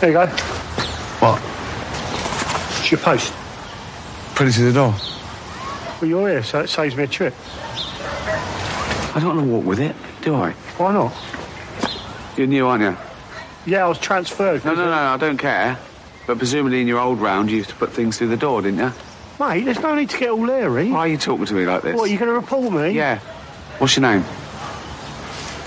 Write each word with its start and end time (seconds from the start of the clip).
There 0.00 0.10
you 0.10 0.16
go. 0.16 0.26
What? 1.20 1.40
It's 2.80 2.90
your 2.90 3.00
post. 3.00 3.32
Put 4.34 4.46
it 4.46 4.52
to 4.52 4.62
the 4.64 4.72
door. 4.72 4.94
Well, 6.00 6.10
you're 6.10 6.28
here, 6.28 6.42
so 6.42 6.60
it 6.60 6.68
saves 6.68 6.94
me 6.94 7.04
a 7.04 7.06
trip. 7.06 7.34
I 9.14 9.20
don't 9.20 9.36
want 9.36 9.40
to 9.40 9.52
walk 9.52 9.64
with 9.64 9.80
it, 9.80 9.96
do 10.20 10.34
I? 10.34 10.50
Why 10.76 10.92
not? 10.92 11.14
You're 12.36 12.46
new, 12.46 12.66
aren't 12.66 12.82
you? 12.82 12.96
Yeah, 13.64 13.86
I 13.86 13.88
was 13.88 13.98
transferred. 13.98 14.64
No, 14.64 14.74
no, 14.74 14.84
no, 14.84 14.90
no, 14.90 14.96
I 14.96 15.16
don't 15.16 15.38
care. 15.38 15.78
But 16.26 16.38
presumably 16.38 16.82
in 16.82 16.86
your 16.86 17.00
old 17.00 17.18
round, 17.18 17.50
you 17.50 17.56
used 17.56 17.70
to 17.70 17.76
put 17.76 17.92
things 17.92 18.18
through 18.18 18.28
the 18.28 18.36
door, 18.36 18.60
didn't 18.60 18.78
you? 18.78 18.92
Mate, 19.40 19.64
there's 19.64 19.80
no 19.80 19.94
need 19.94 20.10
to 20.10 20.18
get 20.18 20.30
all 20.30 20.46
leery. 20.46 20.90
Why 20.90 20.98
are 21.00 21.08
you 21.08 21.16
talking 21.16 21.46
to 21.46 21.54
me 21.54 21.64
like 21.66 21.82
this? 21.82 21.96
What, 21.96 22.08
are 22.08 22.12
you 22.12 22.18
going 22.18 22.28
to 22.28 22.34
report 22.34 22.72
me? 22.72 22.90
Yeah. 22.90 23.18
What's 23.78 23.96
your 23.96 24.02
name? 24.02 24.24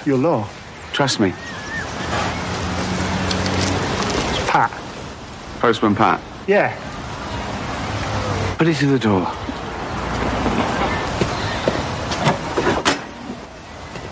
Your 0.05 0.17
law. 0.17 0.47
Trust 0.93 1.19
me. 1.19 1.29
It's 4.29 4.49
Pat. 4.49 4.71
Postman 5.59 5.95
Pat. 5.95 6.21
Yeah. 6.47 6.75
Put 8.57 8.67
it 8.67 8.75
to 8.77 8.87
the 8.87 8.99
door. 8.99 9.21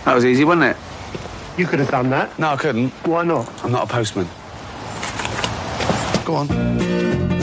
That 0.06 0.16
was 0.16 0.24
easy, 0.26 0.46
wasn't 0.46 0.64
it? 0.64 0.78
You 1.58 1.66
could 1.66 1.80
have 1.80 1.90
done 1.90 2.10
that. 2.12 2.38
No, 2.40 2.50
I 2.50 2.56
couldn't. 2.56 2.92
Why 3.06 3.24
not? 3.24 3.50
I'm 3.64 3.72
not 3.72 3.84
a 3.84 3.88
postman. 3.88 4.28
Go 6.24 6.36
on. 6.36 7.37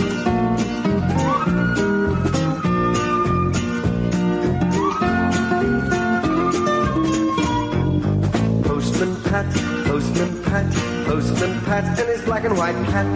Pat, 11.64 11.84
and 11.98 12.08
his 12.08 12.22
black 12.22 12.44
and 12.44 12.56
white 12.56 12.74
cat. 12.86 13.06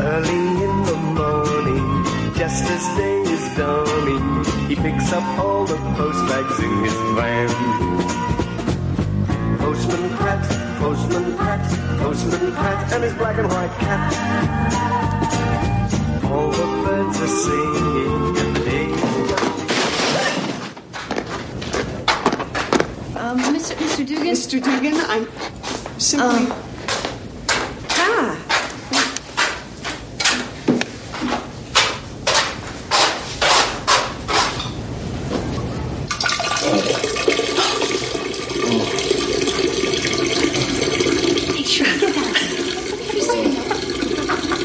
Early 0.00 0.64
in 0.64 0.82
the 0.84 0.96
morning, 1.18 2.04
just 2.36 2.64
as 2.64 2.96
day 2.96 3.20
is 3.22 3.56
dawning, 3.56 4.44
he 4.68 4.76
picks 4.76 5.12
up 5.12 5.24
all 5.38 5.64
the 5.66 5.76
post 5.96 6.18
bags 6.28 6.58
in 6.60 6.84
his 6.84 6.94
van. 7.16 7.48
Postman 9.58 10.10
Pat, 10.18 10.42
Postman 10.78 11.36
Pat, 11.36 11.98
Postman 11.98 12.52
Pat, 12.54 12.92
and 12.92 13.04
his 13.04 13.14
black 13.14 13.36
and 13.38 13.48
white 13.48 13.72
cat. 13.78 14.14
All 16.24 16.50
the 16.50 16.66
birds 16.84 17.20
are 17.20 17.28
singing, 17.28 18.36
and 18.38 18.56
the 18.56 18.64
day 18.64 18.86
Um, 23.20 23.38
Mr. 23.54 23.74
Mr. 23.76 24.06
Dugan? 24.06 24.26
Mr. 24.26 24.60
Dugan, 24.62 24.94
I'm 25.08 25.26
simply. 26.00 26.46
ah, 27.90 28.36
Hey, 40.32 41.64
sure, 41.64 41.86
get 41.98 42.16
out. 42.16 42.36
What 42.96 43.10
are 43.10 43.16
you 43.16 43.22
saying? 43.22 44.60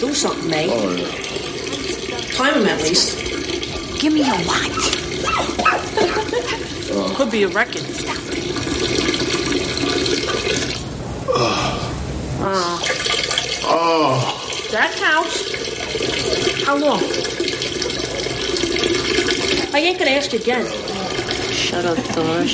do 0.00 0.14
something, 0.14 0.48
mate. 0.50 0.70
Time 2.34 2.54
him 2.54 2.66
at 2.66 2.82
least. 2.82 3.18
Give 4.00 4.12
me 4.12 4.20
your 4.24 4.36
watch. 4.46 4.84
Could 7.16 7.30
be 7.30 7.42
a 7.44 7.48
record. 7.48 7.82
Oh. 13.66 14.68
That 14.70 14.92
counts. 14.96 16.64
How 16.64 16.76
long? 16.76 17.02
I 19.72 19.78
ain't 19.78 19.98
gonna 19.98 20.10
ask 20.12 20.32
again. 20.44 20.66
Shut 21.52 21.84
up, 21.86 21.96
Thor. 21.96 22.44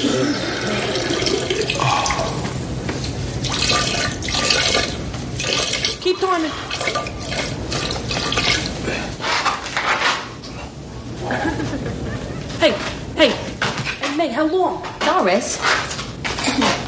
Keep 6.01 6.21
timing. 6.21 6.51
hey, 12.61 12.73
hey, 13.17 13.31
hey, 13.31 14.17
May, 14.17 14.29
how 14.29 14.47
long? 14.47 14.87
Doris. 15.01 15.57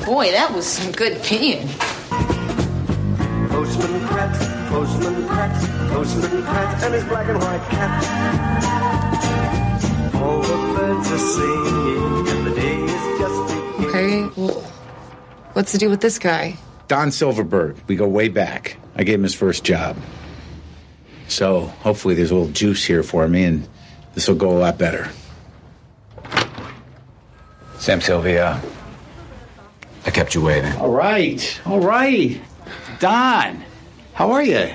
Boy, 0.07 0.31
that 0.31 0.53
was 0.55 0.67
some 0.67 0.93
good 0.93 1.17
peeing. 1.19 1.67
Postman 3.51 4.01
Pat, 4.07 4.69
Postman 4.71 5.27
Pat, 5.27 5.91
Postman 5.91 6.43
Pat, 6.45 6.85
and 6.85 6.95
his 6.95 7.05
black 7.05 7.29
and 7.29 7.41
white 7.41 7.69
cat. 7.71 8.02
What's 15.73 15.81
do 15.81 15.89
with 15.89 16.03
this 16.03 16.19
guy? 16.19 16.55
Don 16.89 17.11
Silverberg. 17.11 17.77
We 17.87 17.97
go 17.97 18.07
way 18.07 18.29
back. 18.29 18.77
I 18.95 19.05
gave 19.05 19.15
him 19.15 19.23
his 19.23 19.35
first 19.35 19.65
job. 19.65 19.97
So 21.29 21.61
hopefully 21.81 22.15
there's 22.15 22.31
a 22.31 22.35
little 22.35 22.53
juice 22.53 22.85
here 22.85 23.03
for 23.03 23.27
me, 23.27 23.45
and 23.45 23.67
this 24.13 24.29
will 24.29 24.35
go 24.35 24.51
a 24.51 24.59
lot 24.59 24.77
better. 24.77 25.09
Sam 27.79 28.03
Sylvia. 28.03 28.61
I 30.05 30.11
kept 30.11 30.35
you 30.35 30.43
waiting. 30.43 30.73
All 30.75 30.91
right, 30.91 31.61
all 31.65 31.81
right. 31.81 32.39
Don, 32.99 33.65
how 34.13 34.33
are 34.33 34.43
you? 34.43 34.75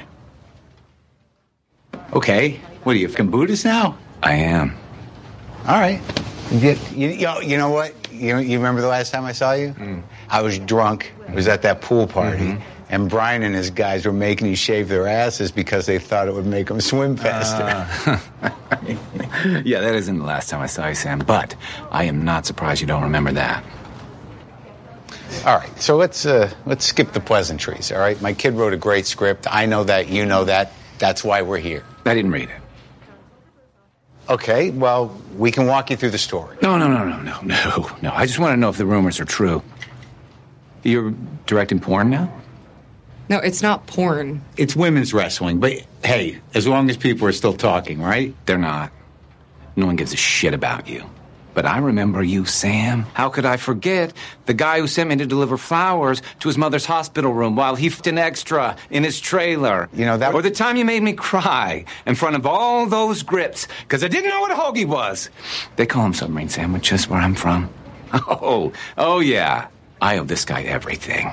Okay, 2.13 2.59
what 2.83 2.95
are 2.95 2.99
you, 2.99 3.07
fucking 3.07 3.29
Buddhist 3.29 3.65
now? 3.65 3.95
I 4.23 4.33
am. 4.33 4.75
All 5.67 5.79
right. 5.79 6.01
You, 6.51 6.75
you, 6.95 7.09
you 7.41 7.57
know, 7.57 7.69
what? 7.69 7.93
You, 8.11 8.39
you 8.39 8.57
remember 8.57 8.81
the 8.81 8.87
last 8.87 9.11
time 9.11 9.25
I 9.25 9.33
saw 9.33 9.51
you? 9.53 9.73
Mm. 9.73 10.01
I 10.29 10.41
was 10.41 10.59
drunk. 10.59 11.13
It 11.27 11.33
was 11.35 11.47
at 11.47 11.61
that 11.63 11.81
pool 11.81 12.07
party. 12.07 12.57
And 12.89 13.09
Brian 13.09 13.43
and 13.43 13.53
his 13.53 13.69
guys 13.69 14.05
were 14.05 14.13
making 14.13 14.47
you 14.47 14.55
shave 14.55 14.87
their 14.87 15.07
asses 15.07 15.51
because 15.51 15.85
they 15.87 15.99
thought 15.99 16.29
it 16.29 16.33
would 16.33 16.45
make 16.45 16.67
them 16.67 16.79
swim 16.79 17.17
faster. 17.17 18.21
Yeah, 19.63 19.81
that 19.81 19.93
isn't 19.95 20.17
the 20.17 20.25
last 20.25 20.49
time 20.49 20.61
I 20.61 20.65
saw 20.67 20.87
you, 20.87 20.95
Sam, 20.95 21.19
but 21.19 21.55
I 21.91 22.05
am 22.05 22.23
not 22.25 22.45
surprised 22.45 22.81
you 22.81 22.87
don't 22.87 23.03
remember 23.03 23.31
that. 23.33 23.63
all 25.45 25.57
right, 25.57 25.79
so 25.81 25.95
let's 25.95 26.25
uh, 26.25 26.51
let's 26.65 26.85
skip 26.85 27.11
the 27.11 27.19
pleasantries. 27.19 27.91
All 27.91 27.99
right, 27.99 28.19
my 28.21 28.33
kid 28.33 28.53
wrote 28.55 28.73
a 28.73 28.77
great 28.77 29.05
script. 29.05 29.45
I 29.49 29.65
know 29.65 29.83
that. 29.83 30.07
You 30.09 30.25
know 30.25 30.45
that. 30.45 30.71
That's 30.97 31.23
why 31.23 31.41
we're 31.43 31.59
here. 31.59 31.83
I 32.05 32.13
didn't 32.15 32.31
read 32.31 32.49
it. 32.49 32.61
Okay, 34.29 34.71
well, 34.71 35.15
we 35.37 35.51
can 35.51 35.67
walk 35.67 35.89
you 35.89 35.95
through 35.97 36.09
the 36.11 36.17
story. 36.17 36.57
No, 36.61 36.77
no, 36.77 36.87
no, 36.87 37.05
no, 37.05 37.21
no, 37.21 37.41
no, 37.41 37.89
no. 38.01 38.11
I 38.13 38.25
just 38.25 38.39
want 38.39 38.53
to 38.53 38.57
know 38.57 38.69
if 38.69 38.77
the 38.77 38.85
rumors 38.85 39.19
are 39.19 39.25
true. 39.25 39.61
You're 40.87 41.13
directing 41.45 41.81
porn 41.81 42.09
now? 42.09 42.31
No, 43.27 43.39
it's 43.39 43.61
not 43.61 43.87
porn. 43.87 44.41
It's 44.55 44.73
women's 44.73 45.13
wrestling, 45.13 45.59
but 45.59 45.73
hey, 46.01 46.39
as 46.53 46.65
long 46.65 46.89
as 46.89 46.95
people 46.95 47.27
are 47.27 47.33
still 47.33 47.51
talking, 47.53 48.01
right? 48.01 48.33
They're 48.45 48.57
not. 48.57 48.93
No 49.75 49.85
one 49.85 49.97
gives 49.97 50.13
a 50.13 50.15
shit 50.15 50.53
about 50.53 50.87
you. 50.87 51.03
But 51.53 51.65
I 51.65 51.79
remember 51.79 52.23
you, 52.23 52.45
Sam. 52.45 53.01
How 53.15 53.27
could 53.27 53.45
I 53.45 53.57
forget 53.57 54.13
the 54.45 54.53
guy 54.53 54.79
who 54.79 54.87
sent 54.87 55.09
me 55.09 55.17
to 55.17 55.25
deliver 55.25 55.57
flowers 55.57 56.21
to 56.39 56.47
his 56.47 56.57
mother's 56.57 56.85
hospital 56.85 57.33
room 57.33 57.57
while 57.57 57.75
he 57.75 57.87
f***ed 57.87 58.07
an 58.07 58.17
extra 58.17 58.77
in 58.89 59.03
his 59.03 59.19
trailer? 59.19 59.89
You 59.93 60.05
know, 60.05 60.17
that- 60.17 60.33
Or 60.35 60.41
the 60.41 60.51
time 60.51 60.77
you 60.77 60.85
made 60.85 61.03
me 61.03 61.11
cry 61.13 61.83
in 62.05 62.15
front 62.15 62.37
of 62.37 62.45
all 62.45 62.85
those 62.85 63.23
grips 63.23 63.67
because 63.81 64.05
I 64.05 64.07
didn't 64.07 64.29
know 64.29 64.39
what 64.39 64.51
a 64.51 64.55
hoagie 64.55 64.85
was. 64.87 65.29
They 65.75 65.85
call 65.85 66.03
them 66.03 66.13
submarine 66.13 66.47
sandwiches 66.47 67.09
where 67.09 67.19
I'm 67.19 67.35
from. 67.35 67.69
Oh, 68.13 68.71
oh 68.97 69.19
yeah. 69.19 69.67
I 70.01 70.17
owe 70.19 70.23
this 70.23 70.45
guy 70.45 70.63
everything. 70.63 71.27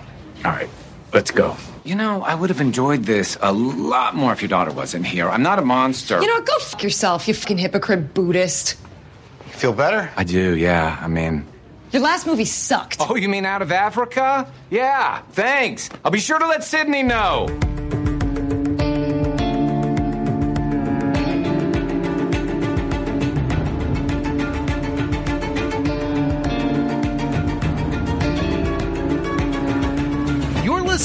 All 0.45 0.51
right, 0.53 0.69
let's 1.13 1.31
go. 1.31 1.57
You 1.85 1.95
know, 1.95 2.23
I 2.23 2.35
would 2.35 2.49
have 2.51 2.61
enjoyed 2.61 3.05
this 3.05 3.37
a 3.43 3.53
lot 3.53 4.15
more 4.15 4.33
if 4.33 4.41
your 4.41 4.49
daughter 4.49 4.73
wasn't 4.73 5.05
here. 5.07 5.29
I'm 5.29 5.43
not 5.43 5.59
a 5.59 5.63
monster. 5.63 6.21
You 6.21 6.27
know 6.27 6.35
what? 6.35 6.47
Go 6.47 6.59
fuck 6.61 6.83
yourself, 6.83 7.29
you 7.29 7.35
fucking 7.35 7.59
hypocrite 7.59 8.15
Buddhist. 8.15 8.77
You 9.47 9.53
feel 9.53 9.73
better? 9.75 10.11
I 10.17 10.25
do, 10.25 10.57
yeah. 10.57 10.99
I 11.01 11.09
mean, 11.09 11.47
Your 11.93 12.03
last 12.03 12.27
movie 12.27 12.47
sucked. 12.47 12.97
Oh, 13.01 13.17
you 13.17 13.29
mean 13.29 13.45
out 13.45 13.61
of 13.63 13.71
Africa? 13.71 14.51
Yeah, 14.71 15.21
thanks. 15.33 15.91
I'll 16.05 16.11
be 16.11 16.19
sure 16.21 16.39
to 16.39 16.47
let 16.47 16.65
Sydney 16.65 17.03
know. 17.03 17.47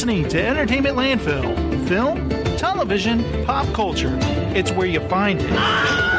Listening 0.10 0.28
to 0.28 0.44
Entertainment 0.44 0.98
Landfill, 0.98 1.88
film, 1.88 2.28
television, 2.58 3.24
pop 3.46 3.72
culture. 3.76 4.18
It's 4.56 4.72
where 4.72 4.88
you 4.88 5.02
find 5.02 5.40
it. 5.40 6.19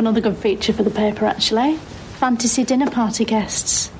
Another 0.00 0.20
good 0.20 0.36
feature 0.36 0.72
for 0.72 0.82
the 0.82 0.90
paper 0.90 1.26
actually. 1.26 1.76
Fantasy 2.18 2.64
dinner 2.64 2.90
party 2.90 3.24
guests. 3.24 3.90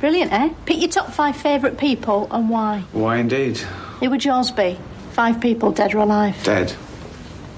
Brilliant, 0.00 0.32
eh? 0.32 0.50
Pick 0.66 0.78
your 0.78 0.90
top 0.90 1.10
five 1.12 1.36
favourite 1.36 1.78
people 1.78 2.28
and 2.30 2.50
why. 2.50 2.84
Why 2.92 3.16
indeed? 3.16 3.56
Who 3.56 4.10
would 4.10 4.24
yours 4.24 4.50
be? 4.50 4.78
Five 5.12 5.40
people, 5.40 5.72
dead 5.72 5.94
or 5.94 5.98
alive. 5.98 6.36
Dead. 6.44 6.70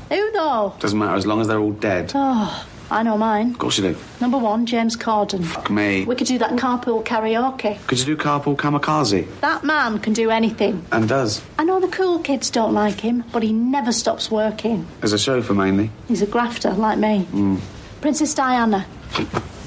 Who 0.08 0.30
though? 0.32 0.74
Doesn't 0.78 0.98
matter 0.98 1.16
as 1.16 1.26
long 1.26 1.40
as 1.40 1.48
they're 1.48 1.58
all 1.58 1.72
dead. 1.72 2.12
Oh, 2.14 2.66
I 2.90 3.02
know 3.04 3.16
mine. 3.16 3.52
Of 3.52 3.58
course 3.58 3.78
you 3.78 3.84
do. 3.92 3.96
Number 4.20 4.36
one, 4.36 4.66
James 4.66 4.96
Corden. 4.96 5.44
Fuck 5.44 5.70
me. 5.70 6.04
We 6.04 6.16
could 6.16 6.26
do 6.26 6.38
that 6.38 6.52
carpool 6.52 7.04
karaoke. 7.04 7.78
Could 7.86 8.00
you 8.00 8.04
do 8.04 8.16
carpool 8.16 8.56
kamikaze? 8.56 9.26
That 9.40 9.62
man 9.64 9.98
can 10.00 10.12
do 10.12 10.30
anything. 10.30 10.84
And 10.90 11.08
does. 11.08 11.40
I 11.58 11.64
know 11.64 11.78
the 11.78 11.88
cool 11.88 12.18
kids 12.18 12.50
don't 12.50 12.74
like 12.74 13.00
him, 13.00 13.22
but 13.32 13.42
he 13.42 13.52
never 13.52 13.92
stops 13.92 14.30
working. 14.30 14.86
As 15.02 15.12
a 15.12 15.18
chauffeur 15.18 15.54
mainly. 15.54 15.90
He's 16.08 16.22
a 16.22 16.26
grafter, 16.26 16.72
like 16.72 16.98
me. 16.98 17.20
Hmm. 17.24 17.56
Princess 18.00 18.34
Diana. 18.34 18.86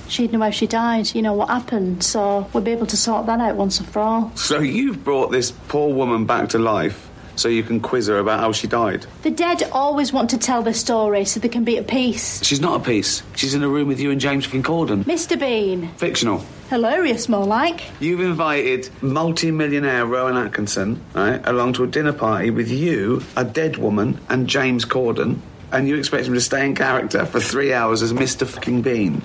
She'd 0.10 0.34
know 0.34 0.40
how 0.40 0.50
she 0.52 0.68
died, 0.68 1.16
you 1.16 1.22
know 1.22 1.34
what 1.34 1.50
happened, 1.50 2.04
so 2.04 2.48
we'll 2.54 2.62
be 2.64 2.72
able 2.72 2.86
to 2.88 2.98
sort 2.98 3.26
that 3.28 3.40
out 3.40 3.56
once 3.56 3.80
and 3.80 3.88
for 3.88 4.00
all. 4.00 4.36
So 4.36 4.60
you've 4.60 5.04
brought 5.04 5.32
this 5.32 5.52
poor 5.70 5.94
woman 5.94 6.26
back 6.26 6.50
to 6.50 6.60
life 6.60 7.10
so 7.36 7.50
you 7.50 7.64
can 7.64 7.80
quiz 7.80 8.08
her 8.08 8.20
about 8.20 8.40
how 8.40 8.52
she 8.52 8.68
died. 8.68 9.06
The 9.24 9.32
dead 9.32 9.64
always 9.72 10.14
want 10.14 10.30
to 10.32 10.38
tell 10.38 10.62
their 10.62 10.74
story 10.74 11.26
so 11.26 11.40
they 11.40 11.50
can 11.50 11.64
be 11.64 11.78
at 11.78 11.88
peace. 11.88 12.44
She's 12.44 12.60
not 12.62 12.82
a 12.82 12.84
peace. 12.84 13.24
She's 13.36 13.54
in 13.54 13.64
a 13.64 13.70
room 13.70 13.88
with 13.88 14.00
you 14.00 14.12
and 14.12 14.22
James 14.22 14.46
fucking 14.46 14.64
Corden. 14.64 15.04
Mr. 15.04 15.40
Bean. 15.40 15.90
Fictional. 15.98 16.44
Hilarious, 16.70 17.30
more 17.30 17.46
like. 17.46 17.82
You've 18.00 18.22
invited 18.22 18.90
multi-millionaire 19.04 20.06
Rowan 20.06 20.38
Atkinson, 20.38 21.02
right, 21.14 21.42
along 21.46 21.74
to 21.74 21.84
a 21.84 21.88
dinner 21.88 22.14
party 22.14 22.50
with 22.50 22.70
you, 22.72 23.22
a 23.36 23.44
dead 23.44 23.78
woman, 23.78 24.20
and 24.30 24.48
James 24.48 24.86
Corden, 24.86 25.40
and 25.72 25.88
you 25.88 25.98
expect 25.98 26.26
him 26.28 26.34
to 26.34 26.42
stay 26.42 26.66
in 26.66 26.76
character 26.76 27.26
for 27.26 27.40
three 27.40 27.74
hours 27.74 28.02
as 28.02 28.14
Mr. 28.14 28.48
fucking 28.48 28.82
Bean. 28.82 29.22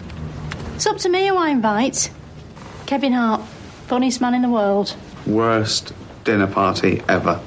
It's 0.75 0.87
up 0.87 0.99
to 0.99 1.09
me 1.09 1.27
who 1.29 1.37
I 1.37 1.51
invite. 1.51 2.11
Kevin 2.87 3.13
Hart, 3.13 3.43
funniest 3.87 4.21
man 4.21 4.35
in 4.35 4.43
the 4.43 4.49
world. 4.49 4.95
Worst 5.27 5.93
dinner 6.25 6.47
party 6.47 7.03
ever. 7.09 7.41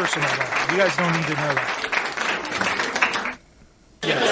Personal, 0.00 0.28
though. 0.28 0.72
You 0.72 0.78
guys 0.78 0.96
don't 0.96 1.12
need 1.12 1.24
to 1.24 1.30
know 1.34 1.54
that. 1.54 3.38
Yes. 4.04 4.30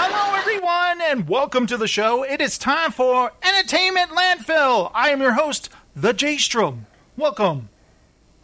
Hello, 0.00 0.34
everyone, 0.40 1.00
and 1.02 1.28
welcome 1.28 1.68
to 1.68 1.76
the 1.76 1.86
show. 1.86 2.24
It 2.24 2.40
is 2.40 2.58
time 2.58 2.90
for 2.90 3.30
Entertainment 3.44 4.10
Landfill. 4.10 4.90
I 4.92 5.10
am 5.10 5.20
your 5.20 5.34
host, 5.34 5.68
The 5.94 6.12
J 6.14 6.36
Strom. 6.38 6.86
Welcome. 7.16 7.68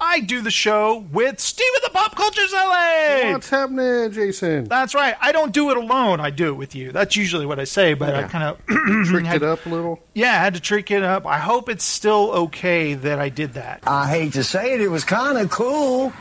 I 0.02 0.20
do 0.20 0.40
the 0.42 0.52
show 0.52 1.04
with 1.12 1.40
Steve 1.40 1.66
of 1.78 1.82
the 1.82 1.90
Pop 1.90 2.14
Cultures 2.14 2.52
LA. 2.52 3.32
What's 3.32 3.50
happening, 3.50 4.12
Jason? 4.12 4.64
That's 4.64 4.94
right. 4.94 5.14
I 5.20 5.32
don't 5.32 5.52
do 5.52 5.70
it 5.72 5.76
alone. 5.76 6.20
I 6.20 6.30
do 6.30 6.48
it 6.50 6.54
with 6.56 6.76
you. 6.76 6.92
That's 6.92 7.16
usually 7.16 7.46
what 7.46 7.58
I 7.58 7.64
say, 7.64 7.94
but 7.94 8.14
I 8.14 8.22
kind 8.22 8.44
of 8.44 8.58
Tricked 9.08 9.26
it 9.34 9.42
up 9.42 9.66
a 9.66 9.68
little. 9.68 10.00
Yeah, 10.14 10.30
I 10.30 10.36
had 10.36 10.54
to 10.54 10.60
trick 10.60 10.92
it 10.92 11.02
up. 11.02 11.26
I 11.26 11.38
hope 11.38 11.68
it's 11.68 11.84
still 11.84 12.30
okay 12.44 12.94
that 12.94 13.18
I 13.18 13.28
did 13.28 13.54
that. 13.54 13.80
I 13.86 14.08
hate 14.08 14.34
to 14.34 14.44
say 14.44 14.72
it, 14.74 14.80
it 14.80 14.88
was 14.88 15.02
kind 15.04 15.36
of 15.36 15.50
cool, 15.50 16.12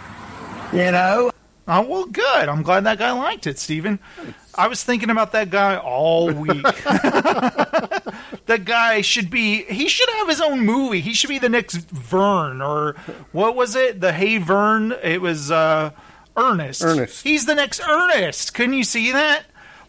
you 0.74 0.92
know. 0.92 1.31
Oh, 1.71 1.81
well, 1.83 2.06
good. 2.06 2.50
I'm 2.50 2.63
glad 2.63 2.86
that 2.86 2.98
guy 2.98 3.12
liked 3.12 3.45
it, 3.45 3.60
Steven. 3.60 4.00
I 4.56 4.68
was 4.68 4.83
thinking 4.83 5.12
about 5.12 5.33
that 5.33 5.51
guy 5.51 5.77
all 5.77 6.31
week. 6.31 6.63
that 8.45 8.63
guy 8.66 9.01
should 9.01 9.30
be, 9.30 9.63
he 9.66 9.88
should 9.88 10.10
have 10.10 10.27
his 10.27 10.42
own 10.42 10.62
movie. 10.66 11.00
He 11.01 11.13
should 11.13 11.30
be 11.30 11.38
the 11.38 11.48
next 11.50 11.75
Vern, 11.92 12.62
or 12.62 12.95
what 13.31 13.56
was 13.56 13.75
it? 13.75 14.01
The 14.01 14.12
Hey 14.12 14.39
Vern? 14.39 14.94
It 15.04 15.21
was 15.21 15.51
uh, 15.51 15.92
Ernest. 16.36 16.81
Ernest. 16.83 17.24
He's 17.24 17.45
the 17.45 17.54
next 17.56 17.81
Ernest. 17.88 18.56
Couldn't 18.56 18.74
you 18.74 18.83
see 18.83 19.12
that? 19.12 19.44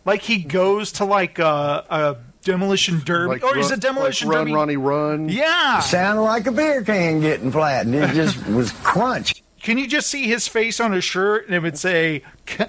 Like 0.04 0.20
he 0.22 0.38
goes 0.38 0.92
to 0.92 1.04
like 1.06 1.38
a, 1.38 1.84
a 1.90 2.16
demolition 2.42 3.00
derby, 3.04 3.34
Like 3.40 3.44
or 3.44 3.54
he's 3.56 3.70
run- 3.70 3.78
a 3.78 3.80
demolition 3.80 4.28
like 4.28 4.36
run, 4.36 4.44
derby. 4.46 4.54
Ronnie, 4.54 4.76
run. 4.76 5.28
Yeah. 5.30 5.80
Sounded 5.80 6.22
like 6.22 6.46
a 6.46 6.52
beer 6.52 6.82
can 6.82 7.20
getting 7.20 7.50
flattened. 7.50 7.94
It 7.94 8.10
just 8.14 8.46
was 8.48 8.70
crunch. 8.82 9.42
Can 9.62 9.76
you 9.76 9.86
just 9.86 10.08
see 10.08 10.24
his 10.24 10.48
face 10.48 10.80
on 10.80 10.92
his 10.92 11.04
shirt 11.04 11.46
and 11.46 11.54
it 11.54 11.60
would 11.60 11.78
say 11.78 12.22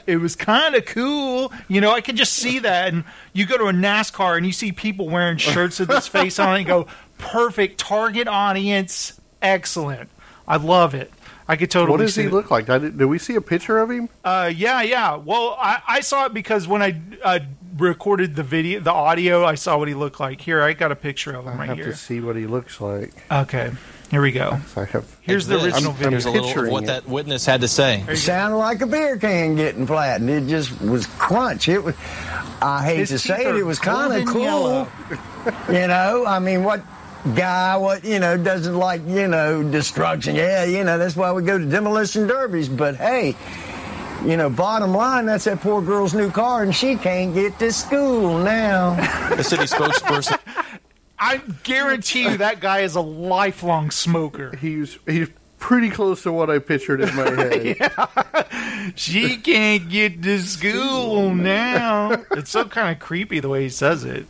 it 0.05 0.17
was 0.17 0.35
kind 0.35 0.75
of 0.75 0.85
cool? 0.85 1.51
You 1.67 1.81
know, 1.81 1.91
I 1.91 2.01
can 2.01 2.15
just 2.15 2.33
see 2.33 2.59
that. 2.59 2.93
And 2.93 3.05
you 3.33 3.45
go 3.45 3.57
to 3.57 3.65
a 3.65 3.73
NASCAR 3.73 4.37
and 4.37 4.45
you 4.45 4.51
see 4.51 4.71
people 4.71 5.07
wearing 5.09 5.37
shirts 5.37 5.79
with 5.79 5.89
this 5.89 6.07
face 6.07 6.37
on 6.37 6.55
it 6.55 6.57
and 6.59 6.67
go, 6.67 6.87
perfect 7.17 7.79
target 7.79 8.27
audience, 8.27 9.19
excellent. 9.41 10.09
I 10.47 10.57
love 10.57 10.93
it. 10.93 11.11
I 11.47 11.55
could 11.55 11.71
totally. 11.71 11.97
What 11.97 12.05
does 12.05 12.15
he 12.15 12.23
it. 12.23 12.31
look 12.33 12.51
like? 12.51 12.65
Did, 12.65 12.97
did 12.97 13.05
we 13.05 13.17
see 13.17 13.35
a 13.35 13.41
picture 13.41 13.77
of 13.79 13.89
him? 13.89 14.09
Uh, 14.23 14.51
yeah, 14.55 14.81
yeah. 14.81 15.15
Well, 15.15 15.57
I, 15.59 15.81
I 15.87 15.99
saw 15.99 16.25
it 16.25 16.33
because 16.33 16.67
when 16.67 16.81
I 16.81 17.01
uh, 17.23 17.39
recorded 17.77 18.35
the 18.35 18.43
video, 18.43 18.79
the 18.79 18.91
audio, 18.91 19.43
I 19.43 19.55
saw 19.55 19.77
what 19.77 19.87
he 19.87 19.93
looked 19.93 20.19
like. 20.19 20.39
Here, 20.39 20.61
I 20.61 20.73
got 20.73 20.91
a 20.91 20.95
picture 20.95 21.35
of 21.35 21.45
him 21.45 21.53
I 21.53 21.57
right 21.57 21.69
have 21.69 21.77
here. 21.77 21.87
to 21.87 21.95
see 21.95 22.21
what 22.21 22.35
he 22.35 22.47
looks 22.47 22.79
like. 22.79 23.11
Okay, 23.29 23.71
here 24.11 24.21
we 24.21 24.33
go. 24.33 24.59
I 24.75 24.83
have. 24.83 25.17
Here's 25.21 25.47
the 25.47 25.55
This, 25.55 25.73
original 25.73 25.93
video. 25.93 26.09
Here's 26.11 26.25
a 26.25 26.31
little 26.31 26.65
of 26.65 26.69
what 26.69 26.83
it. 26.83 26.87
that 26.87 27.07
witness 27.07 27.45
had 27.45 27.61
to 27.61 27.69
say. 27.69 28.03
It 28.09 28.17
sounded 28.17 28.57
like 28.57 28.81
a 28.81 28.85
beer 28.85 29.15
can 29.17 29.55
getting 29.55 29.87
flattened. 29.87 30.29
It 30.29 30.47
just 30.47 30.81
was 30.81 31.07
crunch. 31.07 31.69
It 31.69 31.81
was. 31.81 31.95
I 32.61 32.83
hate 32.83 32.97
His 32.97 33.09
to 33.09 33.19
say 33.19 33.47
it, 33.47 33.55
it 33.55 33.63
was 33.63 33.79
kind 33.79 34.13
of 34.13 34.27
cool. 34.27 34.87
you 35.73 35.87
know, 35.87 36.25
I 36.27 36.39
mean, 36.39 36.65
what 36.65 36.81
guy, 37.35 37.77
what 37.77 38.03
you 38.03 38.19
know, 38.19 38.35
doesn't 38.35 38.77
like 38.77 39.01
you 39.07 39.29
know 39.29 39.63
destruction? 39.63 40.35
Yeah, 40.35 40.65
you 40.65 40.83
know, 40.83 40.97
that's 40.97 41.15
why 41.15 41.31
we 41.31 41.41
go 41.43 41.57
to 41.57 41.65
demolition 41.65 42.27
derbies. 42.27 42.67
But 42.69 42.97
hey. 42.97 43.35
You 44.23 44.37
know, 44.37 44.51
bottom 44.51 44.93
line, 44.93 45.25
that's 45.25 45.45
that 45.45 45.61
poor 45.61 45.81
girl's 45.81 46.13
new 46.13 46.29
car, 46.29 46.61
and 46.61 46.75
she 46.75 46.95
can't 46.95 47.33
get 47.33 47.57
to 47.57 47.73
school 47.73 48.37
now. 48.37 48.93
The 49.35 49.43
city 49.43 49.63
spokesperson 49.65 50.37
I 51.23 51.37
guarantee 51.63 52.23
you 52.23 52.37
that 52.37 52.59
guy 52.61 52.79
is 52.79 52.95
a 52.95 53.01
lifelong 53.01 53.91
smoker. 53.91 54.55
He's 54.57 54.97
he's 55.05 55.29
pretty 55.59 55.91
close 55.91 56.23
to 56.23 56.31
what 56.31 56.49
I 56.49 56.57
pictured 56.57 56.99
in 56.99 57.15
my 57.15 57.29
head. 57.29 58.93
She 58.95 59.37
can't 59.37 59.87
get 59.87 60.23
to 60.23 60.39
school 60.39 61.33
now. 61.35 62.23
It's 62.31 62.49
so 62.49 62.65
kind 62.65 62.91
of 62.95 62.99
creepy 62.99 63.39
the 63.39 63.49
way 63.49 63.61
he 63.61 63.69
says 63.69 64.03
it. 64.03 64.25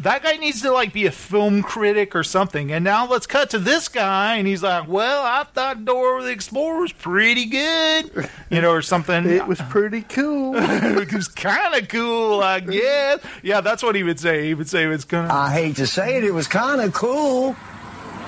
That 0.00 0.22
guy 0.22 0.36
needs 0.36 0.62
to 0.62 0.70
like 0.72 0.92
be 0.92 1.06
a 1.06 1.10
film 1.10 1.62
critic 1.62 2.14
or 2.14 2.22
something. 2.22 2.70
And 2.72 2.84
now 2.84 3.06
let's 3.08 3.26
cut 3.26 3.50
to 3.50 3.58
this 3.58 3.88
guy, 3.88 4.36
and 4.36 4.46
he's 4.46 4.62
like, 4.62 4.86
"Well, 4.86 5.22
I 5.24 5.44
thought 5.44 5.84
Dora 5.84 6.22
the 6.22 6.30
Explorer 6.30 6.80
was 6.80 6.92
pretty 6.92 7.46
good, 7.46 8.28
you 8.50 8.60
know, 8.60 8.70
or 8.70 8.82
something." 8.82 9.28
It 9.28 9.46
was 9.46 9.60
pretty 9.62 10.02
cool. 10.02 10.54
it 10.56 11.12
was 11.12 11.26
kind 11.28 11.74
of 11.74 11.88
cool, 11.88 12.40
I 12.42 12.60
guess. 12.60 13.20
Yeah, 13.42 13.60
that's 13.60 13.82
what 13.82 13.96
he 13.96 14.02
would 14.04 14.20
say. 14.20 14.46
He 14.46 14.54
would 14.54 14.68
say 14.68 14.84
it 14.84 14.88
was 14.88 15.04
kind 15.04 15.26
of. 15.26 15.30
I 15.32 15.50
hate 15.52 15.76
to 15.76 15.86
say 15.86 16.16
it, 16.16 16.24
it 16.24 16.32
was 16.32 16.46
kind 16.46 16.80
of 16.80 16.92
cool. 16.94 17.56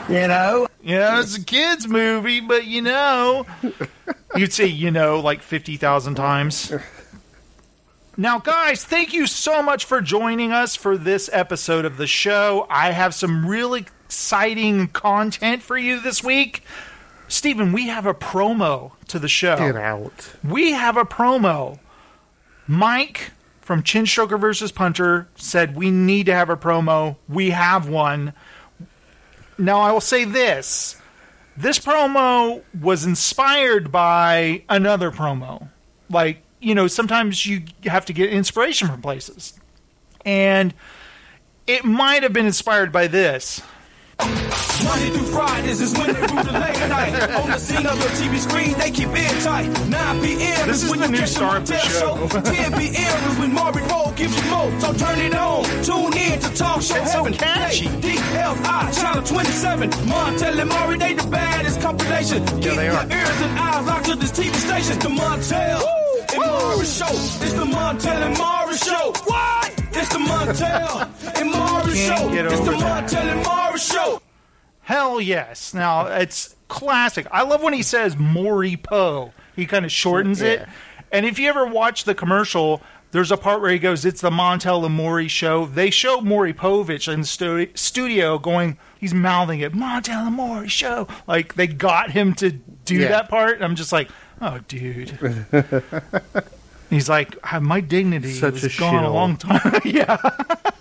You 0.08 0.26
know, 0.26 0.66
Yeah, 0.82 1.20
it's 1.20 1.36
a 1.36 1.44
kids' 1.44 1.86
movie, 1.86 2.40
but 2.40 2.64
you 2.64 2.82
know, 2.82 3.46
you'd 4.34 4.52
say 4.52 4.66
you 4.66 4.90
know 4.90 5.20
like 5.20 5.40
fifty 5.40 5.76
thousand 5.76 6.16
times. 6.16 6.72
Now, 8.20 8.38
guys, 8.38 8.84
thank 8.84 9.14
you 9.14 9.26
so 9.26 9.62
much 9.62 9.86
for 9.86 10.02
joining 10.02 10.52
us 10.52 10.76
for 10.76 10.98
this 10.98 11.30
episode 11.32 11.86
of 11.86 11.96
the 11.96 12.06
show. 12.06 12.66
I 12.68 12.90
have 12.90 13.14
some 13.14 13.46
really 13.46 13.86
exciting 14.04 14.88
content 14.88 15.62
for 15.62 15.78
you 15.78 15.98
this 15.98 16.22
week. 16.22 16.62
Stephen, 17.28 17.72
we 17.72 17.88
have 17.88 18.04
a 18.04 18.12
promo 18.12 18.92
to 19.08 19.18
the 19.18 19.26
show. 19.26 19.56
Get 19.56 19.74
out. 19.74 20.34
We 20.44 20.72
have 20.72 20.98
a 20.98 21.06
promo. 21.06 21.78
Mike 22.66 23.30
from 23.62 23.82
Chin 23.82 24.04
Stroker 24.04 24.38
versus 24.38 24.70
Punter 24.70 25.26
said 25.34 25.74
we 25.74 25.90
need 25.90 26.26
to 26.26 26.34
have 26.34 26.50
a 26.50 26.58
promo. 26.58 27.16
We 27.26 27.48
have 27.48 27.88
one. 27.88 28.34
Now 29.56 29.80
I 29.80 29.92
will 29.92 30.02
say 30.02 30.26
this: 30.26 31.00
this 31.56 31.78
promo 31.78 32.64
was 32.78 33.06
inspired 33.06 33.90
by 33.90 34.64
another 34.68 35.10
promo. 35.10 35.70
Like 36.10 36.42
you 36.60 36.74
know, 36.74 36.86
sometimes 36.86 37.44
you 37.46 37.62
have 37.84 38.06
to 38.06 38.12
get 38.12 38.30
inspiration 38.30 38.88
from 38.88 39.00
places, 39.02 39.58
and 40.24 40.74
it 41.66 41.84
might 41.84 42.22
have 42.22 42.32
been 42.32 42.46
inspired 42.46 42.92
by 42.92 43.06
this. 43.06 43.62
Monday 44.84 45.08
through 45.10 45.26
Fridays 45.28 45.80
is 45.80 45.96
when 45.96 46.12
they 46.12 46.20
rule 46.20 46.42
the 46.44 46.52
late 46.52 46.88
night. 46.88 47.30
On 47.32 47.48
the 47.50 47.58
scene 47.58 47.86
of 47.86 47.98
your 47.98 48.08
TV 48.10 48.38
screen, 48.38 48.78
they 48.78 48.90
keep 48.90 49.08
it 49.12 49.42
tight. 49.42 49.66
9 49.88 50.20
p.m. 50.22 50.68
This 50.68 50.82
is 50.84 50.90
when 50.90 51.00
the 51.00 51.06
you 51.06 51.12
new 51.12 51.18
catch 51.20 51.28
star 51.30 51.56
of 51.56 51.66
the 51.66 51.74
Montel 51.74 52.30
show. 52.30 52.40
10 52.52 52.72
p.m. 52.78 53.30
is 53.30 53.38
when 53.38 53.52
Maury 53.54 53.82
Roll 53.84 54.12
gives 54.12 54.36
you 54.36 54.50
more. 54.50 54.80
So 54.80 54.92
turn 54.92 55.18
it 55.20 55.34
on. 55.34 55.64
Tune 55.84 56.16
in 56.18 56.38
to 56.40 56.54
Talk 56.54 56.82
Show 56.82 56.96
It's 56.96 57.12
so 57.12 57.18
Heaven. 57.24 57.32
catchy. 57.34 57.86
Hey, 57.88 58.16
DFI, 58.16 59.00
Channel 59.00 59.22
27. 59.22 59.90
Montel 59.90 60.60
and 60.60 60.68
Maury, 60.68 60.98
they 60.98 61.14
the 61.14 61.26
baddest 61.28 61.80
compilation. 61.80 62.44
Keep 62.46 62.62
they 62.74 62.86
your 62.86 62.94
are. 62.96 63.04
ears 63.10 63.40
and 63.40 63.58
eyes 63.58 63.86
locked 63.86 64.04
to 64.06 64.16
this 64.16 64.32
TV 64.32 64.54
station. 64.54 64.96
It's 64.96 65.02
the 65.04 65.10
Montel 65.10 65.82
and 66.32 66.46
Maury 66.46 66.86
Show. 66.86 67.06
It's 67.08 67.52
the 67.52 67.64
Montel 67.64 68.26
and 68.26 68.38
Maury 68.38 68.76
Show. 68.76 69.12
What? 69.24 69.72
It's 69.92 70.08
the 70.10 70.18
Montel 70.18 71.40
and 71.40 71.52
Can't 71.52 72.18
Show. 72.18 72.30
get 72.30 72.46
It's 72.46 72.60
the 72.60 72.70
that. 72.72 73.08
Montel 73.10 73.32
and 73.32 73.42
Maury 73.44 73.78
Show. 73.78 74.22
Hell 74.82 75.20
yes. 75.20 75.74
Now 75.74 76.06
it's 76.06 76.56
classic. 76.68 77.26
I 77.30 77.42
love 77.42 77.62
when 77.62 77.72
he 77.74 77.82
says 77.82 78.16
Maury 78.16 78.76
Poe. 78.76 79.32
He 79.56 79.66
kind 79.66 79.84
of 79.84 79.92
shortens 79.92 80.40
it. 80.40 80.66
And 81.12 81.26
if 81.26 81.38
you 81.38 81.48
ever 81.48 81.66
watch 81.66 82.04
the 82.04 82.14
commercial, 82.14 82.82
there's 83.10 83.32
a 83.32 83.36
part 83.36 83.60
where 83.60 83.72
he 83.72 83.78
goes, 83.80 84.04
"It's 84.04 84.20
the 84.20 84.30
Montel 84.30 84.84
and 84.86 84.94
Maury 84.94 85.26
show." 85.28 85.66
They 85.66 85.90
show 85.90 86.20
Maury 86.20 86.54
Povich 86.54 87.12
in 87.12 87.20
the 87.22 87.26
stu- 87.26 87.68
studio 87.74 88.38
going, 88.38 88.78
he's 88.98 89.12
mouthing 89.12 89.58
it, 89.60 89.72
"Montel 89.74 90.26
and 90.28 90.36
Maury 90.36 90.68
show." 90.68 91.08
Like 91.26 91.54
they 91.54 91.66
got 91.66 92.12
him 92.12 92.34
to 92.34 92.52
do 92.52 92.94
Yeah. 92.96 93.08
that 93.08 93.28
part. 93.28 93.56
And 93.56 93.64
I'm 93.64 93.74
just 93.74 93.92
like, 93.92 94.08
oh, 94.40 94.58
dude. 94.68 95.18
He's 96.90 97.08
like, 97.08 97.36
"Ah, 97.44 97.60
my 97.60 97.80
dignity 97.80 98.32
Such 98.32 98.62
was 98.62 98.76
gone 98.76 99.04
a 99.04 99.12
long 99.12 99.36
time. 99.36 99.80
yeah. 99.84 100.18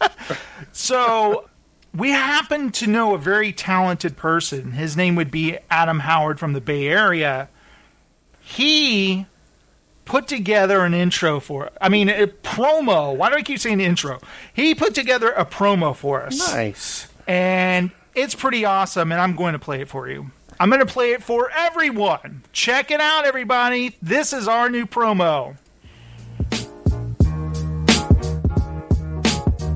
so 0.72 1.48
we 1.94 2.10
happen 2.10 2.72
to 2.72 2.88
know 2.88 3.14
a 3.14 3.20
very 3.20 3.54
talented 3.54 4.18
person. 4.18 4.72
His 4.72 4.98
name 4.98 5.16
would 5.16 5.30
be 5.30 5.60
Adam 5.70 6.00
Howard 6.00 6.40
from 6.40 6.54
the 6.54 6.62
Bay 6.62 6.88
Area. 6.88 7.48
He 8.40 9.28
put 10.06 10.28
together 10.28 10.82
an 10.84 10.96
intro 10.96 11.40
for 11.40 11.70
I 11.80 11.90
mean 11.90 12.10
a 12.10 12.26
promo. 12.26 13.16
Why 13.16 13.30
do 13.30 13.36
I 13.36 13.44
keep 13.44 13.60
saying 13.60 13.80
intro? 13.80 14.20
He 14.52 14.74
put 14.74 14.96
together 14.96 15.30
a 15.30 15.46
promo 15.46 15.96
for 15.96 16.24
us. 16.24 16.40
Nice. 16.54 17.08
And 17.28 17.92
it's 18.16 18.34
pretty 18.34 18.66
awesome 18.66 19.12
and 19.12 19.22
I'm 19.22 19.36
going 19.36 19.54
to 19.54 19.60
play 19.60 19.82
it 19.82 19.88
for 19.88 20.10
you. 20.10 20.32
I'm 20.62 20.70
going 20.70 20.86
to 20.86 20.92
play 20.92 21.14
it 21.14 21.24
for 21.24 21.50
everyone. 21.56 22.44
Check 22.52 22.92
it 22.92 23.00
out 23.00 23.26
everybody. 23.26 23.96
This 24.02 24.34
is 24.34 24.48
our 24.50 24.70
new 24.70 24.86
promo. 24.86 25.58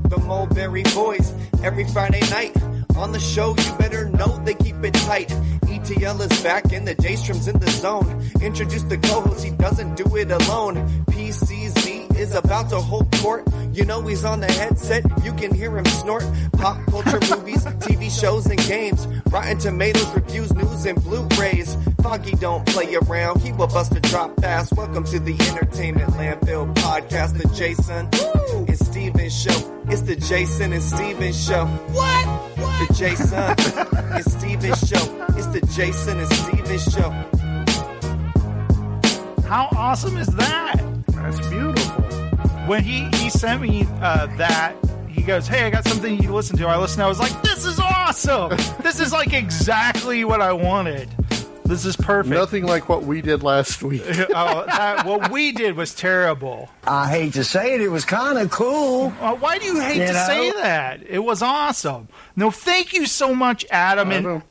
the 0.10 0.20
Mulberry 0.20 0.84
Boys 0.94 1.34
every 1.64 1.88
Friday 1.88 2.20
night. 2.30 2.56
On 2.98 3.14
the 3.14 3.20
show, 3.20 3.56
you 3.58 3.74
better 3.80 4.10
know 4.10 4.44
they 4.44 4.54
keep 4.56 4.76
it 4.84 4.94
tight. 4.94 5.32
ETL 5.70 6.22
is 6.22 6.44
back 6.44 6.72
and 6.74 6.86
the 6.86 6.96
J 6.96 7.14
in 7.14 7.60
the 7.60 7.72
zone. 7.72 8.30
Introduce 8.42 8.84
the 8.84 8.98
co-host, 8.98 9.44
he 9.44 9.52
doesn't 9.52 9.96
do 9.96 10.18
it 10.18 10.30
alone. 10.30 11.06
PCZ 12.14 12.20
is 12.20 12.36
about 12.36 12.70
to 12.70 12.78
hold 12.78 13.12
court. 13.18 13.48
You 13.72 13.86
know 13.86 14.02
he's 14.02 14.24
on 14.24 14.40
the 14.40 14.52
headset, 14.52 15.04
you 15.24 15.34
can 15.34 15.54
hear 15.54 15.76
him 15.78 15.86
snort. 15.86 16.26
Pop 16.54 16.78
culture 16.88 17.20
movies, 17.36 17.66
TV 17.66 18.10
shows 18.10 18.46
and 18.46 18.60
games. 18.60 19.08
Rotten 19.32 19.58
Tomatoes 19.58 20.08
reviews, 20.14 20.54
news 20.54 20.86
and 20.86 21.02
Blu-rays. 21.04 21.76
Foggy 22.02 22.36
don't 22.36 22.66
play 22.68 22.96
around, 22.96 23.42
he 23.42 23.52
will 23.52 23.68
bust 23.68 23.96
a 23.96 24.00
drop 24.00 24.40
fast. 24.42 24.74
Welcome 24.74 25.04
to 25.06 25.20
the 25.20 25.34
Entertainment 25.50 26.12
Landfill 26.12 26.74
podcast, 26.76 27.38
the 27.42 27.48
Jason 27.56 28.10
and 28.68 28.78
Steven 28.78 29.30
show. 29.30 29.82
It's 29.90 30.02
the 30.02 30.16
Jason 30.16 30.74
and 30.74 30.84
Steven 30.84 31.34
show. 31.34 31.66
What? 31.66 32.56
The 32.56 32.94
Jason 32.94 33.44
and 34.14 34.26
Steven 34.26 34.76
show. 34.76 35.26
It's 35.36 35.48
the 35.48 35.62
Jason 35.74 36.20
and 36.20 36.32
Steven 36.32 36.80
show. 36.80 37.10
How 39.48 39.70
awesome 39.76 40.18
is 40.18 40.28
that? 40.28 40.82
That's 41.08 41.48
beautiful. 41.48 41.83
When 42.68 42.84
he 42.84 43.10
he 43.18 43.30
sent 43.30 43.62
me 43.62 43.86
uh, 44.02 44.28
that, 44.38 44.76
he 45.10 45.22
goes, 45.22 45.48
"Hey, 45.48 45.66
I 45.66 45.70
got 45.70 45.86
something 45.86 46.22
you 46.22 46.34
listen 46.34 46.58
to." 46.58 46.68
I 46.68 46.78
listened. 46.78 47.04
I 47.04 47.08
was 47.08 47.20
like, 47.20 47.42
"This 47.42 47.66
is 47.66 47.78
awesome! 47.80 48.50
this 48.84 49.00
is 49.02 49.12
like 49.12 49.34
exactly 49.34 50.24
what 50.24 50.42
I 50.42 50.54
wanted. 50.54 51.10
This 51.66 51.84
is 51.86 51.98
perfect." 51.98 52.34
Nothing 52.34 52.66
like 52.66 52.88
what 52.88 53.04
we 53.04 53.22
did 53.22 53.44
last 53.44 53.84
week. 53.84 54.02
oh, 54.08 54.66
that, 54.66 55.06
what 55.06 55.30
we 55.30 55.52
did 55.52 55.76
was 55.76 55.94
terrible. 55.94 56.70
I 56.88 57.10
hate 57.10 57.34
to 57.34 57.44
say 57.44 57.76
it, 57.76 57.82
it 57.82 57.90
was 57.90 58.06
kind 58.06 58.38
of 58.38 58.50
cool. 58.50 59.12
Uh, 59.20 59.36
why 59.36 59.58
do 59.58 59.66
you 59.66 59.82
hate 59.82 59.98
You 59.98 60.08
to 60.08 60.14
know? 60.14 60.26
say 60.26 60.52
that? 60.52 61.04
It 61.06 61.20
was 61.20 61.42
awesome. 61.42 62.08
No, 62.38 62.50
thank 62.50 62.94
you 62.94 63.06
so 63.08 63.36
much, 63.36 63.66
Adam. 63.72 64.12
And 64.12 64.42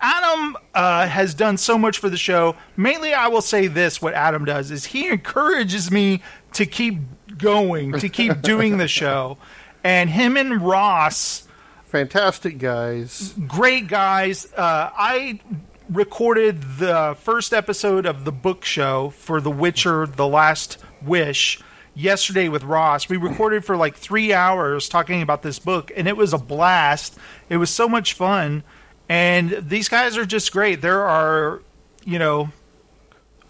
Adam 0.00 0.56
uh, 0.74 1.06
has 1.06 1.34
done 1.34 1.58
so 1.58 1.76
much 1.76 1.98
for 1.98 2.08
the 2.08 2.16
show. 2.16 2.56
Mainly, 2.76 3.12
I 3.12 3.28
will 3.28 3.42
say 3.42 3.66
this: 3.66 4.00
what 4.00 4.14
Adam 4.14 4.46
does 4.46 4.70
is 4.70 4.86
he 4.86 5.08
encourages 5.08 5.90
me 5.90 6.22
to 6.52 6.64
keep 6.64 6.96
going, 7.38 7.92
to 7.92 8.08
keep 8.08 8.42
doing 8.42 8.78
the 8.78 8.88
show. 8.88 9.38
And 9.84 10.10
him 10.10 10.36
and 10.36 10.60
Ross, 10.60 11.46
fantastic 11.84 12.58
guys, 12.58 13.34
great 13.46 13.88
guys. 13.88 14.52
Uh, 14.52 14.90
I 14.92 15.40
recorded 15.88 16.62
the 16.78 17.16
first 17.20 17.54
episode 17.54 18.04
of 18.04 18.24
the 18.24 18.32
book 18.32 18.64
show 18.64 19.10
for 19.10 19.40
The 19.40 19.50
Witcher: 19.50 20.06
The 20.06 20.26
Last 20.26 20.78
Wish 21.02 21.60
yesterday 21.94 22.48
with 22.48 22.62
Ross. 22.62 23.08
We 23.08 23.16
recorded 23.16 23.64
for 23.64 23.76
like 23.76 23.96
three 23.96 24.32
hours 24.32 24.88
talking 24.88 25.22
about 25.22 25.42
this 25.42 25.58
book, 25.58 25.90
and 25.96 26.06
it 26.06 26.16
was 26.16 26.32
a 26.32 26.38
blast. 26.38 27.18
It 27.48 27.56
was 27.56 27.70
so 27.70 27.88
much 27.88 28.14
fun, 28.14 28.62
and 29.08 29.50
these 29.68 29.88
guys 29.88 30.16
are 30.16 30.26
just 30.26 30.52
great. 30.52 30.80
There 30.80 31.02
are, 31.02 31.62
you 32.04 32.18
know, 32.18 32.50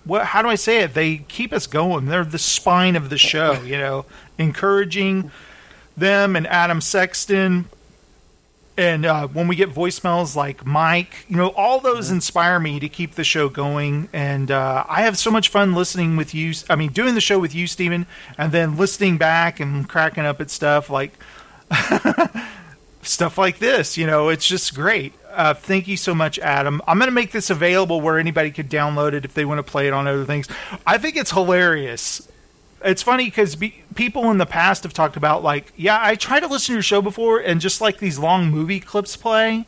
what? 0.08 0.24
How 0.24 0.42
do 0.42 0.48
I 0.48 0.54
say 0.54 0.80
it? 0.80 0.94
They 0.94 1.18
keep 1.18 1.52
us 1.52 1.66
going. 1.66 2.06
They're 2.06 2.24
the 2.24 2.38
spine 2.38 2.96
of 2.96 3.10
the 3.10 3.18
show. 3.18 3.60
You 3.62 3.78
know, 3.78 4.06
encouraging 4.38 5.30
them 5.96 6.34
and 6.34 6.46
Adam 6.46 6.80
Sexton. 6.80 7.66
And 8.78 9.04
uh, 9.04 9.26
when 9.26 9.48
we 9.48 9.56
get 9.56 9.74
voicemails 9.74 10.36
like 10.36 10.64
Mike, 10.64 11.26
you 11.28 11.36
know, 11.36 11.48
all 11.48 11.80
those 11.80 12.12
inspire 12.12 12.60
me 12.60 12.78
to 12.78 12.88
keep 12.88 13.16
the 13.16 13.24
show 13.24 13.48
going. 13.48 14.08
And 14.12 14.52
uh, 14.52 14.84
I 14.88 15.02
have 15.02 15.18
so 15.18 15.32
much 15.32 15.48
fun 15.48 15.74
listening 15.74 16.16
with 16.16 16.32
you. 16.32 16.54
I 16.70 16.76
mean, 16.76 16.92
doing 16.92 17.14
the 17.14 17.20
show 17.20 17.40
with 17.40 17.54
you, 17.54 17.66
Steven, 17.66 18.06
and 18.38 18.52
then 18.52 18.76
listening 18.76 19.18
back 19.18 19.58
and 19.58 19.88
cracking 19.88 20.24
up 20.24 20.40
at 20.40 20.48
stuff 20.48 20.88
like 20.90 21.12
stuff 23.02 23.36
like 23.36 23.58
this. 23.58 23.98
You 23.98 24.06
know, 24.06 24.28
it's 24.28 24.46
just 24.46 24.74
great. 24.74 25.12
Uh, 25.30 25.54
thank 25.54 25.86
you 25.86 25.96
so 25.96 26.14
much, 26.14 26.38
Adam. 26.38 26.80
I'm 26.86 26.98
going 26.98 27.08
to 27.08 27.14
make 27.14 27.32
this 27.32 27.50
available 27.50 28.00
where 28.00 28.18
anybody 28.18 28.50
could 28.50 28.70
download 28.70 29.12
it 29.12 29.24
if 29.24 29.34
they 29.34 29.44
want 29.44 29.58
to 29.58 29.62
play 29.62 29.86
it 29.86 29.92
on 29.92 30.06
other 30.06 30.24
things. 30.24 30.48
I 30.86 30.98
think 30.98 31.16
it's 31.16 31.30
hilarious. 31.30 32.26
It's 32.84 33.02
funny 33.02 33.26
because 33.26 33.56
be- 33.56 33.84
people 33.94 34.30
in 34.30 34.38
the 34.38 34.46
past 34.46 34.84
have 34.84 34.92
talked 34.92 35.16
about 35.16 35.42
like, 35.42 35.72
yeah, 35.76 35.98
I 36.00 36.14
tried 36.14 36.40
to 36.40 36.46
listen 36.46 36.68
to 36.68 36.72
your 36.74 36.82
show 36.82 37.02
before, 37.02 37.40
and 37.40 37.60
just 37.60 37.80
like 37.80 37.98
these 37.98 38.18
long 38.18 38.50
movie 38.50 38.80
clips 38.80 39.16
play, 39.16 39.66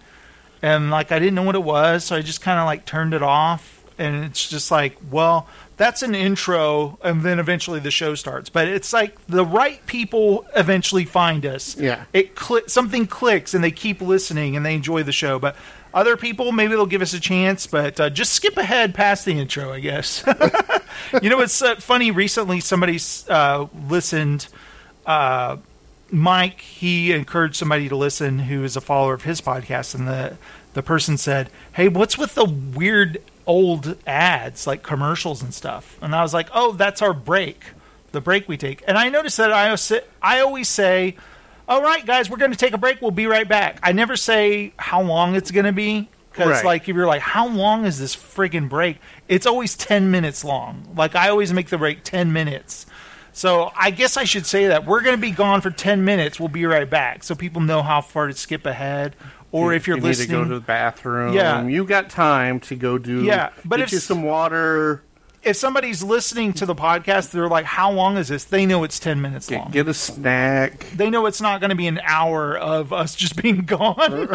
and 0.62 0.90
like 0.90 1.12
I 1.12 1.18
didn't 1.18 1.34
know 1.34 1.42
what 1.42 1.56
it 1.56 1.62
was, 1.62 2.04
so 2.04 2.16
I 2.16 2.22
just 2.22 2.40
kind 2.40 2.58
of 2.58 2.66
like 2.66 2.84
turned 2.84 3.14
it 3.14 3.22
off, 3.22 3.84
and 3.98 4.24
it's 4.24 4.48
just 4.48 4.70
like, 4.70 4.96
well, 5.10 5.46
that's 5.80 6.02
an 6.02 6.14
intro, 6.14 6.98
and 7.02 7.22
then 7.22 7.38
eventually 7.38 7.80
the 7.80 7.90
show 7.90 8.14
starts. 8.14 8.50
But 8.50 8.68
it's 8.68 8.92
like 8.92 9.16
the 9.28 9.46
right 9.46 9.84
people 9.86 10.44
eventually 10.54 11.06
find 11.06 11.46
us. 11.46 11.74
Yeah. 11.74 12.04
it 12.12 12.34
cli- 12.34 12.64
something 12.66 13.06
clicks, 13.06 13.54
and 13.54 13.64
they 13.64 13.70
keep 13.70 14.02
listening, 14.02 14.56
and 14.56 14.66
they 14.66 14.74
enjoy 14.74 15.04
the 15.04 15.12
show. 15.12 15.38
But 15.38 15.56
other 15.94 16.18
people, 16.18 16.52
maybe 16.52 16.74
they'll 16.74 16.84
give 16.84 17.00
us 17.00 17.14
a 17.14 17.18
chance, 17.18 17.66
but 17.66 17.98
uh, 17.98 18.10
just 18.10 18.34
skip 18.34 18.58
ahead 18.58 18.94
past 18.94 19.24
the 19.24 19.32
intro, 19.32 19.72
I 19.72 19.80
guess. 19.80 20.22
you 21.22 21.30
know, 21.30 21.40
it's 21.40 21.62
uh, 21.62 21.76
funny. 21.76 22.10
Recently, 22.10 22.60
somebody 22.60 22.98
uh, 23.30 23.66
listened. 23.88 24.48
Uh, 25.06 25.56
Mike, 26.10 26.60
he 26.60 27.12
encouraged 27.12 27.56
somebody 27.56 27.88
to 27.88 27.96
listen 27.96 28.38
who 28.38 28.64
is 28.64 28.76
a 28.76 28.82
follower 28.82 29.14
of 29.14 29.22
his 29.22 29.40
podcast, 29.40 29.94
and 29.94 30.06
the 30.06 30.36
the 30.74 30.82
person 30.82 31.16
said, 31.16 31.48
"Hey, 31.72 31.88
what's 31.88 32.18
with 32.18 32.34
the 32.34 32.44
weird 32.44 33.22
old 33.50 33.96
ads, 34.06 34.66
like 34.66 34.82
commercials 34.82 35.42
and 35.42 35.52
stuff?" 35.52 35.98
And 36.00 36.14
I 36.14 36.22
was 36.22 36.32
like, 36.32 36.48
"Oh, 36.54 36.72
that's 36.72 37.02
our 37.02 37.12
break, 37.12 37.60
the 38.12 38.20
break 38.20 38.48
we 38.48 38.56
take." 38.56 38.82
And 38.86 38.96
I 38.96 39.08
noticed 39.08 39.36
that 39.38 39.52
I 39.52 39.66
always 39.66 39.80
say- 39.80 40.02
I 40.22 40.40
always 40.40 40.68
say, 40.68 41.16
"All 41.68 41.82
right, 41.82 42.04
guys, 42.06 42.30
we're 42.30 42.36
going 42.38 42.52
to 42.52 42.56
take 42.56 42.72
a 42.74 42.78
break. 42.78 43.02
We'll 43.02 43.10
be 43.10 43.26
right 43.26 43.48
back." 43.48 43.78
I 43.82 43.92
never 43.92 44.16
say 44.16 44.72
how 44.76 45.02
long 45.02 45.34
it's 45.34 45.50
going 45.50 45.66
to 45.66 45.72
be 45.72 46.08
because, 46.32 46.48
Right. 46.48 46.64
like, 46.64 46.88
if 46.88 46.94
you're 46.94 47.06
like, 47.06 47.22
"How 47.22 47.48
long 47.48 47.84
is 47.86 47.98
this 47.98 48.14
friggin' 48.16 48.68
break?" 48.68 48.98
It's 49.28 49.46
always 49.46 49.76
ten 49.76 50.10
minutes 50.10 50.44
long. 50.44 50.86
Like 50.96 51.14
I 51.16 51.28
always 51.28 51.52
make 51.52 51.68
the 51.68 51.78
break 51.78 52.04
ten 52.04 52.32
minutes. 52.32 52.86
So 53.32 53.70
I 53.78 53.90
guess 53.90 54.16
I 54.16 54.24
should 54.24 54.44
say 54.44 54.66
that 54.68 54.84
we're 54.86 55.02
going 55.02 55.14
to 55.14 55.20
be 55.20 55.30
gone 55.30 55.60
for 55.60 55.70
10 55.70 56.04
minutes. 56.04 56.40
We'll 56.40 56.48
be 56.48 56.66
right 56.66 56.90
back 56.90 57.22
so 57.22 57.36
people 57.36 57.60
know 57.62 57.80
how 57.80 58.00
far 58.00 58.26
to 58.26 58.32
skip 58.34 58.66
ahead. 58.66 59.14
Or 59.52 59.72
You- 59.72 59.76
if 59.76 59.88
you're 59.88 59.96
you 59.96 60.02
listening. 60.04 60.28
need 60.28 60.34
to 60.36 60.42
go 60.44 60.48
to 60.48 60.54
the 60.60 60.64
bathroom. 60.64 61.34
Yeah. 61.34 61.64
you 61.66 61.84
got 61.84 62.08
time 62.10 62.60
to 62.60 62.76
go 62.76 62.98
do. 62.98 63.24
Yeah, 63.24 63.50
but 63.64 63.78
get 63.78 63.86
if 63.88 63.92
you 63.92 63.98
some 63.98 64.22
water. 64.22 65.02
If 65.42 65.56
somebody's 65.56 66.02
listening 66.02 66.52
to 66.54 66.66
the 66.66 66.74
podcast, 66.74 67.30
they're 67.30 67.48
like, 67.48 67.64
"How 67.64 67.90
long 67.90 68.18
is 68.18 68.28
this?" 68.28 68.44
They 68.44 68.66
know 68.66 68.84
it's 68.84 68.98
ten 68.98 69.22
minutes 69.22 69.50
long. 69.50 69.70
Get 69.70 69.88
a 69.88 69.94
snack. 69.94 70.86
They 70.94 71.08
know 71.08 71.24
it's 71.24 71.40
not 71.40 71.60
going 71.60 71.70
to 71.70 71.76
be 71.76 71.86
an 71.86 71.98
hour 72.04 72.58
of 72.58 72.92
us 72.92 73.14
just 73.14 73.40
being 73.42 73.62
gone. 73.62 73.96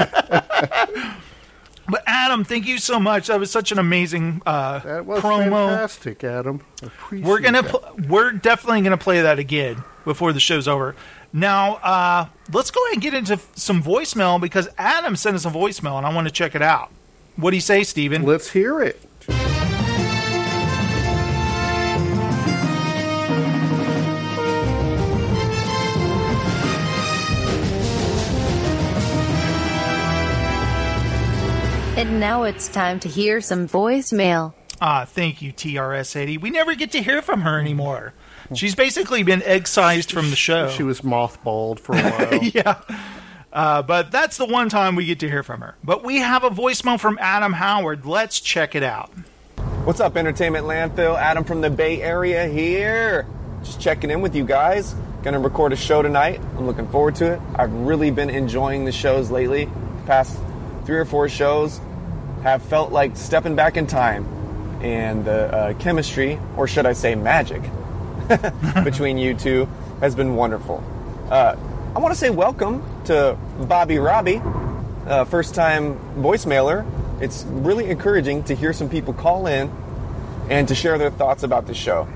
but 1.88 2.03
Adam, 2.07 2.43
thank 2.43 2.65
you 2.65 2.79
so 2.79 3.00
much. 3.00 3.27
That 3.27 3.39
was 3.39 3.51
such 3.51 3.72
an 3.72 3.77
amazing 3.77 4.41
uh, 4.48 4.79
That 4.79 5.05
was 5.05 5.22
promo. 5.22 5.69
fantastic, 5.69 6.24
Adam. 6.24 6.62
Appreciate 6.81 7.27
We're 7.27 7.39
gonna, 7.39 7.62
pl- 7.63 7.84
we're 8.10 8.31
definitely 8.31 8.81
gonna 8.81 8.98
play 8.98 9.22
that 9.22 9.38
again 9.38 9.84
before 10.05 10.34
the 10.34 10.39
show's 10.39 10.67
over. 10.67 10.95
Now, 11.36 11.75
uh, 11.84 12.27
let's 12.54 12.72
go 12.72 12.82
ahead 12.86 12.94
and 12.94 13.01
get 13.01 13.13
into 13.13 13.34
f- 13.34 13.51
some 13.58 13.84
voicemail 13.84 14.39
because 14.39 14.70
Adam 14.77 15.18
sent 15.18 15.36
us 15.36 15.44
a 15.46 15.50
voicemail 15.50 15.98
and 15.98 16.06
I 16.06 16.13
want 16.15 16.30
to 16.30 16.34
check 16.34 16.56
it 16.56 16.62
out. 16.62 16.92
What 17.36 17.51
do 17.51 17.58
you 17.58 17.62
say, 17.62 17.84
Steven? 17.84 18.24
Let's 18.24 18.50
hear 18.51 18.80
it. 18.82 19.06
And 31.98 32.22
now 32.22 32.44
it's 32.44 32.70
time 32.70 33.01
to 33.01 33.10
hear 33.10 33.42
some 33.42 33.68
voicemail. 33.68 34.54
Ah, 34.80 35.04
thank 35.04 35.42
you, 35.42 35.51
TRS80. 35.51 36.39
We 36.39 36.50
never 36.50 36.75
get 36.75 36.92
to 36.92 37.01
hear 37.01 37.22
from 37.22 37.42
her 37.42 37.60
anymore. 37.60 38.13
She's 38.53 38.75
basically 38.75 39.23
been 39.23 39.41
excised 39.43 40.11
from 40.11 40.29
the 40.29 40.35
show. 40.35 40.69
She 40.69 40.83
was 40.83 41.01
mothballed 41.01 41.79
for 41.79 41.95
a 41.95 42.01
while. 42.01 42.43
yeah. 42.43 42.81
Uh, 43.51 43.81
but 43.81 44.11
that's 44.11 44.37
the 44.37 44.45
one 44.45 44.69
time 44.69 44.95
we 44.95 45.05
get 45.05 45.19
to 45.21 45.29
hear 45.29 45.41
from 45.41 45.61
her. 45.61 45.75
But 45.83 46.03
we 46.03 46.17
have 46.17 46.43
a 46.43 46.49
voicemail 46.49 46.99
from 46.99 47.17
Adam 47.21 47.53
Howard. 47.53 48.05
Let's 48.05 48.39
check 48.39 48.75
it 48.75 48.83
out. 48.83 49.09
What's 49.85 49.99
up, 49.99 50.17
Entertainment 50.17 50.65
Landfill? 50.65 51.17
Adam 51.17 51.43
from 51.43 51.61
the 51.61 51.69
Bay 51.69 52.01
Area 52.01 52.47
here. 52.47 53.25
Just 53.63 53.79
checking 53.79 54.11
in 54.11 54.21
with 54.21 54.35
you 54.35 54.43
guys. 54.45 54.93
Gonna 55.23 55.39
record 55.39 55.73
a 55.73 55.75
show 55.75 56.01
tonight. 56.01 56.39
I'm 56.57 56.67
looking 56.67 56.87
forward 56.89 57.15
to 57.15 57.33
it. 57.33 57.41
I've 57.55 57.71
really 57.71 58.11
been 58.11 58.29
enjoying 58.29 58.85
the 58.85 58.91
shows 58.91 59.31
lately. 59.31 59.69
Past 60.05 60.37
three 60.85 60.97
or 60.97 61.05
four 61.05 61.29
shows 61.29 61.79
have 62.43 62.61
felt 62.61 62.91
like 62.91 63.15
stepping 63.15 63.55
back 63.55 63.77
in 63.77 63.87
time. 63.87 64.25
And 64.81 65.25
the 65.25 65.55
uh, 65.55 65.73
chemistry, 65.75 66.37
or 66.57 66.67
should 66.67 66.85
I 66.85 66.93
say 66.93 67.15
magic, 67.15 67.63
between 68.84 69.17
you 69.17 69.36
two 69.36 69.67
has 70.00 70.15
been 70.15 70.36
wonderful. 70.36 70.84
Uh, 71.29 71.55
I 71.96 72.00
want 72.00 72.13
to 72.13 72.20
say 72.20 72.29
welcome 72.29 72.84
to 73.05 73.38
Bobby 73.60 73.98
Robbie, 74.00 74.41
uh, 75.05 75.25
first 75.25 75.55
time 75.55 76.00
voicemailer. 76.17 76.86
It's 77.22 77.44
really 77.48 77.89
encouraging 77.89 78.44
to 78.46 78.55
hear 78.55 78.74
some 78.74 78.89
people 78.89 79.13
call 79.13 79.48
in 79.48 79.72
and 80.50 80.67
to 80.67 80.75
share 80.75 80.98
their 80.98 81.12
thoughts 81.12 81.44
about 81.44 81.67
the 81.67 81.74
show. 81.74 82.08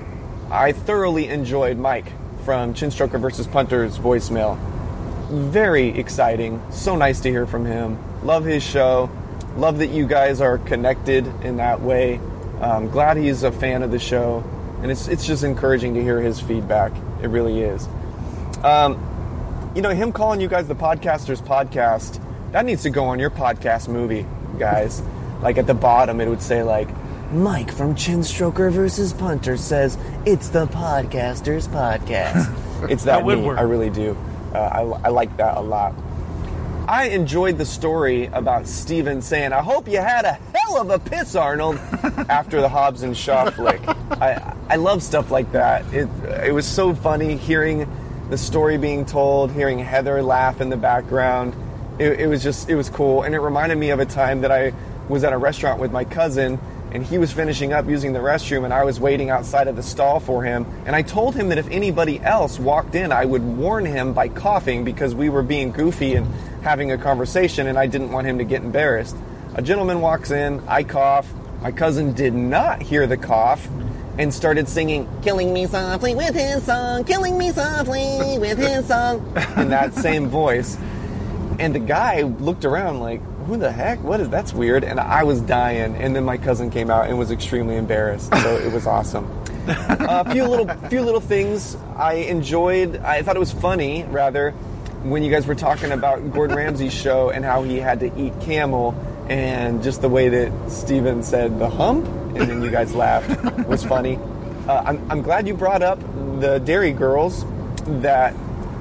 I 0.50 0.72
thoroughly 0.72 1.28
enjoyed 1.28 1.78
Mike 1.78 2.12
from 2.44 2.74
Chinstroker 2.74 3.20
versus 3.20 3.46
Punters 3.46 3.98
voicemail. 3.98 4.58
Very 5.30 5.88
exciting. 5.88 6.60
So 6.70 6.96
nice 6.96 7.20
to 7.20 7.30
hear 7.30 7.46
from 7.46 7.64
him. 7.64 7.98
Love 8.24 8.44
his 8.44 8.62
show. 8.62 9.08
Love 9.56 9.78
that 9.78 9.88
you 9.88 10.06
guys 10.06 10.40
are 10.40 10.58
connected 10.58 11.26
in 11.44 11.56
that 11.58 11.80
way. 11.80 12.20
Um, 12.60 12.88
glad 12.90 13.16
he's 13.16 13.42
a 13.42 13.52
fan 13.52 13.82
of 13.82 13.90
the 13.90 13.98
show. 13.98 14.44
And 14.82 14.90
it's, 14.90 15.08
it's 15.08 15.26
just 15.26 15.44
encouraging 15.44 15.94
to 15.94 16.02
hear 16.02 16.20
his 16.20 16.40
feedback. 16.40 16.92
It 17.22 17.28
really 17.28 17.60
is. 17.60 17.88
Um, 18.62 19.72
you 19.74 19.82
know, 19.82 19.90
him 19.90 20.12
calling 20.12 20.40
you 20.40 20.48
guys 20.48 20.68
the 20.68 20.74
Podcasters 20.74 21.42
Podcast, 21.42 22.20
that 22.52 22.64
needs 22.64 22.82
to 22.82 22.90
go 22.90 23.04
on 23.04 23.18
your 23.18 23.30
podcast 23.30 23.88
movie, 23.88 24.26
guys. 24.58 25.02
like 25.42 25.58
at 25.58 25.66
the 25.66 25.74
bottom, 25.74 26.20
it 26.20 26.28
would 26.28 26.42
say, 26.42 26.62
like, 26.62 26.88
Mike 27.32 27.70
from 27.70 27.94
Chinstroker 27.94 28.72
versus 28.72 29.12
Punter 29.12 29.56
says 29.56 29.96
it's 30.26 30.48
the 30.48 30.66
Podcasters 30.66 31.68
Podcast. 31.68 32.88
it's 32.90 33.04
that, 33.04 33.24
That 33.24 33.24
would. 33.24 33.58
I 33.58 33.62
really 33.62 33.90
do. 33.90 34.16
Uh, 34.52 34.58
I, 34.58 34.80
I 35.06 35.08
like 35.10 35.36
that 35.36 35.56
a 35.56 35.60
lot. 35.60 35.94
I 36.88 37.10
enjoyed 37.10 37.56
the 37.56 37.64
story 37.64 38.26
about 38.26 38.66
Steven 38.66 39.22
saying, 39.22 39.52
I 39.52 39.62
hope 39.62 39.86
you 39.86 39.98
had 39.98 40.24
a 40.24 40.32
hell 40.32 40.80
of 40.80 40.90
a 40.90 40.98
piss, 40.98 41.36
Arnold, 41.36 41.76
after 42.28 42.60
the 42.60 42.68
Hobbs 42.68 43.04
and 43.04 43.16
Shaw 43.16 43.48
flick. 43.50 43.80
I, 44.20 44.56
I 44.70 44.76
love 44.76 45.02
stuff 45.02 45.32
like 45.32 45.50
that. 45.50 45.92
It, 45.92 46.08
it 46.46 46.54
was 46.54 46.64
so 46.64 46.94
funny 46.94 47.36
hearing 47.36 47.90
the 48.30 48.38
story 48.38 48.78
being 48.78 49.04
told, 49.04 49.50
hearing 49.50 49.80
Heather 49.80 50.22
laugh 50.22 50.60
in 50.60 50.68
the 50.68 50.76
background. 50.76 51.56
It, 51.98 52.20
it 52.20 52.26
was 52.28 52.40
just, 52.40 52.68
it 52.68 52.76
was 52.76 52.88
cool. 52.88 53.24
And 53.24 53.34
it 53.34 53.40
reminded 53.40 53.78
me 53.78 53.90
of 53.90 53.98
a 53.98 54.06
time 54.06 54.42
that 54.42 54.52
I 54.52 54.72
was 55.08 55.24
at 55.24 55.32
a 55.32 55.38
restaurant 55.38 55.80
with 55.80 55.90
my 55.90 56.04
cousin 56.04 56.60
and 56.92 57.04
he 57.04 57.18
was 57.18 57.32
finishing 57.32 57.72
up 57.72 57.88
using 57.88 58.12
the 58.12 58.20
restroom 58.20 58.64
and 58.64 58.72
I 58.72 58.84
was 58.84 59.00
waiting 59.00 59.28
outside 59.28 59.66
of 59.66 59.74
the 59.74 59.82
stall 59.82 60.20
for 60.20 60.44
him 60.44 60.64
and 60.86 60.94
I 60.94 61.02
told 61.02 61.34
him 61.34 61.48
that 61.48 61.58
if 61.58 61.68
anybody 61.68 62.20
else 62.20 62.60
walked 62.60 62.94
in 62.94 63.10
I 63.10 63.24
would 63.24 63.42
warn 63.42 63.84
him 63.84 64.12
by 64.12 64.28
coughing 64.28 64.84
because 64.84 65.14
we 65.14 65.28
were 65.28 65.42
being 65.42 65.72
goofy 65.72 66.14
and 66.14 66.26
having 66.62 66.92
a 66.92 66.98
conversation 66.98 67.66
and 67.66 67.76
I 67.76 67.86
didn't 67.86 68.12
want 68.12 68.26
him 68.26 68.38
to 68.38 68.44
get 68.44 68.62
embarrassed. 68.62 69.16
A 69.54 69.62
gentleman 69.62 70.00
walks 70.00 70.30
in, 70.30 70.60
I 70.68 70.84
cough, 70.84 71.32
my 71.60 71.72
cousin 71.72 72.12
did 72.12 72.34
not 72.34 72.82
hear 72.82 73.06
the 73.06 73.16
cough 73.16 73.68
and 74.18 74.32
started 74.32 74.68
singing 74.68 75.08
Killing 75.22 75.52
Me 75.52 75.66
Softly 75.66 76.14
with 76.14 76.34
his 76.34 76.62
song, 76.64 77.04
Killing 77.04 77.38
Me 77.38 77.50
Softly 77.52 78.38
with 78.38 78.58
his 78.58 78.86
song 78.86 79.18
in 79.56 79.70
that 79.70 79.94
same 79.94 80.28
voice. 80.28 80.76
And 81.58 81.74
the 81.74 81.80
guy 81.80 82.22
looked 82.22 82.64
around 82.64 83.00
like, 83.00 83.20
who 83.44 83.56
the 83.56 83.72
heck? 83.72 84.02
What 84.02 84.20
is 84.20 84.28
that's 84.28 84.52
weird? 84.52 84.84
And 84.84 85.00
I 85.00 85.24
was 85.24 85.40
dying. 85.40 85.96
And 85.96 86.14
then 86.14 86.24
my 86.24 86.38
cousin 86.38 86.70
came 86.70 86.90
out 86.90 87.08
and 87.08 87.18
was 87.18 87.30
extremely 87.30 87.76
embarrassed. 87.76 88.32
So 88.42 88.56
it 88.56 88.72
was 88.72 88.86
awesome. 88.86 89.28
A 89.66 90.30
few 90.32 90.44
little, 90.44 90.68
few 90.88 91.02
little 91.02 91.20
things 91.20 91.76
I 91.96 92.14
enjoyed. 92.14 92.96
I 92.98 93.22
thought 93.22 93.36
it 93.36 93.40
was 93.40 93.52
funny, 93.52 94.04
rather, 94.04 94.52
when 95.02 95.22
you 95.22 95.30
guys 95.30 95.46
were 95.46 95.54
talking 95.54 95.92
about 95.92 96.32
Gordon 96.32 96.56
Ramsay's 96.56 96.94
show 96.94 97.30
and 97.30 97.44
how 97.44 97.62
he 97.62 97.76
had 97.76 98.00
to 98.00 98.18
eat 98.18 98.32
camel, 98.40 98.94
and 99.28 99.82
just 99.82 100.02
the 100.02 100.08
way 100.08 100.28
that 100.28 100.70
Steven 100.70 101.22
said 101.22 101.58
the 101.58 101.68
hump, 101.68 102.06
and 102.36 102.48
then 102.50 102.62
you 102.62 102.70
guys 102.70 102.94
laughed 102.94 103.30
It 103.58 103.66
was 103.66 103.84
funny. 103.84 104.18
Uh, 104.68 104.82
I'm, 104.86 105.10
I'm 105.10 105.22
glad 105.22 105.46
you 105.48 105.54
brought 105.54 105.82
up 105.82 105.98
the 106.40 106.58
Derry 106.64 106.92
Girls 106.92 107.44
that 108.02 108.34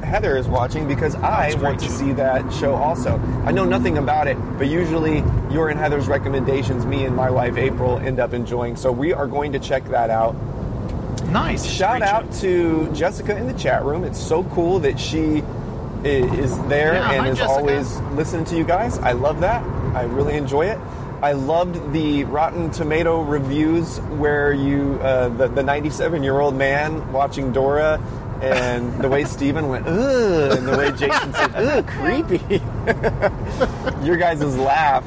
Heather 0.04 0.38
is 0.38 0.48
watching 0.48 0.88
because 0.88 1.16
I 1.16 1.54
want 1.56 1.80
to 1.82 1.90
see 1.90 2.14
that 2.14 2.52
show 2.54 2.76
also. 2.76 3.18
I 3.46 3.52
know 3.52 3.66
nothing 3.66 3.98
about 3.98 4.28
it, 4.28 4.38
but 4.58 4.68
usually 4.68 5.18
your 5.52 5.70
and 5.70 5.80
Heather's 5.80 6.08
recommendations, 6.08 6.86
me 6.86 7.06
and 7.06 7.16
my 7.16 7.30
wife 7.30 7.58
April 7.58 7.98
end 7.98 8.20
up 8.20 8.34
enjoying. 8.34 8.76
So 8.76 8.92
we 8.92 9.14
are 9.14 9.28
going 9.28 9.52
to 9.54 9.60
check 9.60 9.84
that 9.90 10.10
out. 10.10 10.36
Nice. 11.28 11.66
Shout 11.66 12.02
out 12.02 12.32
to 12.36 12.92
Jessica 12.94 13.38
in 13.38 13.46
the 13.48 13.54
chat 13.54 13.84
room. 13.84 14.04
It's 14.04 14.20
so 14.20 14.44
cool 14.46 14.80
that 14.80 15.00
she 15.00 15.44
is 16.04 16.58
there 16.68 16.94
Yeah, 16.94 17.12
and 17.12 17.22
hi, 17.26 17.30
is 17.30 17.38
Jessica. 17.38 17.52
always 17.60 17.98
listening 18.16 18.46
to 18.46 18.58
you 18.58 18.64
guys. 18.64 18.98
I 19.00 19.12
love 19.12 19.42
that. 19.42 19.64
I 19.96 20.04
really 20.04 20.36
enjoy 20.36 20.66
it. 20.68 20.78
I 21.22 21.34
loved 21.34 21.92
the 21.92 22.24
Rotten 22.24 22.72
Tomato 22.72 23.22
reviews 23.22 24.00
where 24.00 24.54
you, 24.54 25.00
uh, 25.02 25.28
the, 25.30 25.48
the 25.50 25.64
97 25.64 26.24
year 26.24 26.40
old 26.40 26.56
man 26.56 27.12
watching 27.12 27.52
Dora 27.52 28.02
and 28.42 28.98
the 29.02 29.10
way 29.10 29.26
Steven 29.26 29.68
went, 29.68 29.86
ugh, 29.86 30.58
and 30.58 30.66
the 30.66 30.78
way 30.78 30.92
Jason 30.92 31.34
said, 31.34 31.56
ugh, 31.56 31.86
creepy. 31.88 32.62
Your 34.04 34.18
guys' 34.18 34.58
laugh 34.58 35.06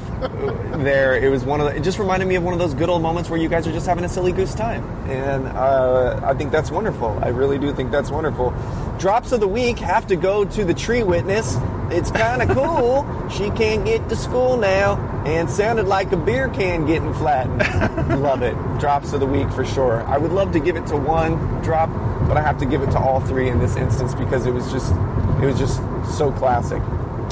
there, 0.83 1.15
it 1.17 1.29
was 1.29 1.43
one 1.43 1.59
of 1.59 1.67
the, 1.67 1.75
it 1.75 1.83
just 1.83 1.99
reminded 1.99 2.27
me 2.27 2.35
of 2.35 2.43
one 2.43 2.53
of 2.53 2.59
those 2.59 2.73
good 2.73 2.89
old 2.89 3.01
moments 3.01 3.29
where 3.29 3.39
you 3.39 3.49
guys 3.49 3.67
are 3.67 3.71
just 3.71 3.85
having 3.85 4.05
a 4.05 4.09
silly 4.09 4.31
goose 4.31 4.55
time. 4.55 4.83
And 5.09 5.47
uh, 5.47 6.21
I 6.23 6.33
think 6.33 6.51
that's 6.51 6.71
wonderful. 6.71 7.19
I 7.21 7.29
really 7.29 7.59
do 7.59 7.73
think 7.73 7.91
that's 7.91 8.09
wonderful. 8.09 8.53
Drops 8.99 9.33
of 9.33 9.41
the 9.41 9.47
week 9.47 9.79
have 9.79 10.07
to 10.07 10.15
go 10.15 10.45
to 10.45 10.63
the 10.63 10.73
tree 10.73 11.03
witness. 11.03 11.57
It's 11.89 12.09
kind 12.09 12.41
of 12.41 12.55
cool. 12.55 13.05
She 13.29 13.49
can't 13.51 13.85
get 13.85 14.07
to 14.09 14.15
school 14.15 14.55
now 14.57 14.97
and 15.25 15.49
sounded 15.49 15.87
like 15.87 16.11
a 16.11 16.17
beer 16.17 16.47
can 16.49 16.85
getting 16.85 17.13
flattened. 17.13 18.21
love 18.21 18.41
it. 18.43 18.55
Drops 18.79 19.11
of 19.13 19.19
the 19.19 19.25
week 19.25 19.49
for 19.51 19.65
sure. 19.65 20.03
I 20.03 20.17
would 20.17 20.31
love 20.31 20.53
to 20.53 20.59
give 20.59 20.77
it 20.77 20.87
to 20.87 20.97
one 20.97 21.35
drop, 21.61 21.89
but 22.27 22.37
I 22.37 22.41
have 22.41 22.57
to 22.59 22.65
give 22.65 22.81
it 22.81 22.91
to 22.91 22.99
all 22.99 23.19
three 23.19 23.49
in 23.49 23.59
this 23.59 23.75
instance 23.75 24.15
because 24.15 24.45
it 24.45 24.51
was 24.51 24.71
just 24.71 24.93
it 25.41 25.45
was 25.45 25.59
just 25.59 25.77
so 26.17 26.31
classic. 26.31 26.81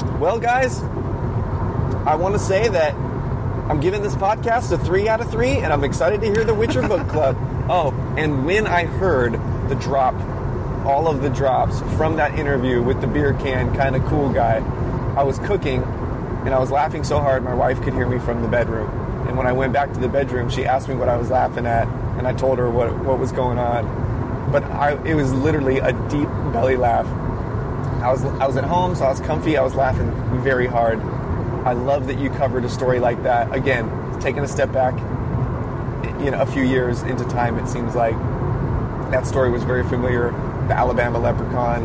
Well, 0.02 0.38
guys, 0.38 0.82
I 2.06 2.14
want 2.16 2.34
to 2.34 2.38
say 2.38 2.68
that 2.68 2.94
I'm 2.94 3.80
giving 3.80 4.02
this 4.02 4.14
podcast 4.14 4.72
a 4.72 4.78
three 4.78 5.08
out 5.08 5.20
of 5.20 5.30
three, 5.30 5.58
and 5.58 5.72
I'm 5.72 5.84
excited 5.84 6.20
to 6.20 6.26
hear 6.26 6.44
the 6.44 6.54
Witcher 6.54 6.86
Book 6.86 7.08
Club. 7.08 7.36
Oh, 7.68 7.92
and 8.18 8.44
when 8.44 8.66
I 8.66 8.86
heard 8.86 9.34
the 9.68 9.76
drop, 9.76 10.14
all 10.84 11.06
of 11.06 11.22
the 11.22 11.30
drops 11.30 11.78
from 11.96 12.16
that 12.16 12.36
interview 12.36 12.82
with 12.82 13.00
the 13.00 13.06
beer 13.06 13.34
can 13.34 13.72
kind 13.76 13.94
of 13.94 14.04
cool 14.06 14.30
guy, 14.32 14.56
I 15.16 15.22
was 15.22 15.38
cooking 15.38 15.80
and 15.80 16.48
I 16.48 16.58
was 16.58 16.72
laughing 16.72 17.04
so 17.04 17.20
hard 17.20 17.44
my 17.44 17.54
wife 17.54 17.80
could 17.80 17.94
hear 17.94 18.08
me 18.08 18.18
from 18.18 18.42
the 18.42 18.48
bedroom. 18.48 18.90
And 19.28 19.38
when 19.38 19.46
I 19.46 19.52
went 19.52 19.72
back 19.72 19.92
to 19.92 20.00
the 20.00 20.08
bedroom, 20.08 20.50
she 20.50 20.66
asked 20.66 20.88
me 20.88 20.96
what 20.96 21.08
I 21.08 21.16
was 21.16 21.30
laughing 21.30 21.64
at, 21.64 21.86
and 22.18 22.26
I 22.26 22.34
told 22.34 22.58
her 22.58 22.68
what, 22.68 22.92
what 23.04 23.20
was 23.20 23.30
going 23.30 23.58
on. 23.58 24.50
but 24.50 24.64
I, 24.64 25.00
it 25.04 25.14
was 25.14 25.32
literally 25.32 25.78
a 25.78 25.92
deep 26.08 26.28
belly 26.52 26.76
laugh. 26.76 27.06
I 28.02 28.10
was 28.10 28.24
I 28.24 28.46
was 28.46 28.56
at 28.56 28.64
home, 28.64 28.94
so 28.94 29.04
I 29.04 29.10
was 29.10 29.20
comfy. 29.20 29.56
I 29.56 29.62
was 29.62 29.74
laughing 29.74 30.10
very 30.42 30.66
hard. 30.66 31.00
I 31.64 31.72
love 31.74 32.06
that 32.08 32.18
you 32.18 32.30
covered 32.30 32.64
a 32.64 32.68
story 32.68 32.98
like 32.98 33.22
that. 33.22 33.54
Again, 33.54 33.88
taking 34.20 34.42
a 34.42 34.48
step 34.48 34.72
back, 34.72 34.94
you 36.20 36.30
know, 36.32 36.40
a 36.40 36.46
few 36.46 36.64
years 36.64 37.02
into 37.02 37.24
time, 37.24 37.58
it 37.58 37.68
seems 37.68 37.94
like 37.94 38.16
that 39.12 39.26
story 39.26 39.50
was 39.50 39.62
very 39.62 39.84
familiar. 39.88 40.30
The 40.68 40.74
Alabama 40.74 41.18
leprechaun, 41.18 41.84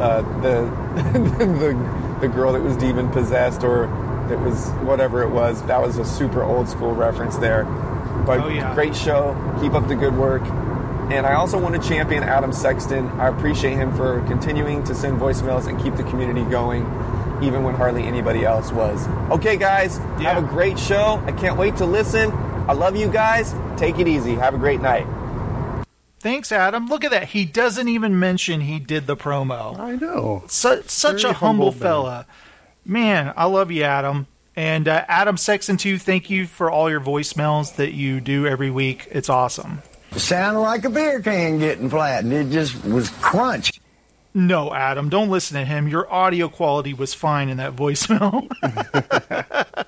uh, 0.00 0.22
the 0.40 0.70
the 1.58 2.18
the 2.20 2.28
girl 2.28 2.52
that 2.52 2.62
was 2.62 2.76
demon 2.76 3.10
possessed, 3.10 3.62
or 3.64 3.86
that 4.28 4.40
was 4.40 4.68
whatever 4.84 5.22
it 5.22 5.30
was. 5.30 5.62
That 5.64 5.80
was 5.80 5.98
a 5.98 6.04
super 6.04 6.42
old 6.42 6.68
school 6.68 6.94
reference 6.94 7.36
there. 7.36 7.64
But 8.26 8.40
Oh, 8.40 8.48
yeah. 8.48 8.74
great 8.74 8.96
show. 8.96 9.34
Keep 9.60 9.74
up 9.74 9.88
the 9.88 9.94
good 9.96 10.16
work. 10.16 10.42
And 11.10 11.26
I 11.26 11.34
also 11.34 11.58
want 11.58 11.80
to 11.80 11.88
champion 11.88 12.22
Adam 12.22 12.52
Sexton. 12.52 13.06
I 13.20 13.28
appreciate 13.28 13.74
him 13.74 13.94
for 13.96 14.20
continuing 14.26 14.84
to 14.84 14.94
send 14.94 15.18
voicemails 15.18 15.66
and 15.66 15.80
keep 15.82 15.94
the 15.96 16.02
community 16.04 16.42
going, 16.50 16.82
even 17.42 17.62
when 17.64 17.74
hardly 17.74 18.02
anybody 18.04 18.44
else 18.44 18.70
was. 18.72 19.06
Okay, 19.30 19.56
guys, 19.56 19.96
have 20.20 20.42
a 20.42 20.46
great 20.46 20.78
show. 20.78 21.22
I 21.26 21.32
can't 21.32 21.58
wait 21.58 21.76
to 21.76 21.86
listen. 21.86 22.30
I 22.68 22.72
love 22.74 22.94
you 22.94 23.08
guys. 23.10 23.54
Take 23.78 23.98
it 23.98 24.06
easy. 24.06 24.34
Have 24.34 24.54
a 24.54 24.58
great 24.58 24.82
night. 24.82 25.06
Thanks, 26.20 26.52
Adam. 26.52 26.86
Look 26.88 27.04
at 27.04 27.12
that. 27.12 27.28
He 27.28 27.44
doesn't 27.44 27.88
even 27.88 28.18
mention 28.18 28.60
he 28.60 28.78
did 28.78 29.06
the 29.06 29.16
promo. 29.16 29.78
I 29.78 29.94
know. 29.94 30.42
Su- 30.48 30.82
such 30.86 31.22
Very 31.22 31.30
a 31.30 31.34
humble, 31.34 31.66
humble 31.66 31.70
man. 31.70 31.80
fella. 31.80 32.26
Man, 32.84 33.32
I 33.36 33.46
love 33.46 33.70
you, 33.70 33.84
Adam. 33.84 34.26
And 34.56 34.88
uh, 34.88 35.04
Adam 35.08 35.36
Sexton, 35.36 35.76
too, 35.76 35.96
thank 35.98 36.28
you 36.28 36.46
for 36.46 36.70
all 36.70 36.90
your 36.90 37.00
voicemails 37.00 37.76
that 37.76 37.92
you 37.92 38.20
do 38.20 38.46
every 38.46 38.70
week. 38.70 39.06
It's 39.12 39.28
awesome. 39.28 39.82
Sounded 40.16 40.60
like 40.60 40.84
a 40.84 40.90
beer 40.90 41.20
can 41.20 41.58
getting 41.58 41.90
flattened. 41.90 42.32
It 42.32 42.50
just 42.50 42.84
was 42.84 43.08
crunch. 43.20 43.72
No, 44.34 44.72
Adam, 44.72 45.08
don't 45.08 45.30
listen 45.30 45.58
to 45.58 45.64
him. 45.64 45.88
Your 45.88 46.10
audio 46.12 46.48
quality 46.48 46.94
was 46.94 47.14
fine 47.14 47.48
in 47.48 47.56
that 47.56 47.74
voicemail. 47.74 48.48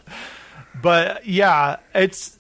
but 0.83 1.27
yeah, 1.27 1.77
it's 1.95 2.39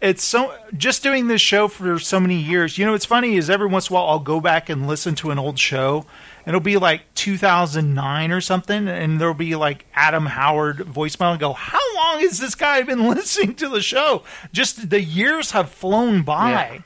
it's 0.00 0.22
so 0.22 0.54
just 0.76 1.02
doing 1.02 1.28
this 1.28 1.40
show 1.40 1.68
for 1.68 1.98
so 1.98 2.20
many 2.20 2.36
years. 2.36 2.78
You 2.78 2.86
know, 2.86 2.94
it's 2.94 3.04
funny 3.04 3.36
is 3.36 3.48
every 3.48 3.66
once 3.66 3.88
in 3.88 3.94
a 3.94 3.98
while 3.98 4.08
I'll 4.08 4.18
go 4.18 4.40
back 4.40 4.68
and 4.68 4.86
listen 4.86 5.14
to 5.16 5.30
an 5.30 5.38
old 5.38 5.58
show, 5.58 6.04
and 6.44 6.48
it'll 6.48 6.60
be 6.60 6.76
like 6.76 7.02
2009 7.14 8.32
or 8.32 8.40
something, 8.40 8.88
and 8.88 9.20
there'll 9.20 9.34
be 9.34 9.56
like 9.56 9.86
Adam 9.94 10.26
Howard 10.26 10.78
voicemail 10.78 11.32
and 11.32 11.40
go, 11.40 11.52
"How 11.54 11.94
long 11.96 12.20
has 12.20 12.38
this 12.38 12.54
guy 12.54 12.82
been 12.82 13.08
listening 13.08 13.54
to 13.56 13.68
the 13.68 13.80
show?" 13.80 14.22
Just 14.52 14.90
the 14.90 15.00
years 15.00 15.52
have 15.52 15.70
flown 15.70 16.22
by. 16.22 16.50
Yeah. 16.50 16.78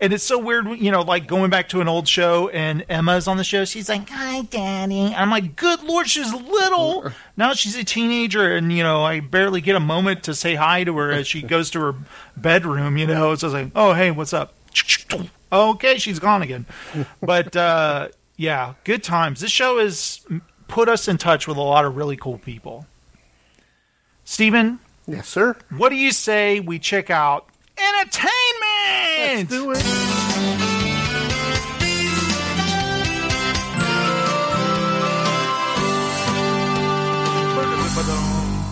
And 0.00 0.12
it's 0.12 0.22
so 0.22 0.38
weird, 0.38 0.66
you 0.78 0.92
know, 0.92 1.02
like 1.02 1.26
going 1.26 1.50
back 1.50 1.70
to 1.70 1.80
an 1.80 1.88
old 1.88 2.06
show 2.06 2.48
and 2.50 2.84
Emma's 2.88 3.26
on 3.26 3.36
the 3.36 3.42
show. 3.42 3.64
She's 3.64 3.88
like, 3.88 4.08
"Hi, 4.08 4.42
Daddy." 4.42 5.12
I'm 5.14 5.30
like, 5.30 5.56
"Good 5.56 5.82
Lord, 5.82 6.08
she's 6.08 6.32
little." 6.32 7.10
Now 7.36 7.52
she's 7.52 7.76
a 7.76 7.84
teenager, 7.84 8.56
and 8.56 8.72
you 8.72 8.82
know, 8.82 9.04
I 9.04 9.20
barely 9.20 9.60
get 9.60 9.76
a 9.76 9.80
moment 9.80 10.24
to 10.24 10.34
say 10.34 10.56
hi 10.56 10.82
to 10.82 10.96
her 10.98 11.12
as 11.12 11.28
she 11.28 11.40
goes 11.54 11.70
to 11.70 11.80
her 11.80 11.94
bedroom. 12.36 12.96
You 12.96 13.06
know, 13.06 13.34
so 13.36 13.46
I 13.46 13.50
was 13.50 13.54
like, 13.54 13.72
"Oh, 13.76 13.92
hey, 13.92 14.10
what's 14.10 14.32
up?" 14.32 14.54
Okay, 15.52 15.98
she's 15.98 16.18
gone 16.18 16.42
again. 16.42 16.66
But 17.20 17.54
uh, 17.56 18.08
yeah, 18.36 18.74
good 18.84 19.02
times. 19.02 19.40
This 19.40 19.50
show 19.50 19.78
has 19.78 20.24
put 20.66 20.88
us 20.88 21.08
in 21.08 21.18
touch 21.18 21.48
with 21.48 21.56
a 21.56 21.62
lot 21.62 21.84
of 21.84 21.96
really 21.96 22.16
cool 22.16 22.38
people. 22.38 22.86
Steven? 24.24 24.78
Yes, 25.06 25.26
sir. 25.28 25.56
What 25.70 25.88
do 25.88 25.96
you 25.96 26.12
say 26.12 26.60
we 26.60 26.78
check 26.78 27.08
out 27.08 27.46
entertainment? 27.80 29.50
Let's 29.50 29.50
do 29.50 29.72
it. 29.72 30.88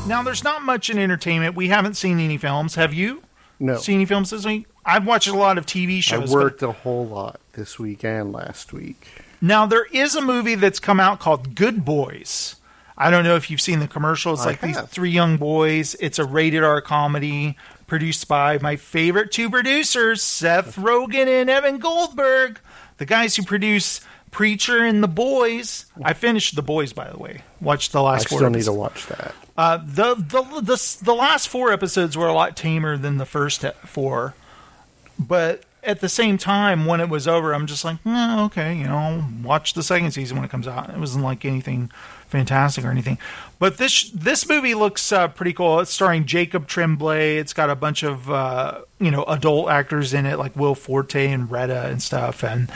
Now, 0.06 0.22
there's 0.22 0.44
not 0.44 0.62
much 0.62 0.88
in 0.88 0.98
entertainment. 0.98 1.56
We 1.56 1.66
haven't 1.66 1.94
seen 1.94 2.20
any 2.20 2.36
films. 2.36 2.76
Have 2.76 2.94
you? 2.94 3.22
No. 3.58 3.76
Seen 3.76 3.96
any 3.96 4.04
films 4.04 4.30
this 4.30 4.46
week? 4.46 4.66
I've 4.84 5.04
watched 5.04 5.26
a 5.26 5.34
lot 5.36 5.58
of 5.58 5.66
TV 5.66 5.98
I 5.98 6.00
shows. 6.00 6.30
but- 6.32 6.42
worked 6.42 6.62
a 6.62 6.70
whole 6.70 7.06
lot 7.06 7.40
this 7.54 7.76
week 7.78 8.04
and 8.04 8.32
last 8.32 8.72
week. 8.72 9.08
Now 9.40 9.66
there 9.66 9.86
is 9.92 10.14
a 10.14 10.22
movie 10.22 10.54
that's 10.54 10.78
come 10.78 11.00
out 11.00 11.18
called 11.18 11.56
Good 11.56 11.84
Boys. 11.84 12.54
I 12.96 13.10
don't 13.10 13.24
know 13.24 13.34
if 13.34 13.50
you've 13.50 13.60
seen 13.60 13.80
the 13.80 13.88
commercial. 13.88 14.32
It's 14.34 14.42
I 14.42 14.46
like 14.46 14.60
these 14.60 14.80
three 14.82 15.10
young 15.10 15.36
boys. 15.38 15.96
It's 15.98 16.18
a 16.20 16.24
rated 16.24 16.62
R 16.62 16.80
comedy 16.80 17.56
produced 17.86 18.28
by 18.28 18.58
my 18.58 18.76
favorite 18.76 19.30
two 19.32 19.50
producers, 19.50 20.22
Seth 20.22 20.76
Rogen 20.76 21.26
and 21.26 21.48
Evan 21.50 21.78
Goldberg, 21.78 22.58
the 22.98 23.06
guys 23.06 23.36
who 23.36 23.42
produce 23.42 24.00
Preacher 24.30 24.84
and 24.84 25.02
The 25.02 25.08
Boys. 25.08 25.86
I 26.02 26.12
finished 26.12 26.56
The 26.56 26.62
Boys, 26.62 26.92
by 26.92 27.10
the 27.10 27.18
way. 27.18 27.42
Watched 27.60 27.92
the 27.92 28.02
I 28.02 28.12
last 28.12 28.28
four 28.28 28.38
still 28.38 28.50
need 28.50 28.56
episodes. 28.56 28.66
to 28.76 28.80
watch 28.80 29.06
that. 29.06 29.34
Uh, 29.56 29.78
the, 29.78 30.14
the 30.16 30.42
the 30.60 30.96
the 31.02 31.14
last 31.14 31.48
four 31.48 31.72
episodes 31.72 32.16
were 32.16 32.26
a 32.26 32.34
lot 32.34 32.56
tamer 32.56 32.98
than 32.98 33.16
the 33.16 33.24
first 33.24 33.64
four, 33.86 34.34
but 35.18 35.62
at 35.82 36.00
the 36.00 36.08
same 36.10 36.36
time, 36.36 36.84
when 36.84 37.00
it 37.00 37.08
was 37.08 37.26
over, 37.26 37.54
I'm 37.54 37.66
just 37.66 37.82
like, 37.84 37.96
"Eh, 38.04 38.40
okay, 38.44 38.76
you 38.76 38.84
know, 38.84 39.24
watch 39.42 39.72
the 39.72 39.82
second 39.82 40.10
season 40.10 40.36
when 40.36 40.44
it 40.44 40.50
comes 40.50 40.68
out. 40.68 40.90
It 40.90 40.98
wasn't 40.98 41.24
like 41.24 41.46
anything 41.46 41.90
fantastic 42.28 42.84
or 42.84 42.90
anything, 42.90 43.18
but 43.58 43.78
this 43.78 44.10
this 44.10 44.48
movie 44.48 44.74
looks 44.74 45.12
uh, 45.12 45.28
pretty 45.28 45.52
cool. 45.52 45.80
It's 45.80 45.92
starring 45.92 46.26
Jacob 46.26 46.66
Tremblay. 46.66 47.36
It's 47.38 47.52
got 47.52 47.70
a 47.70 47.76
bunch 47.76 48.02
of 48.02 48.30
uh, 48.30 48.82
you 48.98 49.10
know 49.10 49.24
adult 49.24 49.68
actors 49.70 50.14
in 50.14 50.26
it, 50.26 50.38
like 50.38 50.54
Will 50.56 50.74
Forte 50.74 51.26
and 51.30 51.50
Retta 51.50 51.86
and 51.86 52.02
stuff, 52.02 52.42
and 52.44 52.70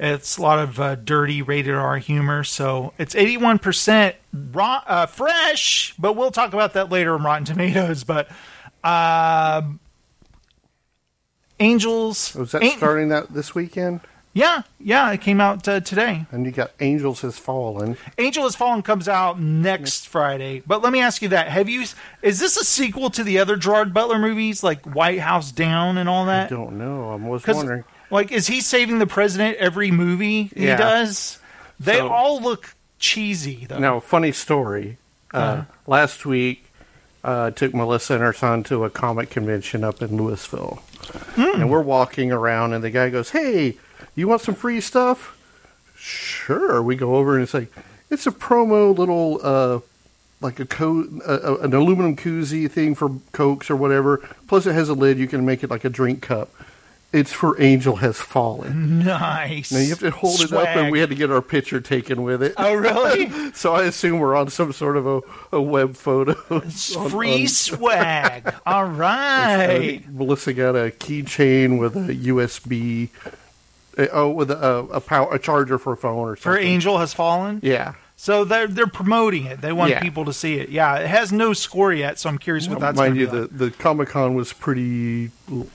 it's 0.00 0.36
a 0.36 0.42
lot 0.42 0.58
of 0.58 0.78
uh, 0.78 0.94
dirty 0.96 1.42
rated 1.42 1.74
R 1.74 1.98
humor. 1.98 2.44
So 2.44 2.92
it's 2.98 3.14
81% 3.14 4.14
raw, 4.52 4.82
uh, 4.86 5.06
fresh, 5.06 5.94
but 5.98 6.14
we'll 6.14 6.30
talk 6.30 6.52
about 6.52 6.74
that 6.74 6.90
later 6.90 7.16
in 7.16 7.22
Rotten 7.22 7.44
Tomatoes. 7.44 8.04
But 8.04 8.28
um 8.84 9.80
Angels. 11.60 12.34
Was 12.34 12.52
that 12.52 12.62
An- 12.62 12.76
starting 12.76 13.08
that 13.08 13.32
this 13.34 13.54
weekend? 13.54 14.00
Yeah, 14.38 14.62
yeah, 14.78 15.10
it 15.10 15.20
came 15.20 15.40
out 15.40 15.66
uh, 15.66 15.80
today. 15.80 16.24
And 16.30 16.46
you 16.46 16.52
got 16.52 16.70
Angels 16.78 17.22
Has 17.22 17.36
Fallen. 17.38 17.96
Angel 18.18 18.44
Has 18.44 18.54
Fallen 18.54 18.82
comes 18.82 19.08
out 19.08 19.40
next 19.40 20.06
Friday. 20.06 20.62
But 20.64 20.80
let 20.80 20.92
me 20.92 21.00
ask 21.00 21.22
you 21.22 21.28
that: 21.30 21.48
Have 21.48 21.68
you? 21.68 21.84
Is 22.22 22.38
this 22.38 22.56
a 22.56 22.64
sequel 22.64 23.10
to 23.10 23.24
the 23.24 23.40
other 23.40 23.56
Gerard 23.56 23.92
Butler 23.92 24.18
movies, 24.20 24.62
like 24.62 24.84
White 24.94 25.18
House 25.18 25.50
Down 25.50 25.98
and 25.98 26.08
all 26.08 26.26
that? 26.26 26.46
I 26.52 26.54
don't 26.54 26.78
know. 26.78 27.10
I 27.10 27.16
was 27.16 27.44
wondering. 27.46 27.82
Like, 28.10 28.30
is 28.30 28.46
he 28.46 28.60
saving 28.60 29.00
the 29.00 29.06
president 29.08 29.56
every 29.58 29.90
movie 29.90 30.44
he 30.54 30.66
Yeah. 30.66 30.76
does? 30.76 31.38
They 31.80 31.96
So- 31.98 32.08
all 32.08 32.40
look 32.40 32.74
cheesy, 33.00 33.66
though. 33.66 33.78
Now, 33.78 33.98
funny 34.00 34.32
story. 34.32 34.98
Uh, 35.34 35.36
Uh-huh. 35.36 35.62
Last 35.86 36.24
week, 36.24 36.64
uh, 37.24 37.46
I 37.46 37.50
took 37.50 37.74
Melissa 37.74 38.14
and 38.14 38.22
her 38.22 38.32
son 38.32 38.62
to 38.64 38.84
a 38.84 38.90
comic 38.90 39.30
convention 39.30 39.84
up 39.84 40.00
in 40.00 40.16
Louisville. 40.16 40.80
Hmm. 41.34 41.60
And 41.60 41.70
we're 41.70 41.82
walking 41.82 42.32
around, 42.32 42.72
and 42.72 42.82
the 42.84 42.90
guy 42.90 43.10
goes, 43.10 43.30
Hey, 43.30 43.76
you 44.20 44.28
want 44.28 44.40
some 44.42 44.54
free 44.54 44.80
stuff? 44.80 45.34
Sure. 45.96 46.82
We 46.82 46.96
go 46.96 47.16
over, 47.16 47.34
and 47.34 47.42
it's 47.42 47.54
like, 47.54 47.72
it's 48.10 48.26
a 48.26 48.30
promo 48.30 48.96
little, 48.96 49.40
uh, 49.42 49.80
like 50.40 50.60
a 50.60 50.66
co- 50.66 51.08
uh, 51.26 51.58
an 51.60 51.74
aluminum 51.74 52.16
koozie 52.16 52.70
thing 52.70 52.94
for 52.94 53.10
Cokes 53.32 53.70
or 53.70 53.76
whatever. 53.76 54.18
Plus, 54.46 54.66
it 54.66 54.72
has 54.74 54.88
a 54.88 54.94
lid. 54.94 55.18
You 55.18 55.26
can 55.26 55.44
make 55.44 55.62
it 55.64 55.70
like 55.70 55.84
a 55.84 55.90
drink 55.90 56.22
cup. 56.22 56.50
It's 57.10 57.32
for 57.32 57.58
Angel 57.60 57.96
Has 57.96 58.18
Fallen. 58.18 58.98
Nice. 58.98 59.72
Now 59.72 59.78
you 59.78 59.88
have 59.88 59.98
to 60.00 60.10
hold 60.10 60.42
it 60.42 60.52
up, 60.52 60.68
and 60.68 60.92
we 60.92 61.00
had 61.00 61.08
to 61.08 61.14
get 61.14 61.30
our 61.30 61.40
picture 61.40 61.80
taken 61.80 62.22
with 62.22 62.42
it. 62.42 62.52
Oh, 62.58 62.74
really? 62.74 63.50
so 63.54 63.72
I 63.74 63.84
assume 63.84 64.18
we're 64.20 64.36
on 64.36 64.50
some 64.50 64.74
sort 64.74 64.98
of 64.98 65.06
a, 65.06 65.20
a 65.52 65.60
web 65.60 65.96
photo. 65.96 66.32
On- 66.54 66.60
Free 67.08 67.42
on- 67.42 67.48
swag. 67.48 68.54
All 68.66 68.84
right. 68.84 70.02
Melissa 70.12 70.52
got 70.52 70.76
a 70.76 70.90
keychain 70.90 71.78
with 71.78 71.96
a 71.96 72.14
USB. 72.14 73.08
Oh, 74.12 74.30
with 74.30 74.50
a, 74.50 74.86
a 74.92 75.00
power 75.00 75.34
a 75.34 75.38
charger 75.38 75.78
for 75.78 75.92
a 75.92 75.96
phone 75.96 76.16
or 76.28 76.36
something. 76.36 76.42
For 76.42 76.52
something. 76.56 76.68
Angel 76.68 76.98
Has 76.98 77.14
Fallen? 77.14 77.60
Yeah. 77.62 77.94
So 78.16 78.44
they're 78.44 78.66
they're 78.66 78.86
promoting 78.86 79.46
it. 79.46 79.60
They 79.60 79.72
want 79.72 79.90
Yeah. 79.90 80.00
people 80.00 80.24
to 80.24 80.32
see 80.32 80.54
it. 80.54 80.70
Yeah, 80.70 80.96
it 80.96 81.06
has 81.06 81.30
no 81.32 81.52
score 81.52 81.92
yet, 81.92 82.18
so 82.18 82.28
I'm 82.28 82.38
curious 82.38 82.68
what 82.68 82.80
that's 82.80 82.96
Mind 82.96 83.16
you, 83.16 83.26
to 83.26 83.46
the, 83.46 83.66
the 83.66 83.70
Comic 83.70 84.08
Con 84.08 84.34
was 84.34 84.52
pretty 84.52 85.30
l- 85.50 85.66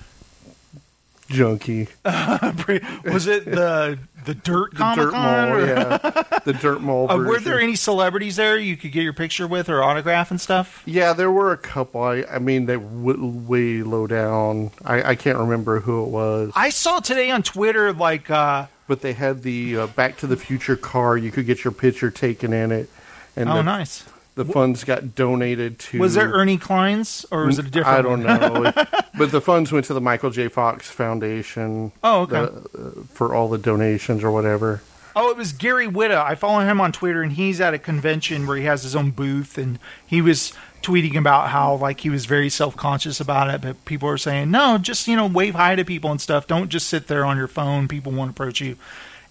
junky. 1.30 1.88
be. 2.68 2.80
like. 2.80 3.04
Was 3.14 3.28
it 3.28 3.46
the 3.46 3.98
the 4.26 4.34
Dirt 4.34 4.72
The 4.72 4.78
Comic 4.78 5.06
Dirt 5.06 5.12
Con? 5.12 5.50
Mall, 5.50 5.68
yeah. 5.68 5.98
The 6.46 6.54
Dirt 6.54 6.82
Mall. 6.82 7.08
Uh, 7.12 7.18
were 7.18 7.40
there 7.40 7.60
any 7.60 7.76
celebrities 7.76 8.36
there 8.38 8.58
you 8.58 8.78
could 8.78 8.92
get 8.92 9.04
your 9.04 9.14
picture 9.14 9.48
with 9.48 9.70
or 9.70 9.84
autograph 9.84 10.32
and 10.32 10.40
stuff? 10.40 10.82
Yeah, 10.86 11.14
there 11.14 11.32
were 11.32 11.52
a 11.52 11.58
couple. 11.58 12.02
I, 12.02 12.24
I 12.32 12.40
mean, 12.40 12.66
they 12.66 12.78
were 12.78 13.16
way 13.18 13.84
low 13.84 14.08
down. 14.08 14.72
I, 14.86 15.12
I 15.12 15.16
can't 15.16 15.38
remember 15.38 15.80
who 15.82 16.04
it 16.04 16.10
was. 16.10 16.52
I 16.56 16.70
saw 16.70 17.00
today 17.00 17.30
on 17.32 17.44
Twitter 17.44 17.92
like 17.94 18.30
uh, 18.30 18.68
but 18.88 19.02
they 19.02 19.14
had 19.14 19.44
the 19.44 19.78
uh, 19.78 19.88
Back 19.88 20.18
to 20.18 20.28
the 20.28 20.38
Future 20.38 20.76
car. 20.76 21.18
You 21.18 21.32
could 21.32 21.46
get 21.46 21.64
your 21.64 21.74
picture 21.74 22.12
taken 22.12 22.54
in 22.54 22.72
it. 22.72 22.90
And 23.36 23.50
Oh, 23.50 23.56
the, 23.56 23.64
nice. 23.64 24.06
The 24.36 24.46
funds 24.46 24.84
got 24.84 25.14
donated 25.14 25.78
to. 25.80 26.00
Was 26.00 26.16
it 26.18 26.22
Ernie 26.24 26.58
Cline's 26.58 27.26
or 27.30 27.46
was 27.46 27.60
it 27.60 27.68
a 27.68 27.70
different? 27.70 28.00
I 28.00 28.02
don't 28.02 28.24
know, 28.24 28.72
but 29.18 29.32
the 29.32 29.42
funds 29.42 29.72
went 29.72 29.86
to 29.86 29.94
the 29.94 30.02
Michael 30.02 30.32
J. 30.32 30.48
Fox 30.48 30.90
Foundation. 30.90 31.92
Oh, 32.04 32.22
okay. 32.22 32.42
the- 32.42 32.48
uh, 33.00 33.04
for 33.14 33.36
all 33.36 33.48
the 33.48 33.58
donations 33.60 34.24
or 34.24 34.32
whatever. 34.32 34.82
Oh, 35.16 35.30
it 35.30 35.38
was 35.38 35.52
Gary 35.54 35.88
Whitta. 35.88 36.18
I 36.18 36.34
follow 36.34 36.62
him 36.62 36.82
on 36.82 36.92
Twitter, 36.92 37.22
and 37.22 37.34
he's 37.34 37.62
at 37.62 37.76
a 37.76 37.80
convention 37.80 38.48
where 38.48 38.58
he 38.58 38.64
has 38.64 38.82
his 38.82 38.96
own 38.96 39.12
booth, 39.12 39.60
and 39.60 39.78
he 40.04 40.22
was 40.24 40.54
tweeting 40.82 41.16
about 41.16 41.50
how 41.50 41.76
like 41.76 42.00
he 42.00 42.10
was 42.10 42.26
very 42.26 42.50
self 42.50 42.76
conscious 42.76 43.20
about 43.20 43.54
it, 43.54 43.62
but 43.62 43.86
people 43.86 44.10
are 44.10 44.18
saying 44.18 44.50
no, 44.50 44.80
just 44.80 45.08
you 45.08 45.16
know 45.16 45.28
wave 45.28 45.54
hi 45.54 45.76
to 45.76 45.86
people 45.86 46.10
and 46.10 46.20
stuff. 46.20 46.48
Don't 46.48 46.70
just 46.70 46.88
sit 46.88 47.06
there 47.08 47.24
on 47.24 47.38
your 47.38 47.48
phone. 47.48 47.88
People 47.88 48.12
won't 48.12 48.32
approach 48.32 48.60
you. 48.62 48.78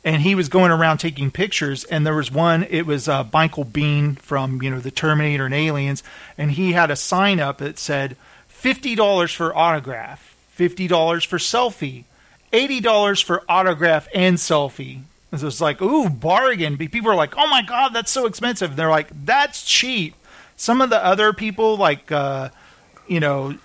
And 0.05 0.23
he 0.23 0.35
was 0.35 0.49
going 0.49 0.73
around 0.73 0.99
taking 0.99 1.31
pictures, 1.31 1.85
and 1.85 2.05
there 2.05 2.15
was 2.17 2.31
one. 2.31 2.65
It 2.69 2.87
was 2.87 3.09
uh, 3.09 3.29
Michael 3.33 3.65
Biehn 3.65 4.19
from 4.19 4.61
you 4.61 4.71
know 4.71 4.81
the 4.81 4.91
Terminator 4.91 5.47
and 5.47 5.55
Aliens, 5.55 6.03
and 6.37 6.51
he 6.51 6.73
had 6.73 6.91
a 6.91 6.97
sign 6.97 7.39
up 7.39 7.59
that 7.59 7.79
said 7.79 8.17
fifty 8.49 8.97
dollars 8.97 9.33
for 9.33 9.57
autograph, 9.57 10.37
fifty 10.51 10.89
dollars 10.89 11.23
for 11.23 11.39
selfie, 11.39 12.03
eighty 12.53 12.81
dollars 12.81 13.21
for 13.21 13.45
autograph 13.49 14.09
and 14.13 14.39
selfie. 14.39 15.03
And 15.31 15.41
so 15.41 15.47
it's 15.47 15.61
like, 15.61 15.81
ooh, 15.81 16.11
bargain. 16.11 16.77
People 16.77 17.11
are 17.11 17.15
like, 17.15 17.37
oh 17.37 17.47
my 17.47 17.63
god, 17.63 17.95
that's 17.95 18.11
so 18.11 18.27
expensive. 18.27 18.71
And 18.71 18.79
they're 18.79 18.91
like, 18.91 19.09
that's 19.25 19.65
cheap. 19.65 20.15
Some 20.57 20.81
of 20.81 20.91
the 20.91 21.03
other 21.03 21.33
people, 21.33 21.77
like, 21.77 22.13
uh, 22.13 22.51
you 23.09 23.19
know, 23.19 23.57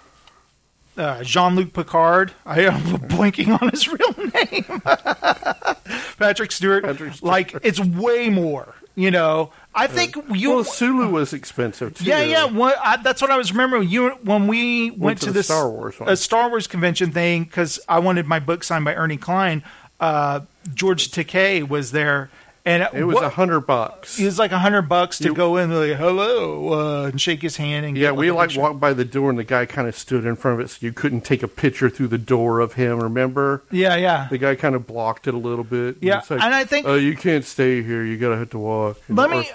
uh, 0.98 1.24
Jean 1.24 1.56
Luc 1.56 1.74
Picard. 1.74 2.34
I 2.46 2.62
am 2.62 2.98
blinking 3.08 3.52
on 3.52 3.70
his 3.70 3.88
real 3.88 4.14
name. 4.18 4.82
Patrick 6.18 6.52
Stewart. 6.52 7.22
Like, 7.22 7.56
it's 7.64 7.80
way 7.80 8.30
more. 8.30 8.76
You 8.96 9.12
know, 9.12 9.52
I 9.76 9.86
think 9.86 10.16
you. 10.34 10.50
Well, 10.50 10.64
Sulu 10.64 11.10
was 11.10 11.32
expensive 11.32 11.94
too. 11.94 12.06
Yeah, 12.06 12.24
yeah. 12.24 12.46
What, 12.46 12.80
I, 12.84 12.98
that's 12.98 13.22
what 13.22 13.30
I 13.30 13.38
was 13.38 13.52
remembering. 13.52 13.88
You 13.90 14.10
when 14.24 14.48
we 14.48 14.90
went, 14.90 15.20
to 15.20 15.26
to, 15.26 15.32
the 15.32 15.38
this 15.38 15.46
Star 15.46 15.70
Wars 15.70 16.00
one. 16.00 16.10
a 16.10 16.16
Star 16.16 16.50
Wars 16.50 16.66
convention 16.66 17.12
thing 17.12 17.44
because 17.44 17.80
I 17.88 18.00
wanted 18.00 18.26
my 18.26 18.40
book 18.40 18.64
signed 18.64 18.86
by 18.86 18.96
Ernie 18.96 19.18
Cline. 19.18 19.62
Uh, 20.00 20.40
George 20.74 21.12
Takei 21.12 21.68
was 21.68 21.92
there, 21.92 22.32
and 22.68 22.88
It 22.94 23.04
was 23.06 23.18
a 23.22 23.30
hundred 23.30 23.62
bucks. 23.62 24.20
It 24.20 24.26
was 24.26 24.38
like 24.38 24.52
a 24.52 24.60
hundred 24.60 24.84
bucks 24.84 25.18
to 25.20 25.26
You- 25.30 25.34
go 25.34 25.58
in, 25.58 25.72
like 25.74 25.98
hello, 25.98 26.74
uh, 26.74 27.08
and 27.08 27.20
shake 27.20 27.42
his 27.42 27.58
hand. 27.58 27.86
And 27.86 27.98
Yeah, 27.98 28.12
we 28.12 28.30
like 28.32 28.50
picture. 28.50 28.62
walked 28.62 28.80
by 28.80 28.94
the 28.94 29.06
door 29.06 29.30
and 29.30 29.40
the 29.40 29.44
guy 29.44 29.66
kind 29.66 29.88
of 29.88 29.98
stood 29.98 30.26
in 30.26 30.36
front 30.36 30.60
of 30.60 30.66
it, 30.66 30.70
so 30.70 30.78
you 30.82 30.92
couldn't 30.92 31.22
take 31.22 31.42
a 31.44 31.48
picture 31.48 31.90
through 31.90 32.10
the 32.10 32.18
door 32.18 32.60
of 32.60 32.74
him. 32.74 33.00
Remember? 33.00 33.64
Yeah, 33.72 33.96
yeah. 33.96 34.28
The 34.30 34.38
guy 34.38 34.56
kind 34.56 34.76
of 34.76 34.86
blocked 34.86 35.28
it 35.28 35.34
a 35.34 35.38
little 35.38 35.64
bit. 35.64 35.98
Yeah, 36.02 36.20
It's 36.20 36.30
like, 36.30 36.42
and 36.42 36.54
I 36.54 36.66
think- 36.66 36.86
oh, 36.88 36.96
you 36.96 37.16
can't 37.16 37.46
stay 37.46 37.82
here. 37.82 38.04
You 38.04 38.18
gotta 38.18 38.38
have 38.38 38.50
to 38.52 38.60
walk. 38.60 38.98
Let 39.10 39.30
Or- 39.30 39.36
me 39.42 39.50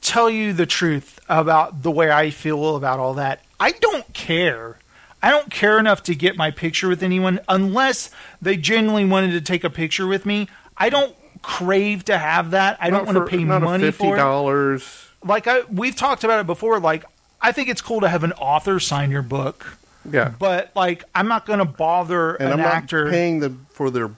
tell 0.00 0.28
you 0.28 0.52
the 0.52 0.66
truth 0.66 1.20
about 1.28 1.82
the 1.82 1.90
way 1.90 2.10
I 2.10 2.30
feel 2.30 2.76
about 2.76 2.98
all 2.98 3.14
that. 3.14 3.40
I 3.60 3.72
don't 3.72 4.12
care. 4.14 4.78
I 5.22 5.30
don't 5.30 5.50
care 5.50 5.78
enough 5.78 6.02
to 6.04 6.14
get 6.14 6.36
my 6.36 6.50
picture 6.52 6.88
with 6.88 7.02
anyone 7.02 7.40
unless 7.48 8.10
they 8.40 8.56
genuinely 8.56 9.04
wanted 9.04 9.32
to 9.32 9.40
take 9.40 9.64
a 9.64 9.70
picture 9.70 10.06
with 10.06 10.24
me. 10.24 10.48
I 10.76 10.90
don't 10.90 11.12
crave 11.42 12.04
to 12.06 12.18
have 12.18 12.52
that. 12.52 12.78
I 12.80 12.90
don't 12.90 13.06
want 13.06 13.18
to 13.18 13.26
pay 13.26 13.44
not 13.44 13.62
money 13.62 13.90
for 13.90 14.16
$50. 14.16 15.08
Like 15.24 15.46
I, 15.46 15.62
we've 15.62 15.96
talked 15.96 16.24
about 16.24 16.40
it 16.40 16.46
before. 16.46 16.78
Like 16.80 17.04
I 17.40 17.52
think 17.52 17.68
it's 17.68 17.80
cool 17.80 18.00
to 18.00 18.08
have 18.08 18.24
an 18.24 18.32
author 18.32 18.80
sign 18.80 19.10
your 19.10 19.22
book. 19.22 19.76
Yeah. 20.10 20.32
But 20.38 20.70
like 20.74 21.04
I'm 21.14 21.28
not 21.28 21.46
going 21.46 21.58
to 21.58 21.64
bother 21.64 22.34
and 22.34 22.48
an 22.48 22.52
I'm 22.54 22.58
not 22.58 22.74
actor. 22.74 23.10
paying 23.10 23.40
the 23.40 23.54
for 23.70 23.90
their. 23.90 24.10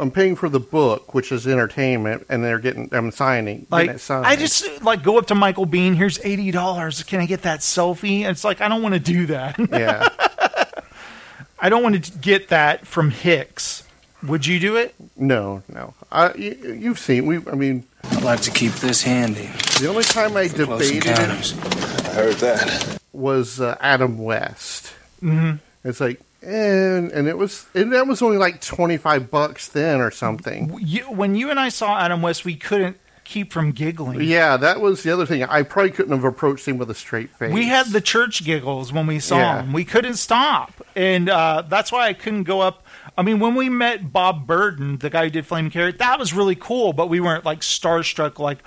I'm 0.00 0.12
paying 0.12 0.36
for 0.36 0.48
the 0.48 0.60
book, 0.60 1.12
which 1.12 1.32
is 1.32 1.44
entertainment, 1.48 2.26
and 2.28 2.44
they're 2.44 2.60
getting. 2.60 2.88
I'm 2.92 3.10
signing. 3.10 3.66
Like. 3.68 4.10
I 4.10 4.36
just 4.36 4.82
like 4.82 5.02
go 5.02 5.18
up 5.18 5.26
to 5.26 5.34
Michael 5.34 5.66
Biehn. 5.66 5.96
Here's 5.96 6.24
eighty 6.24 6.50
dollars. 6.52 7.02
Can 7.02 7.20
I 7.20 7.26
get 7.26 7.42
that 7.42 7.60
selfie? 7.60 8.20
And 8.20 8.28
it's 8.28 8.44
like 8.44 8.60
I 8.60 8.68
don't 8.68 8.82
want 8.82 8.94
to 8.94 9.00
do 9.00 9.26
that. 9.26 9.58
Yeah. 9.70 10.08
I 11.60 11.68
don't 11.68 11.82
want 11.82 12.04
to 12.04 12.18
get 12.18 12.48
that 12.48 12.86
from 12.86 13.10
Hicks. 13.10 13.82
Would 14.24 14.46
you 14.46 14.58
do 14.58 14.76
it? 14.76 14.94
No, 15.16 15.62
no. 15.68 15.94
I, 16.10 16.34
you, 16.34 16.76
you've 16.80 16.98
seen. 16.98 17.26
We. 17.26 17.36
I 17.46 17.54
mean. 17.54 17.84
I'd 18.04 18.22
like 18.22 18.40
to 18.42 18.50
keep 18.50 18.72
this 18.74 19.02
handy. 19.02 19.50
The 19.80 19.86
only 19.88 20.02
time 20.04 20.36
I 20.36 20.48
For 20.48 20.64
close 20.64 20.88
debated 20.90 21.10
encounters. 21.10 21.52
it 21.52 22.06
I 22.06 22.14
heard 22.14 22.34
that. 22.36 22.98
was 23.12 23.60
uh, 23.60 23.76
Adam 23.80 24.18
West. 24.18 24.94
Mm-hmm. 25.22 25.56
It's 25.84 26.00
like, 26.00 26.20
and 26.42 27.10
and 27.12 27.28
it 27.28 27.36
was, 27.36 27.66
and 27.74 27.92
that 27.92 28.06
was 28.06 28.22
only 28.22 28.38
like 28.38 28.60
twenty 28.60 28.96
five 28.96 29.30
bucks 29.30 29.68
then 29.68 30.00
or 30.00 30.10
something. 30.10 30.76
You, 30.80 31.02
when 31.04 31.34
you 31.34 31.50
and 31.50 31.60
I 31.60 31.68
saw 31.68 31.98
Adam 31.98 32.22
West, 32.22 32.44
we 32.44 32.54
couldn't 32.56 32.98
keep 33.24 33.52
from 33.52 33.72
giggling. 33.72 34.22
Yeah, 34.22 34.56
that 34.56 34.80
was 34.80 35.02
the 35.02 35.10
other 35.12 35.26
thing. 35.26 35.42
I 35.44 35.62
probably 35.64 35.90
couldn't 35.90 36.12
have 36.12 36.24
approached 36.24 36.66
him 36.66 36.78
with 36.78 36.90
a 36.90 36.94
straight 36.94 37.30
face. 37.30 37.52
We 37.52 37.66
had 37.66 37.88
the 37.88 38.00
church 38.00 38.42
giggles 38.44 38.92
when 38.92 39.06
we 39.06 39.18
saw 39.18 39.36
Yeah. 39.38 39.62
him. 39.62 39.72
We 39.72 39.84
couldn't 39.84 40.16
stop, 40.16 40.72
and 40.96 41.28
uh, 41.28 41.62
that's 41.68 41.92
why 41.92 42.06
I 42.06 42.12
couldn't 42.14 42.44
go 42.44 42.60
up. 42.60 42.84
I 43.18 43.22
mean, 43.22 43.40
when 43.40 43.56
we 43.56 43.68
met 43.68 44.12
Bob 44.12 44.46
Burden, 44.46 44.98
the 44.98 45.10
guy 45.10 45.24
who 45.24 45.30
did 45.30 45.44
Flame 45.44 45.70
Carrot, 45.70 45.98
that 45.98 46.20
was 46.20 46.32
really 46.32 46.54
cool. 46.54 46.92
But 46.92 47.08
we 47.08 47.18
weren't 47.18 47.44
like 47.44 47.60
starstruck, 47.62 48.38
like 48.38 48.58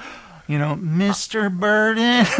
you 0.47 0.59
know, 0.59 0.75
Mister 0.75 1.49
Burden. 1.49 2.25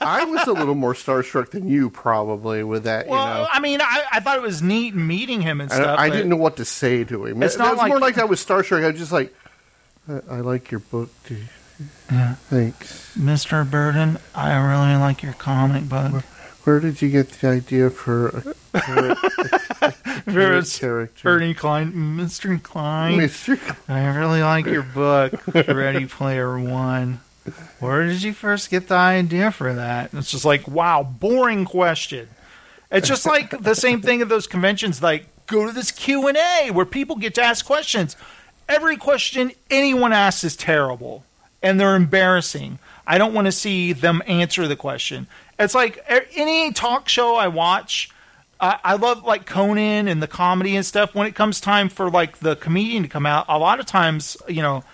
I 0.00 0.24
was 0.24 0.46
a 0.46 0.52
little 0.52 0.76
more 0.76 0.94
starstruck 0.94 1.50
than 1.50 1.68
you 1.68 1.90
probably 1.90 2.62
with 2.64 2.84
that. 2.84 3.08
well, 3.08 3.20
you 3.38 3.42
know, 3.42 3.48
I 3.52 3.60
mean, 3.60 3.80
I, 3.80 4.04
I 4.12 4.20
thought 4.20 4.36
it 4.36 4.42
was 4.42 4.62
neat 4.62 4.94
meeting 4.94 5.40
him 5.42 5.60
and 5.60 5.72
I, 5.72 5.74
stuff. 5.74 5.98
I 5.98 6.08
but- 6.08 6.14
didn't 6.16 6.30
know 6.30 6.36
what 6.36 6.56
to 6.58 6.64
say 6.64 7.02
to 7.04 7.26
him. 7.26 7.42
It's 7.42 7.56
it, 7.56 7.58
not 7.58 7.68
it 7.68 7.70
was 7.72 7.78
like- 7.78 7.88
more 7.88 7.98
like 8.00 8.18
I 8.18 8.24
was 8.24 8.44
starstruck. 8.44 8.84
I 8.84 8.90
was 8.90 8.98
just 8.98 9.12
like, 9.12 9.34
I, 10.08 10.20
I 10.30 10.40
like 10.40 10.70
your 10.70 10.80
book, 10.80 11.10
dude. 11.26 11.48
Yeah. 12.10 12.34
Thanks. 12.34 13.16
Mr. 13.18 13.68
Burden, 13.68 14.18
I 14.34 14.54
really 14.56 14.96
like 15.00 15.22
your 15.22 15.32
comic 15.32 15.88
book. 15.88 16.22
Where 16.64 16.78
did 16.78 17.02
you 17.02 17.08
get 17.10 17.28
the 17.30 17.48
idea 17.48 17.90
for 17.90 18.28
a, 18.72 18.80
carrot- 18.80 19.18
a 19.52 19.58
Character? 20.32 21.28
Ernie 21.28 21.54
Cline, 21.54 21.92
Mr. 21.92 22.62
Cline. 22.62 23.18
Mr. 23.18 23.76
I 23.88 24.16
really 24.16 24.42
like 24.42 24.66
your 24.66 24.82
book, 24.82 25.32
Ready 25.54 26.06
Player 26.06 26.58
One. 26.58 27.20
Where 27.80 28.06
did 28.06 28.22
you 28.22 28.32
first 28.32 28.70
get 28.70 28.88
the 28.88 28.94
idea 28.94 29.50
for 29.50 29.74
that? 29.74 30.14
It's 30.14 30.30
just 30.30 30.44
like, 30.44 30.68
wow, 30.68 31.02
boring 31.02 31.64
question. 31.64 32.28
It's 32.90 33.08
just 33.08 33.26
like 33.26 33.62
the 33.62 33.74
same 33.74 34.00
thing 34.02 34.22
at 34.22 34.28
those 34.28 34.46
conventions. 34.46 35.02
Like, 35.02 35.26
go 35.46 35.66
to 35.66 35.72
this 35.72 35.90
Q 35.90 36.28
and 36.28 36.36
A 36.36 36.70
where 36.70 36.86
people 36.86 37.16
get 37.16 37.34
to 37.34 37.42
ask 37.42 37.64
questions. 37.64 38.16
Every 38.68 38.96
question 38.96 39.52
anyone 39.70 40.12
asks 40.12 40.44
is 40.44 40.56
terrible, 40.56 41.24
and 41.62 41.80
they're 41.80 41.96
embarrassing. 41.96 42.78
I 43.06 43.18
don't 43.18 43.34
want 43.34 43.46
to 43.46 43.52
see 43.52 43.92
them 43.92 44.22
answer 44.26 44.68
the 44.68 44.76
question. 44.76 45.26
It's 45.58 45.74
like 45.74 46.04
any 46.36 46.72
talk 46.72 47.08
show 47.08 47.34
I 47.34 47.48
watch. 47.48 48.10
I, 48.62 48.94
love 48.94 49.24
like 49.24 49.44
Conan 49.44 50.06
and 50.06 50.22
the 50.22 50.28
comedy 50.28 50.76
and 50.76 50.86
stuff. 50.86 51.14
When 51.14 51.26
it 51.26 51.34
comes 51.34 51.60
time 51.60 51.88
for 51.88 52.08
like 52.08 52.38
the 52.38 52.54
comedian 52.54 53.02
to 53.02 53.08
come 53.08 53.26
out, 53.26 53.46
a 53.48 53.58
lot 53.58 53.80
of 53.80 53.86
times, 53.86 54.36
you 54.46 54.62
know, 54.62 54.84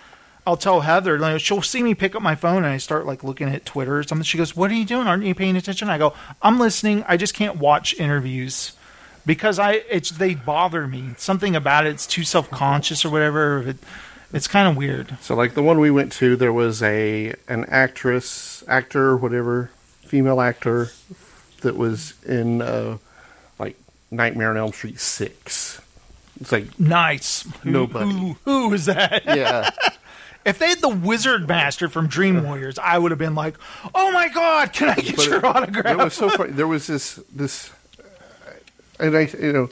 I'll 0.46 0.56
tell 0.56 0.80
Heather, 0.80 1.18
like, 1.18 1.42
she'll 1.42 1.60
see 1.60 1.82
me 1.82 1.94
pick 1.94 2.14
up 2.14 2.22
my 2.22 2.34
phone 2.34 2.64
and 2.64 2.72
I 2.72 2.78
start 2.78 3.04
like 3.04 3.22
looking 3.22 3.50
at 3.50 3.66
Twitter 3.66 3.98
or 3.98 4.02
something. 4.02 4.24
She 4.24 4.38
goes, 4.38 4.56
"What 4.56 4.70
are 4.70 4.74
you 4.74 4.86
doing? 4.86 5.06
Aren't 5.06 5.24
you 5.24 5.34
paying 5.34 5.56
attention?" 5.56 5.90
I 5.90 5.98
go, 5.98 6.14
"I'm 6.40 6.58
listening. 6.58 7.04
I 7.06 7.18
just 7.18 7.34
can't 7.34 7.58
watch 7.58 7.94
interviews 7.98 8.72
because 9.26 9.58
I 9.58 9.82
it's 9.90 10.10
they 10.10 10.34
bother 10.34 10.86
me. 10.86 11.10
Something 11.18 11.54
about 11.54 11.84
it, 11.84 11.90
it's 11.90 12.06
too 12.06 12.24
self 12.24 12.50
conscious 12.50 13.04
or 13.04 13.10
whatever. 13.10 13.62
It, 13.62 13.76
it's 14.32 14.48
kind 14.48 14.66
of 14.66 14.74
weird." 14.74 15.18
So, 15.20 15.34
like 15.34 15.52
the 15.52 15.62
one 15.62 15.78
we 15.80 15.90
went 15.90 16.12
to, 16.12 16.34
there 16.34 16.54
was 16.54 16.82
a 16.82 17.34
an 17.46 17.66
actress, 17.66 18.64
actor, 18.66 19.18
whatever, 19.18 19.70
female 20.00 20.40
actor 20.40 20.88
that 21.60 21.76
was 21.76 22.14
in 22.24 22.62
uh, 22.62 22.96
Nightmare 24.10 24.50
on 24.50 24.56
Elm 24.56 24.72
Street 24.72 24.98
six. 25.00 25.80
It's 26.40 26.52
like 26.52 26.78
Nice. 26.78 27.42
Who- 27.62 27.70
Nobody. 27.70 28.10
Who, 28.10 28.36
who 28.44 28.72
is 28.74 28.86
that? 28.86 29.24
Yeah. 29.26 29.70
if 30.44 30.58
they 30.58 30.68
had 30.68 30.80
the 30.80 30.88
Wizard 30.88 31.46
Master 31.48 31.88
from 31.88 32.06
Dream 32.06 32.44
Warriors, 32.44 32.78
I 32.78 32.96
would 32.98 33.10
have 33.10 33.18
been 33.18 33.34
like, 33.34 33.56
"Oh 33.94 34.12
my 34.12 34.28
God, 34.28 34.72
can 34.72 34.88
I 34.90 34.94
get 34.94 35.16
But 35.16 35.26
your 35.26 35.36
it- 35.38 35.44
autograph?" 35.44 35.86
It 35.86 35.96
was 36.04 36.14
so 36.14 36.28
funny. 36.30 36.52
There 36.52 36.66
was 36.68 36.86
this 36.86 37.16
this, 37.34 37.70
and 39.00 39.16
I 39.16 39.22
you 39.40 39.52
know 39.52 39.68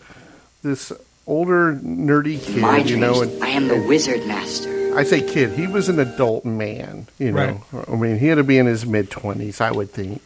this 0.63 0.93
older 1.27 1.75
nerdy 1.75 2.43
kid, 2.43 2.59
My 2.59 2.79
you 2.79 2.97
know, 2.97 3.23
and 3.23 3.43
I 3.43 3.49
am 3.49 3.69
the 3.69 3.81
wizard 3.87 4.27
master. 4.27 4.97
I 4.97 5.05
say 5.05 5.21
kid. 5.21 5.53
He 5.53 5.67
was 5.67 5.89
an 5.89 5.99
adult 5.99 6.45
man, 6.45 7.07
you 7.19 7.31
know. 7.33 7.63
I 7.89 7.95
mean, 7.97 8.19
he 8.19 8.27
had 8.29 8.37
to 8.37 8.45
be 8.45 8.59
in 8.59 8.67
his 8.67 8.85
mid 8.87 9.11
twenties, 9.11 9.61
I 9.61 9.71
would 9.71 9.91
think. 9.91 10.21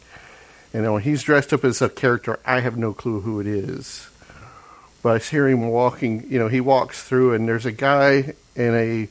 You 0.73 0.81
know, 0.81 0.97
he's 0.97 1.23
dressed 1.23 1.51
up 1.51 1.65
as 1.65 1.81
a 1.81 1.89
character. 1.89 2.39
I 2.45 2.61
have 2.61 2.77
no 2.77 2.93
clue 2.93 3.21
who 3.21 3.41
it 3.41 3.47
is, 3.47 4.07
but 5.03 5.21
I 5.21 5.23
hear 5.23 5.47
him 5.47 5.67
walking. 5.67 6.25
You 6.29 6.39
know, 6.39 6.47
he 6.47 6.61
walks 6.61 7.03
through, 7.03 7.33
and 7.33 7.47
there's 7.47 7.65
a 7.65 7.71
guy 7.71 8.33
in 8.55 8.75
a 8.75 9.07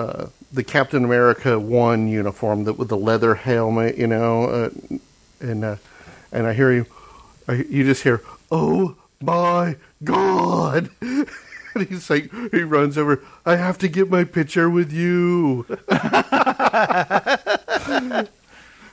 uh, 0.00 0.26
the 0.52 0.64
Captain 0.64 1.04
America 1.04 1.58
one 1.58 2.08
uniform 2.08 2.64
that 2.64 2.74
with 2.74 2.88
the 2.88 2.96
leather 2.96 3.34
helmet, 3.34 3.98
you 3.98 4.06
know, 4.06 4.44
uh, 4.44 4.70
and 5.40 5.64
uh, 5.64 5.76
and 6.32 6.46
I 6.46 6.54
hear 6.54 6.72
him. 6.72 6.86
I, 7.46 7.54
you 7.68 7.84
just 7.84 8.02
hear, 8.02 8.22
"Oh 8.50 8.96
my 9.20 9.76
God!" 10.02 10.88
and 11.00 11.88
he's 11.88 12.08
like, 12.08 12.32
he 12.52 12.62
runs 12.62 12.96
over. 12.96 13.22
I 13.44 13.56
have 13.56 13.76
to 13.78 13.88
get 13.88 14.10
my 14.10 14.24
picture 14.24 14.70
with 14.70 14.92
you. 14.92 15.66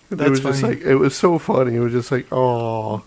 That's 0.09 0.21
it 0.21 0.29
was 0.29 0.43
That's 0.43 0.59
just 0.59 0.63
like 0.63 0.81
it 0.81 0.95
was 0.95 1.15
so 1.15 1.39
funny. 1.39 1.75
It 1.75 1.79
was 1.79 1.93
just 1.93 2.11
like, 2.11 2.27
oh, 2.31 3.03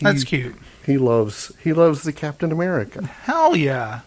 That's 0.00 0.24
cute. 0.24 0.54
He 0.84 0.96
loves 0.96 1.52
he 1.62 1.72
loves 1.72 2.02
the 2.02 2.12
Captain 2.12 2.52
America. 2.52 3.04
Hell 3.04 3.56
yeah. 3.56 4.00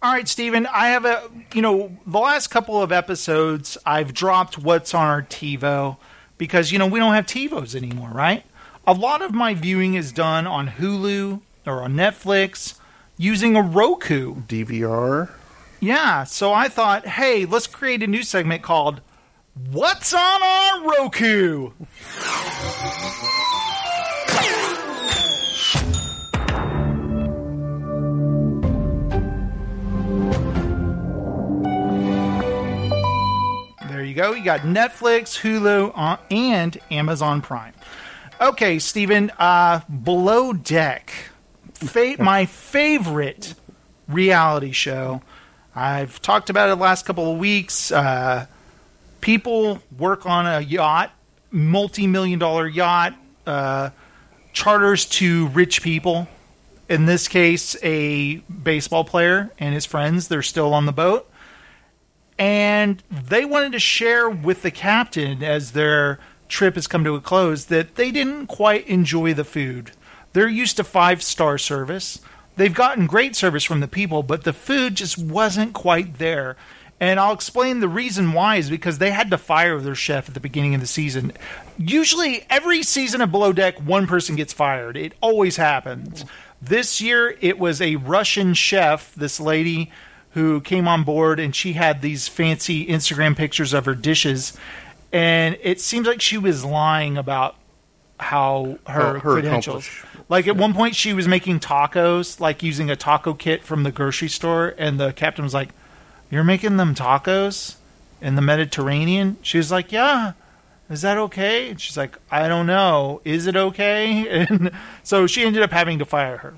All 0.00 0.12
right, 0.12 0.28
Steven, 0.28 0.66
I 0.66 0.90
have 0.90 1.04
a, 1.04 1.28
you 1.52 1.60
know, 1.60 1.96
the 2.06 2.20
last 2.20 2.48
couple 2.48 2.80
of 2.80 2.92
episodes, 2.92 3.76
I've 3.84 4.14
dropped 4.14 4.56
what's 4.56 4.94
on 4.94 5.08
our 5.08 5.22
TiVo 5.22 5.96
because, 6.38 6.70
you 6.70 6.78
know, 6.78 6.86
we 6.86 7.00
don't 7.00 7.14
have 7.14 7.26
TiVos 7.26 7.74
anymore, 7.74 8.10
right? 8.10 8.44
A 8.86 8.92
lot 8.92 9.22
of 9.22 9.34
my 9.34 9.54
viewing 9.54 9.94
is 9.94 10.12
done 10.12 10.46
on 10.46 10.68
Hulu 10.68 11.40
or 11.66 11.82
on 11.82 11.94
Netflix 11.94 12.78
using 13.16 13.56
a 13.56 13.60
Roku. 13.60 14.36
DVR. 14.42 15.30
Yeah, 15.80 16.22
so 16.22 16.52
I 16.52 16.68
thought, 16.68 17.04
hey, 17.04 17.44
let's 17.44 17.66
create 17.66 18.00
a 18.00 18.06
new 18.06 18.22
segment 18.22 18.62
called 18.62 19.00
What's 19.66 20.14
on 20.14 20.42
Our 20.42 20.88
Roku? 20.88 21.70
There 33.88 34.04
you 34.04 34.14
go. 34.14 34.32
You 34.32 34.44
got 34.44 34.60
Netflix, 34.60 35.40
Hulu, 35.40 35.92
uh, 35.94 36.18
and 36.30 36.76
Amazon 36.90 37.40
Prime. 37.40 37.72
Okay, 38.40 38.78
Steven, 38.78 39.32
uh, 39.38 39.80
Below 40.04 40.52
Deck. 40.52 41.12
Fa- 41.74 42.16
my 42.18 42.44
favorite 42.44 43.54
reality 44.06 44.72
show. 44.72 45.22
I've 45.74 46.20
talked 46.20 46.50
about 46.50 46.68
it 46.68 46.76
the 46.76 46.82
last 46.82 47.06
couple 47.06 47.32
of 47.32 47.38
weeks. 47.38 47.90
Uh, 47.90 48.46
people 49.20 49.80
work 49.96 50.26
on 50.26 50.46
a 50.46 50.60
yacht, 50.60 51.12
multi 51.50 52.06
million 52.06 52.38
dollar 52.38 52.66
yacht, 52.66 53.14
uh, 53.46 53.90
charters 54.52 55.06
to 55.06 55.48
rich 55.48 55.82
people. 55.82 56.28
In 56.88 57.04
this 57.04 57.28
case, 57.28 57.76
a 57.82 58.36
baseball 58.36 59.04
player 59.04 59.50
and 59.58 59.74
his 59.74 59.84
friends. 59.84 60.28
They're 60.28 60.42
still 60.42 60.72
on 60.72 60.86
the 60.86 60.92
boat 60.92 61.28
and 62.38 63.02
they 63.10 63.44
wanted 63.44 63.72
to 63.72 63.78
share 63.78 64.30
with 64.30 64.62
the 64.62 64.70
captain 64.70 65.42
as 65.42 65.72
their 65.72 66.20
trip 66.48 66.76
has 66.76 66.86
come 66.86 67.04
to 67.04 67.16
a 67.16 67.20
close 67.20 67.66
that 67.66 67.96
they 67.96 68.10
didn't 68.10 68.46
quite 68.46 68.86
enjoy 68.86 69.34
the 69.34 69.44
food. 69.44 69.90
They're 70.32 70.48
used 70.48 70.76
to 70.76 70.84
five 70.84 71.22
star 71.22 71.58
service. 71.58 72.20
They've 72.56 72.74
gotten 72.74 73.06
great 73.06 73.34
service 73.36 73.64
from 73.64 73.80
the 73.80 73.88
people, 73.88 74.22
but 74.22 74.44
the 74.44 74.52
food 74.52 74.94
just 74.94 75.18
wasn't 75.18 75.74
quite 75.74 76.18
there. 76.18 76.56
And 77.00 77.20
I'll 77.20 77.32
explain 77.32 77.78
the 77.80 77.88
reason 77.88 78.32
why 78.32 78.56
is 78.56 78.70
because 78.70 78.98
they 78.98 79.10
had 79.12 79.30
to 79.30 79.38
fire 79.38 79.78
their 79.80 79.94
chef 79.94 80.26
at 80.28 80.34
the 80.34 80.40
beginning 80.40 80.74
of 80.74 80.80
the 80.80 80.86
season. 80.86 81.32
Usually, 81.78 82.44
every 82.50 82.82
season 82.82 83.20
of 83.20 83.30
Below 83.30 83.52
Deck, 83.52 83.78
one 83.78 84.06
person 84.08 84.34
gets 84.34 84.52
fired. 84.52 84.96
It 84.96 85.12
always 85.20 85.56
happens. 85.56 86.24
This 86.60 87.00
year, 87.00 87.36
it 87.40 87.56
was 87.58 87.80
a 87.80 87.96
Russian 87.96 88.52
chef, 88.54 89.14
this 89.14 89.38
lady 89.38 89.92
who 90.30 90.60
came 90.60 90.88
on 90.88 91.04
board 91.04 91.38
and 91.38 91.54
she 91.54 91.74
had 91.74 92.02
these 92.02 92.26
fancy 92.26 92.84
Instagram 92.86 93.36
pictures 93.36 93.72
of 93.72 93.84
her 93.84 93.94
dishes. 93.94 94.56
And 95.12 95.56
it 95.62 95.80
seems 95.80 96.06
like 96.06 96.20
she 96.20 96.36
was 96.36 96.64
lying 96.64 97.16
about 97.16 97.54
how 98.18 98.78
her, 98.88 99.14
her 99.14 99.20
credentials. 99.20 99.86
accomplish- 99.86 100.04
Like 100.28 100.48
at 100.48 100.56
one 100.56 100.74
point, 100.74 100.96
she 100.96 101.12
was 101.14 101.28
making 101.28 101.60
tacos, 101.60 102.40
like 102.40 102.62
using 102.64 102.90
a 102.90 102.96
taco 102.96 103.34
kit 103.34 103.62
from 103.64 103.84
the 103.84 103.92
grocery 103.92 104.28
store, 104.28 104.74
and 104.76 104.98
the 104.98 105.12
captain 105.12 105.44
was 105.44 105.54
like, 105.54 105.68
"You're 106.30 106.44
making 106.44 106.76
them 106.76 106.94
tacos 106.94 107.76
in 108.20 108.34
the 108.34 108.42
Mediterranean?" 108.42 109.36
She 109.42 109.58
was 109.58 109.70
like, 109.70 109.92
"Yeah." 109.92 110.32
Is 110.90 111.02
that 111.02 111.18
okay? 111.18 111.70
And 111.70 111.80
she's 111.80 111.96
like, 111.96 112.16
"I 112.30 112.48
don't 112.48 112.66
know. 112.66 113.20
Is 113.24 113.46
it 113.46 113.56
okay?" 113.56 114.46
And 114.50 114.70
so 115.02 115.26
she 115.26 115.44
ended 115.44 115.62
up 115.62 115.70
having 115.72 115.98
to 115.98 116.04
fire 116.04 116.38
her. 116.38 116.54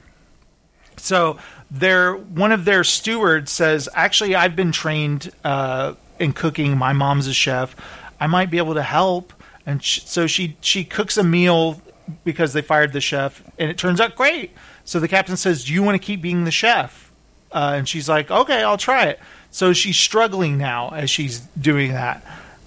So 0.97 1.39
their 1.71 2.15
one 2.15 2.53
of 2.53 2.65
their 2.65 2.85
stewards 2.85 3.51
says, 3.51 3.89
"Actually, 3.95 4.35
I've 4.35 4.55
been 4.55 4.73
trained 4.73 5.31
uh, 5.45 5.95
in 6.19 6.33
cooking. 6.33 6.77
My 6.77 6.93
mom's 6.93 7.27
a 7.27 7.35
chef. 7.35 7.75
I 8.21 8.27
might 8.27 8.51
be 8.51 8.59
able 8.59 8.75
to 8.75 8.83
help." 8.83 9.33
And 9.67 9.83
sh- 9.83 10.03
so 10.05 10.27
she 10.27 10.57
she 10.61 10.85
cooks 10.85 11.17
a 11.17 11.25
meal 11.25 11.81
because 12.25 12.53
they 12.53 12.63
fired 12.63 12.93
the 12.93 13.01
chef, 13.01 13.43
and 13.59 13.71
it 13.71 13.79
turns 13.79 14.01
out 14.01 14.15
great. 14.15 14.53
So 14.85 15.01
the 15.01 15.09
captain 15.09 15.37
says, 15.37 15.65
"Do 15.65 15.73
you 15.73 15.83
want 15.83 16.01
to 16.01 16.05
keep 16.05 16.21
being 16.23 16.45
the 16.45 16.51
chef?" 16.51 17.11
Uh, 17.53 17.75
and 17.77 17.89
she's 17.89 18.09
like, 18.09 18.31
"Okay, 18.31 18.63
I'll 18.63 18.79
try 18.79 19.07
it." 19.07 19.21
So 19.51 19.73
she's 19.73 19.97
struggling 19.97 20.59
now 20.59 20.91
as 20.91 21.11
she's 21.11 21.41
doing 21.61 21.93
that 21.93 22.25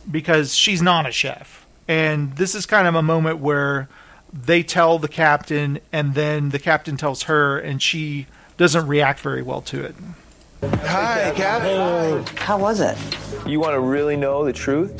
because 0.10 0.54
she's 0.54 0.82
not 0.82 1.08
a 1.08 1.12
chef. 1.12 1.65
And 1.88 2.36
this 2.36 2.56
is 2.56 2.65
kind 2.65 2.88
of 2.88 2.96
a 2.96 3.02
moment 3.02 3.39
where 3.39 3.89
they 4.34 4.63
tell 4.63 5.00
the 5.00 5.08
captain, 5.08 5.80
and 5.91 6.15
then 6.15 6.50
the 6.50 6.60
captain 6.60 6.98
tells 6.98 7.24
her, 7.24 7.60
and 7.60 7.82
she 7.82 8.28
doesn't 8.58 8.88
react 8.88 9.19
very 9.19 9.41
well 9.43 9.62
to 9.62 9.84
it. 9.84 9.96
Hi, 10.63 11.32
Captain. 11.36 12.26
How 12.38 12.58
was 12.58 12.80
it? 12.80 12.98
You 13.46 13.60
want 13.60 13.74
to 13.74 13.80
really 13.80 14.15
know 14.15 14.43
the 14.46 14.54
truth? 14.54 14.91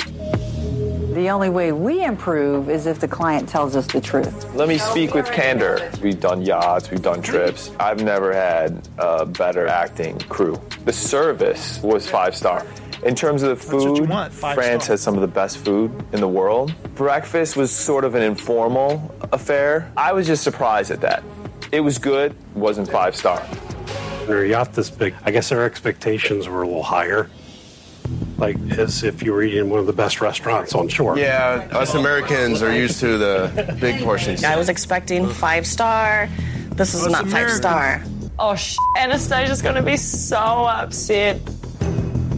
The 1.14 1.30
only 1.30 1.52
way 1.52 1.72
we 1.72 2.04
improve 2.04 2.72
is 2.72 2.88
if 2.88 3.00
the 3.00 3.08
client 3.08 3.48
tells 3.48 3.76
us 3.76 3.86
the 3.86 4.02
truth. 4.02 4.52
Let 4.56 4.68
me 4.68 4.80
speak 4.80 5.14
with 5.14 5.32
candor. 5.32 5.92
We've 6.02 6.20
done 6.20 6.42
yachts, 6.42 6.90
we've 6.90 7.04
done 7.04 7.22
trips. 7.22 7.70
I've 7.80 8.02
never 8.02 8.34
had 8.34 8.90
a 8.98 9.24
better 9.24 9.68
acting 9.68 10.18
crew. 10.22 10.60
The 10.86 10.92
service 10.94 11.80
was 11.84 12.10
five 12.10 12.36
star. 12.36 12.66
In 13.04 13.14
terms 13.14 13.44
of 13.44 13.50
the 13.50 13.56
food, 13.56 14.08
France 14.32 14.88
has 14.88 15.02
some 15.02 15.14
of 15.14 15.22
the 15.22 15.28
best 15.28 15.60
food 15.60 15.92
in 16.14 16.20
the 16.20 16.28
world. 16.28 16.74
Breakfast 16.96 17.56
was 17.56 17.70
sort 17.70 18.06
of 18.06 18.16
an 18.16 18.24
informal 18.24 19.14
affair. 19.32 19.92
I 19.96 20.14
was 20.14 20.26
just 20.26 20.44
surprised 20.44 20.90
at 20.90 21.02
that. 21.02 21.24
It 21.72 21.82
was 21.82 22.00
good, 22.00 22.36
wasn't 22.56 22.90
five 22.90 23.16
star. 23.16 23.46
They're 24.26 24.46
a 24.46 24.50
yacht 24.50 24.74
this 24.74 24.90
big. 24.90 25.14
I 25.24 25.30
guess 25.30 25.50
their 25.50 25.64
expectations 25.64 26.48
were 26.48 26.64
a 26.64 26.66
little 26.68 26.82
higher. 26.82 27.30
Like 28.38 28.58
as 28.78 29.04
if 29.04 29.24
you 29.24 29.32
were 29.34 29.44
eating 29.44 29.70
one 29.70 29.80
of 29.80 29.86
the 29.86 29.94
best 29.94 30.20
restaurants 30.22 30.74
on 30.76 30.88
shore. 30.90 31.18
Yeah, 31.18 31.68
us 31.72 31.94
Americans 31.94 32.62
are 32.62 32.76
used 32.76 33.00
to 33.00 33.18
the 33.18 33.78
big 33.80 34.02
portions. 34.04 34.44
I 34.44 34.56
was 34.56 34.70
expecting 34.70 35.28
five 35.30 35.66
star. 35.66 36.30
This 36.72 36.94
is 36.94 37.06
Us 37.06 37.12
not 37.12 37.28
five 37.28 37.52
star. 37.52 38.04
Oh, 38.40 38.56
sh- 38.56 38.78
Anastasia's 38.98 39.62
gonna 39.62 39.84
be 39.84 39.96
so 39.98 40.38
upset. 40.38 41.40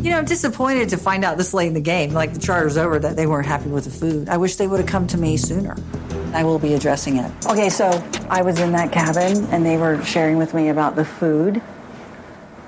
You 0.01 0.12
know, 0.12 0.19
I'm 0.19 0.25
disappointed 0.25 0.89
to 0.89 0.97
find 0.97 1.23
out 1.25 1.38
this 1.38 1.54
late 1.54 1.67
in 1.69 1.73
the 1.73 1.82
game, 1.82 2.13
like 2.13 2.34
the 2.34 2.39
charter's 2.39 2.78
over, 2.78 2.99
that 2.99 3.15
they 3.15 3.25
weren't 3.25 3.47
happy 3.47 3.69
with 3.69 3.86
the 3.86 3.89
food. 3.89 4.30
I 4.30 4.38
wish 4.38 4.58
they 4.58 4.67
would 4.67 4.80
have 4.80 4.88
come 4.89 5.08
to 5.08 5.17
me 5.17 5.36
sooner. 5.38 5.75
I 6.34 6.43
will 6.43 6.60
be 6.60 6.73
addressing 6.75 7.17
it. 7.17 7.32
Okay, 7.47 7.69
so 7.69 7.86
I 8.30 8.41
was 8.43 8.60
in 8.60 8.73
that 8.73 8.91
cabin 8.91 9.45
and 9.45 9.65
they 9.65 9.78
were 9.78 10.04
sharing 10.04 10.38
with 10.38 10.54
me 10.54 10.69
about 10.69 10.95
the 10.95 11.06
food. 11.06 11.60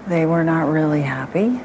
They 0.08 0.26
were 0.26 0.44
not 0.44 0.70
really 0.70 1.02
happy. 1.02 1.60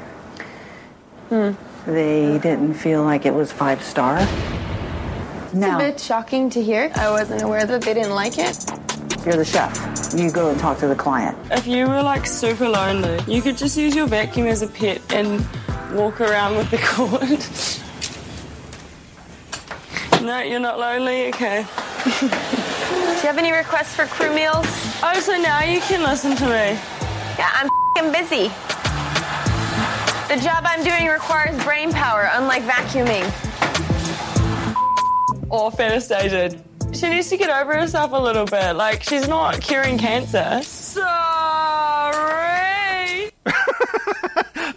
Hmm. 1.33 1.53
They 1.91 2.37
didn't 2.37 2.75
feel 2.75 3.01
like 3.03 3.25
it 3.25 3.33
was 3.33 3.51
five 3.51 3.81
star. 3.83 4.19
It's 4.19 5.53
Now, 5.55 5.77
a 5.77 5.79
bit 5.79 5.99
shocking 5.99 6.47
to 6.51 6.61
hear. 6.61 6.91
I 6.93 7.09
wasn't 7.09 7.41
aware 7.41 7.65
that 7.65 7.81
they 7.81 7.95
didn't 7.95 8.13
like 8.13 8.37
it. 8.37 8.63
you're 9.25 9.35
the 9.37 9.43
chef. 9.43 9.73
You 10.15 10.29
go 10.31 10.51
and 10.51 10.59
talk 10.59 10.77
to 10.79 10.87
the 10.87 10.95
client. 10.95 11.35
If 11.49 11.65
you 11.65 11.87
were 11.87 12.03
like 12.03 12.27
super 12.27 12.69
lonely, 12.69 13.19
you 13.27 13.41
could 13.41 13.57
just 13.57 13.75
use 13.75 13.95
your 13.95 14.05
vacuum 14.05 14.45
as 14.45 14.61
a 14.61 14.67
pet 14.67 15.01
and 15.11 15.43
walk 15.95 16.21
around 16.21 16.55
with 16.55 16.69
the 16.69 16.77
cord. 16.93 17.41
no, 20.23 20.39
you're 20.39 20.59
not 20.59 20.77
lonely? 20.77 21.29
Okay. 21.29 21.65
Do 22.19 22.25
you 22.27 23.27
have 23.27 23.39
any 23.39 23.51
requests 23.51 23.95
for 23.95 24.05
crew 24.05 24.33
meals? 24.35 24.67
Oh, 25.01 25.19
so 25.19 25.35
now 25.41 25.63
you 25.63 25.79
can 25.81 26.03
listen 26.03 26.35
to 26.35 26.45
me. 26.45 26.77
Yeah, 27.39 27.49
I'm 27.55 27.69
fing 27.97 28.11
busy. 28.11 28.51
The 30.33 30.41
job 30.41 30.63
I'm 30.65 30.83
doing 30.83 31.05
requires 31.05 31.63
brain 31.63 31.91
power, 31.91 32.27
unlike 32.33 32.63
vacuuming. 32.63 33.23
Off 35.51 35.79
Anastasia. 35.79 36.59
She 36.91 37.07
needs 37.07 37.29
to 37.29 37.37
get 37.37 37.51
over 37.51 37.75
herself 37.79 38.13
a 38.13 38.17
little 38.17 38.45
bit. 38.45 38.73
Like, 38.75 39.03
she's 39.03 39.27
not 39.27 39.61
curing 39.61 39.99
cancer. 39.99 40.59
Sorry. 40.63 41.03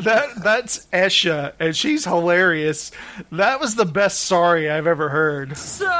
That 0.01 0.29
that's 0.45 0.87
Aesha, 0.93 1.55
and 1.59 1.75
she's 1.75 2.05
hilarious. 2.05 2.93
That 3.33 3.59
was 3.59 3.75
the 3.75 3.87
best 3.87 4.25
sorry 4.25 4.71
I've 4.71 4.87
ever 4.87 5.09
heard. 5.09 5.57
Sorry. 5.57 5.97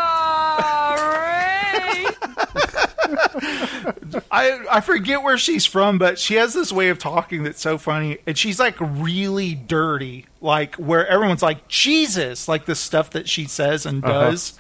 I 4.31 4.61
I 4.71 4.81
forget 4.81 5.23
where 5.23 5.39
she's 5.39 5.67
from, 5.67 5.99
but 5.99 6.19
she 6.19 6.35
has 6.35 6.55
this 6.55 6.73
way 6.73 6.89
of 6.89 6.99
talking 6.99 7.43
that's 7.45 7.61
so 7.61 7.79
funny, 7.79 8.19
and 8.27 8.37
she's 8.37 8.59
like 8.59 8.77
really 8.81 9.55
dirty, 9.55 10.27
like 10.41 10.75
where 10.77 11.07
everyone's 11.07 11.43
like 11.43 11.69
Jesus, 11.69 12.49
like 12.49 12.67
the 12.67 12.75
stuff 12.75 13.11
that 13.11 13.29
she 13.29 13.47
says 13.47 13.87
and 13.87 14.05
Uh-huh. 14.05 14.31
does. 14.31 14.59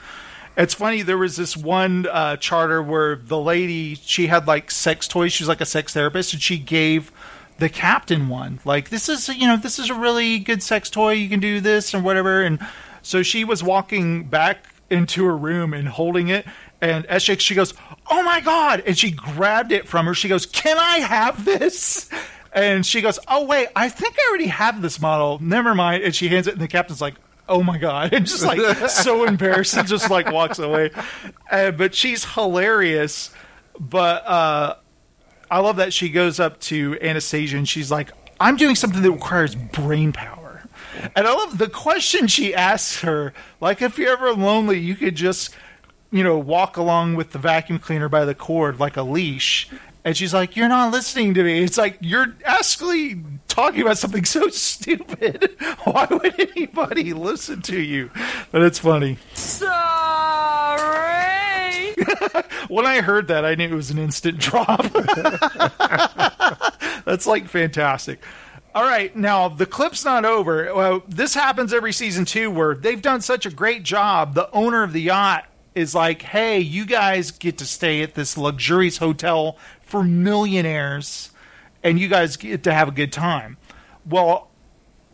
It's 0.57 0.73
funny. 0.73 1.03
There 1.03 1.19
was 1.19 1.37
this 1.37 1.55
one 1.57 2.07
uh, 2.11 2.37
charter 2.39 2.83
where 2.83 3.17
the 3.17 3.39
lady 3.39 3.95
she 3.95 4.27
had 4.29 4.47
like 4.47 4.71
sex 4.71 5.07
toys. 5.07 5.33
She 5.33 5.45
was 5.45 5.49
like 5.49 5.61
a 5.61 5.67
sex 5.67 5.93
therapist, 5.93 6.33
and 6.33 6.43
she 6.43 6.57
gave 6.59 7.13
the 7.59 7.69
captain 7.69 8.29
one. 8.29 8.61
Like 8.65 8.89
this 8.89 9.09
is 9.09 9.29
you 9.29 9.47
know 9.47 9.57
this 9.57 9.79
is 9.79 9.91
a 9.91 9.95
really 9.95 10.39
good 10.39 10.63
sex 10.63 10.89
toy. 10.89 11.13
You 11.13 11.29
can 11.29 11.41
do 11.41 11.61
this 11.61 11.93
and 11.93 12.05
whatever. 12.05 12.43
And 12.43 12.59
so 13.03 13.23
she 13.23 13.45
was 13.45 13.63
walking 13.63 14.25
back 14.25 14.67
into 14.89 15.25
her 15.27 15.37
room 15.37 15.75
and 15.75 15.89
holding 15.89 16.29
it. 16.29 16.47
And 16.81 17.07
Aesha, 17.09 17.39
she 17.41 17.55
goes, 17.55 17.73
"Oh 18.09 18.23
my 18.23 18.41
god!" 18.41 18.83
And 18.87 18.97
she 18.97 19.11
grabbed 19.11 19.73
it 19.73 19.89
from 19.89 20.07
her. 20.07 20.15
She 20.15 20.29
goes, 20.29 20.47
"Can 20.47 20.79
I 20.79 20.99
have 20.99 21.45
this?" 21.45 22.09
And 22.53 22.87
she 22.87 23.01
goes, 23.03 23.19
"Oh 23.29 23.45
wait, 23.45 23.69
I 23.77 23.89
think 23.89 24.17
I 24.19 24.29
already 24.29 24.47
have 24.47 24.83
this 24.83 25.01
model. 25.01 25.39
Never 25.43 25.75
mind." 25.75 26.03
And 26.05 26.15
she 26.15 26.29
hands 26.29 26.47
it, 26.47 26.55
and 26.55 26.61
the 26.63 26.69
captain's 26.69 27.01
like, 27.01 27.15
"Oh 27.49 27.63
my 27.63 27.79
god!" 27.79 28.13
And 28.15 28.27
just 28.27 28.45
like 28.45 28.61
so 28.89 29.25
embarrassed, 29.29 29.77
and 29.77 29.87
just 29.87 30.11
like 30.11 30.31
walks 30.31 30.59
away. 30.59 30.91
Uh, 31.51 31.71
but 31.71 31.95
she's 31.95 32.25
hilarious. 32.25 33.31
But 33.79 34.27
uh, 34.27 34.77
I 35.51 35.59
love 35.61 35.77
that 35.77 35.93
she 35.93 36.09
goes 36.09 36.41
up 36.41 36.61
to 36.61 36.99
Anastasia 37.03 37.57
and 37.59 37.69
she's 37.69 37.91
like, 37.91 38.11
"I'm 38.41 38.57
doing 38.57 38.75
something 38.75 39.03
that 39.03 39.11
requires 39.11 39.55
brain 39.55 40.13
power." 40.13 40.43
And 41.15 41.27
I 41.27 41.33
love 41.33 41.59
the 41.59 41.69
question 41.69 42.27
she 42.27 42.55
asks 42.55 43.01
her. 43.03 43.35
Like, 43.61 43.83
if 43.83 43.99
you're 43.99 44.13
ever 44.13 44.33
lonely, 44.33 44.79
you 44.79 44.95
could 44.95 45.15
just, 45.15 45.55
you 46.11 46.23
know, 46.23 46.39
walk 46.39 46.77
along 46.77 47.17
with 47.17 47.33
the 47.33 47.39
vacuum 47.39 47.79
cleaner 47.79 48.09
by 48.09 48.25
the 48.25 48.35
cord 48.35 48.81
like 48.81 48.97
a 48.97 49.03
leash. 49.03 49.69
And 50.05 50.17
she's 50.17 50.33
like, 50.33 50.57
"You're 50.57 50.69
not 50.69 50.93
listening 50.93 51.35
to 51.35 51.43
me." 51.43 51.65
It's 51.65 51.77
like 51.77 51.99
you're 52.01 52.37
actually 52.45 53.21
talking 53.49 53.83
about 53.83 53.99
something 53.99 54.25
so 54.25 54.49
stupid. 54.49 55.57
Why 55.85 56.07
would 56.09 56.39
anybody 56.39 57.13
listen 57.13 57.61
to 57.63 57.81
you? 57.81 58.11
But 58.53 58.63
it's 58.63 58.79
funny. 58.79 59.19
Sorry. 59.35 59.67
when 62.69 62.87
I 62.87 63.01
heard 63.01 63.29
that, 63.29 63.45
I 63.45 63.57
knew 63.57 63.65
it 63.65 63.75
was 63.75 63.91
an 63.91 63.99
instant 63.99 64.39
drop. 64.39 64.87
That's 67.05 67.27
like 67.27 67.49
fantastic. 67.49 68.23
All 68.75 68.85
right, 68.85 69.15
now 69.17 69.49
the 69.49 69.65
clip's 69.65 70.05
not 70.05 70.27
over. 70.27 70.73
Well, 70.75 71.03
this 71.09 71.35
happens 71.35 71.73
every 71.73 71.93
season 71.93 72.27
too, 72.27 72.51
where 72.51 72.75
they've 72.75 73.01
done 73.01 73.23
such 73.23 73.47
a 73.47 73.51
great 73.51 73.83
job. 73.83 74.35
The 74.35 74.51
owner 74.51 74.83
of 74.83 74.93
the 74.93 75.01
yacht 75.01 75.47
is 75.77 75.95
like, 75.95 76.23
"Hey, 76.23 76.59
you 76.59 76.85
guys 76.85 77.31
get 77.31 77.59
to 77.59 77.67
stay 77.67 78.03
at 78.03 78.15
this 78.15 78.37
luxurious 78.37 78.99
hotel 78.99 79.57
for 79.83 80.03
millionaires, 80.03 81.31
and 81.85 82.01
you 82.01 82.09
guys 82.09 82.37
get 82.37 82.65
to 82.65 82.75
have 82.75 82.89
a 82.89 82.93
good 82.93 83.13
time." 83.13 83.59
Well, 84.05 84.51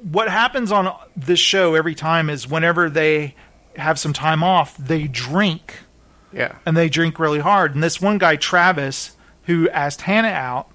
what 0.02 0.28
happens 0.28 0.72
on 0.72 0.94
this 1.16 1.40
show 1.40 1.74
every 1.74 1.94
time 1.94 2.30
is 2.30 2.48
whenever 2.48 2.88
they 2.88 3.34
have 3.76 3.98
some 3.98 4.12
time 4.12 4.42
off, 4.42 4.76
they 4.76 5.06
drink. 5.06 5.80
Yeah. 6.32 6.56
And 6.64 6.76
they 6.76 6.88
drink 6.88 7.18
really 7.18 7.40
hard. 7.40 7.74
And 7.74 7.82
this 7.82 8.00
one 8.00 8.18
guy, 8.18 8.36
Travis, 8.36 9.16
who 9.44 9.68
asked 9.70 10.02
Hannah 10.02 10.28
out 10.28 10.70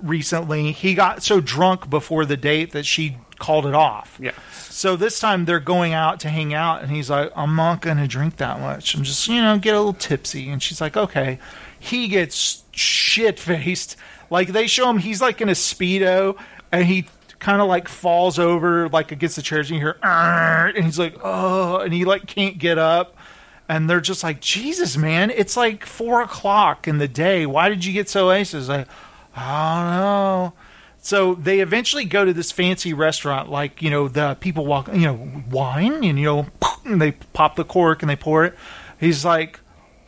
recently, 0.00 0.72
he 0.72 0.94
got 0.94 1.22
so 1.22 1.40
drunk 1.40 1.88
before 1.88 2.24
the 2.24 2.36
date 2.36 2.72
that 2.72 2.84
she 2.86 3.18
called 3.42 3.66
it 3.66 3.74
off. 3.74 4.16
Yeah. 4.20 4.30
So 4.52 4.94
this 4.94 5.18
time 5.18 5.44
they're 5.44 5.60
going 5.60 5.92
out 5.92 6.20
to 6.20 6.28
hang 6.28 6.54
out, 6.54 6.82
and 6.82 6.90
he's 6.90 7.10
like, 7.10 7.32
I'm 7.34 7.56
not 7.56 7.82
going 7.82 7.96
to 7.98 8.06
drink 8.06 8.36
that 8.36 8.60
much. 8.60 8.94
I'm 8.94 9.02
just, 9.02 9.26
you 9.26 9.42
know, 9.42 9.58
get 9.58 9.74
a 9.74 9.78
little 9.78 9.92
tipsy. 9.92 10.48
And 10.48 10.62
she's 10.62 10.80
like, 10.80 10.96
okay. 10.96 11.38
He 11.78 12.06
gets 12.06 12.62
shit 12.70 13.40
faced. 13.40 13.96
Like 14.30 14.48
they 14.48 14.68
show 14.68 14.88
him, 14.88 14.98
he's 14.98 15.20
like 15.20 15.40
in 15.40 15.48
a 15.48 15.52
Speedo, 15.52 16.38
and 16.70 16.86
he 16.86 17.06
kind 17.40 17.60
of 17.60 17.66
like 17.66 17.88
falls 17.88 18.38
over 18.38 18.88
like 18.88 19.10
against 19.10 19.34
the 19.34 19.42
chairs, 19.42 19.68
and 19.68 19.78
you 19.78 19.84
hear, 19.84 19.98
"Arr!" 20.02 20.68
and 20.68 20.84
he's 20.84 20.98
like, 20.98 21.16
oh, 21.24 21.78
and 21.78 21.92
he 21.92 22.04
like 22.04 22.26
can't 22.26 22.56
get 22.56 22.78
up. 22.78 23.16
And 23.68 23.90
they're 23.90 24.00
just 24.00 24.22
like, 24.22 24.40
Jesus, 24.40 24.96
man, 24.96 25.30
it's 25.30 25.56
like 25.56 25.84
four 25.84 26.22
o'clock 26.22 26.86
in 26.86 26.98
the 26.98 27.08
day. 27.08 27.46
Why 27.46 27.68
did 27.68 27.84
you 27.84 27.92
get 27.92 28.08
so 28.08 28.30
aces? 28.30 28.68
Like, 28.68 28.86
I 29.34 29.82
don't 29.82 30.00
know. 30.00 30.52
So 31.04 31.34
they 31.34 31.58
eventually 31.58 32.04
go 32.04 32.24
to 32.24 32.32
this 32.32 32.52
fancy 32.52 32.94
restaurant, 32.94 33.50
like 33.50 33.82
you 33.82 33.90
know 33.90 34.06
the 34.06 34.36
people 34.36 34.64
walk, 34.64 34.86
you 34.86 35.00
know, 35.00 35.42
wine, 35.50 36.04
and 36.04 36.16
you 36.16 36.24
know, 36.24 36.46
and 36.84 37.02
they 37.02 37.10
pop 37.10 37.56
the 37.56 37.64
cork 37.64 38.02
and 38.02 38.08
they 38.08 38.16
pour 38.16 38.44
it. 38.44 38.54
He's 39.00 39.24
like, 39.24 39.58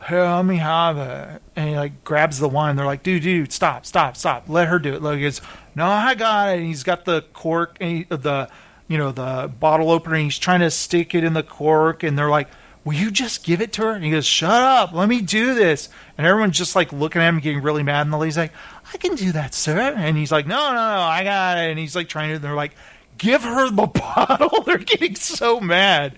"Hey, 0.05 0.21
let 0.21 0.45
me 0.45 0.55
have 0.55 0.97
it," 0.97 1.41
and 1.57 1.69
he 1.69 1.75
like 1.75 2.05
grabs 2.05 2.39
the 2.39 2.47
wine. 2.47 2.77
They're 2.77 2.85
like, 2.85 3.03
"Dude, 3.03 3.23
dude, 3.23 3.51
stop, 3.51 3.85
stop, 3.85 4.15
stop! 4.15 4.45
Let 4.47 4.69
her 4.69 4.79
do 4.79 4.93
it." 4.93 5.15
He 5.17 5.21
goes, 5.21 5.41
"No, 5.75 5.85
I 5.85 6.15
got 6.15 6.51
it." 6.51 6.59
And 6.59 6.65
he's 6.65 6.83
got 6.83 7.03
the 7.03 7.23
cork, 7.33 7.75
and 7.81 7.97
he, 7.97 8.03
the 8.05 8.47
you 8.87 8.97
know 8.97 9.11
the 9.11 9.51
bottle 9.59 9.91
opener. 9.91 10.15
He's 10.15 10.39
trying 10.39 10.61
to 10.61 10.71
stick 10.71 11.13
it 11.13 11.25
in 11.25 11.33
the 11.33 11.43
cork, 11.43 12.03
and 12.03 12.17
they're 12.17 12.29
like, 12.29 12.47
"Will 12.85 12.93
you 12.93 13.11
just 13.11 13.43
give 13.43 13.59
it 13.59 13.73
to 13.73 13.81
her?" 13.81 13.91
And 13.91 14.05
he 14.05 14.11
goes, 14.11 14.25
"Shut 14.25 14.61
up, 14.61 14.93
let 14.93 15.09
me 15.09 15.19
do 15.19 15.55
this." 15.55 15.89
And 16.17 16.25
everyone's 16.25 16.57
just 16.57 16.73
like 16.73 16.93
looking 16.93 17.21
at 17.21 17.27
him, 17.27 17.39
getting 17.39 17.61
really 17.61 17.83
mad. 17.83 18.03
And 18.03 18.13
the 18.13 18.17
lady's 18.17 18.37
like, 18.37 18.53
I 18.95 18.97
can 18.97 19.15
do 19.15 19.33
that, 19.33 19.53
sir. 19.53 19.77
And 19.77 20.15
he's 20.15 20.31
like, 20.31 20.47
no, 20.47 20.55
no, 20.55 20.73
no, 20.73 21.01
I 21.01 21.25
got 21.25 21.57
it. 21.57 21.69
And 21.69 21.77
he's 21.77 21.97
like 21.97 22.07
trying 22.07 22.31
to, 22.31 22.39
they're 22.39 22.55
like, 22.55 22.71
give 23.17 23.43
her 23.43 23.69
the 23.69 23.87
bottle. 24.15 24.63
they're 24.63 24.77
getting 24.77 25.15
so 25.15 25.59
mad. 25.59 26.17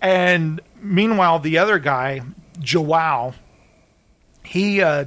And 0.00 0.60
meanwhile, 0.82 1.38
the 1.38 1.58
other 1.58 1.78
guy, 1.78 2.22
Joao, 2.58 3.34
he 4.42 4.82
uh, 4.82 5.04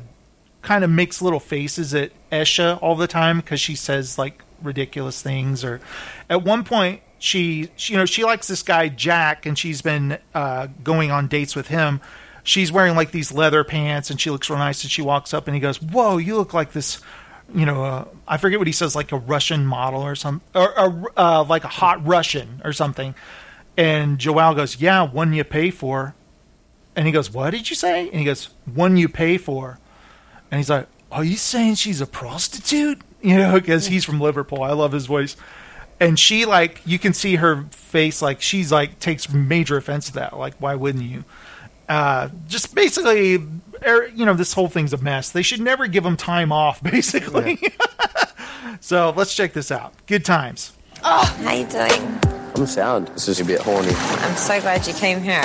kind 0.62 0.86
of 0.86 0.90
makes 0.92 1.22
little 1.22 1.42
faces 1.42 1.94
at 1.94 2.14
Aesha 2.32 2.82
all 2.82 2.96
the 2.96 3.08
time 3.08 3.42
because 3.42 3.60
she 3.60 3.76
says 3.76 4.18
like 4.18 4.42
ridiculous 4.62 5.22
things. 5.22 5.66
Or 5.66 5.82
at 6.30 6.42
one 6.42 6.64
point, 6.64 7.02
she, 7.20 7.70
she, 7.76 7.92
you 7.92 8.00
know, 8.00 8.06
she 8.06 8.24
likes 8.24 8.48
this 8.48 8.64
guy, 8.64 8.88
Jack, 8.88 9.46
and 9.46 9.60
she's 9.60 9.82
been 9.82 10.20
uh, 10.34 10.68
going 10.86 11.12
on 11.12 11.28
dates 11.28 11.54
with 11.54 11.68
him 11.68 12.00
she's 12.44 12.72
wearing 12.72 12.96
like 12.96 13.12
these 13.12 13.32
leather 13.32 13.64
pants 13.64 14.10
and 14.10 14.20
she 14.20 14.30
looks 14.30 14.50
real 14.50 14.60
nice 14.60 14.84
and 14.84 14.92
she 14.92 15.02
walks 15.02 15.34
up 15.34 15.48
and 15.48 15.56
he 15.56 15.62
goes 15.62 15.82
whoa 15.82 16.18
you 16.18 16.36
look 16.36 16.54
like 16.54 16.74
this 16.74 17.02
you 17.54 17.66
know 17.66 17.84
uh, 17.84 18.06
i 18.28 18.38
forget 18.38 18.60
what 18.60 18.68
he 18.68 18.74
says 18.74 18.96
like 18.96 19.12
a 19.12 19.18
russian 19.18 19.66
model 19.66 20.02
or 20.02 20.16
something 20.16 20.46
or, 20.54 20.80
or 20.80 21.12
uh, 21.18 21.44
like 21.44 21.64
a 21.64 21.70
hot 21.70 22.06
russian 22.06 22.62
or 22.64 22.74
something. 22.74 23.16
And 23.76 24.20
joel 24.20 24.54
goes 24.54 24.80
yeah 24.80 25.04
one 25.04 25.34
you 25.34 25.44
pay 25.44 25.72
for. 25.72 26.14
And 26.96 27.08
he 27.08 27.12
goes 27.12 27.32
what 27.32 27.52
did 27.52 27.70
you 27.70 27.76
say? 27.76 28.08
And 28.10 28.20
he 28.20 28.26
goes 28.26 28.50
one 28.72 28.98
you 28.98 29.10
pay 29.10 29.38
for. 29.38 29.80
And 30.52 30.60
he's 30.60 30.70
like 30.70 30.88
are 31.12 31.24
you 31.24 31.38
saying 31.38 31.76
she's 31.76 32.02
a 32.02 32.08
prostitute? 32.08 33.02
You 33.24 33.38
know 33.38 33.54
because 33.54 33.86
he's 33.88 34.04
from 34.04 34.20
liverpool. 34.20 34.64
I 34.64 34.74
love 34.74 34.92
his 34.92 35.06
voice. 35.06 35.38
And 35.98 36.20
she 36.20 36.44
like 36.44 36.82
you 36.86 37.00
can 37.00 37.14
see 37.14 37.38
her 37.38 37.64
face 37.72 38.22
like 38.22 38.42
she's 38.42 38.70
like 38.70 39.00
takes 39.00 39.32
major 39.32 39.78
offense 39.78 40.08
to 40.08 40.14
that. 40.16 40.38
Like 40.38 40.56
why 40.60 40.76
wouldn't 40.76 41.06
you 41.06 41.24
uh, 41.90 42.30
just 42.48 42.74
basically, 42.76 43.36
er, 43.86 44.08
you 44.16 44.26
know, 44.26 44.34
this 44.34 44.54
whole 44.54 44.68
thing's 44.68 44.94
a 44.94 44.98
mess. 44.98 45.32
They 45.32 45.42
should 45.42 45.62
never 45.62 45.88
give 45.88 46.04
them 46.04 46.18
time 46.18 46.52
off, 46.52 46.82
basically. 46.92 47.60
so 48.80 49.14
let's 49.16 49.36
check 49.36 49.54
this 49.54 49.72
out. 49.72 49.94
Good 50.08 50.26
times. 50.26 50.74
Oh, 51.04 51.26
how 51.44 51.54
you 51.54 51.66
doing? 51.66 52.20
I'm 52.56 52.66
sound. 52.66 53.10
It's 53.10 53.26
just 53.26 53.42
a 53.42 53.46
bit 53.46 53.62
horny. 53.62 53.92
I'm 53.96 54.36
so 54.36 54.62
glad 54.62 54.86
you 54.88 54.94
came 54.94 55.22
here. 55.22 55.44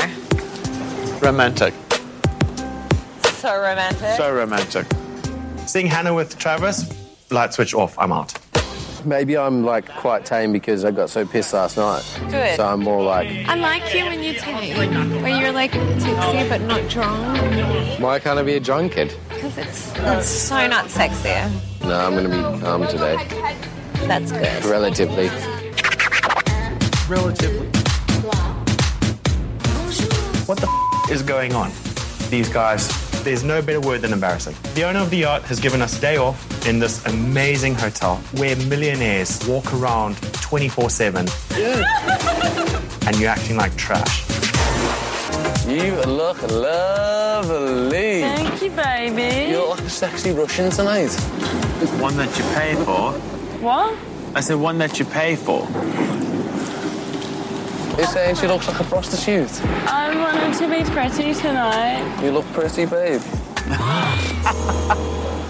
Romantic. 1.20 1.74
So 3.22 3.56
romantic. 3.56 4.16
So 4.16 4.34
romantic. 4.34 4.86
Seeing 5.66 5.86
Hannah 5.86 6.14
with 6.14 6.38
Travis, 6.38 6.92
light 7.30 7.54
switch 7.54 7.74
off. 7.74 7.98
I'm 7.98 8.12
out. 8.12 8.34
Maybe 9.08 9.38
I'm 9.38 9.64
like 9.64 9.88
quite 9.88 10.26
tame 10.26 10.52
because 10.52 10.84
I 10.84 10.90
got 10.90 11.08
so 11.08 11.24
pissed 11.24 11.54
last 11.54 11.78
night. 11.78 12.02
Good. 12.28 12.56
So 12.56 12.66
I'm 12.66 12.80
more 12.80 13.02
like, 13.02 13.26
I 13.48 13.54
like 13.54 13.94
you 13.94 14.04
when 14.04 14.22
you're 14.22 14.34
tame, 14.34 14.76
when 15.22 15.40
you're 15.40 15.50
like 15.50 15.72
tipsy 15.72 16.46
but 16.46 16.60
not 16.60 16.86
drunk. 16.90 17.98
why 18.00 18.18
can't 18.18 18.38
I 18.38 18.42
be 18.42 18.56
a 18.56 18.60
drunkard? 18.60 19.14
Because 19.30 19.56
it's 19.56 19.94
it's 19.96 20.28
so 20.28 20.66
not 20.66 20.90
sexy. 20.90 21.30
No, 21.86 21.98
I'm 21.98 22.14
gonna 22.16 22.28
be 22.28 22.60
calm 22.62 22.86
today. 22.86 23.16
That's 24.06 24.30
good. 24.30 24.64
Relatively. 24.66 25.30
Relatively. 27.08 27.66
What 30.44 30.58
the 30.58 30.68
f- 30.68 31.10
is 31.10 31.22
going 31.22 31.54
on? 31.54 31.72
These 32.28 32.50
guys, 32.50 32.88
there's 33.24 33.44
no 33.44 33.60
better 33.62 33.80
word 33.80 34.02
than 34.02 34.12
embarrassing. 34.12 34.54
The 34.74 34.84
owner 34.84 35.00
of 35.00 35.10
the 35.10 35.18
yacht 35.18 35.42
has 35.44 35.60
given 35.60 35.82
us 35.82 35.96
a 35.98 36.00
day 36.00 36.16
off 36.16 36.66
in 36.66 36.78
this 36.78 37.04
amazing 37.06 37.74
hotel 37.74 38.16
where 38.36 38.56
millionaires 38.56 39.40
walk 39.46 39.72
around 39.74 40.16
24 40.42 40.90
7 40.90 41.26
and 43.06 43.18
you're 43.18 43.30
acting 43.30 43.56
like 43.56 43.76
trash. 43.76 44.24
You 45.66 45.96
look 46.06 46.40
lovely. 46.50 48.22
Thank 48.22 48.62
you, 48.62 48.70
baby. 48.70 49.50
You 49.50 49.58
look 49.58 49.78
like 49.78 49.86
a 49.86 49.90
sexy 49.90 50.32
Russian 50.32 50.70
tonight. 50.70 51.12
One 52.00 52.16
that 52.16 52.36
you 52.38 52.44
pay 52.54 52.74
for. 52.84 53.12
What? 53.60 53.96
I 54.34 54.40
said 54.40 54.56
one 54.56 54.78
that 54.78 54.98
you 54.98 55.04
pay 55.04 55.36
for. 55.36 55.66
You're 57.98 58.06
saying 58.06 58.36
she 58.36 58.46
looks 58.46 58.68
like 58.68 58.78
a 58.78 58.84
prostitute. 58.84 59.50
I 59.88 60.16
wanted 60.16 60.56
to 60.56 60.68
be 60.68 60.88
pretty 60.88 61.34
tonight. 61.34 62.22
You 62.22 62.30
look 62.30 62.46
pretty, 62.52 62.86
babe. 62.86 63.20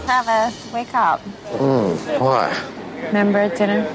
Travis, 0.06 0.72
wake 0.72 0.94
up. 0.94 1.20
Mm, 1.58 2.18
why? 2.18 2.58
Remember 3.08 3.38
at 3.38 3.54
dinner? 3.58 3.86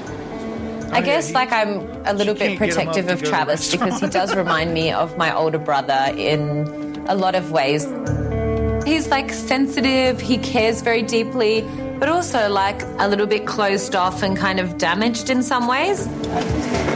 I 0.92 1.00
guess 1.00 1.32
like 1.32 1.50
I'm 1.50 1.80
a 2.06 2.14
little 2.14 2.34
bit 2.34 2.56
can't 2.56 2.60
get 2.60 2.68
him 2.68 2.68
protective 2.68 3.08
of 3.08 3.16
go 3.16 3.16
to 3.16 3.24
the 3.24 3.28
Travis 3.28 3.72
because 3.72 3.98
he 3.98 4.06
does 4.06 4.36
remind 4.36 4.72
me 4.72 4.92
of 4.92 5.18
my 5.18 5.34
older 5.34 5.58
brother 5.58 6.14
in 6.16 7.04
a 7.08 7.16
lot 7.16 7.34
of 7.34 7.50
ways. 7.50 7.88
He's 8.86 9.08
like 9.08 9.32
sensitive, 9.32 10.20
he 10.20 10.38
cares 10.38 10.80
very 10.80 11.02
deeply, 11.02 11.62
but 11.98 12.08
also 12.08 12.48
like 12.48 12.82
a 12.98 13.08
little 13.08 13.26
bit 13.26 13.46
closed 13.46 13.94
off 13.94 14.22
and 14.22 14.36
kind 14.36 14.60
of 14.60 14.78
damaged 14.78 15.30
in 15.30 15.42
some 15.42 15.66
ways. 15.66 16.06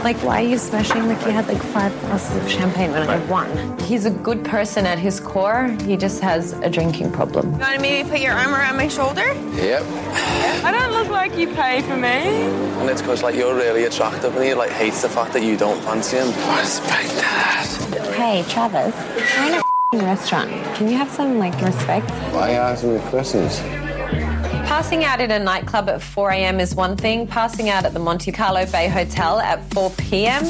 Like, 0.03 0.17
why 0.17 0.43
are 0.43 0.47
you 0.47 0.57
smashing 0.57 1.07
like 1.07 1.25
you 1.25 1.31
had 1.31 1.47
like 1.47 1.61
five 1.61 1.91
glasses 2.01 2.37
of 2.37 2.49
champagne 2.49 2.91
when 2.91 3.03
I 3.03 3.17
had 3.17 3.29
one? 3.29 3.77
He's 3.79 4.05
a 4.05 4.11
good 4.11 4.45
person 4.45 4.85
at 4.85 4.97
his 4.97 5.19
core. 5.19 5.67
He 5.85 5.97
just 5.97 6.21
has 6.21 6.53
a 6.53 6.69
drinking 6.69 7.11
problem. 7.11 7.53
You 7.53 7.59
want 7.59 7.75
to 7.75 7.81
maybe 7.81 8.09
put 8.09 8.19
your 8.19 8.33
arm 8.33 8.53
around 8.53 8.77
my 8.77 8.87
shoulder? 8.87 9.33
Yep. 9.55 9.83
I 10.63 10.71
don't 10.71 10.91
look 10.91 11.09
like 11.09 11.37
you 11.37 11.47
pay 11.47 11.81
for 11.81 11.97
me. 11.97 12.07
And 12.79 12.89
it's 12.89 13.01
because 13.01 13.23
like 13.23 13.35
you're 13.35 13.55
really 13.55 13.85
attractive 13.85 14.35
and 14.35 14.43
he 14.43 14.53
like 14.53 14.71
hates 14.71 15.01
the 15.01 15.09
fact 15.09 15.33
that 15.33 15.43
you 15.43 15.57
don't 15.57 15.81
fancy 15.83 16.17
him. 16.17 16.27
Respect 16.57 17.09
that. 17.15 18.13
Hey, 18.15 18.43
Travis, 18.47 18.95
we're 19.37 19.59
in 19.95 20.01
a 20.01 20.05
restaurant. 20.05 20.49
Can 20.75 20.87
you 20.87 20.95
have 20.95 21.09
some 21.09 21.39
like 21.39 21.59
respect? 21.61 22.09
Why 22.33 22.51
asking 22.51 22.95
me 22.95 23.01
questions? 23.09 23.59
Passing 24.69 25.03
out 25.03 25.19
in 25.19 25.31
a 25.31 25.39
nightclub 25.39 25.89
at 25.89 25.99
4 25.99 26.29
a.m. 26.29 26.59
is 26.59 26.75
one 26.75 26.95
thing. 26.95 27.25
Passing 27.25 27.69
out 27.69 27.85
at 27.85 27.93
the 27.93 27.99
Monte 27.99 28.31
Carlo 28.31 28.65
Bay 28.67 28.87
Hotel 28.87 29.39
at 29.39 29.63
4 29.73 29.89
p.m. 29.97 30.45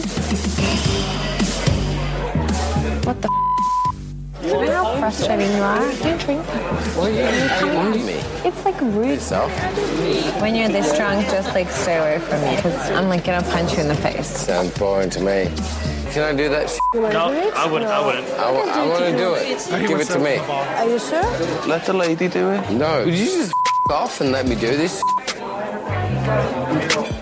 What 3.05 3.21
the? 3.21 3.29
F- 3.29 4.45
you 4.45 4.51
know 4.65 4.83
how 4.83 4.99
frustrating 4.99 5.49
you 5.55 5.61
are. 5.61 5.79
Don't 6.03 6.19
drink. 6.19 6.45
What 6.97 7.11
are 7.11 7.11
you 7.11 7.91
doing 7.93 8.05
me? 8.05 8.13
It's 8.43 8.65
like 8.65 8.79
rude. 8.81 9.07
Yourself? 9.07 9.51
When 10.41 10.53
you're 10.53 10.67
this 10.67 10.95
drunk, 10.97 11.25
just 11.27 11.55
like 11.55 11.69
stay 11.69 11.97
away 11.97 12.19
from 12.19 12.41
me 12.41 12.57
because 12.57 12.91
I'm 12.91 13.07
like 13.07 13.23
gonna 13.23 13.41
punch 13.51 13.73
you 13.73 13.79
in 13.79 13.87
the 13.87 13.95
face. 13.95 14.27
Sounds 14.27 14.77
boring 14.77 15.09
to 15.11 15.21
me. 15.21 15.45
Can 16.11 16.23
I 16.23 16.33
do 16.35 16.49
that? 16.49 16.69
Sh- 16.69 16.77
No, 16.93 17.01
I 17.55 17.65
wouldn't. 17.71 17.89
I 17.89 18.05
wouldn't. 18.05 18.27
I, 18.31 18.51
wa- 18.51 18.59
I 18.65 18.85
want 18.85 19.05
to 19.05 19.17
do 19.17 19.33
it. 19.35 19.87
Give 19.87 19.99
it 19.99 20.07
to 20.07 20.19
me. 20.19 20.37
Are 20.39 20.89
you 20.89 20.99
sure? 20.99 21.23
Let 21.67 21.85
the 21.85 21.93
lady 21.93 22.27
do 22.27 22.49
it. 22.49 22.69
No. 22.71 23.05
Would 23.05 23.13
you 23.13 23.25
just 23.25 23.53
f- 23.53 23.68
off 23.91 24.21
and 24.21 24.31
let 24.31 24.47
me 24.47 24.55
do 24.55 24.75
this? 24.75 25.01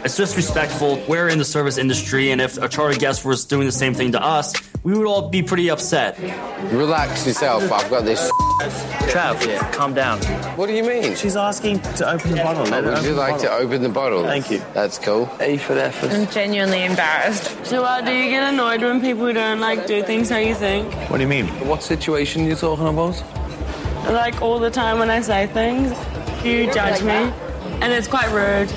It's 0.03 0.15
disrespectful. 0.15 1.03
We're 1.07 1.27
in 1.27 1.37
the 1.37 1.45
service 1.45 1.77
industry, 1.77 2.31
and 2.31 2.39
if 2.39 2.57
a 2.57 2.69
charter 2.69 2.97
guest 2.97 3.25
was 3.25 3.45
doing 3.45 3.65
the 3.65 3.71
same 3.71 3.93
thing 3.93 4.11
to 4.13 4.23
us, 4.23 4.53
we 4.83 4.93
would 4.97 5.05
all 5.07 5.29
be 5.29 5.43
pretty 5.43 5.69
upset. 5.69 6.17
Relax 6.71 7.27
yourself. 7.27 7.69
I've 7.71 7.89
got 7.89 8.05
this. 8.05 8.31
Trav, 9.11 9.45
yeah, 9.45 9.69
calm 9.71 9.93
down. 9.93 10.19
What 10.57 10.67
do 10.67 10.73
you 10.73 10.83
mean? 10.83 11.15
She's 11.15 11.35
asking 11.35 11.79
to 11.81 12.09
open 12.09 12.31
the 12.31 12.37
bottle. 12.37 12.65
Let 12.65 12.83
Would 12.85 13.03
you 13.03 13.13
like 13.13 13.33
bottle. 13.33 13.47
to 13.49 13.53
open 13.55 13.81
the 13.83 13.89
bottle? 13.89 14.23
Thank 14.23 14.49
you. 14.49 14.61
That's 14.73 14.97
cool. 14.97 15.29
A 15.39 15.57
for 15.57 15.73
effort. 15.77 16.11
I'm 16.11 16.27
genuinely 16.27 16.83
embarrassed. 16.85 17.65
So, 17.65 17.83
uh, 17.83 18.01
do 18.01 18.11
you 18.11 18.29
get 18.29 18.51
annoyed 18.53 18.81
when 18.81 19.01
people 19.01 19.31
don't 19.33 19.59
like 19.59 19.87
do 19.87 20.01
things 20.03 20.29
how 20.29 20.37
you 20.37 20.55
think? 20.55 20.93
What 21.09 21.17
do 21.17 21.23
you 21.23 21.29
mean? 21.29 21.47
What 21.67 21.83
situation 21.83 22.45
are 22.45 22.49
you 22.49 22.55
talking 22.55 22.87
about? 22.87 23.21
Like 24.11 24.41
all 24.41 24.57
the 24.59 24.71
time 24.71 24.99
when 24.99 25.09
I 25.09 25.19
say 25.21 25.47
things, 25.47 25.91
you 26.47 26.73
judge 26.73 27.01
me, 27.03 27.13
and 27.81 27.93
it's 27.93 28.07
quite 28.07 28.31
rude. 28.31 28.71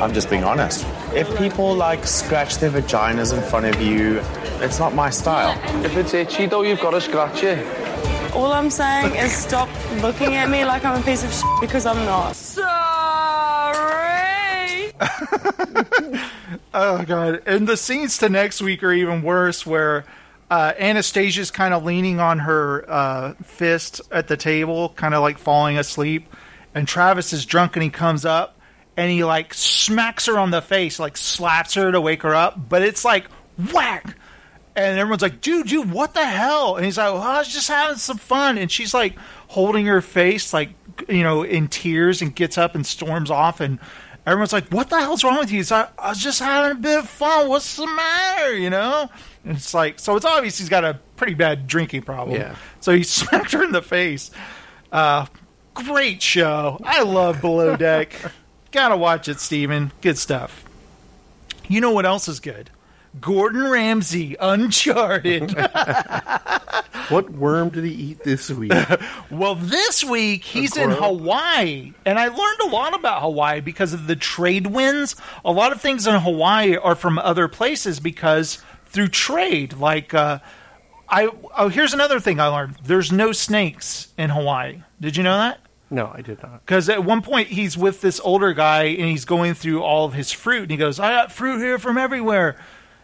I'm 0.00 0.12
just 0.12 0.30
being 0.30 0.44
honest. 0.44 0.86
If 1.14 1.36
people 1.38 1.74
like 1.74 2.06
scratch 2.06 2.56
their 2.58 2.70
vaginas 2.70 3.36
in 3.36 3.42
front 3.48 3.66
of 3.66 3.80
you, 3.80 4.20
it's 4.60 4.78
not 4.78 4.94
my 4.94 5.10
style. 5.10 5.58
If 5.84 5.96
it's 5.96 6.14
itchy 6.14 6.46
though, 6.46 6.62
you've 6.62 6.80
got 6.80 6.90
to 6.92 7.00
scratch 7.00 7.42
it. 7.42 7.64
All 8.34 8.52
I'm 8.52 8.70
saying 8.70 9.14
is 9.14 9.32
stop 9.32 9.68
looking 10.02 10.34
at 10.34 10.50
me 10.50 10.64
like 10.64 10.84
I'm 10.84 11.00
a 11.00 11.04
piece 11.04 11.24
of 11.24 11.32
shit 11.32 11.60
because 11.60 11.86
I'm 11.86 12.04
not. 12.04 12.36
Sorry. 12.36 12.66
Oh 16.78 17.02
god! 17.04 17.42
And 17.46 17.66
the 17.66 17.76
scenes 17.76 18.18
to 18.18 18.28
next 18.28 18.60
week 18.60 18.82
are 18.82 18.92
even 18.92 19.22
worse, 19.22 19.64
where 19.64 20.04
uh, 20.50 20.72
Anastasia's 20.78 21.50
kind 21.50 21.74
of 21.74 21.84
leaning 21.84 22.20
on 22.20 22.38
her 22.40 22.84
uh, 22.88 23.34
fist 23.42 24.00
at 24.10 24.28
the 24.28 24.36
table, 24.36 24.90
kind 24.90 25.14
of 25.14 25.22
like 25.22 25.38
falling 25.38 25.78
asleep, 25.78 26.32
and 26.74 26.86
Travis 26.86 27.32
is 27.32 27.46
drunk 27.46 27.76
and 27.76 27.82
he 27.82 27.90
comes 27.90 28.24
up 28.24 28.58
and 28.96 29.10
he 29.10 29.24
like 29.24 29.54
smacks 29.54 30.26
her 30.26 30.38
on 30.38 30.50
the 30.50 30.62
face, 30.62 30.98
like 30.98 31.16
slaps 31.16 31.74
her 31.74 31.92
to 31.92 32.00
wake 32.00 32.22
her 32.22 32.34
up, 32.34 32.68
but 32.68 32.82
it's 32.82 33.04
like 33.04 33.26
whack. 33.72 34.16
And 34.74 34.98
everyone's 34.98 35.22
like, 35.22 35.40
dude, 35.40 35.68
dude, 35.68 35.90
what 35.90 36.12
the 36.12 36.24
hell? 36.24 36.76
And 36.76 36.84
he's 36.84 36.98
like, 36.98 37.12
well, 37.12 37.22
I 37.22 37.38
was 37.38 37.48
just 37.48 37.68
having 37.68 37.96
some 37.96 38.18
fun. 38.18 38.58
And 38.58 38.70
she's 38.70 38.92
like 38.92 39.16
holding 39.48 39.86
her 39.86 40.02
face, 40.02 40.52
like, 40.52 40.70
you 41.08 41.22
know, 41.22 41.42
in 41.44 41.68
tears 41.68 42.20
and 42.20 42.34
gets 42.34 42.58
up 42.58 42.74
and 42.74 42.86
storms 42.86 43.30
off. 43.30 43.60
And 43.60 43.78
everyone's 44.26 44.52
like, 44.52 44.68
what 44.68 44.90
the 44.90 45.00
hell's 45.00 45.24
wrong 45.24 45.38
with 45.38 45.50
you? 45.50 45.58
He's 45.58 45.70
like, 45.70 45.88
I 45.98 46.10
was 46.10 46.18
just 46.18 46.40
having 46.40 46.72
a 46.72 46.80
bit 46.80 46.98
of 46.98 47.08
fun. 47.08 47.48
What's 47.48 47.76
the 47.76 47.86
matter? 47.86 48.54
You 48.54 48.68
know? 48.68 49.08
And 49.46 49.56
it's 49.56 49.72
like, 49.72 50.00
so 50.00 50.16
it's 50.16 50.24
obvious 50.24 50.58
he's 50.58 50.68
got 50.68 50.84
a 50.84 50.98
pretty 51.16 51.34
bad 51.34 51.68
drinking 51.68 52.02
problem. 52.02 52.36
Yeah. 52.36 52.56
So 52.80 52.92
he 52.92 53.02
smacked 53.04 53.52
her 53.52 53.62
in 53.62 53.72
the 53.72 53.82
face. 53.82 54.32
Uh, 54.90 55.26
great 55.74 56.20
show. 56.20 56.78
I 56.84 57.02
love 57.02 57.40
Below 57.40 57.76
Deck. 57.76 58.12
Gotta 58.72 58.96
watch 58.96 59.28
it, 59.28 59.38
Steven. 59.38 59.92
Good 60.00 60.18
stuff. 60.18 60.64
You 61.68 61.80
know 61.80 61.92
what 61.92 62.06
else 62.06 62.28
is 62.28 62.40
good? 62.40 62.70
Gordon 63.20 63.68
Ramsay, 63.68 64.36
Uncharted. 64.38 65.54
What 67.08 67.30
worm 67.30 67.68
did 67.68 67.84
he 67.84 67.92
eat 67.92 68.24
this 68.24 68.50
week? 68.50 68.72
well, 69.30 69.54
this 69.54 70.02
week 70.02 70.42
he's 70.42 70.76
in? 70.76 70.90
Hawaii, 70.90 71.92
and 72.04 72.18
I 72.18 72.26
learned 72.26 72.60
a 72.62 72.66
lot 72.66 72.94
about 72.94 73.22
Hawaii 73.22 73.60
because 73.60 73.92
of 73.92 74.08
the 74.08 74.16
trade 74.16 74.66
winds. 74.66 75.14
A 75.44 75.52
lot 75.52 75.70
of 75.70 75.80
things 75.80 76.08
in 76.08 76.16
Hawaii 76.16 76.76
are 76.76 76.96
from 76.96 77.18
other 77.18 77.46
places 77.46 78.00
because 78.00 78.58
through 78.86 79.08
trade. 79.08 79.74
Like, 79.74 80.14
uh, 80.14 80.38
I 81.08 81.28
oh, 81.56 81.68
here's 81.68 81.94
another 81.94 82.20
thing 82.20 82.40
I 82.40 82.48
learned: 82.48 82.76
there's 82.84 83.12
no 83.12 83.32
snakes 83.32 84.08
in 84.18 84.30
Hawaii. 84.30 84.82
Did 85.00 85.16
you 85.16 85.22
know 85.22 85.36
that? 85.36 85.60
No, 85.90 86.10
I 86.12 86.20
did 86.20 86.42
not. 86.42 86.64
Because 86.64 86.88
at 86.88 87.04
one 87.04 87.22
point 87.22 87.48
he's 87.48 87.76
with 87.78 88.00
this 88.00 88.20
older 88.20 88.52
guy 88.52 88.84
and 88.84 89.08
he's 89.08 89.24
going 89.24 89.54
through 89.54 89.82
all 89.82 90.04
of 90.04 90.14
his 90.14 90.32
fruit 90.32 90.62
and 90.62 90.70
he 90.72 90.76
goes, 90.76 90.98
I 90.98 91.10
got 91.10 91.30
fruit 91.30 91.58
here 91.58 91.78
from 91.78 91.96
everywhere. 91.96 92.56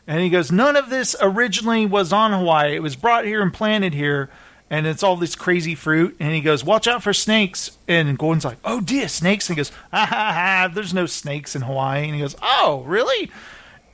And 0.07 0.21
he 0.21 0.31
goes, 0.31 0.51
None 0.51 0.77
of 0.77 0.91
this 0.91 1.15
originally 1.21 1.87
was 1.87 2.13
on 2.13 2.33
Hawaii. 2.33 2.75
It 2.75 2.83
was 2.83 2.97
brought 2.97 3.25
here 3.25 3.41
and 3.41 3.53
planted 3.53 3.95
here. 3.95 4.31
And 4.69 4.87
it's 4.87 5.03
all 5.03 5.17
this 5.17 5.37
crazy 5.37 5.75
fruit. 5.75 6.17
And 6.19 6.35
he 6.35 6.41
goes, 6.41 6.65
Watch 6.65 6.89
out 6.89 7.05
for 7.05 7.13
snakes. 7.13 7.79
And 7.87 8.19
Gordon's 8.19 8.45
like, 8.45 8.59
Oh, 8.65 8.81
dear, 8.81 9.07
snakes. 9.07 9.49
And 9.49 9.57
he 9.57 9.61
goes, 9.61 9.71
Ha 9.93 10.07
ha 10.07 10.33
ha, 10.33 10.71
there's 10.73 10.95
no 10.95 11.07
snakes 11.07 11.55
in 11.55 11.63
Hawaii. 11.63 12.05
And 12.05 12.15
he 12.15 12.21
goes, 12.21 12.35
Oh, 12.43 12.83
really? 12.85 13.31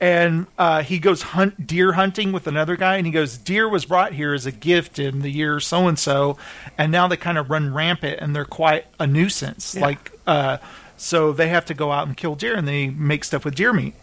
And 0.01 0.47
uh, 0.57 0.81
he 0.81 0.97
goes 0.97 1.21
hunt 1.21 1.67
deer 1.67 1.93
hunting 1.93 2.31
with 2.31 2.47
another 2.47 2.77
guy, 2.77 2.95
and 2.95 3.05
he 3.05 3.11
goes, 3.11 3.37
"Deer 3.37 3.67
was 3.67 3.85
brought 3.85 4.13
here 4.13 4.33
as 4.33 4.45
a 4.45 4.51
gift 4.51 4.97
in 4.97 5.19
the 5.21 5.29
year 5.29 5.59
so 5.59 5.87
and 5.87 5.99
so, 5.99 6.37
and 6.77 6.91
now 6.91 7.07
they 7.09 7.17
kind 7.17 7.37
of 7.37 7.49
run 7.49 7.73
rampant, 7.73 8.19
and 8.21 8.33
they're 8.33 8.45
quite 8.45 8.85
a 8.97 9.05
nuisance. 9.05 9.75
Yeah. 9.75 9.81
Like, 9.81 10.11
uh, 10.25 10.57
so 10.95 11.33
they 11.33 11.49
have 11.49 11.65
to 11.65 11.73
go 11.73 11.91
out 11.91 12.07
and 12.07 12.15
kill 12.15 12.35
deer, 12.35 12.55
and 12.55 12.65
they 12.65 12.87
make 12.87 13.25
stuff 13.25 13.43
with 13.43 13.55
deer 13.55 13.73
meat. 13.73 13.93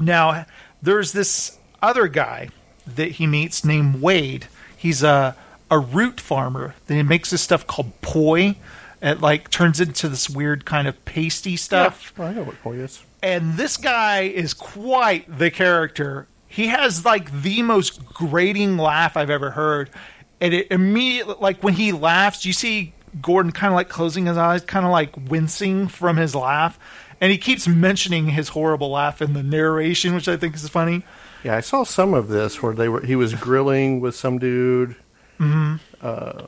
Now, 0.00 0.46
there's 0.80 1.12
this 1.12 1.58
other 1.82 2.06
guy 2.06 2.50
that 2.86 3.12
he 3.12 3.26
meets 3.26 3.64
named 3.64 4.00
Wade. 4.00 4.46
He's 4.76 5.02
a 5.02 5.36
a 5.70 5.78
root 5.78 6.20
farmer. 6.20 6.74
Then 6.86 6.96
he 6.98 7.02
makes 7.02 7.30
this 7.30 7.42
stuff 7.42 7.66
called 7.66 8.00
poi. 8.00 8.56
It 9.02 9.20
like 9.20 9.50
turns 9.50 9.80
into 9.80 10.08
this 10.08 10.30
weird 10.30 10.64
kind 10.64 10.88
of 10.88 11.04
pasty 11.04 11.56
stuff 11.56 12.12
Yeah, 12.16 12.26
I 12.26 12.32
know 12.32 12.44
what 12.44 12.60
poi 12.62 12.74
is. 12.74 13.02
And 13.26 13.54
this 13.54 13.76
guy 13.76 14.20
is 14.20 14.54
quite 14.54 15.38
the 15.38 15.50
character. 15.50 16.28
He 16.46 16.68
has 16.68 17.04
like 17.04 17.42
the 17.42 17.60
most 17.62 18.04
grating 18.06 18.78
laugh 18.78 19.16
I've 19.16 19.30
ever 19.30 19.50
heard, 19.50 19.90
and 20.40 20.54
it 20.54 20.68
immediately 20.70 21.34
like 21.40 21.60
when 21.62 21.74
he 21.74 21.90
laughs, 21.90 22.44
you 22.44 22.52
see 22.52 22.94
Gordon 23.20 23.50
kind 23.50 23.72
of 23.72 23.76
like 23.76 23.88
closing 23.88 24.26
his 24.26 24.36
eyes, 24.36 24.62
kind 24.62 24.86
of 24.86 24.92
like 24.92 25.16
wincing 25.28 25.88
from 25.88 26.16
his 26.16 26.36
laugh, 26.36 26.78
and 27.20 27.32
he 27.32 27.36
keeps 27.38 27.66
mentioning 27.66 28.28
his 28.28 28.48
horrible 28.50 28.90
laugh 28.90 29.20
in 29.20 29.32
the 29.32 29.42
narration, 29.42 30.14
which 30.14 30.28
I 30.28 30.36
think 30.36 30.54
is 30.54 30.68
funny. 30.68 31.02
Yeah, 31.42 31.56
I 31.56 31.60
saw 31.60 31.82
some 31.82 32.14
of 32.14 32.28
this 32.28 32.62
where 32.62 32.74
they 32.74 32.88
were. 32.88 33.04
He 33.04 33.16
was 33.16 33.34
grilling 33.34 33.98
with 34.00 34.14
some 34.14 34.38
dude. 34.38 34.94
Mhm. 35.40 35.80
Uh, 36.00 36.46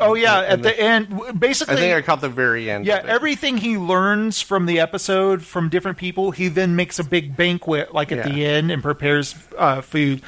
Oh 0.00 0.14
yeah, 0.14 0.40
and 0.40 0.52
at 0.52 0.62
the 0.62 0.78
end, 0.80 1.38
basically, 1.40 1.74
I 1.74 1.78
think 1.78 1.96
I 1.96 2.02
caught 2.02 2.20
the 2.20 2.28
very 2.28 2.70
end. 2.70 2.84
Yeah, 2.84 3.02
everything 3.06 3.56
he 3.56 3.78
learns 3.78 4.40
from 4.42 4.66
the 4.66 4.80
episode 4.80 5.42
from 5.42 5.68
different 5.70 5.96
people, 5.98 6.30
he 6.30 6.48
then 6.48 6.76
makes 6.76 6.98
a 6.98 7.04
big 7.04 7.36
banquet 7.36 7.94
like 7.94 8.12
at 8.12 8.18
Yeah. 8.18 8.28
the 8.32 8.44
end 8.46 8.70
and 8.70 8.82
prepares 8.82 9.34
uh, 9.56 9.80
food. 9.80 10.20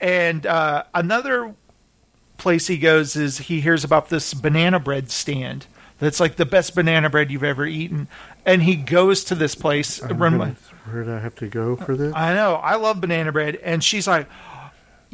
And 0.00 0.46
uh, 0.46 0.84
another 0.94 1.54
place 2.38 2.66
he 2.66 2.76
goes 2.78 3.16
is 3.16 3.38
he 3.38 3.60
hears 3.60 3.82
about 3.82 4.08
this 4.08 4.34
banana 4.34 4.78
bread 4.78 5.10
stand 5.10 5.66
that's 5.98 6.20
like 6.20 6.36
the 6.36 6.44
best 6.44 6.74
banana 6.74 7.08
bread 7.10 7.30
you've 7.30 7.42
ever 7.42 7.66
eaten. 7.66 8.06
And 8.44 8.62
he 8.62 8.76
goes 8.76 9.24
to 9.24 9.34
this 9.34 9.54
place. 9.54 10.00
I'm 10.02 10.18
run 10.18 10.38
gonna- 10.38 10.56
where 10.90 11.02
did 11.02 11.12
I 11.12 11.18
have 11.18 11.34
to 11.36 11.48
go 11.48 11.74
for 11.74 11.96
this? 11.96 12.14
I 12.14 12.34
know. 12.34 12.54
I 12.54 12.76
love 12.76 13.00
banana 13.00 13.32
bread. 13.32 13.56
And 13.56 13.82
she's 13.82 14.06
like, 14.06 14.28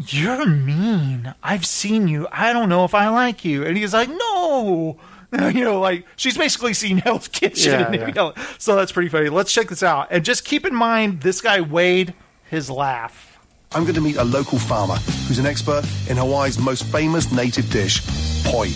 You're 0.09 0.47
mean. 0.47 1.35
I've 1.43 1.67
seen 1.67 2.09
you. 2.09 2.27
I 2.33 2.53
don't 2.53 2.69
know 2.69 2.85
if 2.85 2.95
I 2.95 3.09
like 3.09 3.45
you. 3.45 3.65
And 3.65 3.77
he's 3.77 3.95
like, 3.95 4.09
No. 4.09 4.99
You 5.33 5.65
know, 5.65 5.81
like 5.81 6.05
she's 6.17 6.37
basically 6.37 6.75
seen 6.75 6.99
Hell's 6.99 7.27
Kitchen. 7.27 7.73
Yeah, 7.73 7.87
and 8.05 8.15
yeah. 8.15 8.35
you 8.37 8.45
So 8.59 8.77
that's 8.77 8.93
pretty 8.93 9.09
funny. 9.09 9.31
Let's 9.31 9.51
check 9.51 9.69
this 9.69 9.83
out. 9.83 10.09
And 10.11 10.23
just 10.23 10.45
keep 10.45 10.67
in 10.67 10.75
mind 10.75 11.23
this 11.23 11.41
guy, 11.41 11.63
Wade, 11.63 12.13
his 12.51 12.69
laugh. 12.69 13.39
I'm 13.75 13.85
going 13.85 13.95
to 13.95 14.03
meet 14.03 14.17
a 14.17 14.25
local 14.25 14.59
farmer 14.59 14.97
who's 15.27 15.39
an 15.39 15.47
expert 15.47 15.85
in 16.11 16.19
Hawaii's 16.19 16.59
most 16.59 16.85
famous 16.85 17.33
native 17.33 17.71
dish, 17.71 18.03
poi. 18.45 18.69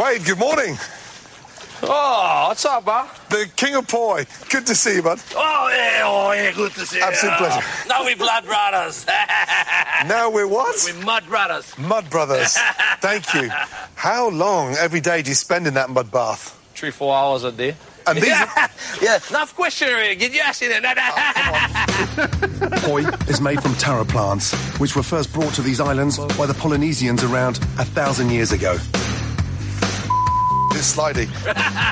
Wade, 0.00 0.24
good 0.24 0.38
morning. 0.38 0.76
Oh, 1.86 2.46
what's 2.48 2.64
up, 2.64 2.84
bud? 2.84 3.08
The 3.30 3.50
King 3.56 3.74
of 3.76 3.88
Poi. 3.88 4.24
Good 4.50 4.66
to 4.66 4.74
see 4.74 4.96
you, 4.96 5.02
bud. 5.02 5.20
Oh, 5.34 5.68
yeah, 5.70 6.02
oh, 6.04 6.32
yeah, 6.32 6.50
good 6.52 6.72
to 6.72 6.86
see 6.86 6.98
you. 6.98 7.02
Absolute 7.02 7.36
pleasure. 7.36 7.88
Now 7.88 8.04
we're 8.04 8.16
blood 8.16 8.44
brothers. 8.44 9.06
Now 10.06 10.28
we're 10.30 10.46
what? 10.46 10.76
We're 10.84 11.02
mud 11.02 11.24
brothers. 11.26 11.78
Mud 11.78 12.10
Brothers. 12.10 12.58
Thank 13.00 13.32
you. 13.32 13.48
How 13.94 14.28
long 14.28 14.74
every 14.74 15.00
day 15.00 15.22
do 15.22 15.30
you 15.30 15.34
spend 15.34 15.66
in 15.66 15.74
that 15.74 15.88
mud 15.88 16.10
bath? 16.10 16.60
Three, 16.74 16.90
four 16.90 17.14
hours 17.14 17.44
a 17.44 17.52
day. 17.52 17.74
And 18.06 18.18
these 18.18 18.26
yeah, 18.26 18.68
yeah, 19.02 19.18
enough 19.30 19.54
question 19.54 19.88
already. 19.88 20.16
Get 20.16 20.32
your 20.34 20.44
ass 20.44 20.60
in 20.60 20.70
there. 20.70 20.94
Poi 22.82 23.06
is 23.28 23.40
made 23.40 23.62
from 23.62 23.74
taro 23.76 24.04
plants, 24.04 24.52
which 24.78 24.94
were 24.94 25.02
first 25.02 25.32
brought 25.32 25.54
to 25.54 25.62
these 25.62 25.80
islands 25.80 26.18
by 26.36 26.44
the 26.44 26.54
Polynesians 26.54 27.24
around 27.24 27.56
a 27.78 27.84
thousand 27.84 28.30
years 28.30 28.52
ago. 28.52 28.76
It's 30.76 30.96
slidey. 30.96 31.28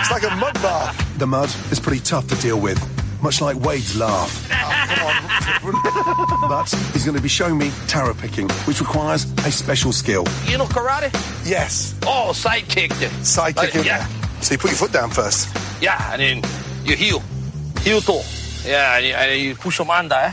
It's 0.00 0.10
like 0.10 0.22
a 0.24 0.34
mud 0.36 0.54
bath. 0.54 1.18
The 1.18 1.26
mud 1.26 1.48
is 1.70 1.78
pretty 1.80 2.00
tough 2.02 2.26
to 2.28 2.34
deal 2.36 2.60
with, 2.60 2.78
much 3.22 3.40
like 3.40 3.56
Wade's 3.60 3.96
laugh. 3.96 4.48
but 6.48 6.68
he's 6.92 7.04
going 7.04 7.16
to 7.16 7.22
be 7.22 7.28
showing 7.28 7.58
me 7.58 7.70
taro 7.86 8.14
picking, 8.14 8.48
which 8.66 8.80
requires 8.80 9.24
a 9.46 9.52
special 9.52 9.92
skill. 9.92 10.24
You 10.46 10.58
know 10.58 10.64
karate? 10.66 11.12
Yes. 11.48 11.94
Oh, 12.06 12.32
side 12.32 12.68
kick. 12.68 12.92
Side 13.22 13.56
Like, 13.56 13.70
kicking. 13.70 13.86
yeah. 13.86 14.06
So 14.40 14.54
you 14.54 14.58
put 14.58 14.70
your 14.70 14.78
foot 14.78 14.92
down 14.92 15.10
first. 15.10 15.48
Yeah, 15.80 16.12
and 16.12 16.20
then 16.20 16.42
you 16.84 16.96
heel. 16.96 17.22
Heel 17.82 18.00
toe. 18.00 18.22
Yeah, 18.64 18.96
and 18.96 19.06
you, 19.06 19.12
and 19.14 19.40
you 19.40 19.54
push 19.54 19.78
them 19.78 19.90
under, 19.90 20.14
eh? 20.14 20.32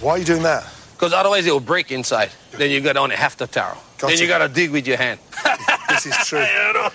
Why 0.00 0.12
are 0.12 0.18
you 0.18 0.24
doing 0.24 0.42
that? 0.42 0.64
Because 0.94 1.12
otherwise 1.12 1.46
it 1.46 1.52
will 1.52 1.60
break 1.60 1.90
inside. 1.92 2.30
Then 2.52 2.70
you 2.70 2.80
got 2.80 2.96
only 2.96 3.16
half 3.16 3.36
the 3.36 3.46
taro. 4.02 4.12
Then 4.12 4.20
you 4.20 4.28
got 4.28 4.38
to 4.38 4.48
dig 4.48 4.70
with 4.70 4.86
your 4.86 4.96
hand. 4.96 5.18
This 5.88 6.06
is 6.06 6.16
true. 6.26 6.40
you, 6.66 6.72
know, 6.72 6.88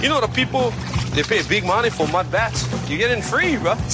you 0.00 0.08
know 0.08 0.20
the 0.20 0.28
people, 0.28 0.70
they 1.14 1.24
pay 1.24 1.42
big 1.48 1.64
money 1.64 1.90
for 1.90 2.06
mud 2.06 2.30
bats. 2.30 2.64
You 2.88 2.96
get 2.96 3.10
in 3.10 3.20
free, 3.20 3.56
bro. 3.56 3.74
We 3.74 3.80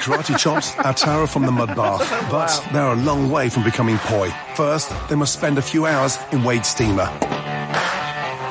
karate 0.00 0.38
chops 0.38 0.74
our 0.78 0.94
taro 0.94 1.26
from 1.26 1.44
the 1.44 1.52
mud 1.52 1.76
bath, 1.76 2.08
but 2.30 2.66
they're 2.72 2.92
a 2.92 2.96
long 2.96 3.30
way 3.30 3.50
from 3.50 3.62
becoming 3.62 3.98
poi. 3.98 4.30
First, 4.54 4.90
they 5.10 5.16
must 5.16 5.34
spend 5.34 5.58
a 5.58 5.62
few 5.62 5.84
hours 5.84 6.18
in 6.32 6.42
Wade's 6.44 6.68
steamer. 6.68 7.10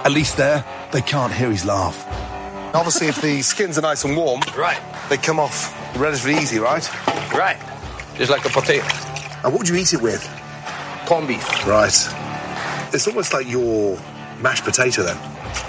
At 0.06 0.12
least 0.12 0.38
there, 0.38 0.64
they 0.92 1.02
can't 1.02 1.34
hear 1.34 1.50
his 1.50 1.66
laugh. 1.66 2.06
Obviously, 2.76 3.08
if 3.08 3.20
the 3.22 3.42
skins 3.42 3.80
are 3.80 3.82
nice 3.82 4.04
and 4.04 4.16
warm, 4.16 4.42
right, 4.56 4.80
they 5.10 5.18
come 5.18 5.40
off 5.40 5.74
relatively 5.98 6.36
easy, 6.36 6.60
right? 6.60 6.88
Right. 7.34 7.58
Just 8.18 8.30
like 8.30 8.46
a 8.46 8.50
potato. 8.50 8.86
And 9.44 9.52
what 9.52 9.60
would 9.60 9.70
you 9.70 9.78
eat 9.78 9.94
it 9.94 10.02
with? 10.02 10.22
Corned 11.06 11.28
beef. 11.28 11.68
Right. 11.68 11.94
It's 12.94 13.08
almost 13.08 13.34
like 13.34 13.48
your 13.48 13.98
mashed 14.42 14.64
potato 14.64 15.04
then. 15.04 15.18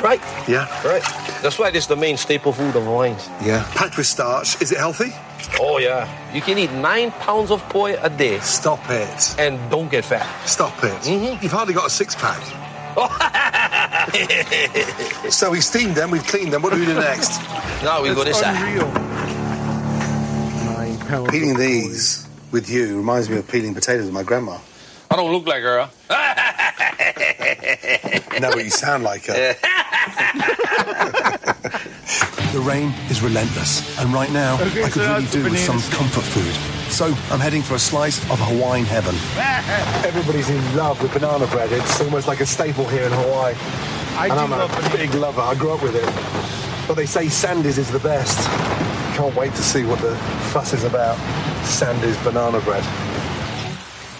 Right. 0.03 0.21
Yeah. 0.49 0.67
Right. 0.87 1.03
That's 1.43 1.59
why 1.59 1.69
it's 1.69 1.87
the 1.87 1.97
main 1.97 2.17
staple 2.17 2.53
food 2.53 2.75
of 2.77 2.85
Hawaiians. 2.85 3.29
Yeah. 3.43 3.65
Packed 3.75 3.97
with 3.97 4.07
starch. 4.07 4.61
Is 4.63 4.73
it 4.73 4.79
healthy? 4.79 5.13
Oh, 5.61 5.79
yeah. 5.79 6.09
You 6.33 6.41
can 6.41 6.57
eat 6.59 6.73
nine 6.73 7.11
pounds 7.11 7.51
of 7.51 7.61
poi 7.69 7.97
a 8.01 8.09
day. 8.09 8.39
Stop 8.41 8.81
it. 8.89 9.35
And 9.39 9.59
don't 9.71 9.91
get 9.91 10.05
fat. 10.05 10.27
Stop 10.47 10.83
it. 10.85 10.93
Mm-hmm. 11.03 11.43
You've 11.43 11.53
hardly 11.53 11.75
got 11.75 11.87
a 11.87 11.91
six 11.91 12.15
pack. 12.15 12.41
so 15.31 15.51
we 15.51 15.61
steamed 15.61 15.97
them, 15.97 16.11
we've 16.13 16.25
cleaned 16.27 16.53
them. 16.53 16.63
What 16.63 16.73
do 16.73 16.79
we 16.79 16.87
do 16.87 16.95
next? 16.95 17.41
Now 17.83 18.03
we 18.03 18.15
go 18.15 18.25
this 18.25 18.41
side. 18.41 18.55
Nine. 20.65 21.27
Peeling 21.29 21.59
these 21.59 22.27
with 22.51 22.71
you 22.71 22.97
reminds 22.97 23.29
me 23.29 23.37
of 23.37 23.47
peeling 23.47 23.75
potatoes 23.75 24.07
with 24.07 24.15
my 24.15 24.23
grandma. 24.23 24.57
I 25.15 25.17
don't 25.17 25.33
look 25.33 25.47
like 25.47 25.63
her, 25.63 25.79
huh? 25.79 25.89
No, 28.41 28.51
but 28.51 28.65
you 28.65 28.71
sound 28.71 29.05
like 29.05 29.27
her. 29.27 29.33
the 32.53 32.59
rain 32.59 32.93
is 33.09 33.23
relentless, 33.23 33.97
and 34.01 34.13
right 34.13 34.33
now 34.33 34.61
Okay, 34.61 34.83
I 34.83 34.91
could 34.91 35.05
so 35.05 35.15
really 35.15 35.27
do 35.27 35.45
with 35.45 35.57
some 35.61 35.81
comfort 35.93 36.25
food. 36.25 36.53
So 36.91 37.15
I'm 37.31 37.39
heading 37.39 37.63
for 37.63 37.77
a 37.77 37.79
slice 37.79 38.19
of 38.29 38.41
Hawaiian 38.41 38.87
heaven. 38.87 39.15
Everybody's 40.05 40.51
in 40.51 40.77
love 40.77 41.01
with 41.01 41.13
banana 41.15 41.47
bread. 41.47 41.71
It's 41.71 42.01
almost 42.01 42.27
like 42.27 42.41
a 42.41 42.47
staple 42.47 42.89
here 42.89 43.05
in 43.05 43.13
Hawaii. 43.13 43.55
I 44.19 44.27
and 44.27 44.35
do 44.35 44.41
I'm 44.41 44.51
love 44.51 44.85
a 44.85 44.91
big 44.97 45.15
lover. 45.15 45.43
I 45.43 45.55
grew 45.55 45.75
up 45.75 45.83
with 45.85 45.95
it. 45.95 46.13
But 46.89 46.95
they 46.95 47.07
say 47.07 47.29
Sandy's 47.29 47.79
is 47.79 47.89
the 47.89 48.01
best. 48.01 48.37
Can't 49.17 49.37
wait 49.37 49.55
to 49.55 49.63
see 49.63 49.85
what 49.85 50.01
the 50.01 50.17
fuss 50.51 50.73
is 50.73 50.83
about. 50.83 51.17
Sandy's 51.65 52.17
banana 52.25 52.59
bread. 52.63 52.83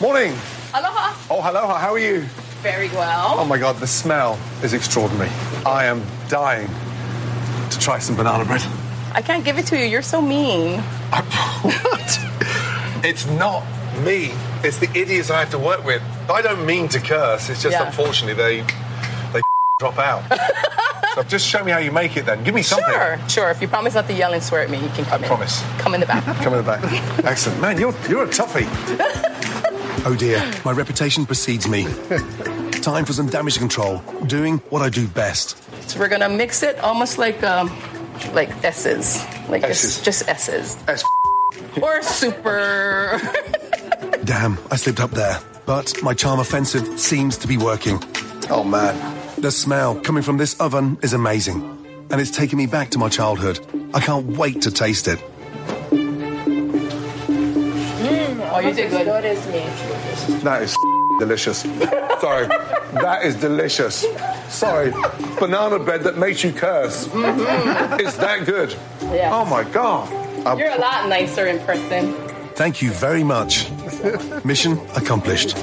Morning. 0.01 0.37
Aloha. 0.75 1.15
Oh, 1.31 1.41
hello. 1.41 1.69
How 1.69 1.93
are 1.93 1.99
you? 1.99 2.23
Very 2.63 2.89
well. 2.91 3.37
Oh 3.39 3.45
my 3.45 3.59
god, 3.59 3.77
the 3.77 3.87
smell 3.87 4.39
is 4.63 4.73
extraordinary. 4.73 5.31
I 5.65 5.85
am 5.85 6.03
dying 6.29 6.69
to 7.71 7.79
try 7.79 7.99
some 7.99 8.17
banana 8.17 8.45
bread. 8.45 8.63
I 9.13 9.23
can't 9.23 9.45
give 9.45 9.59
it 9.59 9.67
to 9.67 9.79
you. 9.79 9.85
You're 9.85 10.03
so 10.03 10.21
mean. 10.21 10.83
I, 11.13 11.23
what? 11.63 13.05
It's 13.05 13.27
not 13.27 13.63
me. 14.05 14.33
It's 14.65 14.79
the 14.79 14.91
idiots 14.99 15.31
I 15.31 15.41
have 15.41 15.51
to 15.51 15.59
work 15.59 15.85
with. 15.85 16.03
I 16.29 16.43
don't 16.43 16.67
mean 16.67 16.89
to 16.89 16.99
curse. 17.01 17.51
It's 17.51 17.63
just 17.63 17.73
Yeah. 17.75 17.87
unfortunately 17.87 18.35
they 18.35 18.63
they 19.33 19.41
drop 19.79 19.99
out. 19.99 20.23
so 21.15 21.23
just 21.23 21.47
show 21.47 21.63
me 21.63 21.71
how 21.71 21.79
you 21.79 21.93
make 21.93 22.17
it 22.17 22.27
then. 22.27 22.43
Give 22.43 22.55
me 22.55 22.63
something. 22.63 22.93
Sure, 22.93 23.19
sure. 23.29 23.51
If 23.51 23.61
you 23.63 23.69
promise 23.69 23.95
not 23.95 24.09
to 24.09 24.15
yell 24.15 24.33
and 24.33 24.43
swear 24.43 24.63
at 24.63 24.71
me, 24.71 24.79
you 24.79 24.89
can 24.89 25.05
come 25.05 25.21
in. 25.23 25.25
I 25.25 25.29
promise. 25.29 25.63
Come 25.79 25.95
in 25.95 26.01
the 26.01 26.07
back. 26.07 26.25
Come 26.43 26.55
in 26.55 26.65
the 26.65 26.71
back. 26.73 26.83
Excellent. 27.25 27.61
Man, 27.61 27.79
you're 27.79 27.95
you're 28.09 28.25
a 28.25 28.29
toughie. 28.29 28.67
oh 30.05 30.17
dear, 30.19 30.39
my 30.65 30.73
reputation 30.73 31.27
precedes 31.27 31.69
me. 31.69 31.85
Time 32.81 33.05
for 33.05 33.13
some 33.13 33.27
damage 33.27 33.59
control. 33.59 33.99
Doing 34.27 34.59
what 34.71 34.83
I 34.83 34.89
do 34.91 35.07
best. 35.09 35.57
So 35.89 35.99
we're 35.99 36.09
gonna 36.09 36.29
mix 36.29 36.63
it 36.63 36.79
almost 36.81 37.19
like 37.19 37.43
um, 37.43 37.69
like 38.33 38.51
S's, 38.65 39.25
like 39.49 39.63
S's. 39.65 40.03
just 40.03 40.05
just 40.05 40.29
S's. 40.29 40.77
S. 40.89 41.03
Or 41.83 42.03
super. 42.03 43.21
Damn, 44.25 44.59
I 44.71 44.77
slipped 44.77 45.01
up 45.01 45.11
there. 45.11 45.39
But 45.67 46.03
my 46.03 46.15
charm 46.15 46.41
offensive 46.41 46.99
seems 47.01 47.37
to 47.39 47.49
be 47.49 47.57
working. 47.57 48.03
Oh 48.51 48.65
man. 48.65 48.95
The 49.39 49.51
smell 49.51 49.95
coming 50.01 50.23
from 50.23 50.37
this 50.37 50.59
oven 50.61 50.99
is 51.03 51.13
amazing. 51.13 51.63
And 52.11 52.21
it's 52.21 52.31
taking 52.31 52.59
me 52.59 52.67
back 52.67 52.91
to 52.91 52.99
my 52.99 53.09
childhood. 53.09 53.61
I 53.95 54.01
can't 54.01 54.37
wait 54.37 54.63
to 54.63 54.71
taste 54.71 55.09
it. 55.09 55.19
You 58.69 58.75
did 58.75 58.91
good. 58.91 59.05
Good 59.07 59.25
as 59.25 59.47
me. 59.47 60.41
That 60.41 60.63
is 60.63 60.77
delicious. 61.19 61.61
Sorry. 62.21 62.47
That 62.47 63.21
is 63.25 63.37
delicious. 63.37 64.05
Sorry. 64.49 64.93
Banana 65.39 65.79
bread 65.79 66.03
that 66.05 66.17
makes 66.19 66.43
you 66.45 66.53
curse. 66.53 67.07
Mm-hmm. 67.09 68.01
It's 68.01 68.17
that 68.17 68.47
good. 68.47 68.75
Yeah. 69.03 69.31
Oh 69.33 69.45
my 69.45 69.65
god. 69.65 70.11
You're 70.59 70.71
a 70.71 70.79
lot 70.79 71.09
nicer 71.09 71.47
in 71.47 71.59
person. 71.61 72.15
Thank 72.55 72.83
you 72.83 72.91
very 72.91 73.25
much. 73.25 73.71
Mission 74.45 74.79
accomplished. 74.95 75.57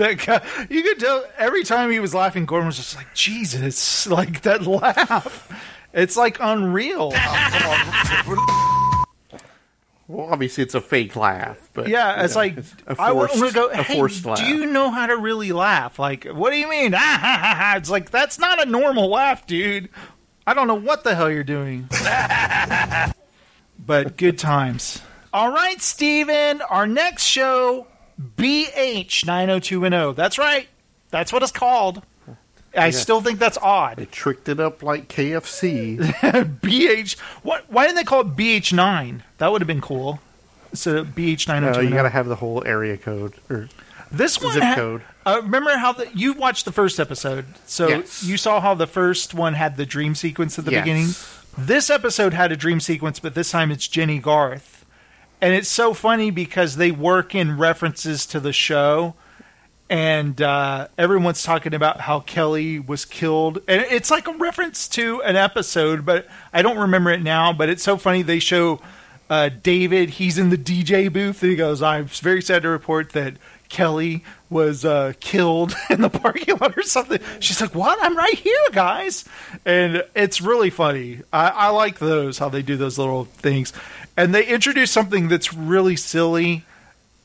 that 0.00 0.24
guy, 0.24 0.40
you 0.70 0.82
could 0.82 0.98
tell 0.98 1.24
every 1.38 1.64
time 1.64 1.90
he 1.90 2.00
was 2.00 2.14
laughing, 2.14 2.46
Gordon 2.46 2.66
was 2.66 2.76
just 2.76 2.96
like, 2.96 3.12
Jesus, 3.14 4.06
like 4.06 4.42
that 4.42 4.66
laugh. 4.66 5.48
It's 5.92 6.16
like 6.16 6.38
unreal. 6.40 7.12
Well, 10.08 10.26
obviously 10.32 10.64
it's 10.64 10.74
a 10.74 10.80
fake 10.80 11.14
laugh, 11.14 11.70
but 11.72 11.86
yeah, 11.86 12.18
you 12.18 12.24
it's 12.24 12.34
know, 12.34 12.40
like 12.40 12.58
a 12.88 12.96
I 12.98 13.12
forced, 13.12 13.34
to 13.38 13.52
go. 13.52 13.68
a 13.68 13.84
forced 13.84 14.26
laugh. 14.26 14.38
do 14.38 14.44
you 14.44 14.66
know 14.66 14.90
how 14.90 15.06
to 15.06 15.16
really 15.16 15.52
laugh? 15.52 16.00
Like, 16.00 16.24
what 16.24 16.50
do 16.50 16.56
you 16.56 16.68
mean? 16.68 16.94
Ah, 16.96 16.98
ha, 16.98 17.38
ha, 17.40 17.54
ha. 17.54 17.74
It's 17.76 17.88
like 17.88 18.10
that's 18.10 18.36
not 18.36 18.60
a 18.60 18.68
normal 18.68 19.08
laugh, 19.08 19.46
dude. 19.46 19.88
I 20.48 20.54
don't 20.54 20.66
know 20.66 20.74
what 20.74 21.04
the 21.04 21.14
hell 21.14 21.30
you're 21.30 21.44
doing. 21.44 21.88
but 23.78 24.16
good 24.16 24.36
times. 24.36 25.00
All 25.32 25.52
right, 25.52 25.80
Steven, 25.80 26.60
our 26.62 26.88
next 26.88 27.22
show, 27.22 27.86
BH 28.36 29.24
90210. 29.26 30.16
That's 30.16 30.38
right. 30.38 30.66
That's 31.10 31.32
what 31.32 31.44
it's 31.44 31.52
called. 31.52 32.02
I 32.76 32.86
Yeah. 32.86 32.90
still 32.92 33.20
think 33.20 33.38
that's 33.38 33.58
odd. 33.58 33.96
They 33.96 34.04
tricked 34.06 34.48
it 34.48 34.60
up 34.60 34.82
like 34.82 35.08
KFC. 35.08 35.98
BH. 36.60 37.18
What? 37.42 37.64
Why 37.68 37.84
didn't 37.86 37.96
they 37.96 38.04
call 38.04 38.20
it 38.20 38.36
BH 38.36 38.72
nine? 38.72 39.22
That 39.38 39.50
would 39.52 39.60
have 39.60 39.66
been 39.66 39.80
cool. 39.80 40.20
So 40.72 41.04
BH 41.04 41.48
nine 41.48 41.62
No, 41.64 41.80
you 41.80 41.90
got 41.90 42.02
to 42.04 42.08
have 42.10 42.28
the 42.28 42.36
whole 42.36 42.62
area 42.64 42.96
code 42.96 43.34
or 43.50 43.68
This 44.12 44.40
one 44.40 44.52
zip 44.54 44.62
ha- 44.62 44.74
code. 44.76 45.02
Uh, 45.26 45.40
remember 45.42 45.76
how 45.76 45.92
the, 45.92 46.08
you 46.14 46.32
watched 46.32 46.64
the 46.64 46.72
first 46.72 46.98
episode, 47.00 47.44
so 47.66 47.88
Yes. 47.88 48.22
you 48.22 48.36
saw 48.36 48.60
how 48.60 48.74
the 48.74 48.86
first 48.86 49.34
one 49.34 49.54
had 49.54 49.76
the 49.76 49.84
dream 49.84 50.14
sequence 50.14 50.58
at 50.58 50.64
the 50.64 50.70
Yes. 50.72 50.82
beginning. 50.84 51.08
This 51.66 51.90
episode 51.90 52.32
had 52.32 52.52
a 52.52 52.56
dream 52.56 52.78
sequence, 52.80 53.18
but 53.18 53.34
this 53.34 53.50
time 53.50 53.70
it's 53.72 53.86
Jennie 53.88 54.18
Garth, 54.20 54.84
and 55.40 55.52
it's 55.54 55.68
so 55.68 55.92
funny 55.92 56.30
because 56.30 56.76
they 56.76 56.90
work 56.92 57.34
in 57.34 57.58
references 57.58 58.24
to 58.26 58.38
the 58.40 58.52
show, 58.52 59.14
and 59.90 60.40
uh, 60.40 60.86
everyone's 60.96 61.42
talking 61.42 61.74
about 61.74 62.00
how 62.00 62.20
Kelly 62.20 62.78
was 62.78 63.04
killed, 63.04 63.58
and 63.66 63.84
it's 63.90 64.08
like 64.08 64.28
a 64.28 64.32
reference 64.32 64.86
to 64.90 65.20
an 65.22 65.34
episode, 65.34 66.06
but 66.06 66.28
I 66.52 66.62
don't 66.62 66.78
remember 66.78 67.10
it 67.10 67.20
now. 67.20 67.52
But 67.52 67.68
it's 67.68 67.82
so 67.82 67.96
funny 67.96 68.22
they 68.22 68.38
show 68.38 68.80
uh, 69.28 69.48
David. 69.48 70.10
He's 70.10 70.38
in 70.38 70.50
the 70.50 70.56
DJ 70.56 71.12
booth, 71.12 71.42
and 71.42 71.50
he 71.50 71.56
goes, 71.56 71.82
"I'm 71.82 72.04
very 72.06 72.40
sad 72.40 72.62
to 72.62 72.68
report 72.68 73.10
that 73.10 73.34
Kelly 73.68 74.22
was 74.48 74.84
uh, 74.84 75.14
killed 75.18 75.74
in 75.90 76.02
the 76.02 76.08
parking 76.08 76.56
lot 76.58 76.78
or 76.78 76.84
something. 76.84 77.18
She's 77.40 77.60
like, 77.60 77.74
"What? 77.74 77.98
I'm 78.00 78.16
right 78.16 78.38
here, 78.38 78.66
guys!" 78.70 79.24
And 79.64 80.04
it's 80.14 80.40
really 80.40 80.70
funny. 80.70 81.22
I, 81.32 81.48
I 81.48 81.68
like 81.70 81.98
those 81.98 82.38
how 82.38 82.48
they 82.48 82.62
do 82.62 82.76
those 82.76 82.96
little 82.96 83.24
things, 83.24 83.72
and 84.16 84.32
they 84.32 84.46
introduce 84.46 84.92
something 84.92 85.26
that's 85.26 85.52
really 85.52 85.96
silly 85.96 86.64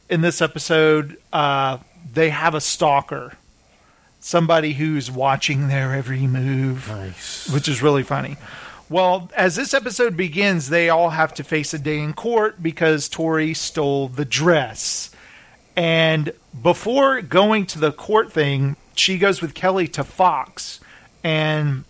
in 0.10 0.22
this 0.22 0.42
episode. 0.42 1.18
Uh, 1.32 1.78
they 2.14 2.30
have 2.30 2.54
a 2.54 2.62
stalker, 2.62 3.34
somebody 4.20 4.74
who's 4.74 5.10
watching 5.10 5.68
their 5.68 5.94
every 5.94 6.28
move, 6.28 6.88
nice. 6.88 7.50
which 7.52 7.68
is 7.68 7.82
really 7.82 8.04
funny. 8.04 8.38
Well, 8.90 9.32
as 9.36 9.56
this 9.56 9.74
episode 9.74 10.16
begins, 10.16 10.70
they 10.70 10.90
all 10.90 11.10
have 11.10 11.34
to 11.36 11.44
face 11.44 11.74
a 11.74 11.80
day 11.80 12.00
in 12.00 12.14
court 12.14 12.62
because 12.62 13.10
Tori 13.10 13.54
stole 13.56 14.10
the 14.10 14.26
dress. 14.26 15.10
And 15.76 16.32
before 16.62 17.22
going 17.22 17.66
to 17.68 17.80
the 17.80 17.92
court 17.92 18.32
thing, 18.32 18.76
she 18.94 19.18
goes 19.18 19.42
with 19.42 19.56
Kelly 19.56 19.88
to 19.90 20.04
Fox. 20.04 20.80
And 21.24 21.84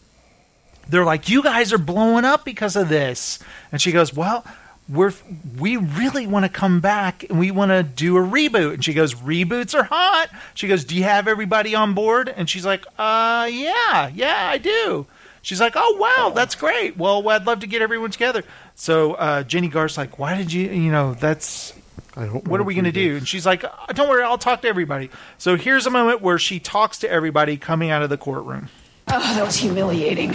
they're 0.87 1.05
like, 1.05 1.27
You 1.27 1.43
guys 1.43 1.73
are 1.73 1.77
blowing 1.77 2.23
up 2.23 2.45
because 2.45 2.77
of 2.77 2.87
this. 2.87 3.39
And 3.71 3.81
she 3.81 3.91
goes, 3.91 4.13
Well, 4.13 4.45
we're 4.87 5.13
we 5.57 5.77
really 5.77 6.27
want 6.27 6.45
to 6.45 6.49
come 6.49 6.79
back 6.79 7.23
and 7.29 7.39
we 7.39 7.51
want 7.51 7.71
to 7.71 7.83
do 7.83 8.17
a 8.17 8.21
reboot. 8.21 8.75
And 8.75 8.85
she 8.85 8.93
goes, 8.93 9.13
Reboots 9.15 9.73
are 9.73 9.83
hot. 9.83 10.29
She 10.53 10.67
goes, 10.67 10.85
Do 10.85 10.95
you 10.95 11.03
have 11.03 11.27
everybody 11.27 11.75
on 11.75 11.93
board? 11.93 12.29
And 12.29 12.49
she's 12.49 12.65
like, 12.65 12.85
Uh 12.97 13.49
yeah, 13.51 14.09
yeah, 14.13 14.47
I 14.49 14.57
do. 14.57 15.07
She's 15.41 15.61
like, 15.61 15.73
"Oh 15.75 15.95
wow, 15.99 16.31
that's 16.33 16.55
great. 16.55 16.97
Well, 16.97 17.29
I'd 17.29 17.45
love 17.45 17.59
to 17.59 17.67
get 17.67 17.83
everyone 17.83 18.09
together." 18.09 18.43
So 18.73 19.13
uh, 19.13 19.43
Jennie 19.43 19.67
Garth's 19.67 19.95
like, 19.95 20.17
"Why 20.17 20.35
did 20.35 20.51
you? 20.51 20.71
You 20.71 20.91
know, 20.91 21.13
that's 21.13 21.71
what 22.15 22.59
are 22.59 22.63
we 22.63 22.73
going 22.73 22.85
to 22.85 22.91
do?" 22.91 23.17
And 23.17 23.27
she's 23.27 23.45
like, 23.45 23.63
"Uh, 23.63 23.69
"Don't 23.93 24.09
worry, 24.09 24.23
I'll 24.23 24.39
talk 24.39 24.63
to 24.63 24.67
everybody." 24.67 25.11
So 25.37 25.55
here's 25.55 25.85
a 25.85 25.91
moment 25.91 26.21
where 26.23 26.39
she 26.39 26.59
talks 26.59 26.97
to 26.97 27.11
everybody 27.11 27.57
coming 27.57 27.91
out 27.91 28.01
of 28.01 28.09
the 28.09 28.17
courtroom. 28.17 28.69
Oh, 29.09 29.19
that 29.35 29.45
was 29.45 29.55
humiliating. 29.55 30.31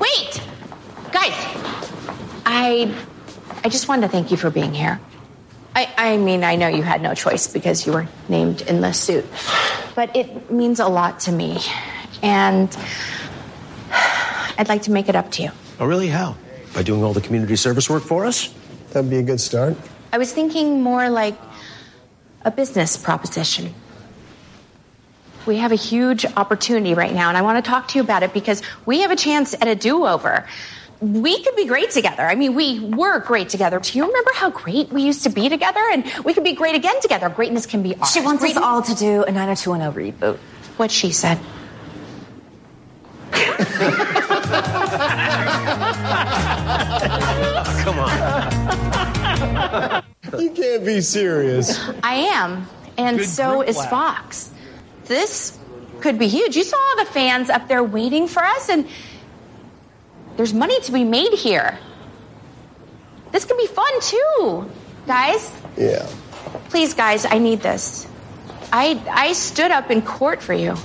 Wait, 0.00 0.42
guys. 1.12 1.32
I, 2.44 2.92
I 3.62 3.68
just 3.68 3.88
wanted 3.88 4.02
to 4.02 4.08
thank 4.08 4.30
you 4.30 4.36
for 4.36 4.50
being 4.50 4.72
here. 4.72 5.00
I, 5.74 5.92
I 5.96 6.16
mean, 6.16 6.44
I 6.44 6.56
know 6.56 6.68
you 6.68 6.82
had 6.82 7.00
no 7.02 7.14
choice 7.14 7.46
because 7.46 7.86
you 7.86 7.92
were 7.92 8.08
named 8.28 8.62
in 8.62 8.80
the 8.80 8.92
suit, 8.92 9.24
but 9.94 10.14
it 10.16 10.50
means 10.50 10.80
a 10.80 10.88
lot 10.88 11.20
to 11.20 11.32
me, 11.32 11.58
and 12.22 12.74
I'd 14.58 14.68
like 14.68 14.82
to 14.82 14.90
make 14.90 15.08
it 15.08 15.14
up 15.14 15.30
to 15.32 15.42
you. 15.42 15.50
Oh, 15.78 15.86
really? 15.86 16.08
How? 16.08 16.36
By 16.74 16.82
doing 16.82 17.04
all 17.04 17.12
the 17.12 17.20
community 17.20 17.56
service 17.56 17.88
work 17.88 18.02
for 18.02 18.24
us? 18.24 18.52
That'd 18.92 19.10
be 19.10 19.18
a 19.18 19.22
good 19.22 19.40
start. 19.40 19.76
I 20.12 20.18
was 20.18 20.32
thinking 20.32 20.82
more 20.82 21.08
like 21.08 21.38
a 22.44 22.50
business 22.50 22.96
proposition. 22.96 23.72
We 25.46 25.56
have 25.56 25.72
a 25.72 25.76
huge 25.76 26.26
opportunity 26.36 26.94
right 26.94 27.14
now, 27.14 27.28
and 27.28 27.38
I 27.38 27.42
want 27.42 27.64
to 27.64 27.68
talk 27.68 27.88
to 27.88 27.98
you 27.98 28.02
about 28.02 28.22
it 28.22 28.32
because 28.32 28.62
we 28.86 29.00
have 29.00 29.10
a 29.10 29.16
chance 29.16 29.54
at 29.54 29.68
a 29.68 29.74
do 29.74 30.06
over. 30.06 30.46
We 31.00 31.42
could 31.42 31.56
be 31.56 31.64
great 31.64 31.90
together. 31.90 32.22
I 32.22 32.34
mean, 32.34 32.54
we 32.54 32.80
were 32.80 33.20
great 33.20 33.48
together. 33.48 33.80
Do 33.80 33.96
you 33.96 34.06
remember 34.06 34.30
how 34.34 34.50
great 34.50 34.92
we 34.92 35.02
used 35.02 35.22
to 35.22 35.30
be 35.30 35.48
together? 35.48 35.80
And 35.92 36.04
we 36.24 36.34
could 36.34 36.44
be 36.44 36.52
great 36.52 36.74
again 36.74 37.00
together. 37.00 37.30
Greatness 37.30 37.64
can 37.64 37.82
be 37.82 37.96
ours. 37.96 38.12
She 38.12 38.20
wants 38.20 38.44
us 38.44 38.56
all 38.56 38.82
to 38.82 38.94
do 38.94 39.24
a 39.24 39.32
90210 39.32 40.12
reboot. 40.12 40.36
What 40.76 40.90
she 40.90 41.10
said. 41.10 41.38
Come 47.80 47.98
on. 47.98 50.04
You 50.38 50.50
can't 50.50 50.84
be 50.84 51.00
serious. 51.00 51.80
I 52.02 52.14
am, 52.14 52.66
and 52.98 53.18
Good 53.18 53.28
so 53.28 53.62
is 53.62 53.76
laugh. 53.76 53.90
Fox. 53.90 54.50
This 55.06 55.58
could 56.00 56.18
be 56.18 56.28
huge. 56.28 56.56
You 56.56 56.64
saw 56.64 56.76
all 56.76 57.04
the 57.04 57.10
fans 57.10 57.50
up 57.50 57.68
there 57.68 57.82
waiting 57.82 58.28
for 58.28 58.44
us, 58.44 58.68
and 58.68 58.86
there's 60.40 60.54
money 60.54 60.80
to 60.80 60.90
be 60.90 61.04
made 61.04 61.34
here. 61.34 61.78
This 63.30 63.44
could 63.44 63.58
be 63.58 63.66
fun 63.66 64.00
too, 64.00 64.70
guys. 65.06 65.52
Yeah. 65.76 66.08
Please, 66.70 66.94
guys, 66.94 67.26
I 67.26 67.36
need 67.36 67.60
this. 67.60 68.08
I 68.72 68.98
I 69.10 69.34
stood 69.34 69.70
up 69.70 69.90
in 69.90 70.00
court 70.00 70.40
for 70.40 70.54
you. 70.54 70.76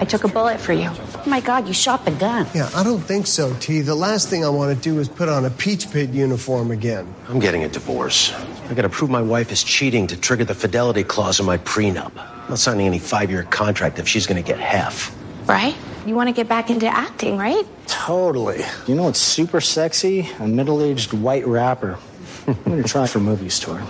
I 0.00 0.04
took 0.04 0.24
a 0.24 0.28
bullet 0.28 0.60
for 0.60 0.74
you. 0.74 0.90
Oh 0.92 1.22
my 1.24 1.40
God, 1.40 1.66
you 1.66 1.72
shot 1.72 2.04
the 2.04 2.10
gun. 2.10 2.46
Yeah, 2.54 2.68
I 2.74 2.84
don't 2.84 3.00
think 3.00 3.26
so, 3.26 3.54
T. 3.54 3.80
The 3.80 3.94
last 3.94 4.28
thing 4.28 4.44
I 4.44 4.50
want 4.50 4.76
to 4.76 4.82
do 4.82 4.98
is 4.98 5.08
put 5.08 5.30
on 5.30 5.46
a 5.46 5.50
Peach 5.50 5.90
Pit 5.90 6.10
uniform 6.10 6.70
again. 6.70 7.08
I'm 7.26 7.38
getting 7.38 7.64
a 7.64 7.70
divorce. 7.70 8.34
I 8.68 8.74
gotta 8.74 8.90
prove 8.90 9.08
my 9.08 9.22
wife 9.22 9.50
is 9.50 9.64
cheating 9.64 10.08
to 10.08 10.16
trigger 10.20 10.44
the 10.44 10.54
fidelity 10.54 11.04
clause 11.04 11.40
in 11.40 11.46
my 11.46 11.56
prenup. 11.56 12.12
I'm 12.18 12.50
not 12.50 12.58
signing 12.58 12.86
any 12.86 12.98
five 12.98 13.30
year 13.30 13.44
contract 13.44 13.98
if 13.98 14.06
she's 14.06 14.26
gonna 14.26 14.42
get 14.42 14.60
half. 14.60 15.16
Right? 15.46 15.74
You 16.08 16.14
want 16.14 16.28
to 16.30 16.32
get 16.32 16.48
back 16.48 16.70
into 16.70 16.86
acting, 16.86 17.36
right? 17.36 17.66
Totally. 17.86 18.62
You 18.86 18.94
know 18.94 19.02
what's 19.02 19.18
super 19.18 19.60
sexy? 19.60 20.26
A 20.40 20.48
middle 20.48 20.82
aged 20.82 21.12
white 21.12 21.46
rapper. 21.46 21.98
I'm 22.46 22.54
gonna 22.64 22.82
try 22.82 23.06
for 23.06 23.20
movies 23.20 23.60
tour. 23.60 23.82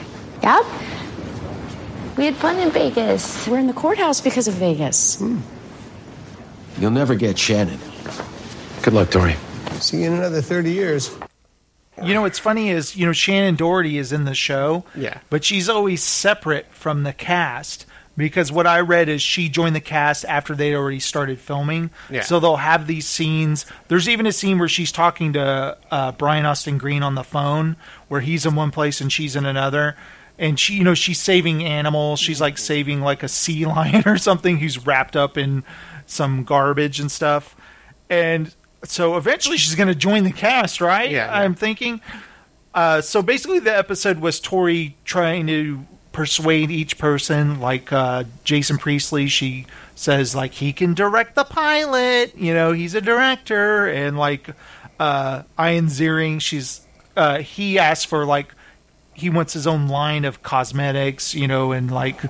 Yep. 0.43 0.65
We 2.17 2.25
had 2.25 2.35
fun 2.35 2.59
in 2.59 2.71
Vegas. 2.71 3.47
We're 3.47 3.61
in 3.61 3.69
the 3.69 3.73
courthouse 3.73 4.21
because 4.21 4.49
of 4.49 4.55
Vegas. 4.55 5.21
Hmm. 5.21 5.39
You'll 6.81 6.91
never 6.91 7.15
get 7.15 7.39
Shannon. 7.39 7.79
Good 8.83 8.95
luck, 8.95 9.11
Tori. 9.13 9.37
See 9.79 10.03
you 10.03 10.09
in 10.09 10.15
another 10.15 10.43
30 10.43 10.73
years. 10.73 11.17
You 12.03 12.15
know 12.15 12.23
what's 12.23 12.41
funny 12.41 12.71
is 12.71 12.97
you 12.97 13.07
know 13.07 13.13
Shannen 13.13 13.57
Doherty 13.57 13.97
is 13.97 14.13
in 14.13 14.25
the 14.25 14.35
show, 14.35 14.83
Yeah. 14.97 15.19
but 15.31 15.45
she's 15.45 15.69
always 15.69 16.03
separate 16.03 16.67
from 16.73 17.05
the 17.05 17.13
cast 17.13 17.87
because 18.19 18.51
what 18.51 18.67
I 18.67 18.81
read 18.81 19.09
is 19.09 19.23
she 19.23 19.49
joined 19.49 19.77
the 19.77 19.81
cast 19.81 20.25
after 20.25 20.55
they'd 20.57 20.75
already 20.75 20.99
started 20.99 21.39
filming. 21.39 21.91
Yeah. 22.11 22.23
So 22.23 22.41
they'll 22.41 22.57
have 22.57 22.89
these 22.89 23.07
scenes. 23.07 23.65
There's 23.87 24.09
even 24.09 24.27
a 24.27 24.33
scene 24.33 24.59
where 24.59 24.69
she's 24.69 24.91
talking 24.91 25.35
to 25.35 25.79
uh, 25.91 26.13
Brian 26.13 26.45
Austin 26.45 26.79
Green 26.79 27.05
on 27.05 27.15
the 27.15 27.23
phone, 27.23 27.77
where 28.09 28.21
he's 28.21 28.45
in 28.45 28.57
one 28.57 28.73
place 28.73 29.01
and 29.01 29.13
she's 29.13 29.37
in 29.37 29.47
another. 29.47 29.97
And 30.37 30.59
she, 30.59 30.75
you 30.75 30.85
know, 30.85 30.95
she's 30.95 31.21
saving 31.21 31.63
animals. 31.63 32.19
She's 32.19 32.41
like 32.41 32.59
saving 32.59 33.03
like 33.03 33.23
a 33.23 33.29
sea 33.29 33.65
lion 33.67 34.03
or 34.07 34.19
something 34.19 34.59
who's 34.59 34.85
wrapped 34.85 35.15
up 35.15 35.39
in 35.39 35.63
some 36.07 36.43
garbage 36.43 36.99
and 36.99 37.13
stuff. 37.13 37.55
And 38.11 38.53
so 38.83 39.17
eventually 39.17 39.59
she's 39.59 39.77
going 39.77 39.89
to 39.89 39.95
join 39.95 40.25
the 40.25 40.33
cast, 40.33 40.81
right? 40.81 41.11
Yeah, 41.11 41.33
I'm 41.33 41.55
thinking. 41.55 42.01
Uh, 42.75 43.01
so 43.01 43.23
basically, 43.23 43.61
the 43.61 43.77
episode 43.77 44.19
was 44.19 44.41
Tori 44.41 44.97
trying 45.05 45.47
to 45.47 45.87
persuade 46.13 46.71
each 46.71 46.99
person. 46.99 47.61
Like 47.61 47.93
uh, 47.93 48.25
Jason 48.45 48.79
Priestley, 48.79 49.29
she 49.29 49.67
says 49.95 50.35
like 50.35 50.53
he 50.53 50.73
can 50.73 50.95
direct 50.95 51.35
the 51.35 51.45
pilot. 51.45 52.37
You 52.37 52.55
know, 52.55 52.73
he's 52.73 52.95
a 52.95 53.01
director, 53.01 53.87
and 53.87 54.19
like 54.19 54.51
uh, 54.99 55.43
Ian 55.59 55.87
Ziering, 55.87 56.41
she's 56.41 56.81
uh, 57.17 57.39
he 57.39 57.79
asked 57.79 58.07
for 58.07 58.25
like 58.25 58.55
he 59.15 59.31
wants 59.31 59.53
his 59.53 59.67
own 59.67 59.89
line 59.89 60.25
of 60.25 60.43
cosmetics. 60.43 61.35
You 61.35 61.49
know, 61.49 61.73
and 61.73 61.91
like 61.91 62.21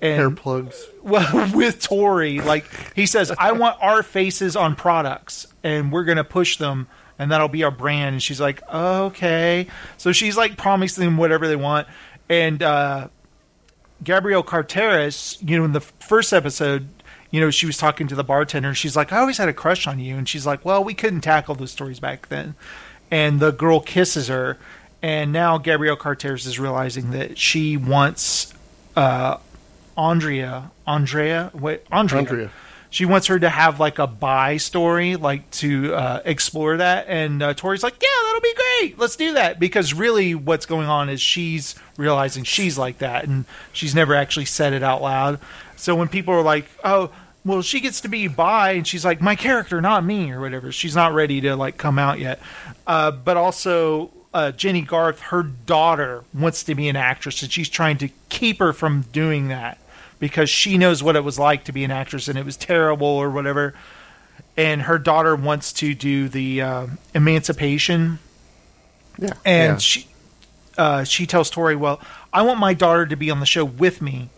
and 0.00 0.16
Hair 0.16 0.30
plugs. 0.30 0.86
well, 1.02 1.50
with 1.54 1.82
Tori, 1.82 2.40
like 2.40 2.66
he 2.94 3.06
says, 3.06 3.32
I 3.38 3.52
want 3.52 3.78
our 3.80 4.02
faces 4.02 4.56
on 4.56 4.76
products, 4.76 5.46
and 5.62 5.92
we're 5.92 6.04
gonna 6.04 6.24
push 6.24 6.58
them, 6.58 6.88
and 7.18 7.30
that'll 7.30 7.48
be 7.48 7.64
our 7.64 7.70
brand. 7.70 8.14
And 8.14 8.22
she's 8.22 8.40
like, 8.40 8.62
okay. 8.72 9.66
So 9.96 10.12
she's 10.12 10.36
like 10.36 10.56
promising 10.56 11.04
them 11.04 11.16
whatever 11.16 11.48
they 11.48 11.56
want, 11.56 11.88
and 12.28 12.62
uh, 12.62 13.08
Gabrielle 14.02 14.42
Carteris, 14.42 15.38
you 15.40 15.58
know, 15.58 15.64
in 15.64 15.72
the 15.72 15.80
first 15.80 16.32
episode. 16.32 16.88
You 17.30 17.40
know, 17.40 17.50
she 17.50 17.66
was 17.66 17.76
talking 17.76 18.06
to 18.08 18.14
the 18.14 18.22
bartender, 18.22 18.72
she's 18.72 18.94
like, 18.96 19.12
"I 19.12 19.18
always 19.18 19.36
had 19.36 19.48
a 19.48 19.52
crush 19.52 19.86
on 19.86 19.98
you," 19.98 20.16
and 20.16 20.28
she's 20.28 20.46
like, 20.46 20.64
"Well, 20.64 20.82
we 20.82 20.94
couldn't 20.94 21.22
tackle 21.22 21.54
those 21.56 21.72
stories 21.72 21.98
back 21.98 22.28
then." 22.28 22.54
And 23.10 23.40
the 23.40 23.50
girl 23.50 23.80
kisses 23.80 24.28
her, 24.28 24.58
and 25.02 25.32
now 25.32 25.58
Gabrielle 25.58 25.96
Carteris 25.96 26.46
is 26.46 26.58
realizing 26.58 27.10
that 27.10 27.36
she 27.36 27.76
wants 27.76 28.54
uh, 28.96 29.38
Andrea, 29.96 30.70
Andrea, 30.86 31.50
wait, 31.54 31.82
Andrea. 31.90 32.20
Andrea. 32.20 32.50
She 32.90 33.04
wants 33.04 33.26
her 33.26 33.38
to 33.38 33.48
have 33.48 33.80
like 33.80 33.98
a 33.98 34.06
bi 34.06 34.56
story, 34.56 35.16
like 35.16 35.50
to 35.52 35.94
uh, 35.94 36.22
explore 36.24 36.76
that. 36.76 37.06
And 37.08 37.42
uh, 37.42 37.54
Tori's 37.54 37.82
like, 37.82 37.96
"Yeah, 38.00 38.08
that'll 38.24 38.40
be 38.40 38.54
great. 38.54 38.98
Let's 38.98 39.16
do 39.16 39.34
that." 39.34 39.58
Because 39.58 39.92
really, 39.94 40.34
what's 40.34 40.66
going 40.66 40.86
on 40.86 41.08
is 41.08 41.20
she's 41.20 41.74
realizing 41.96 42.44
she's 42.44 42.78
like 42.78 42.98
that, 42.98 43.26
and 43.26 43.44
she's 43.72 43.94
never 43.94 44.14
actually 44.14 44.46
said 44.46 44.72
it 44.72 44.82
out 44.82 45.02
loud. 45.02 45.40
So 45.76 45.94
when 45.94 46.08
people 46.08 46.34
are 46.34 46.42
like, 46.42 46.66
"Oh," 46.84 47.10
well, 47.46 47.62
she 47.62 47.80
gets 47.80 48.00
to 48.00 48.08
be 48.08 48.26
bi, 48.26 48.72
and 48.72 48.86
she's 48.86 49.04
like, 49.04 49.20
my 49.20 49.36
character, 49.36 49.80
not 49.80 50.04
me, 50.04 50.32
or 50.32 50.40
whatever. 50.40 50.72
She's 50.72 50.96
not 50.96 51.14
ready 51.14 51.40
to 51.42 51.54
like 51.54 51.78
come 51.78 51.96
out 51.96 52.18
yet. 52.18 52.40
Uh, 52.88 53.12
but 53.12 53.36
also, 53.36 54.10
uh, 54.34 54.50
Jennie 54.50 54.82
Garth, 54.82 55.20
her 55.20 55.44
daughter 55.44 56.24
wants 56.34 56.64
to 56.64 56.74
be 56.74 56.88
an 56.88 56.96
actress, 56.96 57.42
and 57.42 57.52
she's 57.52 57.68
trying 57.68 57.98
to 57.98 58.08
keep 58.30 58.58
her 58.58 58.72
from 58.72 59.02
doing 59.12 59.48
that 59.48 59.78
because 60.18 60.48
she 60.50 60.78
knows 60.78 61.02
what 61.02 61.16
it 61.16 61.24
was 61.24 61.38
like 61.38 61.64
to 61.64 61.72
be 61.72 61.84
an 61.84 61.90
actress, 61.90 62.28
and 62.28 62.38
it 62.38 62.44
was 62.44 62.56
terrible 62.56 63.06
or 63.06 63.30
whatever. 63.30 63.74
And 64.56 64.82
her 64.82 64.98
daughter 64.98 65.36
wants 65.36 65.72
to 65.74 65.94
do 65.94 66.28
the 66.28 66.62
uh, 66.62 66.86
emancipation, 67.14 68.18
Yeah. 69.18 69.32
and 69.44 69.72
Yeah. 69.74 69.78
she 69.78 70.06
uh, 70.78 71.04
she 71.04 71.26
tells 71.26 71.48
Tori, 71.50 71.74
"Well, 71.76 72.00
I 72.32 72.42
want 72.42 72.58
my 72.60 72.74
daughter 72.74 73.06
to 73.06 73.16
be 73.16 73.30
on 73.30 73.40
the 73.40 73.46
show 73.46 73.64
with 73.64 74.00
me." 74.02 74.28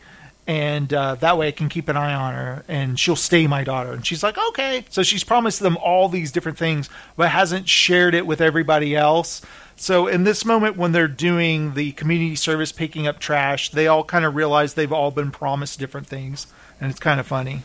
and 0.46 0.94
uh, 0.94 1.14
that 1.16 1.36
way 1.36 1.48
I 1.48 1.50
can 1.50 1.68
keep 1.68 1.90
an 1.90 1.96
eye 1.98 2.14
on 2.14 2.32
her, 2.32 2.64
and 2.68 2.98
she'll 2.98 3.16
stay 3.16 3.46
my 3.46 3.64
daughter." 3.64 3.92
And 3.92 4.06
she's 4.06 4.22
like, 4.22 4.38
"Okay." 4.48 4.86
So 4.88 5.02
she's 5.02 5.22
promised 5.22 5.60
them 5.60 5.76
all 5.76 6.08
these 6.08 6.32
different 6.32 6.56
things, 6.56 6.88
but 7.18 7.28
hasn't 7.28 7.68
shared 7.68 8.14
it 8.14 8.26
with 8.26 8.40
everybody 8.40 8.96
else. 8.96 9.42
So 9.80 10.08
in 10.08 10.24
this 10.24 10.44
moment, 10.44 10.76
when 10.76 10.90
they're 10.90 11.06
doing 11.06 11.74
the 11.74 11.92
community 11.92 12.34
service, 12.34 12.72
picking 12.72 13.06
up 13.06 13.20
trash, 13.20 13.70
they 13.70 13.86
all 13.86 14.02
kind 14.02 14.24
of 14.24 14.34
realize 14.34 14.74
they've 14.74 14.92
all 14.92 15.12
been 15.12 15.30
promised 15.30 15.78
different 15.78 16.08
things, 16.08 16.48
and 16.80 16.90
it's 16.90 16.98
kind 16.98 17.20
of 17.20 17.28
funny. 17.28 17.62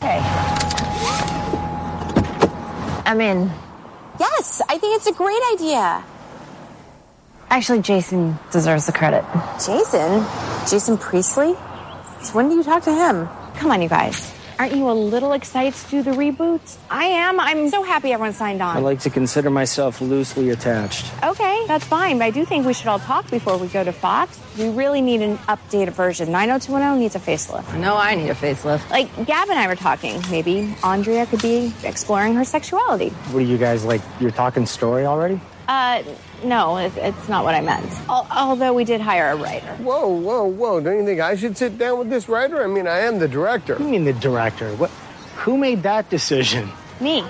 Okay. 0.00 0.20
I'm 3.04 3.20
in. 3.20 3.50
Yes, 4.20 4.62
I 4.68 4.78
think 4.78 4.96
it's 4.96 5.08
a 5.08 5.12
great 5.12 5.42
idea. 5.54 6.04
Actually, 7.50 7.82
Jason 7.82 8.38
deserves 8.52 8.86
the 8.86 8.92
credit. 8.92 9.24
Jason? 9.54 10.24
Jason 10.70 10.96
Priestley? 10.96 11.54
So 12.22 12.32
when 12.32 12.48
do 12.48 12.54
you 12.54 12.62
talk 12.62 12.84
to 12.84 12.94
him? 12.94 13.28
Come 13.56 13.72
on, 13.72 13.82
you 13.82 13.88
guys. 13.88 14.32
Aren't 14.60 14.76
you 14.76 14.90
a 14.90 14.92
little 14.92 15.32
excited 15.32 15.72
to 15.72 15.90
do 15.90 16.02
the 16.02 16.10
reboot? 16.10 16.60
I 16.90 17.06
am. 17.06 17.40
I'm 17.40 17.70
so 17.70 17.82
happy 17.82 18.12
everyone 18.12 18.34
signed 18.34 18.60
on. 18.60 18.76
I 18.76 18.80
like 18.80 19.00
to 19.00 19.08
consider 19.08 19.48
myself 19.48 20.02
loosely 20.02 20.50
attached. 20.50 21.10
Okay, 21.24 21.64
that's 21.66 21.86
fine, 21.86 22.18
but 22.18 22.24
I 22.26 22.30
do 22.30 22.44
think 22.44 22.66
we 22.66 22.74
should 22.74 22.88
all 22.88 22.98
talk 22.98 23.30
before 23.30 23.56
we 23.56 23.68
go 23.68 23.82
to 23.82 23.90
Fox. 23.90 24.38
We 24.58 24.68
really 24.68 25.00
need 25.00 25.22
an 25.22 25.38
updated 25.48 25.94
version. 25.94 26.30
90210 26.30 27.00
needs 27.00 27.16
a 27.16 27.20
facelift. 27.20 27.74
No, 27.80 27.96
I 27.96 28.14
need 28.14 28.28
a 28.28 28.34
facelift. 28.34 28.90
Like 28.90 29.08
Gab 29.24 29.48
and 29.48 29.58
I 29.58 29.66
were 29.66 29.76
talking. 29.76 30.20
Maybe 30.30 30.76
Andrea 30.84 31.24
could 31.24 31.40
be 31.40 31.72
exploring 31.82 32.34
her 32.34 32.44
sexuality. 32.44 33.08
What 33.32 33.38
are 33.42 33.46
you 33.46 33.56
guys 33.56 33.86
like? 33.86 34.02
You're 34.20 34.30
talking 34.30 34.66
story 34.66 35.06
already? 35.06 35.40
Uh, 35.68 36.02
no, 36.44 36.76
it, 36.78 36.96
it's 36.96 37.28
not 37.28 37.44
what 37.44 37.54
I 37.54 37.60
meant. 37.60 37.90
Al- 38.08 38.26
although 38.30 38.72
we 38.72 38.84
did 38.84 39.00
hire 39.00 39.30
a 39.30 39.36
writer. 39.36 39.74
Whoa, 39.76 40.08
whoa, 40.08 40.44
whoa. 40.44 40.80
Don't 40.80 40.98
you 40.98 41.04
think 41.04 41.20
I 41.20 41.36
should 41.36 41.56
sit 41.56 41.78
down 41.78 41.98
with 41.98 42.10
this 42.10 42.28
writer? 42.28 42.62
I 42.62 42.66
mean, 42.66 42.86
I 42.86 43.00
am 43.00 43.18
the 43.18 43.28
director. 43.28 43.74
What 43.74 43.82
you 43.84 43.88
mean 43.88 44.04
the 44.04 44.12
director? 44.12 44.74
What? 44.76 44.90
Who 45.36 45.56
made 45.56 45.82
that 45.84 46.10
decision? 46.10 46.70
Me. 47.00 47.22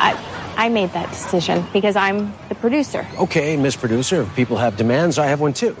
I, 0.00 0.54
I 0.56 0.68
made 0.68 0.92
that 0.92 1.08
decision 1.10 1.66
because 1.72 1.96
I'm 1.96 2.32
the 2.48 2.54
producer. 2.54 3.06
Okay, 3.18 3.56
Miss 3.56 3.76
Producer, 3.76 4.24
people 4.34 4.56
have 4.56 4.76
demands, 4.76 5.18
I 5.18 5.26
have 5.26 5.40
one 5.40 5.52
too. 5.52 5.76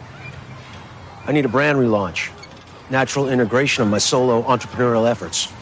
I 1.26 1.32
need 1.32 1.44
a 1.44 1.48
brand 1.48 1.78
relaunch, 1.78 2.30
natural 2.90 3.28
integration 3.28 3.82
of 3.82 3.88
my 3.90 3.98
solo 3.98 4.42
entrepreneurial 4.42 5.10
efforts, 5.10 5.52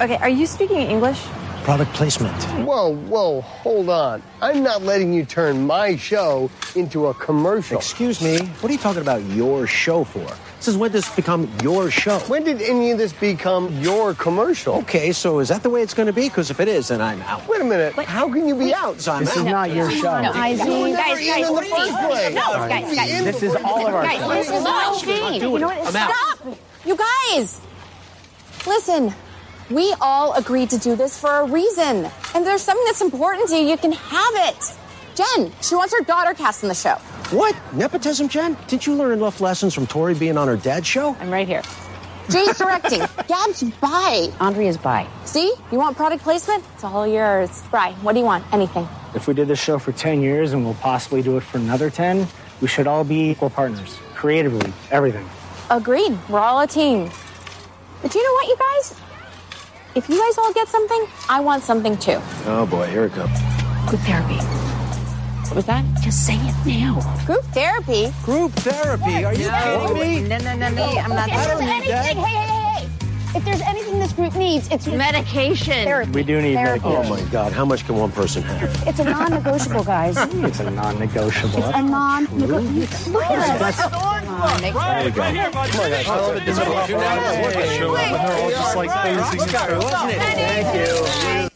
Okay, 0.00 0.16
are 0.16 0.28
you 0.28 0.46
speaking 0.46 0.78
English? 0.78 1.20
Product 1.64 1.92
placement. 1.94 2.34
Whoa, 2.66 2.94
whoa, 2.94 3.40
hold 3.42 3.88
on. 3.88 4.22
I'm 4.40 4.62
not 4.62 4.82
letting 4.82 5.12
you 5.12 5.24
turn 5.24 5.64
my 5.66 5.96
show 5.96 6.50
into 6.74 7.06
a 7.06 7.14
commercial. 7.14 7.76
Excuse 7.78 8.20
me, 8.20 8.38
what 8.38 8.68
are 8.70 8.72
you 8.72 8.78
talking 8.78 9.00
about 9.02 9.22
your 9.26 9.66
show 9.66 10.02
for? 10.04 10.24
This 10.56 10.68
is 10.68 10.76
when 10.76 10.92
this 10.92 11.08
become 11.14 11.48
your 11.62 11.90
show. 11.90 12.18
When 12.20 12.44
did 12.44 12.62
any 12.62 12.90
of 12.92 12.98
this 12.98 13.12
become 13.12 13.72
your 13.80 14.14
commercial? 14.14 14.76
Okay, 14.78 15.12
so 15.12 15.38
is 15.40 15.48
that 15.48 15.62
the 15.62 15.70
way 15.70 15.82
it's 15.82 15.94
going 15.94 16.06
to 16.06 16.12
be? 16.12 16.28
Because 16.28 16.50
if 16.50 16.60
it 16.60 16.68
is, 16.68 16.88
then 16.88 17.00
I'm 17.00 17.20
out. 17.22 17.46
Wait 17.48 17.60
a 17.60 17.64
minute. 17.64 17.94
How 17.94 18.28
can 18.32 18.46
you 18.46 18.54
be 18.56 18.72
out? 18.74 19.00
So 19.00 19.12
I'm 19.12 19.24
This 19.24 19.36
is 19.36 19.42
out. 19.42 19.50
not 19.50 19.70
your 19.72 19.90
show. 19.90 20.20
No, 20.22 20.32
guys, 20.32 20.58
You 20.60 20.66
were 20.80 20.88
never 20.88 20.96
guys, 20.96 21.26
guys, 21.26 21.48
in 21.48 21.54
the 21.54 21.62
first 21.62 21.94
place. 21.98 22.34
No, 22.34 22.42
All 22.42 22.68
guys, 22.68 22.94
guys. 22.96 23.24
This 23.24 23.42
is 23.42 23.54
all 23.56 23.86
of 23.86 23.94
our 23.94 24.02
Guys, 24.04 24.18
show. 24.20 24.28
this 24.34 24.50
is 24.50 24.64
not 24.64 24.96
okay. 25.02 25.34
You 25.36 25.40
know 25.40 25.56
it. 25.56 25.62
what? 25.62 25.78
I'm 25.88 25.96
out. 25.96 26.14
Stop! 26.38 26.58
You 26.86 26.96
guys! 26.96 27.60
Listen, 28.66 29.12
we 29.72 29.94
all 30.00 30.34
agreed 30.34 30.70
to 30.70 30.78
do 30.78 30.96
this 30.96 31.18
for 31.18 31.40
a 31.40 31.44
reason. 31.46 32.08
And 32.34 32.46
there's 32.46 32.62
something 32.62 32.84
that's 32.86 33.00
important 33.00 33.48
to 33.48 33.56
you, 33.56 33.68
you 33.68 33.76
can 33.76 33.92
have 33.92 34.34
it. 34.34 34.72
Jen, 35.14 35.52
she 35.60 35.74
wants 35.74 35.94
her 35.94 36.04
daughter 36.04 36.34
cast 36.34 36.62
in 36.62 36.68
the 36.68 36.74
show. 36.74 36.94
What? 37.36 37.56
Nepotism, 37.72 38.28
Jen? 38.28 38.56
Didn't 38.66 38.86
you 38.86 38.94
learn 38.94 39.12
enough 39.12 39.40
lessons 39.40 39.74
from 39.74 39.86
Tori 39.86 40.14
being 40.14 40.36
on 40.36 40.48
her 40.48 40.56
dad's 40.56 40.86
show? 40.86 41.16
I'm 41.20 41.30
right 41.30 41.46
here. 41.46 41.62
Jay's 42.30 42.56
directing. 42.56 43.00
Gab's 43.28 43.62
bi. 43.62 44.28
Andrea's 44.40 44.76
bi. 44.76 45.06
See? 45.24 45.52
You 45.70 45.78
want 45.78 45.96
product 45.96 46.22
placement? 46.22 46.64
It's 46.74 46.84
all 46.84 47.06
yours. 47.06 47.62
Bry, 47.70 47.92
what 48.02 48.12
do 48.12 48.20
you 48.20 48.24
want? 48.24 48.44
Anything. 48.52 48.88
If 49.14 49.28
we 49.28 49.34
did 49.34 49.48
this 49.48 49.58
show 49.62 49.78
for 49.78 49.92
10 49.92 50.22
years 50.22 50.52
and 50.52 50.64
we'll 50.64 50.74
possibly 50.74 51.20
do 51.22 51.36
it 51.36 51.42
for 51.42 51.58
another 51.58 51.90
10, 51.90 52.26
we 52.60 52.68
should 52.68 52.86
all 52.86 53.04
be 53.04 53.30
equal 53.30 53.50
partners. 53.50 53.98
Creatively, 54.14 54.72
everything. 54.90 55.28
Agreed. 55.68 56.16
We're 56.28 56.38
all 56.38 56.60
a 56.60 56.66
team. 56.66 57.10
But 58.00 58.14
you 58.14 58.22
know 58.22 58.32
what, 58.32 58.48
you 58.48 58.56
guys? 58.58 58.94
If 59.94 60.08
you 60.08 60.18
guys 60.18 60.38
all 60.38 60.52
get 60.54 60.68
something, 60.68 61.06
I 61.28 61.40
want 61.40 61.62
something 61.64 61.98
too. 61.98 62.18
Oh 62.46 62.66
boy, 62.66 62.86
here 62.86 63.04
it 63.04 63.12
comes. 63.12 63.38
Group 63.86 64.00
therapy. 64.02 64.36
What 65.48 65.56
was 65.56 65.66
that? 65.66 65.84
Just 66.00 66.24
say 66.26 66.36
it 66.36 66.54
now. 66.64 67.00
Group 67.26 67.44
therapy? 67.52 68.10
Group 68.22 68.52
therapy? 68.52 69.22
Are 69.22 69.34
you 69.34 69.50
kidding 69.50 70.22
me? 70.22 70.28
No, 70.28 70.38
no, 70.38 70.56
no, 70.56 70.70
no. 70.70 70.84
I'm 70.84 71.10
not. 71.10 71.28
If 71.28 71.34
there's 71.34 71.60
anything, 71.60 71.92
hey, 71.92 72.14
hey, 72.14 72.14
hey, 72.14 72.46
hey. 72.46 72.61
If 73.34 73.44
there's 73.46 73.62
anything 73.62 73.98
this 73.98 74.12
group 74.12 74.34
needs, 74.34 74.68
it's 74.70 74.86
Medication. 74.86 75.72
therapy. 75.84 76.10
We 76.10 76.22
do 76.22 76.42
need 76.42 76.54
Therapy. 76.54 76.82
Oh 76.84 77.02
my 77.08 77.22
God, 77.30 77.52
how 77.52 77.64
much 77.64 77.86
can 77.86 77.96
one 77.96 78.12
person 78.12 78.42
have? 78.42 78.86
It's 78.86 78.98
a 78.98 79.04
non-negotiable, 79.04 79.84
guys. 79.84 80.16
It's 80.52 80.60
a 80.60 80.70
non-negotiable. 80.70 81.58
It's 81.58 81.68
a 81.68 81.82
non-negotiable. 81.82 83.12
Look 83.12 83.22
at 83.24 83.62
us. 83.62 84.72
There 84.72 85.04
you 85.04 85.10
go. 85.12 85.22
I 85.22 86.16
love 86.16 86.36
it. 86.36 86.44
This 86.44 86.58
is 86.58 86.68
like 86.68 86.88
show 86.90 87.94
up, 87.94 88.00
and 88.00 88.14
they're 88.14 88.42
all 88.42 88.50
just 88.50 88.76
like 88.76 88.90
posing 88.90 89.40
and 89.40 89.82
stuff. 91.42 91.52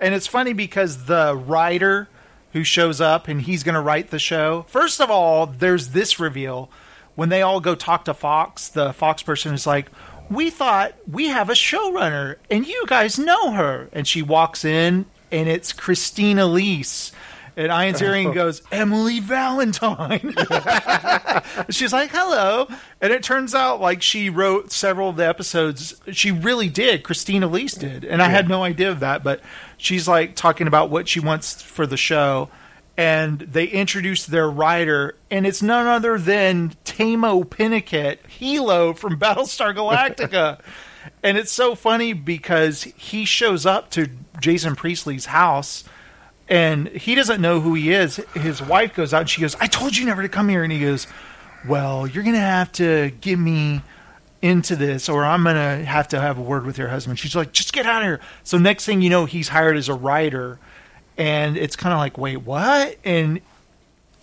And 0.00 0.14
it's 0.14 0.26
funny 0.28 0.52
because 0.52 1.06
the 1.06 1.34
writer 1.34 2.08
who 2.52 2.62
shows 2.62 3.00
up 3.00 3.26
and 3.28 3.42
he's 3.42 3.62
going 3.64 3.74
to 3.74 3.80
write 3.80 4.10
the 4.10 4.18
show. 4.20 4.64
First 4.68 5.00
of 5.00 5.10
all, 5.10 5.46
there's 5.46 5.88
this 5.88 6.20
reveal 6.20 6.70
when 7.16 7.28
they 7.28 7.42
all 7.42 7.58
go 7.60 7.74
talk 7.74 8.04
to 8.04 8.14
Fox. 8.14 8.68
The 8.68 8.92
Fox 8.92 9.22
person 9.22 9.52
is 9.52 9.66
like, 9.66 9.90
"We 10.30 10.50
thought 10.50 10.94
we 11.10 11.28
have 11.28 11.50
a 11.50 11.54
showrunner, 11.54 12.36
and 12.50 12.66
you 12.66 12.84
guys 12.86 13.18
know 13.18 13.52
her." 13.52 13.88
And 13.92 14.06
she 14.06 14.22
walks 14.22 14.64
in, 14.64 15.06
and 15.30 15.48
it's 15.48 15.72
Christine 15.72 16.38
Elise. 16.38 17.12
And 17.58 17.72
Ian 17.72 17.94
Ziering 17.96 18.32
goes, 18.32 18.62
Emily 18.70 19.18
Valentine. 19.18 20.32
She's 21.70 21.92
like, 21.92 22.10
hello. 22.10 22.68
And 23.00 23.12
it 23.12 23.24
turns 23.24 23.52
out 23.52 23.80
like 23.80 24.00
she 24.00 24.30
wrote 24.30 24.70
several 24.70 25.10
of 25.10 25.16
the 25.16 25.26
episodes. 25.26 26.00
She 26.12 26.30
really 26.30 26.68
did. 26.68 27.02
Christine 27.02 27.42
Elise 27.42 27.74
did. 27.74 28.04
And 28.04 28.22
I 28.22 28.28
had 28.28 28.48
no 28.48 28.62
idea 28.62 28.90
of 28.92 29.00
that, 29.00 29.24
but 29.24 29.40
she's 29.76 30.06
like 30.06 30.36
talking 30.36 30.68
about 30.68 30.88
what 30.88 31.08
she 31.08 31.18
wants 31.18 31.60
for 31.60 31.84
the 31.84 31.96
show. 31.96 32.48
And 32.98 33.38
they 33.38 33.66
introduced 33.66 34.30
their 34.30 34.50
writer, 34.50 35.16
and 35.30 35.46
it's 35.46 35.62
none 35.62 35.86
other 35.86 36.18
than 36.18 36.74
Tahmoh 36.84 37.44
Penikett, 37.44 38.18
Helo 38.28 38.94
from 38.94 39.16
Battlestar 39.20 39.74
Galactica. 39.74 40.60
and 41.22 41.38
it's 41.38 41.52
so 41.52 41.74
funny 41.74 42.12
because 42.12 42.82
he 42.82 43.24
shows 43.24 43.64
up 43.64 43.90
to 43.90 44.08
Jason 44.40 44.76
Priestley's 44.76 45.26
house 45.26 45.84
and 46.48 46.88
he 46.88 47.14
doesn't 47.14 47.40
know 47.40 47.60
who 47.60 47.74
he 47.74 47.92
is. 47.92 48.16
His 48.34 48.62
wife 48.62 48.94
goes 48.94 49.12
out 49.12 49.22
and 49.22 49.30
she 49.30 49.40
goes, 49.40 49.54
I 49.56 49.66
told 49.66 49.96
you 49.96 50.06
never 50.06 50.22
to 50.22 50.28
come 50.28 50.48
here. 50.48 50.62
And 50.62 50.72
he 50.72 50.80
goes, 50.80 51.06
Well, 51.66 52.06
you're 52.06 52.22
going 52.22 52.34
to 52.34 52.40
have 52.40 52.72
to 52.72 53.10
give 53.20 53.38
me 53.38 53.82
into 54.40 54.76
this 54.76 55.08
or 55.08 55.24
I'm 55.24 55.42
going 55.42 55.56
to 55.56 55.84
have 55.84 56.08
to 56.08 56.20
have 56.20 56.38
a 56.38 56.42
word 56.42 56.64
with 56.64 56.78
your 56.78 56.88
husband. 56.88 57.18
She's 57.18 57.36
like, 57.36 57.52
Just 57.52 57.72
get 57.72 57.86
out 57.86 58.02
of 58.02 58.06
here. 58.06 58.20
So, 58.44 58.56
next 58.56 58.86
thing 58.86 59.02
you 59.02 59.10
know, 59.10 59.26
he's 59.26 59.48
hired 59.48 59.76
as 59.76 59.88
a 59.88 59.94
writer. 59.94 60.58
And 61.18 61.56
it's 61.58 61.76
kind 61.76 61.92
of 61.92 61.98
like, 61.98 62.16
Wait, 62.16 62.38
what? 62.38 62.96
And 63.04 63.40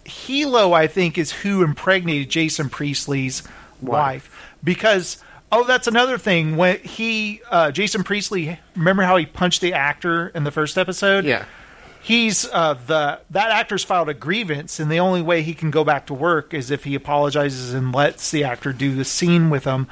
Helo, 0.06 0.74
I 0.74 0.88
think, 0.88 1.18
is 1.18 1.32
who 1.32 1.62
impregnated 1.64 2.30
Jason 2.30 2.70
Priestley's 2.70 3.44
wife. 3.82 4.54
Because. 4.64 5.18
Oh, 5.52 5.64
that's 5.64 5.88
another 5.88 6.18
thing. 6.18 6.58
When 6.58 6.80
he, 6.80 7.40
uh, 7.50 7.72
Jason 7.72 8.04
Priestley, 8.04 8.60
remember 8.76 9.04
how 9.04 9.16
he 9.16 9.26
punched 9.26 9.62
the 9.62 9.74
actor 9.74 10.30
in 10.30 10.44
the 10.44 10.52
first 10.52 10.78
episode? 10.78 11.24
Yeah. 11.24 11.46
he's 12.02 12.46
uh, 12.52 12.74
the 12.88 13.20
that 13.30 13.52
actor's 13.52 13.84
filed 13.84 14.10
a 14.10 14.14
grievance, 14.14 14.80
and 14.80 14.92
the 14.92 15.00
only 15.00 15.22
way 15.22 15.44
he 15.44 15.54
can 15.54 15.72
go 15.72 15.84
back 15.84 16.08
to 16.08 16.14
work 16.14 16.54
is 16.54 16.72
if 16.72 16.84
he 16.84 16.96
apologizes 16.96 17.74
and 17.74 17.94
lets 17.94 18.32
the 18.32 18.44
actor 18.44 18.74
do 18.74 18.96
the 18.96 19.06
scene 19.06 19.50
with 19.50 19.64
him, 19.64 19.88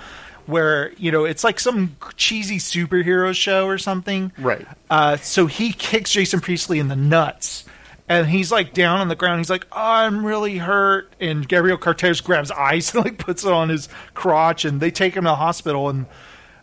where 0.47 0.93
you 0.93 1.11
know 1.11 1.25
it's 1.25 1.43
like 1.43 1.59
some 1.59 1.95
cheesy 2.17 2.57
superhero 2.57 3.33
show 3.33 3.67
or 3.67 3.77
something. 3.77 4.31
Right. 4.37 4.65
Uh, 4.89 5.17
so 5.17 5.47
he 5.47 5.73
kicks 5.73 6.11
Jason 6.11 6.39
Priestley 6.39 6.79
in 6.79 6.87
the 6.87 6.95
nuts. 6.95 7.65
And 8.09 8.27
he's 8.27 8.51
like 8.51 8.73
down 8.73 8.99
on 8.99 9.07
the 9.07 9.15
ground. 9.15 9.39
He's 9.39 9.49
like, 9.49 9.65
oh, 9.71 9.79
"I'm 9.79 10.25
really 10.25 10.57
hurt." 10.57 11.13
And 11.21 11.47
Gabrielle 11.47 11.77
Carteris 11.77 12.21
grabs 12.21 12.51
ice 12.51 12.93
and 12.95 13.05
like 13.05 13.17
puts 13.17 13.45
it 13.45 13.51
on 13.51 13.69
his 13.69 13.87
crotch, 14.13 14.65
and 14.65 14.81
they 14.81 14.91
take 14.91 15.15
him 15.15 15.23
to 15.23 15.29
the 15.29 15.35
hospital. 15.35 15.89
And 15.89 16.05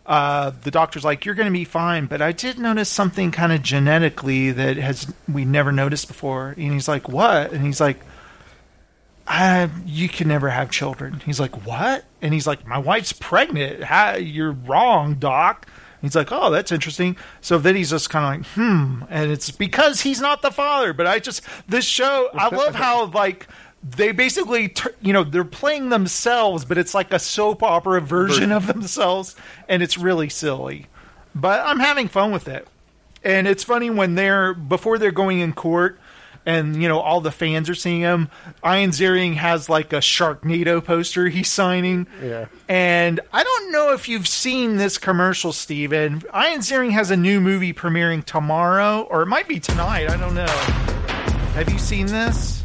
uh, 0.05 0.51
the 0.63 0.71
doctor's 0.71 1.03
like, 1.03 1.25
"You're 1.25 1.35
going 1.35 1.47
to 1.47 1.51
be 1.51 1.65
fine." 1.65 2.05
But 2.05 2.21
I 2.21 2.31
did 2.31 2.59
notice 2.59 2.89
something 2.89 3.31
kind 3.31 3.51
of 3.51 3.63
genetically 3.63 4.51
that 4.51 4.77
has 4.77 5.11
we 5.27 5.43
never 5.43 5.71
noticed 5.71 6.07
before. 6.07 6.49
And 6.49 6.73
he's 6.73 6.87
like, 6.87 7.09
"What?" 7.09 7.51
And 7.51 7.65
he's 7.65 7.81
like, 7.81 7.99
I, 9.25 9.67
"You 9.85 10.09
can 10.09 10.27
never 10.27 10.49
have 10.49 10.69
children." 10.69 11.21
He's 11.25 11.39
like, 11.39 11.65
"What?" 11.65 12.05
And 12.21 12.33
he's 12.33 12.45
like, 12.47 12.65
"My 12.67 12.77
wife's 12.77 13.13
pregnant. 13.13 13.83
How, 13.83 14.15
you're 14.15 14.51
wrong, 14.51 15.15
doc." 15.15 15.67
He's 16.01 16.15
like, 16.15 16.31
"Oh, 16.31 16.49
that's 16.49 16.71
interesting." 16.71 17.17
So 17.41 17.57
then 17.57 17.75
he's 17.75 17.91
just 17.91 18.09
kind 18.09 18.41
of 18.41 18.41
like, 18.41 18.53
"Hmm," 18.55 19.03
and 19.09 19.31
it's 19.31 19.51
because 19.51 20.01
he's 20.01 20.19
not 20.19 20.41
the 20.41 20.51
father. 20.51 20.93
But 20.93 21.07
I 21.07 21.19
just 21.19 21.43
this 21.67 21.85
show, 21.85 22.29
I 22.33 22.53
love 22.55 22.75
how 22.75 23.05
like 23.05 23.47
they 23.83 24.11
basically, 24.11 24.73
you 25.01 25.13
know, 25.13 25.23
they're 25.23 25.43
playing 25.43 25.89
themselves, 25.89 26.65
but 26.65 26.77
it's 26.77 26.93
like 26.93 27.13
a 27.13 27.19
soap 27.19 27.63
opera 27.63 28.01
version 28.01 28.51
of 28.51 28.67
themselves, 28.67 29.35
and 29.67 29.81
it's 29.81 29.97
really 29.97 30.29
silly. 30.29 30.87
But 31.33 31.61
I'm 31.65 31.79
having 31.79 32.07
fun 32.07 32.31
with 32.31 32.47
it, 32.47 32.67
and 33.23 33.47
it's 33.47 33.63
funny 33.63 33.89
when 33.89 34.15
they're 34.15 34.53
before 34.53 34.97
they're 34.97 35.11
going 35.11 35.39
in 35.39 35.53
court. 35.53 35.99
And 36.45 36.81
you 36.81 36.89
know 36.89 36.99
all 36.99 37.21
the 37.21 37.31
fans 37.31 37.69
are 37.69 37.75
seeing 37.75 38.01
him. 38.01 38.29
Ian 38.65 38.89
Ziering 38.89 39.35
has 39.35 39.69
like 39.69 39.93
a 39.93 39.97
Sharknado 39.97 40.83
poster 40.83 41.29
he's 41.29 41.49
signing. 41.49 42.07
Yeah. 42.21 42.47
And 42.67 43.19
I 43.31 43.43
don't 43.43 43.71
know 43.71 43.93
if 43.93 44.09
you've 44.09 44.27
seen 44.27 44.77
this 44.77 44.97
commercial, 44.97 45.53
Steven. 45.53 46.23
Ian 46.33 46.61
Ziering 46.61 46.91
has 46.91 47.11
a 47.11 47.17
new 47.17 47.39
movie 47.39 47.73
premiering 47.73 48.25
tomorrow, 48.25 49.01
or 49.01 49.21
it 49.21 49.27
might 49.27 49.47
be 49.47 49.59
tonight. 49.59 50.09
I 50.09 50.17
don't 50.17 50.33
know. 50.33 50.47
Have 51.53 51.69
you 51.71 51.77
seen 51.77 52.07
this? 52.07 52.63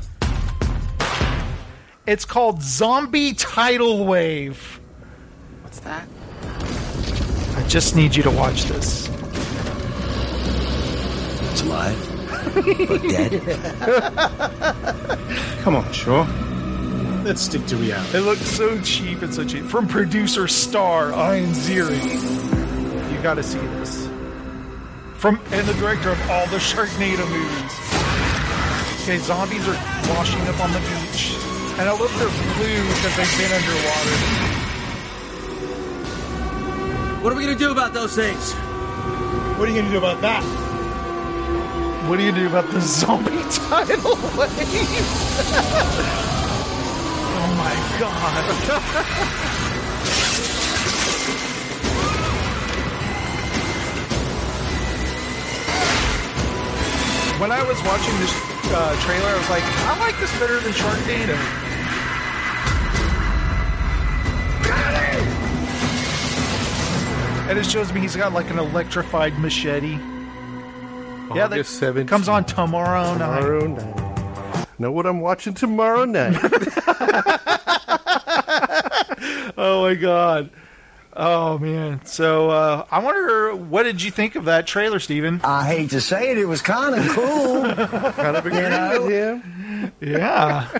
It's 2.06 2.24
called 2.24 2.62
Zombie 2.62 3.34
Tidal 3.34 4.06
Wave. 4.06 4.80
What's 5.62 5.80
that? 5.80 6.06
I 7.56 7.66
just 7.66 7.96
need 7.96 8.14
you 8.14 8.22
to 8.22 8.30
watch 8.30 8.64
this. 8.64 9.10
It's 11.50 11.62
alive. 11.62 12.15
But 12.62 13.02
dead. 13.02 13.42
Come 15.62 15.76
on, 15.76 15.92
sure. 15.92 16.26
Let's 17.24 17.42
stick 17.42 17.66
to 17.66 17.76
reality. 17.76 18.18
It 18.18 18.20
looks 18.22 18.48
so 18.48 18.80
cheap 18.82 19.22
and 19.22 19.34
so 19.34 19.44
cheap. 19.44 19.64
From 19.64 19.86
producer 19.88 20.48
star 20.48 21.10
Ian 21.10 21.50
Ziering. 21.50 23.12
You 23.12 23.22
got 23.22 23.34
to 23.34 23.42
see 23.42 23.58
this. 23.58 24.06
From 25.16 25.40
and 25.50 25.66
the 25.66 25.74
director 25.74 26.10
of 26.10 26.30
all 26.30 26.46
the 26.46 26.58
Sharknado 26.58 27.28
movies. 27.28 27.72
Okay, 29.02 29.18
zombies 29.18 29.66
are 29.66 29.74
washing 30.14 30.40
up 30.42 30.60
on 30.60 30.72
the 30.72 30.80
beach, 30.80 31.34
and 31.78 31.88
I 31.88 31.92
love 31.92 32.12
their 32.18 32.28
blue 32.56 32.82
because 32.94 33.16
they've 33.16 33.38
been 33.38 33.52
underwater. 33.52 34.46
What 37.22 37.32
are 37.32 37.36
we 37.36 37.44
gonna 37.44 37.58
do 37.58 37.72
about 37.72 37.92
those 37.92 38.14
things? 38.14 38.52
What 39.58 39.68
are 39.68 39.72
you 39.72 39.80
gonna 39.80 39.90
do 39.90 39.98
about 39.98 40.20
that? 40.20 40.65
What 42.08 42.18
do 42.18 42.24
you 42.24 42.30
do 42.30 42.46
about 42.46 42.70
the 42.70 42.80
zombie 42.80 43.30
tidal 43.50 44.14
wave? 44.38 44.48
oh 47.34 47.54
my 47.58 47.74
god. 47.98 48.46
when 57.40 57.50
I 57.50 57.60
was 57.64 57.82
watching 57.82 58.16
this 58.20 58.32
uh, 58.72 58.96
trailer, 59.02 59.28
I 59.28 59.36
was 59.36 59.50
like, 59.50 59.64
I 59.64 59.98
like 59.98 60.16
this 60.20 60.30
better 60.38 60.60
than 60.60 60.72
Sharknado. 60.72 61.36
And 67.48 67.58
it 67.58 67.66
shows 67.66 67.92
me 67.92 68.00
he's 68.00 68.14
got 68.14 68.32
like 68.32 68.50
an 68.50 68.58
electrified 68.60 69.38
machete. 69.40 69.98
Yeah, 71.34 71.46
that 71.48 71.52
August 71.58 71.80
17th. 71.80 72.08
comes 72.08 72.28
on 72.28 72.44
tomorrow, 72.44 73.12
Tomorrow 73.14 73.66
night. 73.66 73.96
night. 73.96 74.66
Know 74.78 74.92
what 74.92 75.06
I'm 75.06 75.20
watching 75.20 75.54
tomorrow 75.54 76.04
night? 76.04 76.36
oh 79.56 79.82
my 79.82 79.94
god. 79.94 80.50
Oh 81.14 81.58
man. 81.58 82.04
So 82.04 82.50
uh, 82.50 82.84
I 82.90 82.98
wonder 82.98 83.54
what 83.54 83.84
did 83.84 84.02
you 84.02 84.10
think 84.10 84.34
of 84.36 84.44
that 84.46 84.66
trailer, 84.66 84.98
Steven? 85.00 85.40
I 85.44 85.64
hate 85.66 85.90
to 85.90 86.00
say 86.00 86.30
it, 86.30 86.38
it 86.38 86.44
was 86.46 86.60
kind 86.62 86.94
of 86.94 87.08
cool. 87.14 87.62
kind 88.12 88.36
of 88.36 88.44
agree 88.46 88.60
know? 88.60 89.02
with 89.02 89.10
him. 89.10 89.92
Yeah. 90.00 90.78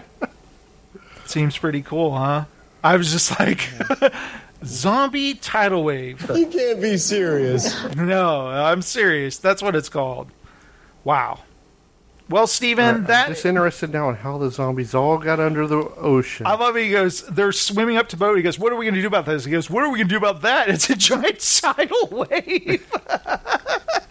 Seems 1.25 1.57
pretty 1.59 1.83
cool, 1.83 2.17
huh? 2.17 2.45
I 2.85 2.97
was 2.97 3.11
just 3.11 3.39
like 3.41 3.69
Zombie 4.65 5.35
tidal 5.35 5.83
wave. 5.85 6.31
You 6.35 6.47
can't 6.47 6.81
be 6.81 6.99
serious. 6.99 7.75
No, 7.97 8.47
I'm 8.49 8.83
serious. 8.83 9.39
That's 9.39 9.63
what 9.63 9.75
it's 9.75 9.89
called. 9.89 10.31
Wow. 11.07 11.39
Well, 12.29 12.49
Steven, 12.49 13.07
I'm 13.09 13.29
just 13.29 13.47
interested 13.47 13.93
now 13.93 14.09
in 14.09 14.17
how 14.17 14.39
the 14.39 14.51
zombies 14.51 14.93
all 14.93 15.19
got 15.19 15.39
under 15.39 15.69
the 15.69 15.77
ocean. 15.77 16.45
I 16.47 16.57
love 16.57 16.77
it. 16.77 16.87
He 16.87 16.91
goes, 16.91 17.25
they're 17.29 17.53
swimming 17.53 17.97
up 17.97 18.09
to 18.09 18.17
boat. 18.17 18.37
He 18.37 18.43
goes, 18.43 18.59
what 18.59 18.73
are 18.73 18.77
we 18.77 18.87
going 18.87 18.97
to 18.97 19.01
do 19.01 19.07
about 19.07 19.25
this? 19.25 19.45
He 19.45 19.53
goes, 19.53 19.71
what 19.71 19.85
are 19.85 19.89
we 19.89 19.99
going 19.99 20.09
to 20.09 20.15
do 20.15 20.17
about 20.17 20.43
that? 20.43 20.69
It's 20.69 20.91
a 20.91 20.97
giant 20.97 21.39
tidal 21.63 22.09
wave. 22.09 22.93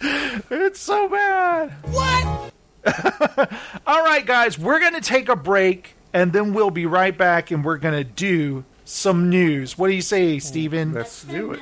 it's 0.50 0.80
so 0.80 1.06
bad. 1.10 1.74
What? 1.82 2.52
All 3.86 4.02
right, 4.02 4.24
guys, 4.24 4.58
we're 4.58 4.80
going 4.80 4.94
to 4.94 5.02
take 5.02 5.28
a 5.28 5.36
break 5.36 5.96
and 6.14 6.32
then 6.32 6.54
we'll 6.54 6.70
be 6.70 6.86
right 6.86 7.16
back 7.16 7.50
and 7.50 7.62
we're 7.62 7.76
going 7.76 7.92
to 7.92 8.04
do 8.04 8.64
some 8.86 9.28
news. 9.28 9.76
What 9.76 9.88
do 9.88 9.94
you 9.94 10.00
say, 10.00 10.38
Steven? 10.38 10.94
Let's 10.94 11.24
do 11.24 11.52
it. 11.52 11.60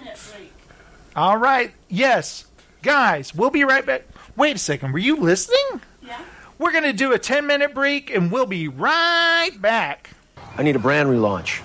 All 1.16 1.38
right. 1.38 1.72
Yes. 1.88 2.46
Guys, 2.82 3.34
we'll 3.34 3.50
be 3.50 3.64
right 3.64 3.84
back. 3.84 4.04
Wait 4.36 4.56
a 4.56 4.58
second. 4.58 4.92
Were 4.92 4.98
you 4.98 5.16
listening? 5.16 5.80
Yeah. 6.02 6.20
We're 6.58 6.72
going 6.72 6.84
to 6.84 6.92
do 6.92 7.12
a 7.12 7.18
10 7.18 7.46
minute 7.46 7.74
break 7.74 8.10
and 8.14 8.30
we'll 8.32 8.46
be 8.46 8.68
right 8.68 9.52
back. 9.60 10.10
I 10.56 10.62
need 10.62 10.76
a 10.76 10.80
brand 10.80 11.08
relaunch. 11.08 11.62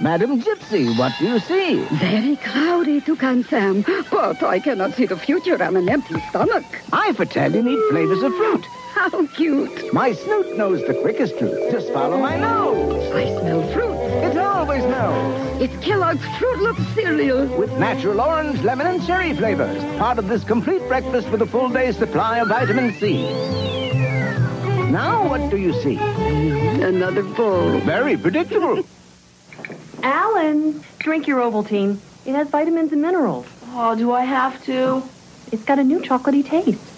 Madam 0.00 0.40
Gypsy, 0.40 0.96
what 0.96 1.12
do 1.18 1.26
you 1.26 1.40
see? 1.40 1.82
Very 1.96 2.36
cloudy, 2.36 3.00
Toucan 3.00 3.42
Sam, 3.44 3.82
but 4.10 4.40
I 4.44 4.60
cannot 4.60 4.94
see 4.94 5.06
the 5.06 5.16
future 5.16 5.60
on 5.62 5.76
an 5.76 5.88
empty 5.88 6.20
stomach. 6.28 6.64
I 6.92 7.12
foretell 7.14 7.52
you 7.52 7.62
need 7.64 7.78
flavors 7.90 8.22
of 8.22 8.32
fruit. 8.36 8.64
How 8.98 9.26
cute. 9.28 9.94
My 9.94 10.12
snoot 10.12 10.56
knows 10.56 10.84
the 10.84 10.92
quickest 10.92 11.40
route. 11.40 11.70
Just 11.70 11.92
follow 11.92 12.18
my 12.18 12.36
nose. 12.36 13.12
I 13.12 13.26
smell 13.38 13.62
fruit. 13.72 13.94
It 14.24 14.36
always 14.36 14.82
knows. 14.82 15.62
It's 15.62 15.76
Kellogg's 15.84 16.20
Froot 16.36 16.58
Loop 16.58 16.78
cereal. 16.96 17.46
With 17.56 17.72
natural 17.78 18.20
orange, 18.20 18.60
lemon, 18.62 18.88
and 18.88 19.06
cherry 19.06 19.34
flavors. 19.34 19.80
Part 19.98 20.18
of 20.18 20.26
this 20.26 20.42
complete 20.42 20.82
breakfast 20.88 21.28
with 21.30 21.40
a 21.42 21.46
full 21.46 21.68
day's 21.68 21.96
supply 21.96 22.38
of 22.38 22.48
vitamin 22.48 22.92
C. 22.94 23.22
Now 24.90 25.28
what 25.28 25.48
do 25.48 25.58
you 25.58 25.72
see? 25.80 25.96
Another 25.96 27.22
bowl. 27.22 27.78
Very 27.78 28.16
predictable. 28.16 28.84
Alan, 30.02 30.82
drink 30.98 31.28
your 31.28 31.38
Ovaltine. 31.38 31.98
It 32.26 32.34
has 32.34 32.48
vitamins 32.48 32.90
and 32.92 33.00
minerals. 33.00 33.46
Oh, 33.68 33.94
do 33.94 34.10
I 34.10 34.24
have 34.24 34.62
to? 34.64 35.04
It's 35.52 35.62
got 35.62 35.78
a 35.78 35.84
new 35.84 36.00
chocolatey 36.00 36.44
taste. 36.44 36.97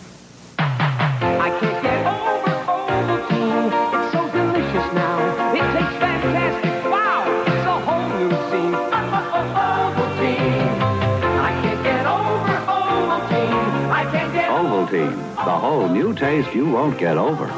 I 1.40 1.48
can't 1.58 1.82
get 1.82 2.06
over 2.06 2.52
Ovaltine. 2.68 3.72
It's 3.96 4.12
so 4.12 4.20
delicious 4.30 4.88
now. 4.92 5.16
It 5.54 5.64
tastes 5.72 5.98
fantastic. 5.98 6.74
Wow, 6.92 7.20
it's 7.46 7.66
a 7.66 7.78
whole 7.86 8.08
new 8.20 8.30
scene. 8.50 8.74
Ovaltine. 9.80 10.80
I 11.40 11.52
can't 11.62 11.82
get 11.82 12.04
over 12.06 12.56
Ovaltine. 12.78 13.90
I 13.90 14.02
can't 14.12 14.32
get 14.34 14.48
Ovaltine, 14.50 15.16
the 15.36 15.56
whole 15.64 15.88
new 15.88 16.12
taste 16.14 16.54
you 16.54 16.68
won't 16.68 16.98
get 16.98 17.16
over. 17.16 17.46
Get 17.46 17.54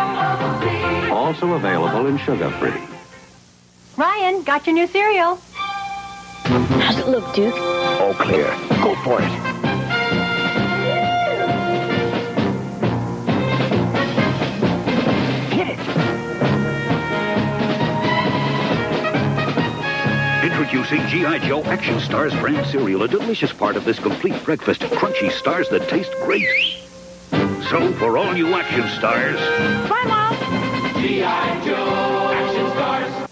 Ovaltine. 0.00 1.12
Also 1.12 1.52
available 1.52 2.06
in 2.08 2.18
sugar 2.18 2.50
free. 2.58 2.82
Ryan, 3.96 4.42
got 4.42 4.66
your 4.66 4.74
new 4.74 4.88
cereal. 4.88 5.38
How's 6.42 6.98
it 6.98 7.06
look, 7.06 7.32
Duke? 7.32 7.54
All 7.54 8.14
clear. 8.14 8.50
Go 8.82 8.94
for 9.04 9.22
it. 9.22 9.55
Introducing 20.66 21.06
G.I. 21.06 21.38
Joe 21.46 21.62
Action 21.62 22.00
Stars 22.00 22.34
brand 22.40 22.66
cereal, 22.66 23.04
a 23.04 23.08
delicious 23.08 23.52
part 23.52 23.76
of 23.76 23.84
this 23.84 24.00
complete 24.00 24.42
breakfast. 24.42 24.80
Crunchy 24.80 25.30
stars 25.30 25.68
that 25.68 25.88
taste 25.88 26.10
great. 26.24 26.44
So, 27.70 27.92
for 28.00 28.18
all 28.18 28.36
you 28.36 28.52
action 28.52 28.88
stars, 28.98 29.38
Bye, 29.88 30.02
Mom. 30.08 31.00
G.I. 31.00 31.64
Joe 31.64 32.32
Action 32.34 32.70
Stars. 32.72 33.30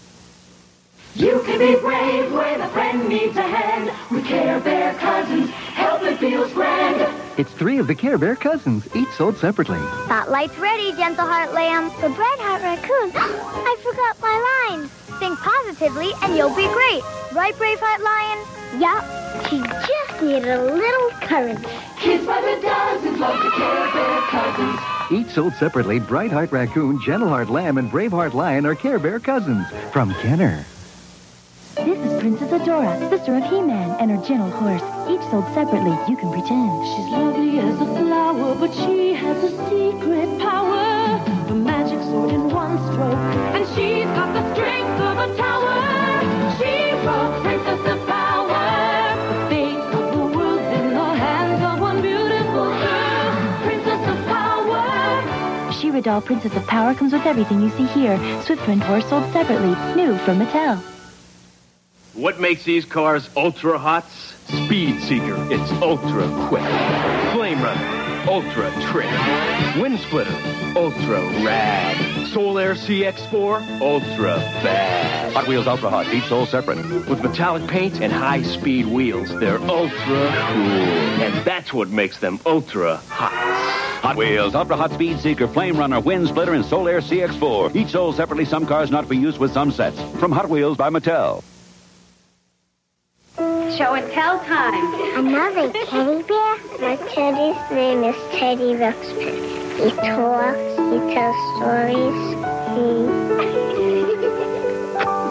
You 1.15 1.41
can 1.45 1.59
be 1.59 1.77
brave 1.81 2.31
when 2.31 2.61
a 2.61 2.69
friend 2.69 3.09
needs 3.09 3.35
a 3.35 3.41
hand. 3.41 3.91
With 4.09 4.25
Care 4.25 4.61
Bear 4.61 4.93
Cousins, 4.93 5.49
help 5.49 6.03
it 6.03 6.17
feels 6.17 6.53
grand. 6.53 7.24
It's 7.37 7.51
three 7.51 7.79
of 7.79 7.87
the 7.87 7.95
Care 7.95 8.17
Bear 8.17 8.37
cousins, 8.37 8.87
each 8.95 9.09
sold 9.17 9.37
separately. 9.37 9.79
Spotlight's 10.05 10.57
ready, 10.57 10.93
Gentle 10.93 11.27
Heart 11.27 11.53
Lamb. 11.53 11.89
The 11.99 12.09
Bright 12.15 12.39
Heart 12.39 12.61
Raccoon. 12.61 13.11
I 13.15 13.75
forgot 13.83 14.15
my 14.21 14.69
lines. 14.69 14.89
Think 15.19 15.37
positively 15.39 16.11
and 16.21 16.37
you'll 16.37 16.55
be 16.55 16.67
great. 16.67 17.03
Right, 17.33 17.53
Braveheart 17.55 17.99
Lion? 17.99 18.79
Yup. 18.79 19.49
She 19.49 19.57
just 19.59 20.21
needed 20.21 20.47
a 20.47 20.63
little 20.63 21.09
courage. 21.27 21.63
Kids 21.99 22.25
by 22.25 22.39
the 22.39 22.61
dozens 22.61 23.19
love 23.19 23.43
the 23.43 23.51
Care 23.51 23.91
Bear 23.91 24.21
Cousins. 24.21 24.79
Each 25.11 25.33
sold 25.33 25.53
separately, 25.55 25.99
Bright 25.99 26.31
Heart 26.31 26.53
Raccoon, 26.53 27.01
Gentle 27.01 27.27
Heart 27.27 27.49
Lamb, 27.49 27.77
and 27.77 27.91
Braveheart 27.91 28.33
Lion 28.33 28.65
are 28.65 28.75
Care 28.75 28.99
Bear 28.99 29.19
cousins 29.19 29.67
from 29.91 30.13
Kenner. 30.15 30.65
This 31.75 31.99
is 31.99 32.19
Princess 32.21 32.51
Adora, 32.51 33.09
sister 33.09 33.35
of 33.35 33.43
He-Man, 33.49 33.97
and 33.99 34.09
her 34.09 34.17
gentle 34.25 34.49
horse. 34.49 34.81
Each 35.09 35.21
sold 35.29 35.43
separately. 35.53 35.91
You 36.07 36.15
can 36.15 36.31
pretend. 36.31 36.71
She's 36.87 37.11
lovely 37.11 37.59
as 37.59 37.75
a 37.81 37.85
flower, 37.99 38.55
but 38.55 38.73
she 38.73 39.13
has 39.13 39.43
a 39.43 39.51
secret 39.67 40.39
power. 40.39 41.19
The 41.47 41.53
magic 41.53 41.99
sword 42.03 42.31
in 42.31 42.49
one 42.49 42.77
stroke, 42.93 43.19
and 43.53 43.67
she's 43.75 44.07
got 44.15 44.31
the 44.31 44.55
strength 44.55 45.01
of 45.03 45.17
a 45.19 45.35
tower. 45.35 45.83
She 46.57 46.95
rocks 47.05 47.41
Princess 47.43 47.91
of 47.91 48.07
Power. 48.07 49.15
The 49.27 49.49
fate 49.49 49.75
of 49.75 50.05
the 50.15 50.37
world's 50.37 50.79
in 50.79 50.89
the 50.95 51.09
hands 51.13 51.61
of 51.61 51.79
one 51.81 52.01
beautiful 52.01 52.71
girl, 52.71 53.35
Princess 53.67 54.01
of 54.07 54.25
Power. 54.25 55.71
She-Ra 55.73 55.99
doll 55.99 56.21
Princess 56.21 56.55
of 56.55 56.65
Power 56.67 56.95
comes 56.95 57.11
with 57.11 57.25
everything 57.25 57.61
you 57.61 57.69
see 57.71 57.85
here. 57.87 58.17
Swift 58.43 58.65
Wind 58.65 58.81
Horse 58.81 59.05
sold 59.09 59.29
separately, 59.33 59.75
new 59.95 60.17
from 60.19 60.39
Mattel. 60.39 60.94
What 62.15 62.39
makes 62.39 62.63
these 62.63 62.85
cars 62.85 63.29
ultra 63.35 63.77
hot? 63.77 64.09
Speed 64.47 65.01
Seeker. 65.01 65.35
It's 65.51 65.69
ultra 65.81 66.29
quick. 66.47 66.63
Flame 67.33 67.61
Runner. 67.61 68.29
Ultra 68.29 68.71
trick. 68.89 69.11
Wind 69.75 69.99
Splitter. 69.99 70.33
Ultra 70.77 71.19
rad. 71.43 72.27
Sol-Aire 72.27 72.75
CX4. 72.75 73.81
Ultra 73.81 74.37
bad. 74.63 75.33
Hot 75.33 75.45
Wheels 75.45 75.67
Ultra 75.67 75.89
Hot, 75.89 76.07
each 76.13 76.23
sold 76.23 76.47
separate. 76.47 76.77
With 77.09 77.21
metallic 77.21 77.67
paint 77.69 77.99
and 77.99 78.13
high 78.13 78.43
speed 78.43 78.85
wheels, 78.85 79.29
they're 79.41 79.59
ultra 79.59 79.89
cool. 79.99 80.15
And 80.15 81.45
that's 81.45 81.73
what 81.73 81.89
makes 81.89 82.19
them 82.19 82.39
ultra 82.45 82.95
hot. 83.09 83.33
Hot 84.03 84.15
Wheels 84.15 84.55
Ultra 84.55 84.77
Hot 84.77 84.93
Speed 84.93 85.19
Seeker, 85.19 85.49
Flame 85.49 85.77
Runner, 85.77 85.99
Wind 85.99 86.29
Splitter, 86.29 86.53
and 86.53 86.63
Sol-Aire 86.63 87.01
CX4. 87.01 87.75
Each 87.75 87.89
sold 87.89 88.15
separately, 88.15 88.45
some 88.45 88.65
cars 88.65 88.89
not 88.89 89.05
for 89.05 89.15
use 89.15 89.37
with 89.37 89.51
some 89.51 89.71
sets. 89.71 89.99
From 90.17 90.31
Hot 90.31 90.49
Wheels 90.49 90.77
by 90.77 90.89
Mattel. 90.89 91.43
Show 93.71 93.95
and 93.95 94.09
tell 94.11 94.39
time. 94.39 95.25
Another 95.25 95.71
teddy 95.73 96.23
bear? 96.23 96.57
My 96.79 96.95
teddy's 97.13 97.71
name 97.71 98.03
is 98.03 98.15
Teddy 98.31 98.73
Ruxpin. 98.75 99.35
He 99.75 99.89
talks, 99.89 100.57
he 100.77 100.99
tells 101.13 101.35
stories, 101.57 102.17
he... 102.75 102.85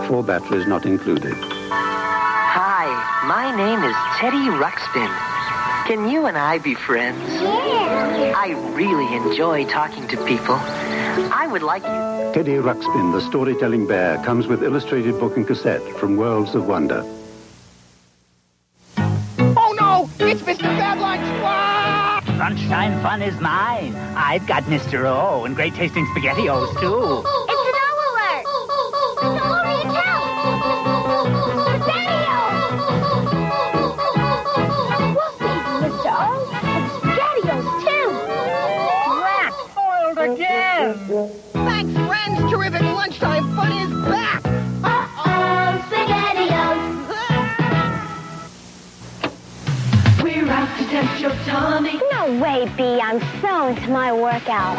Four 0.09 0.25
batteries 0.25 0.67
not 0.67 0.85
included. 0.85 1.33
Hi, 1.71 2.87
my 3.27 3.57
name 3.57 3.83
is 3.83 3.95
Teddy 4.19 4.51
Ruxpin. 4.59 5.09
Can 5.87 6.09
you 6.11 6.27
and 6.27 6.37
I 6.37 6.59
be 6.59 6.75
friends? 6.75 7.23
Yeah. 7.41 8.35
I 8.37 8.51
really 8.75 9.15
enjoy 9.15 9.65
talking 9.67 10.07
to 10.09 10.17
people. 10.27 10.57
I 10.57 11.47
would 11.51 11.63
like 11.63 11.85
you. 11.85 12.33
Teddy 12.35 12.55
Ruxpin, 12.55 13.13
the 13.13 13.21
storytelling 13.29 13.87
bear, 13.87 14.19
comes 14.25 14.47
with 14.47 14.63
illustrated 14.63 15.19
book 15.21 15.37
and 15.37 15.47
cassette 15.47 15.83
from 15.99 16.17
Worlds 16.17 16.55
of 16.55 16.67
Wonder. 16.67 17.05
Lunchtime 22.45 23.01
fun 23.01 23.23
is 23.23 23.41
mine. 23.41 23.97
I've 23.97 24.47
got 24.47 24.65
Mr. 24.65 25.07
O 25.07 25.47
and 25.47 25.57
great 25.57 25.75
tasting 25.75 26.05
SpaghettiOs 26.09 26.79
too. 26.79 27.23
It's 27.49 27.65
an 27.71 27.75
O 27.81 27.97
alert! 28.11 28.45
Hurry 29.41 29.81
and 29.81 29.91
tell! 29.97 30.23
Spaghetti-O! 31.65 32.41
Mr. 35.81 36.13
O, 36.13 36.23
and 36.53 36.85
SpaghettiOs 37.01 37.69
too! 37.81 38.09
Rat! 39.25 39.53
Spoiled 39.71 40.19
again! 40.35 41.54
We're 50.95 51.01
out 51.01 51.07
to 51.07 51.19
test 51.19 51.21
your 51.21 51.35
tummy. 51.47 52.01
No 52.13 52.41
way, 52.41 52.71
B. 52.77 53.01
I'm 53.01 53.21
so 53.41 53.67
into 53.67 53.91
my 53.91 54.13
workout. 54.13 54.79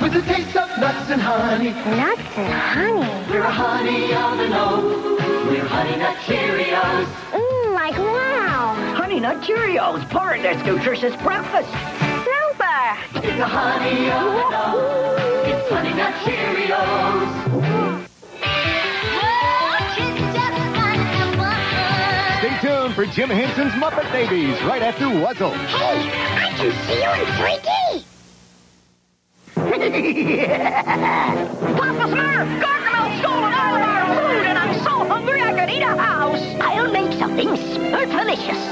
With 0.00 0.16
a 0.16 0.22
taste 0.22 0.56
of 0.56 0.70
nuts 0.80 1.10
and 1.10 1.20
honey. 1.20 1.70
Nuts 1.70 2.38
and 2.38 2.52
honey. 2.54 3.30
We're 3.30 3.42
a 3.42 3.50
honey 3.50 4.14
on 4.14 4.38
the 4.38 4.48
nose. 4.48 5.20
We're 5.46 5.66
Honey 5.66 5.96
Nut 5.96 6.16
Cheerios. 6.24 7.04
Mmm, 7.32 7.74
like 7.74 7.98
wow. 7.98 8.74
Honey 8.96 9.20
Nut 9.20 9.42
Cheerios, 9.42 10.08
part 10.08 10.38
of 10.38 10.42
this 10.44 10.64
nutritious 10.64 11.14
breakfast. 11.22 11.68
Super. 12.24 13.26
It's 13.28 13.38
a 13.38 13.46
honey 13.46 14.10
on 14.10 14.34
the 14.34 14.50
nose. 14.50 15.46
It's 15.46 15.68
Honey 15.70 15.92
Nut 15.92 16.14
Cheerios. 16.24 17.87
Jim 23.12 23.30
Henson's 23.30 23.72
Muppet 23.72 24.10
Babies 24.12 24.60
right 24.64 24.82
after 24.82 25.06
Wuzzle. 25.06 25.50
Hey, 25.52 26.10
I 26.36 26.52
can 26.56 26.72
see 26.84 27.00
you 27.00 27.10
in 27.14 27.26
3D! 27.40 28.04
Papa 31.76 32.04
Smurf! 32.08 32.48
Gargamel 32.60 33.18
stolen 33.18 33.52
all 33.54 33.74
of 33.74 33.82
our 33.82 34.06
food 34.14 34.44
and 34.46 34.58
I'm 34.58 34.74
so 34.84 34.90
hungry 35.08 35.40
I 35.40 35.52
could 35.58 35.70
eat 35.70 35.82
a 35.82 35.96
house. 35.96 36.42
I'll 36.60 36.92
make 36.92 37.12
something 37.18 37.48
Smurfalicious. 37.48 38.62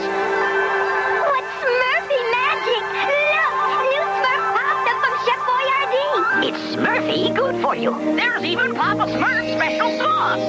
What's 1.33 1.53
Smurfy 1.63 2.21
magic? 2.37 2.83
Look, 3.09 3.55
new 3.89 4.05
Smurf 4.21 4.45
pasta 4.55 4.93
from 5.01 5.13
Chef 5.25 5.41
Boyardee. 5.49 6.49
It's 6.49 6.63
Smurfy 6.77 7.21
good 7.35 7.57
for 7.63 7.75
you. 7.75 7.91
There's 8.17 8.45
even 8.45 8.75
Papa 8.75 9.07
Smurf's 9.07 9.53
special 9.55 9.91
sauce. 9.99 10.45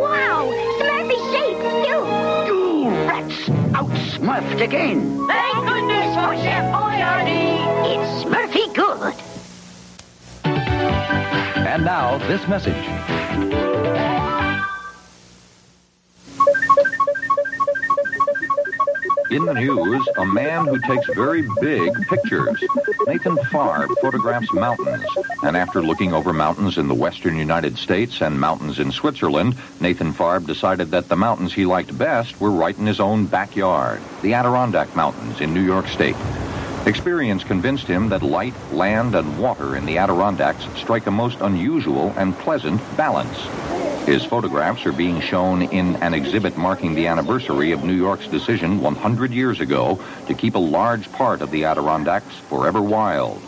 Wow, 0.00 0.50
Smurfy 0.80 1.18
shapes 1.32 1.70
too. 1.86 2.02
Ooh, 3.18 3.22
rats! 3.22 3.48
Out 3.74 3.90
Smurfed 3.90 4.60
again. 4.60 5.26
Thank 5.26 5.66
goodness 5.66 6.14
for 6.14 6.36
Chef 6.36 6.64
Boyardee. 6.72 7.58
It's 7.94 8.24
Smurfy 8.24 8.74
good. 8.74 9.14
And 11.66 11.84
now, 11.84 12.18
this 12.28 12.46
message. 12.48 13.67
In 19.30 19.44
the 19.44 19.52
news, 19.52 20.08
a 20.16 20.24
man 20.24 20.66
who 20.66 20.78
takes 20.80 21.06
very 21.14 21.46
big 21.60 21.92
pictures. 22.08 22.58
Nathan 23.06 23.36
Farb 23.36 23.90
photographs 24.00 24.50
mountains. 24.54 25.04
And 25.42 25.54
after 25.54 25.82
looking 25.82 26.14
over 26.14 26.32
mountains 26.32 26.78
in 26.78 26.88
the 26.88 26.94
western 26.94 27.36
United 27.36 27.76
States 27.76 28.22
and 28.22 28.40
mountains 28.40 28.78
in 28.78 28.90
Switzerland, 28.90 29.56
Nathan 29.80 30.14
Farb 30.14 30.46
decided 30.46 30.90
that 30.92 31.08
the 31.08 31.16
mountains 31.16 31.52
he 31.52 31.66
liked 31.66 31.96
best 31.98 32.40
were 32.40 32.50
right 32.50 32.76
in 32.78 32.86
his 32.86 33.00
own 33.00 33.26
backyard 33.26 34.00
the 34.22 34.32
Adirondack 34.32 34.96
Mountains 34.96 35.42
in 35.42 35.52
New 35.52 35.64
York 35.64 35.88
State. 35.88 36.16
Experience 36.86 37.44
convinced 37.44 37.86
him 37.86 38.08
that 38.08 38.22
light, 38.22 38.54
land, 38.72 39.14
and 39.14 39.38
water 39.38 39.76
in 39.76 39.84
the 39.84 39.98
Adirondacks 39.98 40.66
strike 40.74 41.06
a 41.06 41.10
most 41.10 41.38
unusual 41.42 42.14
and 42.16 42.34
pleasant 42.38 42.80
balance. 42.96 43.67
His 44.08 44.24
photographs 44.24 44.86
are 44.86 44.92
being 44.92 45.20
shown 45.20 45.60
in 45.60 45.96
an 45.96 46.14
exhibit 46.14 46.56
marking 46.56 46.94
the 46.94 47.08
anniversary 47.08 47.72
of 47.72 47.84
New 47.84 47.92
York's 47.92 48.26
decision 48.26 48.80
100 48.80 49.34
years 49.34 49.60
ago 49.60 50.02
to 50.28 50.32
keep 50.32 50.54
a 50.54 50.58
large 50.58 51.12
part 51.12 51.42
of 51.42 51.50
the 51.50 51.64
Adirondacks 51.64 52.34
forever 52.48 52.80
wild. 52.80 53.38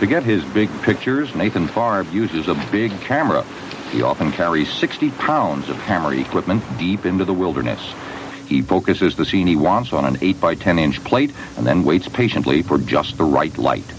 To 0.00 0.06
get 0.06 0.22
his 0.22 0.44
big 0.44 0.68
pictures, 0.82 1.34
Nathan 1.34 1.66
Farb 1.66 2.12
uses 2.12 2.46
a 2.46 2.54
big 2.70 2.92
camera. 3.00 3.42
He 3.90 4.02
often 4.02 4.32
carries 4.32 4.70
60 4.70 5.12
pounds 5.12 5.70
of 5.70 5.80
camera 5.84 6.14
equipment 6.18 6.62
deep 6.76 7.06
into 7.06 7.24
the 7.24 7.32
wilderness. 7.32 7.80
He 8.46 8.60
focuses 8.60 9.16
the 9.16 9.24
scene 9.24 9.46
he 9.46 9.56
wants 9.56 9.94
on 9.94 10.04
an 10.04 10.18
8 10.20 10.38
by 10.38 10.56
10 10.56 10.78
inch 10.78 11.02
plate 11.04 11.32
and 11.56 11.66
then 11.66 11.84
waits 11.84 12.06
patiently 12.06 12.60
for 12.60 12.76
just 12.76 13.16
the 13.16 13.24
right 13.24 13.56
light. 13.56 13.90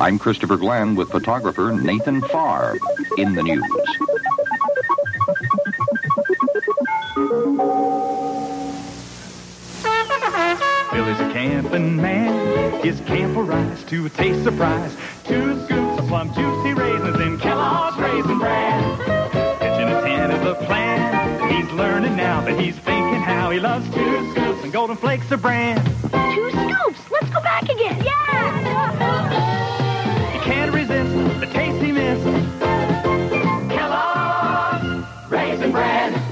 I'm 0.00 0.16
Christopher 0.16 0.56
Glenn 0.56 0.94
with 0.94 1.10
photographer 1.10 1.72
Nathan 1.72 2.20
Farb 2.20 2.78
in 3.16 3.34
the 3.34 3.42
news. 3.42 3.64
Billy's 10.92 11.18
a 11.18 11.32
camping 11.32 11.96
man. 11.96 12.80
His 12.80 13.00
camp 13.00 13.36
will 13.36 13.46
to 13.86 14.06
a 14.06 14.10
taste 14.10 14.44
surprise. 14.44 14.96
Two 15.24 15.64
scoops 15.64 15.98
of 15.98 16.06
plum 16.06 16.32
juicy 16.32 16.74
raisins 16.74 17.20
in 17.20 17.38
Kellogg's 17.38 17.98
Raisin 17.98 18.38
Bran. 18.38 18.98
Pitching 19.58 19.88
a 19.88 20.00
tent 20.02 20.32
is 20.32 20.46
a 20.46 20.54
plan. 20.64 21.50
He's 21.50 21.72
learning 21.72 22.14
now 22.14 22.40
that 22.42 22.58
he's 22.60 22.76
thinking 22.76 23.20
how 23.20 23.50
he 23.50 23.58
loves 23.58 23.92
two 23.92 24.30
scoops 24.30 24.62
and 24.62 24.72
golden 24.72 24.96
flakes 24.96 25.28
of 25.32 25.42
bran. 25.42 25.84
Two 26.34 26.50
scoops. 26.50 27.10
Let's 27.10 27.30
go 27.30 27.40
back 27.42 27.64
again. 27.64 28.04
Yeah. 28.04 29.67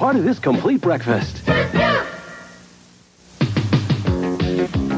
Part 0.07 0.15
of 0.15 0.23
this 0.23 0.39
complete 0.39 0.81
breakfast. 0.81 1.45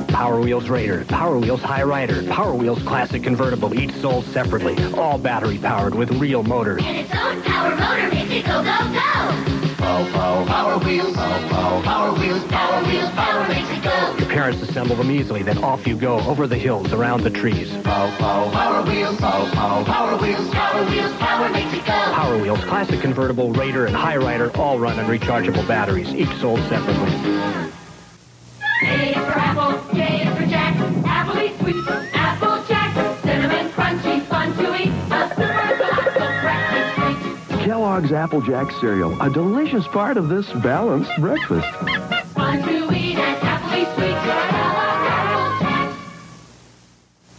Power 0.09 0.39
Wheels 0.39 0.69
Raider, 0.69 1.07
Power 1.07 1.39
Wheels 1.39 1.63
High 1.63 1.85
Rider, 1.85 2.23
Power 2.25 2.55
Wheels 2.55 2.83
Classic 2.83 3.23
Convertible, 3.23 3.73
each 3.81 3.95
sold 4.03 4.27
separately, 4.27 4.77
all 4.93 5.17
battery 5.17 5.57
powered 5.57 5.95
with 5.95 6.11
real 6.21 6.43
motors. 6.43 6.83
And 6.85 6.99
its 6.99 7.15
own 7.15 7.41
power 7.41 7.75
motor 7.75 8.15
makes 8.15 8.33
it 8.33 8.45
go, 8.45 8.63
go, 8.63 9.49
go. 9.49 9.58
Pow, 9.79 10.05
pow, 10.11 10.45
power 10.45 10.79
wheels. 10.85 11.15
Pow, 11.15 11.49
pow, 11.49 11.83
power 11.83 12.19
wheels. 12.19 12.43
Power 12.47 12.85
wheels, 12.85 13.11
power 13.11 13.49
makes 13.49 13.71
it 13.71 13.83
go. 13.85 14.17
Your 14.19 14.29
parents 14.29 14.61
assemble 14.61 14.97
them 14.97 15.09
easily, 15.09 15.45
then 15.45 15.59
off 15.59 15.87
you 15.87 15.97
go 15.97 16.19
over 16.21 16.49
the 16.49 16.59
hills, 16.59 16.93
around 16.93 17.23
the 17.23 17.31
trees. 17.31 17.71
Pow, 17.85 18.11
pow, 18.19 18.51
power 18.51 18.83
wheels. 18.91 19.17
Pow, 19.19 19.49
pow, 19.53 19.85
power 19.85 20.21
wheels. 20.21 20.51
Power 20.51 20.85
wheels, 20.91 21.13
power 21.19 21.49
makes 21.51 21.73
it 21.73 21.87
go. 21.87 21.93
Power 21.93 22.39
Wheels 22.39 22.65
Classic 22.65 23.01
Convertible, 23.01 23.53
Raider, 23.53 23.87
and 23.87 23.95
High 23.95 24.17
Rider 24.17 24.51
all 24.57 24.81
run 24.81 24.99
on 24.99 25.07
rechargeable 25.07 25.67
batteries, 25.69 26.13
each 26.13 26.35
sold 26.41 26.59
separately. 26.69 27.13
A 28.83 29.13
for 29.15 29.39
apple, 29.39 29.95
J 29.95 30.25
for 30.37 30.47
Jack. 30.47 30.77
Apple 31.07 31.39
eats 31.41 31.59
sweet. 31.61 32.18
Kellogg's 37.99 38.13
Apple 38.13 38.41
Jack 38.43 38.71
cereal, 38.81 39.21
a 39.21 39.29
delicious 39.29 39.85
part 39.89 40.17
of 40.17 40.29
this 40.29 40.49
balanced 40.63 41.11
breakfast. 41.19 41.67
Want 42.37 42.65
to 42.65 42.95
eat 42.95 43.19
and 43.19 43.43
happily 43.43 43.85
sweet 43.97 44.15
Kellogg's 44.23 45.63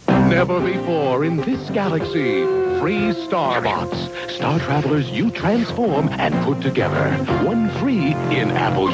Apple 0.06 0.28
Never 0.28 0.60
before 0.60 1.24
in 1.24 1.38
this 1.38 1.70
galaxy, 1.70 2.44
free 2.78 3.14
Starbots. 3.24 4.10
Star 4.36 4.58
travelers 4.58 5.08
you 5.08 5.30
transform 5.30 6.10
and 6.10 6.34
put 6.44 6.60
together. 6.60 7.10
One 7.42 7.70
free 7.78 8.08
in 8.08 8.50
Apple 8.50 8.90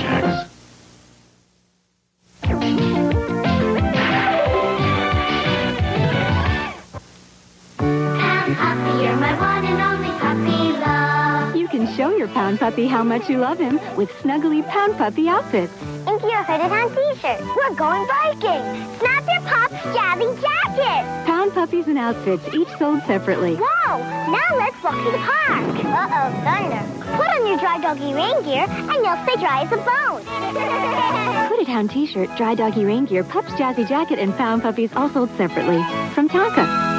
show 11.96 12.14
your 12.14 12.28
Pound 12.28 12.60
Puppy 12.60 12.86
how 12.86 13.02
much 13.02 13.28
you 13.30 13.38
love 13.38 13.58
him 13.58 13.80
with 13.96 14.10
snuggly 14.22 14.66
Pound 14.68 14.98
Puppy 14.98 15.28
outfits. 15.28 15.72
Your 16.06 16.42
hooded 16.44 16.72
on 16.72 16.88
t-shirt. 16.90 17.40
We're 17.40 17.74
going 17.74 18.06
biking. 18.08 18.64
Snap 18.98 19.24
your 19.28 19.42
pop's 19.42 19.74
jazzy 19.94 20.40
jacket. 20.40 21.26
Pound 21.26 21.52
Puppies 21.52 21.86
and 21.86 21.98
outfits, 21.98 22.42
each 22.54 22.68
sold 22.78 23.02
separately. 23.04 23.54
Whoa! 23.54 23.98
Now 23.98 24.56
let's 24.56 24.82
walk 24.82 24.96
to 24.96 25.10
the 25.10 25.18
park. 25.18 25.84
Uh-oh, 25.84 26.30
thunder. 26.42 27.16
Put 27.16 27.28
on 27.28 27.46
your 27.46 27.58
dry 27.58 27.78
doggy 27.78 28.12
rain 28.12 28.42
gear 28.42 28.66
and 28.68 29.04
you'll 29.04 29.22
stay 29.24 29.36
dry 29.36 29.62
as 29.62 29.72
a 29.72 29.76
bone. 29.76 30.24
Hooded 31.48 31.68
Hound 31.68 31.90
t-shirt, 31.90 32.28
Dry 32.36 32.54
Doggy 32.54 32.84
Rain 32.84 33.04
Gear, 33.04 33.22
Pups 33.22 33.52
Jazzy 33.52 33.88
Jacket, 33.88 34.18
and 34.18 34.34
Pound 34.36 34.62
Puppies 34.62 34.92
all 34.94 35.08
sold 35.10 35.30
separately. 35.36 35.82
From 36.12 36.28
Tonka. 36.28 36.95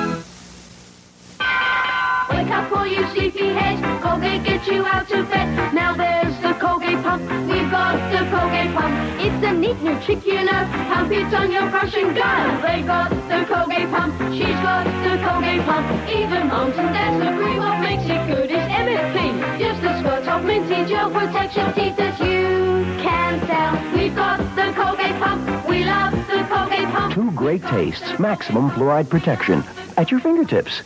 Wake 2.29 2.49
up, 2.49 2.71
all 2.71 2.85
you 2.85 3.03
sleepyheads. 3.13 4.01
Colgate 4.01 4.43
gets 4.43 4.67
you 4.67 4.85
out 4.85 5.09
of 5.11 5.29
bed. 5.29 5.73
Now 5.73 5.93
there's 5.93 6.35
the 6.41 6.53
Colgate 6.59 7.01
pump. 7.03 7.21
We've 7.49 7.71
got 7.71 7.95
the 8.11 8.21
Colgate 8.29 8.73
pump. 8.75 8.93
It's 9.21 9.45
a 9.45 9.53
neat 9.53 9.81
new 9.81 9.99
trick, 10.01 10.25
you 10.25 10.43
know. 10.43 10.67
Pump 10.91 11.11
it 11.11 11.33
on 11.33 11.51
your 11.51 11.69
brush 11.69 11.95
and 11.95 12.15
go. 12.15 12.67
They 12.67 12.81
got 12.83 13.09
the 13.09 13.45
Colgate 13.47 13.89
pump. 13.89 14.13
She's 14.33 14.59
got 14.65 14.83
the 15.03 15.17
Colgate 15.23 15.61
pump. 15.63 16.09
Even 16.09 16.47
moms 16.47 16.75
and 16.77 16.93
dads 16.93 17.19
agree 17.23 17.57
what 17.59 17.79
makes 17.79 18.03
it 18.03 18.27
good 18.27 18.51
is 18.51 18.57
MFP. 18.57 19.59
Just 19.59 19.83
a 19.83 19.99
squirt 19.99 20.27
of 20.27 20.43
minty 20.43 20.85
gel 20.85 21.09
protects 21.09 21.55
your 21.55 21.71
teeth 21.73 21.95
that 21.97 22.19
you 22.19 22.83
can 23.01 23.39
tell. 23.47 23.73
We've 23.97 24.15
got 24.15 24.37
the 24.55 24.73
Colgate 24.73 25.17
pump. 25.21 25.67
We 25.67 25.85
love 25.85 26.11
the 26.27 26.45
Colgate 26.49 26.89
pump. 26.89 27.13
Two 27.13 27.31
great 27.31 27.63
tastes, 27.63 28.19
maximum 28.19 28.69
fluoride 28.71 29.09
protection 29.09 29.63
at 29.95 30.11
your 30.11 30.19
fingertips. 30.19 30.81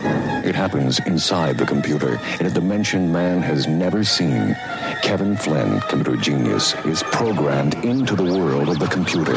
It 0.00 0.54
happens 0.54 0.98
inside 1.00 1.58
the 1.58 1.66
computer 1.66 2.20
in 2.38 2.46
a 2.46 2.50
dimension 2.50 3.12
man 3.12 3.42
has 3.42 3.66
never 3.66 4.04
seen. 4.04 4.56
Kevin 5.02 5.36
Flynn, 5.36 5.80
computer 5.80 6.16
genius, 6.16 6.74
is 6.84 7.02
programmed 7.02 7.74
into 7.84 8.14
the 8.14 8.22
world 8.22 8.68
of 8.68 8.78
the 8.78 8.86
computer. 8.86 9.36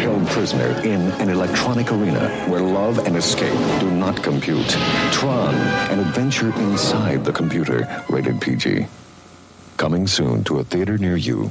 Held 0.00 0.26
prisoner 0.28 0.70
in 0.82 1.00
an 1.20 1.30
electronic 1.30 1.90
arena 1.92 2.28
where 2.48 2.60
love 2.60 2.98
and 3.06 3.16
escape 3.16 3.58
do 3.80 3.90
not 3.90 4.22
compute. 4.22 4.68
Tron, 5.12 5.54
an 5.54 6.00
adventure 6.00 6.52
inside 6.60 7.24
the 7.24 7.32
computer, 7.32 7.88
rated 8.08 8.40
PG. 8.40 8.86
Coming 9.76 10.06
soon 10.06 10.44
to 10.44 10.58
a 10.58 10.64
theater 10.64 10.98
near 10.98 11.16
you. 11.16 11.50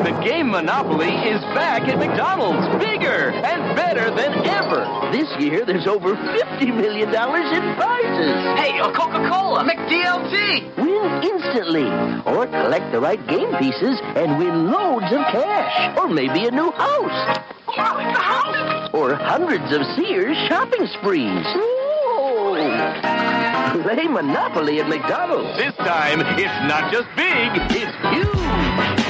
The 0.00 0.18
game 0.24 0.50
Monopoly 0.50 1.12
is 1.28 1.42
back 1.52 1.86
at 1.86 1.98
McDonald's, 1.98 2.66
bigger 2.82 3.32
and 3.32 3.76
better 3.76 4.08
than 4.08 4.32
ever. 4.48 4.88
This 5.12 5.28
year, 5.38 5.66
there's 5.66 5.86
over 5.86 6.16
$50 6.16 6.74
million 6.74 7.10
in 7.10 7.76
prizes. 7.76 8.40
Hey, 8.56 8.78
a 8.78 8.90
Coca-Cola, 8.96 9.62
McDLT. 9.62 10.78
Win 10.78 11.22
instantly. 11.22 11.84
Or 12.24 12.46
collect 12.46 12.90
the 12.92 12.98
right 12.98 13.20
game 13.28 13.54
pieces 13.58 14.00
and 14.16 14.38
win 14.38 14.70
loads 14.70 15.04
of 15.12 15.20
cash. 15.32 15.98
Or 15.98 16.08
maybe 16.08 16.46
a 16.46 16.50
new 16.50 16.70
house. 16.70 17.38
House. 17.66 18.90
Or 18.94 19.14
hundreds 19.16 19.70
of 19.70 19.82
Sears 19.96 20.38
shopping 20.48 20.86
sprees. 20.98 21.44
Whoa. 21.44 22.54
Play 23.82 24.08
Monopoly 24.08 24.80
at 24.80 24.88
McDonald's. 24.88 25.58
This 25.58 25.76
time, 25.76 26.22
it's 26.38 26.58
not 26.66 26.90
just 26.90 27.06
big, 27.16 27.50
it's 27.76 27.94
huge. 28.16 29.09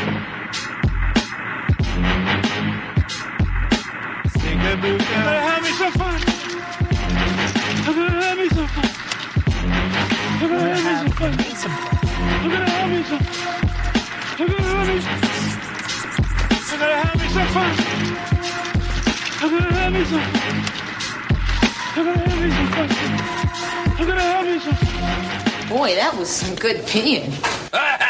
Boy, 25.68 25.94
that 25.94 26.14
was 26.18 26.28
some 26.28 26.54
good 26.56 26.78
peeing. 26.86 27.30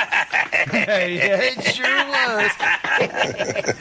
yeah, 0.73 1.41
it 1.43 1.63
sure 1.65 1.87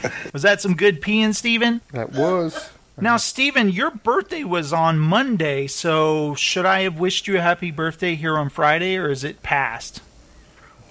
was. 0.03 0.33
was 0.33 0.41
that 0.43 0.61
some 0.61 0.75
good 0.75 1.01
peeing, 1.01 1.33
Steven? 1.35 1.81
That 1.91 2.11
was. 2.11 2.69
Now, 3.01 3.17
Steven, 3.17 3.69
your 3.69 3.91
birthday 3.91 4.43
was 4.43 4.73
on 4.73 4.99
Monday, 4.99 5.67
so 5.67 6.35
should 6.35 6.65
I 6.65 6.81
have 6.81 6.99
wished 6.99 7.27
you 7.27 7.37
a 7.37 7.41
happy 7.41 7.71
birthday 7.71 8.15
here 8.15 8.37
on 8.37 8.49
Friday, 8.49 8.97
or 8.97 9.09
is 9.09 9.23
it 9.23 9.41
past? 9.41 10.01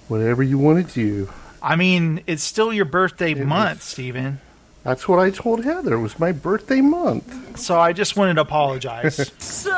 Whatever 0.08 0.42
you 0.42 0.56
want 0.56 0.88
to 0.88 0.94
do. 0.94 1.30
I 1.62 1.76
mean, 1.76 2.22
it's 2.26 2.42
still 2.42 2.72
your 2.72 2.86
birthday 2.86 3.34
month, 3.34 3.82
Steven. 3.82 4.40
That's 4.84 5.06
what 5.06 5.18
I 5.18 5.30
told 5.30 5.64
Heather. 5.64 5.94
It 5.94 6.00
was 6.00 6.18
my 6.18 6.32
birthday 6.32 6.80
month. 6.80 7.58
So 7.58 7.78
I 7.78 7.92
just 7.92 8.16
wanted 8.16 8.34
to 8.34 8.40
apologize. 8.40 9.16
Sorry! 9.38 9.74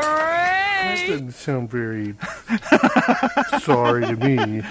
That 0.00 1.04
doesn't 1.06 1.32
sound 1.32 1.70
very 1.70 2.14
sorry 3.60 4.06
to 4.06 4.16
me. 4.16 4.62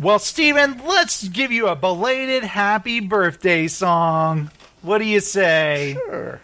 Well, 0.00 0.18
Steven, 0.18 0.80
let's 0.86 1.26
give 1.28 1.50
you 1.52 1.68
a 1.68 1.76
belated 1.76 2.44
happy 2.44 3.00
birthday 3.00 3.66
song. 3.68 4.50
What 4.82 4.98
do 4.98 5.04
you 5.04 5.20
say? 5.20 5.96
Sure. 6.06 6.40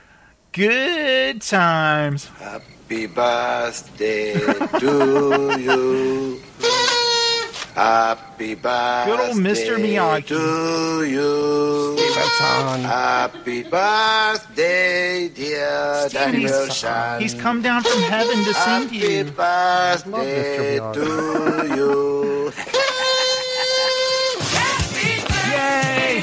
Good 0.52 1.42
times. 1.42 2.26
Happy 2.38 3.06
birthday 3.06 4.34
to 4.34 5.56
you. 5.60 6.40
Happy 7.74 8.54
birthday 8.54 9.10
Good 9.10 9.20
old 9.20 9.36
Mr. 9.38 9.76
Miyagi. 9.78 10.26
to 10.28 11.04
you. 11.04 11.96
That's. 12.14 12.38
Happy 12.84 13.62
birthday, 13.64 15.28
dear 15.28 16.08
Steven, 16.08 16.32
Daniel 16.32 16.64
he's, 16.66 16.76
Shan. 16.76 17.20
he's 17.20 17.34
come 17.34 17.62
down 17.62 17.82
from 17.82 18.00
heaven 18.02 18.44
to 18.44 18.54
sing 18.54 18.88
to 18.90 18.94
you. 18.94 19.24
Happy 19.24 20.10
birthday 20.10 20.78
to 20.78 21.74
you. 21.76 22.52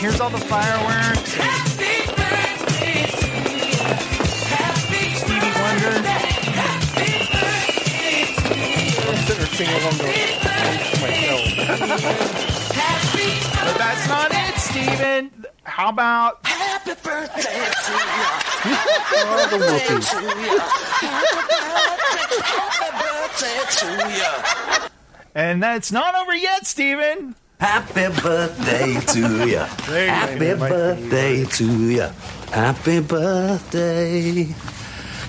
Here's 0.02 0.20
all 0.20 0.32
the 0.32 0.40
fireworks. 0.40 1.34
Happy 1.36 2.08
birthday 2.18 3.06
to 3.06 3.28
you. 3.54 3.78
Happy 4.50 5.14
Stevie 5.14 5.54
Wonder. 5.62 5.94
I'm 9.08 9.18
sitting 9.28 9.38
there 9.38 9.54
singing 9.54 9.78
along 9.78 9.98
to 9.98 10.06
myself. 11.02 11.44
But 13.64 13.78
that's 13.78 14.06
not 14.10 14.32
it, 14.34 14.56
Steven. 14.58 15.46
How 15.64 15.90
about 15.90 16.44
Happy 16.48 16.94
birthday 17.04 17.42
to 17.44 17.94
Oh, 19.14 19.48
the 19.52 19.58
whoopee. 19.58 20.02
Happy 22.42 22.90
birthday 23.04 23.60
to 23.78 23.88
you. 24.18 24.34
And 25.36 25.62
that's 25.62 25.92
not 25.92 26.16
over 26.16 26.34
yet, 26.36 26.66
Steven. 26.66 27.36
Happy 27.62 28.08
birthday 28.22 29.00
to 29.14 29.48
ya. 29.48 29.68
You. 29.88 30.08
Happy 30.10 30.54
birthday 30.56 31.46
to 31.46 31.66
ya. 31.92 32.10
Happy 32.52 33.00
birthday. 33.02 34.44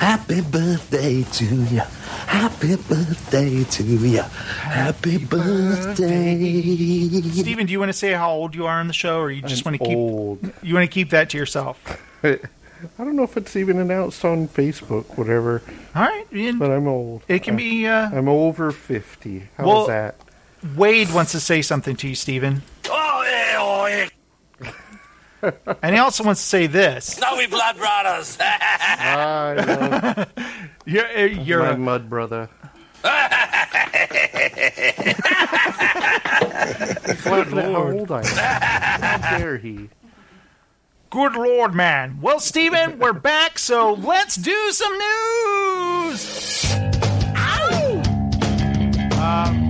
Happy 0.00 0.40
birthday 0.40 1.22
to 1.24 1.44
ya. 1.74 1.84
Happy 2.26 2.76
birthday 2.76 3.64
to 3.64 3.84
ya. 3.84 4.22
Happy 4.64 5.18
birthday. 5.18 7.10
Steven, 7.20 7.66
do 7.66 7.72
you 7.72 7.78
want 7.78 7.90
to 7.90 7.98
say 7.98 8.12
how 8.12 8.30
old 8.32 8.54
you 8.54 8.64
are 8.64 8.80
on 8.80 8.86
the 8.88 8.94
show, 8.94 9.18
or 9.20 9.30
you 9.30 9.42
just 9.42 9.66
I'm 9.66 9.72
want 9.72 9.82
to 9.82 9.88
keep 9.88 9.96
old. 9.98 10.52
you 10.62 10.72
want 10.74 10.84
to 10.88 10.92
keep 10.92 11.10
that 11.10 11.28
to 11.30 11.36
yourself? 11.38 11.78
I 12.24 12.38
don't 12.96 13.14
know 13.14 13.24
if 13.24 13.36
it's 13.36 13.54
even 13.56 13.78
announced 13.78 14.24
on 14.24 14.48
Facebook, 14.48 15.18
whatever. 15.18 15.60
All 15.94 16.02
right, 16.02 16.24
But 16.58 16.70
I'm 16.70 16.88
old. 16.88 17.22
it 17.28 17.42
can 17.42 17.56
be. 17.56 17.86
Uh, 17.86 18.08
I'm 18.10 18.28
over 18.28 18.72
50. 18.72 19.48
How's 19.58 19.66
Well- 19.66 19.86
that? 19.88 20.14
Wade 20.76 21.12
wants 21.12 21.32
to 21.32 21.40
say 21.40 21.60
something 21.62 21.96
to 21.96 22.08
you, 22.08 22.14
Steven. 22.14 22.62
Oh, 22.88 23.24
yeah, 23.26 23.56
oh, 23.58 23.86
yeah. 23.86 24.08
and 25.82 25.94
he 25.94 26.00
also 26.00 26.22
wants 26.24 26.40
to 26.40 26.46
say 26.46 26.66
this. 26.68 27.20
Now 27.20 27.36
we 27.36 27.46
blood 27.48 27.76
brothers. 27.76 28.36
I 28.40 30.26
You're, 30.86 31.06
uh, 31.06 31.22
you're 31.24 31.62
my 31.62 31.70
a- 31.72 31.76
mud 31.76 32.08
brother. 32.08 32.48
He's 37.06 37.26
laughing 37.26 37.58
at 37.58 37.64
how 37.72 37.90
old 37.90 38.10
I 38.12 38.20
am. 38.20 39.02
How 39.22 39.38
dare 39.38 39.58
he? 39.58 39.88
Good 41.10 41.34
lord, 41.34 41.74
man. 41.74 42.18
Well, 42.22 42.38
Steven, 42.40 42.98
we're 42.98 43.12
back, 43.12 43.58
so 43.58 43.92
let's 43.94 44.36
do 44.36 44.70
some 44.70 44.92
news. 44.92 46.74
Ow! 47.36 48.02
Um, 49.20 49.61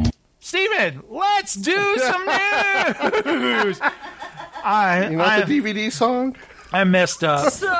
Steven, 0.52 1.02
let's 1.08 1.54
do 1.54 1.96
some 1.96 2.26
news. 2.26 3.80
I, 4.62 5.08
You 5.10 5.16
know 5.16 5.24
I, 5.24 5.40
the 5.40 5.60
DVD 5.60 5.90
song? 5.90 6.36
I 6.74 6.84
messed 6.84 7.24
up. 7.24 7.50
Sorry. 7.50 7.72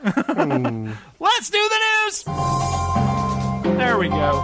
Hmm. 0.00 0.92
Let's 1.20 1.50
do 1.50 1.58
the 1.68 1.80
news. 1.84 2.24
There 3.76 3.98
we 3.98 4.08
go. 4.08 4.42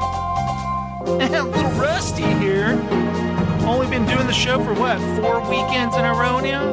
a 1.07 1.43
little 1.43 1.71
rusty 1.81 2.23
here. 2.35 2.79
Only 3.67 3.87
been 3.87 4.05
doing 4.05 4.27
the 4.27 4.35
show 4.35 4.63
for 4.63 4.75
what? 4.75 4.99
Four 5.23 5.41
weekends 5.49 5.97
in 5.97 6.05
a 6.05 6.13
row 6.13 6.39
now? 6.39 6.69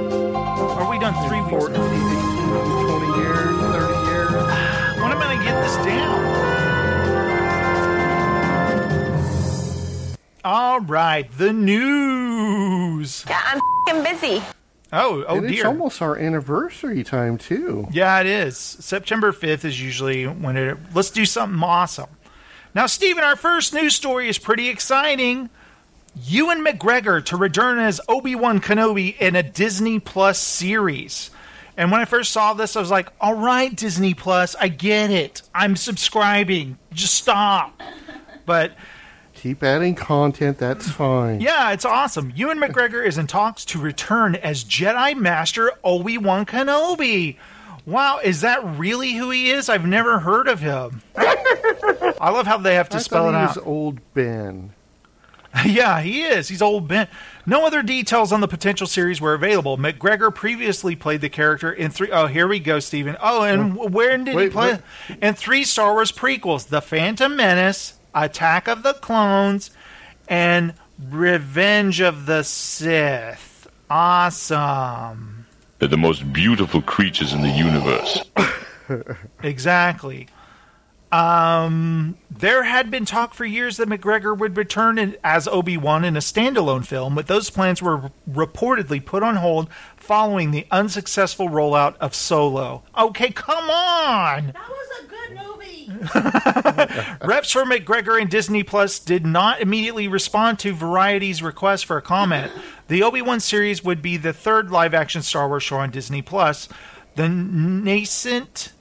Or 0.77 0.89
we 0.91 0.99
done 0.99 1.13
three 1.29 1.39
weeks? 1.39 1.73
20 1.77 1.87
years, 3.15 3.61
30 3.61 3.93
years. 4.11 4.31
When 4.99 5.09
am 5.09 5.19
I 5.19 5.23
gonna 5.23 5.41
get 5.45 5.55
this 5.63 5.77
down? 5.85 6.80
All 10.43 10.79
right, 10.79 11.31
the 11.37 11.53
news. 11.53 13.25
Yeah, 13.29 13.41
I'm 13.45 13.59
fing 13.87 14.03
busy. 14.03 14.41
Oh, 14.91 15.23
oh 15.27 15.37
and 15.37 15.49
it's 15.49 15.63
almost 15.63 16.01
our 16.01 16.17
anniversary 16.17 17.03
time, 17.03 17.37
too. 17.37 17.87
Yeah, 17.91 18.19
it 18.19 18.25
is. 18.25 18.57
September 18.57 19.31
5th 19.31 19.65
is 19.65 19.79
usually 19.79 20.25
when 20.25 20.57
it. 20.57 20.77
Let's 20.93 21.11
do 21.11 21.25
something 21.25 21.61
awesome. 21.61 22.09
Now, 22.73 22.87
Stephen, 22.87 23.23
our 23.23 23.35
first 23.35 23.73
news 23.73 23.93
story 23.93 24.29
is 24.29 24.39
pretty 24.39 24.69
exciting. 24.69 25.49
Ewan 26.23 26.65
McGregor 26.65 27.23
to 27.25 27.37
return 27.37 27.77
as 27.79 28.01
Obi 28.09 28.35
Wan 28.35 28.59
Kenobi 28.59 29.17
in 29.19 29.35
a 29.35 29.43
Disney 29.43 29.99
Plus 29.99 30.39
series. 30.39 31.29
And 31.77 31.91
when 31.91 32.01
I 32.01 32.05
first 32.05 32.31
saw 32.31 32.53
this, 32.53 32.75
I 32.75 32.79
was 32.79 32.91
like, 32.91 33.09
all 33.21 33.35
right, 33.35 33.73
Disney 33.73 34.13
Plus, 34.13 34.55
I 34.55 34.67
get 34.69 35.11
it. 35.11 35.43
I'm 35.53 35.75
subscribing. 35.75 36.77
Just 36.91 37.15
stop. 37.15 37.81
But 38.45 38.73
Keep 39.41 39.63
adding 39.63 39.95
content, 39.95 40.59
that's 40.59 40.85
hmm. 40.85 40.91
fine. 40.91 41.41
yeah, 41.41 41.71
it's 41.71 41.83
awesome. 41.83 42.31
Ewan 42.35 42.59
McGregor 42.59 43.03
is 43.03 43.17
in 43.17 43.25
talks 43.25 43.65
to 43.65 43.79
return 43.79 44.35
as 44.35 44.63
Jedi 44.63 45.17
Master 45.17 45.71
Obi 45.83 46.19
Wan 46.19 46.45
Kenobi. 46.45 47.37
Wow, 47.87 48.19
is 48.23 48.41
that 48.41 48.63
really 48.77 49.13
who 49.13 49.31
he 49.31 49.49
is? 49.49 49.67
I've 49.67 49.87
never 49.87 50.19
heard 50.19 50.47
of 50.47 50.59
him. 50.59 51.01
I 51.17 52.29
love 52.29 52.45
how 52.45 52.59
they 52.59 52.75
have 52.75 52.89
to 52.89 52.97
I 52.97 52.99
spell 52.99 53.29
it 53.29 53.33
out. 53.33 53.57
old 53.65 53.99
Ben. 54.13 54.73
yeah, 55.65 56.01
he 56.01 56.21
is. 56.21 56.47
He's 56.47 56.61
old 56.61 56.87
Ben. 56.87 57.07
No 57.47 57.65
other 57.65 57.81
details 57.81 58.31
on 58.31 58.41
the 58.41 58.47
potential 58.47 58.85
series 58.85 59.19
were 59.19 59.33
available. 59.33 59.75
McGregor 59.75 60.33
previously 60.33 60.95
played 60.95 61.21
the 61.21 61.29
character 61.29 61.71
in 61.71 61.89
three 61.89 62.11
oh 62.11 62.27
here 62.27 62.47
we 62.47 62.59
go, 62.59 62.79
Stephen. 62.79 63.17
Oh, 63.19 63.41
and 63.41 63.73
w 63.73 63.89
where 63.89 64.15
did 64.19 64.27
he 64.27 64.49
play? 64.49 64.73
wait. 65.09 65.17
In 65.19 65.33
three 65.33 65.63
Star 65.63 65.93
Wars 65.93 66.11
prequels: 66.11 66.67
The 66.67 66.79
Phantom 66.79 67.35
Menace, 67.35 67.95
Attack 68.13 68.67
of 68.67 68.83
the 68.83 68.93
Clones, 68.93 69.71
and 70.27 70.73
Revenge 71.09 71.99
of 72.01 72.25
the 72.25 72.43
Sith. 72.43 73.67
Awesome. 73.89 75.45
They're 75.79 75.87
the 75.87 75.97
most 75.97 76.31
beautiful 76.31 76.81
creatures 76.81 77.33
in 77.33 77.41
the 77.41 77.49
universe. 77.49 78.23
Exactly. 79.41 80.27
Um, 81.11 82.17
there 82.29 82.63
had 82.63 82.89
been 82.89 83.03
talk 83.05 83.33
for 83.33 83.43
years 83.43 83.77
that 83.77 83.89
McGregor 83.89 84.37
would 84.37 84.55
return 84.55 84.97
in, 84.97 85.17
as 85.23 85.47
Obi 85.47 85.75
Wan 85.75 86.05
in 86.05 86.15
a 86.15 86.21
standalone 86.21 86.85
film, 86.85 87.15
but 87.15 87.27
those 87.27 87.49
plans 87.49 87.81
were 87.81 88.11
reportedly 88.29 89.03
put 89.03 89.21
on 89.21 89.35
hold 89.35 89.69
following 89.97 90.51
the 90.51 90.65
unsuccessful 90.71 91.49
rollout 91.49 91.95
of 91.97 92.15
Solo. 92.15 92.83
Okay, 92.97 93.29
come 93.29 93.69
on! 93.69 94.53
That 94.53 94.69
was 94.69 94.99
a 94.99 95.07
good 95.07 95.31
movie. 95.35 95.91
Reps 97.27 97.51
for 97.51 97.63
McGregor 97.63 98.19
and 98.19 98.29
Disney 98.29 98.63
Plus 98.63 98.97
did 98.97 99.25
not 99.25 99.59
immediately 99.59 100.07
respond 100.07 100.59
to 100.59 100.73
Variety's 100.73 101.43
request 101.43 101.85
for 101.85 101.97
a 101.97 102.01
comment. 102.01 102.51
The 102.87 103.03
Obi 103.03 103.21
Wan 103.21 103.39
series 103.41 103.83
would 103.83 104.01
be 104.01 104.15
the 104.17 104.33
third 104.33 104.71
live 104.71 104.93
action 104.93 105.21
Star 105.21 105.47
Wars 105.47 105.63
show 105.63 105.77
on 105.77 105.91
Disney 105.91 106.21
Plus. 106.21 106.69
The 107.15 107.27
nascent 107.27 108.71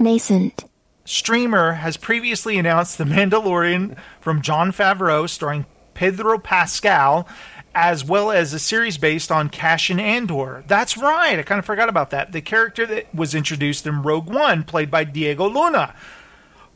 Nascent. 0.00 0.64
streamer 1.04 1.72
has 1.74 1.98
previously 1.98 2.56
announced 2.58 2.96
The 2.96 3.04
Mandalorian 3.04 3.96
from 4.18 4.40
Jon 4.40 4.72
Favreau, 4.72 5.28
starring 5.28 5.66
Pedro 5.92 6.38
Pascal, 6.38 7.28
as 7.74 8.02
well 8.02 8.30
as 8.30 8.54
a 8.54 8.58
series 8.58 8.96
based 8.96 9.30
on 9.30 9.50
Cassian 9.50 10.00
Andor. 10.00 10.64
That's 10.66 10.96
right, 10.96 11.38
I 11.38 11.42
kind 11.42 11.58
of 11.58 11.66
forgot 11.66 11.90
about 11.90 12.10
that. 12.10 12.32
The 12.32 12.40
character 12.40 12.86
that 12.86 13.14
was 13.14 13.34
introduced 13.34 13.86
in 13.86 14.02
Rogue 14.02 14.32
One, 14.32 14.64
played 14.64 14.90
by 14.90 15.04
Diego 15.04 15.46
Luna. 15.46 15.94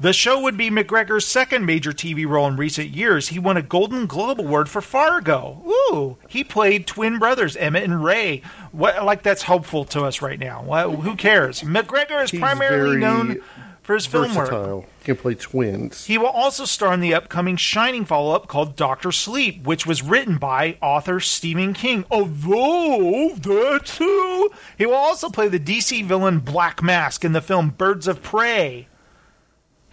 The 0.00 0.12
show 0.12 0.40
would 0.40 0.56
be 0.56 0.70
McGregor's 0.70 1.24
second 1.24 1.64
major 1.64 1.92
TV 1.92 2.26
role 2.26 2.48
in 2.48 2.56
recent 2.56 2.90
years. 2.90 3.28
He 3.28 3.38
won 3.38 3.56
a 3.56 3.62
Golden 3.62 4.06
Globe 4.06 4.40
Award 4.40 4.68
for 4.68 4.80
Fargo. 4.80 5.62
Ooh, 5.66 6.18
he 6.28 6.42
played 6.42 6.86
twin 6.86 7.18
brothers 7.18 7.56
Emmett 7.56 7.84
and 7.84 8.02
Ray. 8.02 8.42
What, 8.72 9.04
like 9.04 9.22
that's 9.22 9.44
hopeful 9.44 9.84
to 9.86 10.02
us 10.04 10.20
right 10.20 10.38
now. 10.38 10.62
Who 10.90 11.14
cares? 11.14 11.60
McGregor 11.62 12.22
is 12.24 12.32
He's 12.32 12.40
primarily 12.40 12.96
known 12.96 13.40
for 13.82 13.94
his 13.94 14.06
film 14.06 14.34
work. 14.34 14.84
He 14.98 15.04
can 15.04 15.16
play 15.16 15.34
twins. 15.34 16.06
He 16.06 16.18
will 16.18 16.26
also 16.26 16.64
star 16.64 16.92
in 16.92 17.00
the 17.00 17.14
upcoming 17.14 17.56
Shining 17.56 18.04
follow 18.04 18.34
up 18.34 18.48
called 18.48 18.74
Doctor 18.74 19.12
Sleep, 19.12 19.62
which 19.62 19.86
was 19.86 20.02
written 20.02 20.38
by 20.38 20.76
author 20.82 21.20
Stephen 21.20 21.72
King. 21.72 22.04
Although, 22.10 23.34
that 23.36 23.82
too. 23.84 24.50
He 24.76 24.86
will 24.86 24.94
also 24.94 25.28
play 25.28 25.48
the 25.48 25.60
DC 25.60 26.04
villain 26.04 26.40
Black 26.40 26.82
Mask 26.82 27.24
in 27.24 27.32
the 27.32 27.40
film 27.40 27.70
Birds 27.70 28.08
of 28.08 28.22
Prey. 28.22 28.88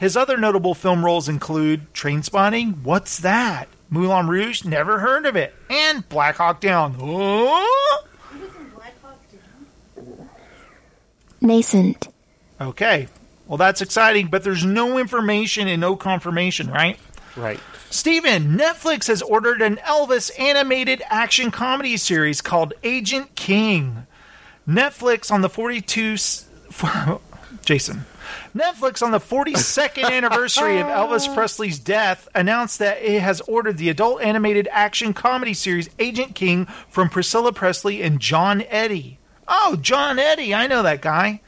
His 0.01 0.17
other 0.17 0.35
notable 0.35 0.73
film 0.73 1.05
roles 1.05 1.29
include 1.29 1.93
Trainspotting, 1.93 2.81
What's 2.81 3.19
That? 3.19 3.67
Moulin 3.91 4.27
Rouge, 4.27 4.65
never 4.65 4.97
heard 4.97 5.27
of 5.27 5.35
it, 5.35 5.53
and 5.69 6.07
Black 6.09 6.37
Hawk 6.37 6.59
Down. 6.59 6.95
Oh! 6.99 8.03
Black 8.75 8.95
Hawk 9.03 9.19
Down? 9.31 10.27
Nascent. 11.39 12.07
Okay, 12.59 13.07
well, 13.45 13.57
that's 13.57 13.81
exciting, 13.81 14.27
but 14.27 14.43
there's 14.43 14.65
no 14.65 14.97
information 14.97 15.67
and 15.67 15.79
no 15.79 15.95
confirmation, 15.95 16.71
right? 16.71 16.97
Right. 17.35 17.59
Steven, 17.91 18.57
Netflix 18.57 19.05
has 19.07 19.21
ordered 19.21 19.61
an 19.61 19.75
Elvis 19.77 20.31
animated 20.39 21.03
action 21.09 21.51
comedy 21.51 21.95
series 21.97 22.41
called 22.41 22.73
Agent 22.83 23.35
King. 23.35 24.07
Netflix 24.67 25.31
on 25.31 25.41
the 25.41 25.49
42 25.49 26.13
s- 26.13 26.47
Jason. 27.65 28.05
Netflix 28.55 29.01
on 29.01 29.11
the 29.11 29.19
42nd 29.19 30.03
anniversary 30.11 30.79
of 30.79 30.87
Elvis 30.87 31.27
oh. 31.29 31.33
Presley's 31.33 31.79
death 31.79 32.27
announced 32.35 32.79
that 32.79 33.01
it 33.01 33.21
has 33.21 33.41
ordered 33.41 33.77
the 33.77 33.89
adult 33.89 34.21
animated 34.21 34.67
action 34.71 35.13
comedy 35.13 35.53
series 35.53 35.89
Agent 35.99 36.35
King 36.35 36.65
from 36.89 37.09
Priscilla 37.09 37.53
Presley 37.53 38.01
and 38.01 38.19
John 38.19 38.63
Eddie. 38.69 39.19
Oh, 39.47 39.77
John 39.79 40.19
Eddie, 40.19 40.53
I 40.53 40.67
know 40.67 40.83
that 40.83 41.01
guy. 41.01 41.41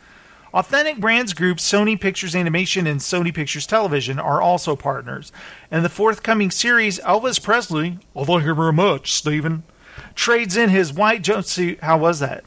Authentic 0.54 1.00
Brands 1.00 1.34
Group, 1.34 1.58
Sony 1.58 2.00
Pictures 2.00 2.36
Animation, 2.36 2.86
and 2.86 3.00
Sony 3.00 3.34
Pictures 3.34 3.66
Television 3.66 4.20
are 4.20 4.40
also 4.40 4.76
partners. 4.76 5.32
And 5.72 5.84
the 5.84 5.90
forthcoming 5.90 6.52
series, 6.52 7.00
Elvis 7.00 7.42
Presley, 7.42 7.98
oh, 8.16 8.24
thank 8.24 8.46
you 8.46 8.54
very 8.54 8.74
much, 8.74 9.14
Stephen, 9.14 9.64
trades 10.14 10.56
in 10.56 10.70
his 10.70 10.94
white 10.94 11.24
jumpsuit. 11.24 11.80
How 11.80 11.98
was 11.98 12.20
that? 12.20 12.44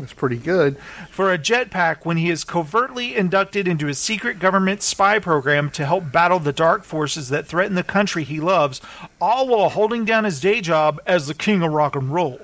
That's 0.00 0.14
pretty 0.14 0.38
good. 0.38 0.78
For 1.10 1.30
a 1.30 1.38
jetpack 1.38 2.06
when 2.06 2.16
he 2.16 2.30
is 2.30 2.42
covertly 2.42 3.14
inducted 3.14 3.68
into 3.68 3.86
a 3.86 3.94
secret 3.94 4.38
government 4.38 4.82
spy 4.82 5.18
program 5.18 5.68
to 5.72 5.84
help 5.84 6.10
battle 6.10 6.38
the 6.38 6.54
dark 6.54 6.84
forces 6.84 7.28
that 7.28 7.46
threaten 7.46 7.74
the 7.74 7.82
country 7.82 8.24
he 8.24 8.40
loves, 8.40 8.80
all 9.20 9.46
while 9.46 9.68
holding 9.68 10.06
down 10.06 10.24
his 10.24 10.40
day 10.40 10.62
job 10.62 11.00
as 11.06 11.26
the 11.26 11.34
king 11.34 11.62
of 11.62 11.72
rock 11.72 11.96
and 11.96 12.14
roll. 12.14 12.40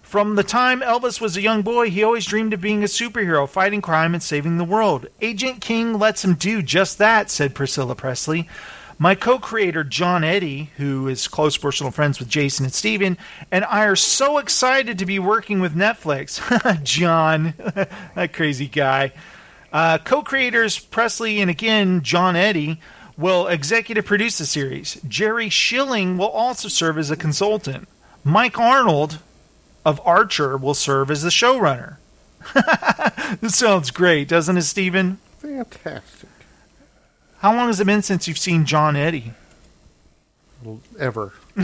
From 0.00 0.36
the 0.36 0.42
time 0.42 0.80
Elvis 0.80 1.20
was 1.20 1.36
a 1.36 1.42
young 1.42 1.60
boy, 1.60 1.90
he 1.90 2.02
always 2.02 2.24
dreamed 2.24 2.54
of 2.54 2.62
being 2.62 2.82
a 2.82 2.86
superhero, 2.86 3.46
fighting 3.46 3.82
crime 3.82 4.14
and 4.14 4.22
saving 4.22 4.56
the 4.56 4.64
world. 4.64 5.06
Agent 5.20 5.60
King 5.60 5.98
lets 5.98 6.24
him 6.24 6.34
do 6.34 6.62
just 6.62 6.96
that, 6.96 7.30
said 7.30 7.54
Priscilla 7.54 7.94
Presley. 7.94 8.48
My 9.02 9.14
co 9.14 9.38
creator, 9.38 9.82
John 9.82 10.24
Eddie, 10.24 10.72
who 10.76 11.08
is 11.08 11.26
close 11.26 11.56
personal 11.56 11.90
friends 11.90 12.18
with 12.18 12.28
Jason 12.28 12.66
and 12.66 12.74
Steven, 12.74 13.16
and 13.50 13.64
I 13.64 13.86
are 13.86 13.96
so 13.96 14.36
excited 14.36 14.98
to 14.98 15.06
be 15.06 15.18
working 15.18 15.58
with 15.60 15.74
Netflix. 15.74 16.38
John, 16.82 17.54
that 18.14 18.34
crazy 18.34 18.68
guy. 18.68 19.12
Uh, 19.72 19.96
co 19.96 20.20
creators 20.20 20.78
Presley 20.78 21.40
and 21.40 21.50
again 21.50 22.02
John 22.02 22.36
Eddie 22.36 22.78
will 23.16 23.46
executive 23.46 24.04
produce 24.04 24.36
the 24.36 24.44
series. 24.44 25.00
Jerry 25.08 25.48
Schilling 25.48 26.18
will 26.18 26.28
also 26.28 26.68
serve 26.68 26.98
as 26.98 27.10
a 27.10 27.16
consultant. 27.16 27.88
Mike 28.22 28.58
Arnold 28.58 29.20
of 29.82 29.98
Archer 30.04 30.58
will 30.58 30.74
serve 30.74 31.10
as 31.10 31.22
the 31.22 31.30
showrunner. 31.30 31.96
this 33.40 33.56
sounds 33.56 33.90
great, 33.90 34.28
doesn't 34.28 34.58
it, 34.58 34.62
Steven? 34.62 35.16
Fantastic. 35.38 36.29
How 37.40 37.54
long 37.54 37.66
has 37.68 37.80
it 37.80 37.86
been 37.86 38.02
since 38.02 38.28
you've 38.28 38.38
seen 38.38 38.64
John 38.66 38.96
Eddie? 38.96 39.32
Ever. 40.98 41.32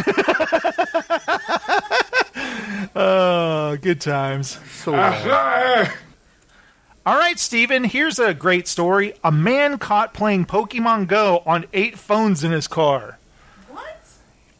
Oh, 2.95 3.77
good 3.81 4.01
times. 4.01 4.59
So, 4.73 4.95
uh, 4.95 5.87
All 7.05 7.17
right, 7.19 7.39
Steven, 7.39 7.85
here's 7.85 8.19
a 8.19 8.33
great 8.33 8.67
story. 8.67 9.15
A 9.23 9.31
man 9.31 9.77
caught 9.79 10.15
playing 10.15 10.47
Pokemon 10.47 11.07
Go 11.07 11.43
on 11.45 11.67
eight 11.75 11.99
phones 11.99 12.43
in 12.43 12.53
his 12.53 12.67
car. 12.67 13.19
What? 13.69 14.01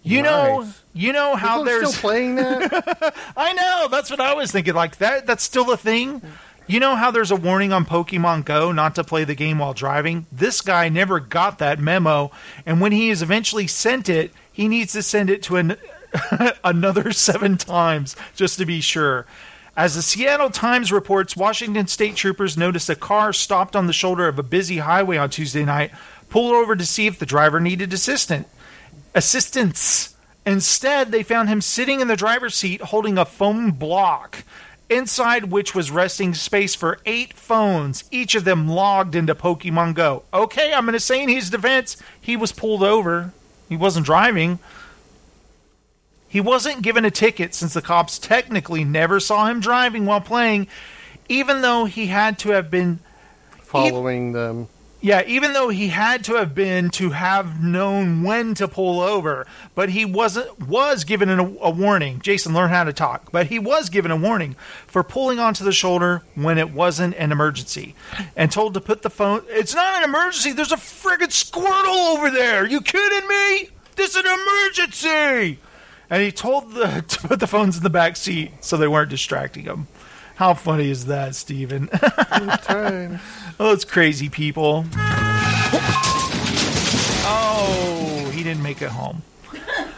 You 0.03 0.23
know, 0.23 0.69
you 0.93 1.13
know 1.13 1.35
how 1.35 1.63
People 1.63 1.65
there's 1.65 1.89
still 1.95 2.01
playing 2.01 2.35
that? 2.37 3.15
I 3.37 3.53
know. 3.55 3.89
That's 3.91 4.11
what 4.11 4.21
I 4.21 4.35
was 4.35 4.53
thinking. 4.53 4.75
Like 4.75 4.99
that. 4.99 5.27
That's 5.27 5.43
still 5.43 5.71
a 5.73 5.77
thing. 5.79 6.21
You 6.69 6.81
know 6.81 6.97
how 6.97 7.13
there's 7.13 7.31
a 7.31 7.37
warning 7.37 7.73
on 7.73 7.87
Pokemon 7.87 8.45
Go 8.45 8.73
not 8.73 8.97
to 8.97 9.05
play 9.05 9.23
the 9.23 9.37
game 9.37 9.61
while 9.61 9.73
driving? 9.73 10.27
This 10.33 10.61
guy 10.61 10.89
never 10.89 11.21
got 11.21 11.59
that 11.59 11.79
memo, 11.79 12.33
and 12.65 12.81
when 12.81 12.91
he 12.91 13.11
is 13.11 13.23
eventually 13.23 13.69
sent 13.69 14.09
it, 14.09 14.33
he 14.53 14.67
needs 14.67 14.93
to 14.95 15.03
send 15.03 15.31
it 15.31 15.45
to 15.45 15.57
an, 15.57 15.77
another 16.65 17.13
seven 17.13 17.57
times 17.57 18.17
just 18.35 18.59
to 18.59 18.67
be 18.67 18.81
sure. 18.81 19.27
As 19.77 19.95
the 19.95 20.03
Seattle 20.03 20.51
Times 20.51 20.91
reports, 20.91 21.37
Washington 21.37 21.87
state 21.87 22.17
troopers 22.17 22.57
noticed 22.57 22.91
a 22.91 22.97
car 22.97 23.33
stopped 23.33 23.77
on 23.77 23.87
the 23.87 23.93
shoulder 23.93 24.27
of 24.27 24.39
a 24.39 24.43
busy 24.43 24.79
highway 24.79 25.19
on 25.19 25.31
Tuesday 25.31 25.65
night, 25.65 25.93
pulled 26.31 26.55
over 26.55 26.75
to 26.75 26.87
see 26.87 27.07
if 27.07 27.21
the 27.21 27.27
driver 27.27 27.61
needed 27.61 27.93
assistance. 27.93 28.49
assistance. 29.15 30.17
Instead, 30.45 31.13
they 31.13 31.23
found 31.23 31.49
him 31.49 31.61
sitting 31.61 32.01
in 32.01 32.09
the 32.09 32.17
driver's 32.17 32.55
seat 32.55 32.81
holding 32.81 33.19
a 33.19 33.25
phone 33.25 33.73
block, 33.73 34.45
inside 34.89 35.47
which 35.47 35.75
was 35.75 35.91
resting 35.91 36.35
space 36.35 36.75
for 36.75 36.99
eight 37.07 37.33
phones, 37.33 38.05
each 38.11 38.35
of 38.35 38.45
them 38.45 38.69
logged 38.69 39.15
into 39.15 39.35
Pokemon 39.35 39.95
Go. 39.95 40.23
Okay, 40.33 40.73
I'm 40.73 40.85
going 40.85 40.93
to 40.93 41.01
say 41.01 41.23
in 41.23 41.29
his 41.29 41.51
defense, 41.51 41.97
he 42.21 42.37
was 42.37 42.53
pulled 42.53 42.83
over. 42.83 43.33
He 43.69 43.77
wasn't 43.77 44.07
driving. 44.07 44.59
He 46.29 46.41
wasn't 46.41 46.83
given 46.83 47.05
a 47.05 47.11
ticket 47.11 47.55
since 47.55 47.75
the 47.75 47.83
cops 47.83 48.19
technically 48.19 48.85
never 48.85 49.21
saw 49.21 49.47
him 49.47 49.61
driving 49.61 50.07
while 50.07 50.21
playing, 50.21 50.69
even 51.29 51.63
though 51.63 51.85
he 51.85 52.07
had 52.07 52.39
to 52.41 52.51
have 52.51 52.71
been 52.71 52.99
following 53.59 54.33
them. 54.33 54.69
Yeah, 55.01 55.23
even 55.27 55.53
though 55.53 55.69
he 55.69 55.89
had 55.89 56.25
to 56.25 56.35
have 56.35 56.55
been 56.55 56.91
to 56.91 57.11
have 57.11 57.63
known 57.63 58.23
when 58.23 58.55
to 58.55 58.67
pull 58.67 59.01
over, 59.01 59.47
but 59.75 59.91
he 59.91 60.05
wasn't 60.05 60.59
was 60.61 61.05
given 61.05 61.29
an, 61.29 61.59
a 61.61 61.71
warning. 61.71 62.21
Jason 62.21 62.55
learned 62.55 62.73
how 62.73 62.85
to 62.85 62.93
talk, 62.93 63.31
but 63.31 63.47
he 63.47 63.59
was 63.59 63.91
given 63.91 64.11
a 64.11 64.17
warning 64.17 64.57
for 64.87 65.03
pulling 65.03 65.39
onto 65.39 65.65
the 65.65 65.73
shoulder 65.73 66.23
when 66.35 66.59
it 66.59 66.71
wasn't 66.71 67.15
an 67.17 67.31
emergency, 67.31 67.95
and 68.35 68.51
told 68.51 68.75
to 68.75 68.81
put 68.81 69.03
the 69.03 69.11
phone. 69.11 69.43
It's 69.49 69.75
not 69.75 70.03
an 70.03 70.09
emergency. 70.09 70.53
There's 70.53 70.73
a 70.73 70.77
friggin' 70.77 71.29
Squirtle 71.29 72.17
over 72.17 72.31
there. 72.31 72.67
You 72.67 72.81
kidding 72.81 73.29
me? 73.29 73.71
This 73.97 74.17
is 74.17 74.17
an 74.17 74.27
emergency. 74.27 75.59
And 76.09 76.23
he 76.23 76.31
told 76.31 76.73
the, 76.73 77.03
to 77.09 77.29
put 77.29 77.41
the 77.41 77.47
phones 77.47 77.77
in 77.77 77.83
the 77.83 77.91
back 77.91 78.17
seat 78.17 78.53
so 78.61 78.77
they 78.77 78.89
weren't 78.89 79.11
distracting 79.11 79.65
him. 79.65 79.89
How 80.37 80.55
funny 80.55 80.91
is 80.91 81.07
that, 81.07 81.35
Steven? 81.35 81.89
oh, 81.93 83.19
it's 83.73 83.85
crazy 83.85 84.29
people. 84.29 84.85
Oh, 87.29 88.31
he 88.33 88.43
didn't 88.43 88.63
make 88.63 88.83
it 88.83 88.91
home. 88.91 89.23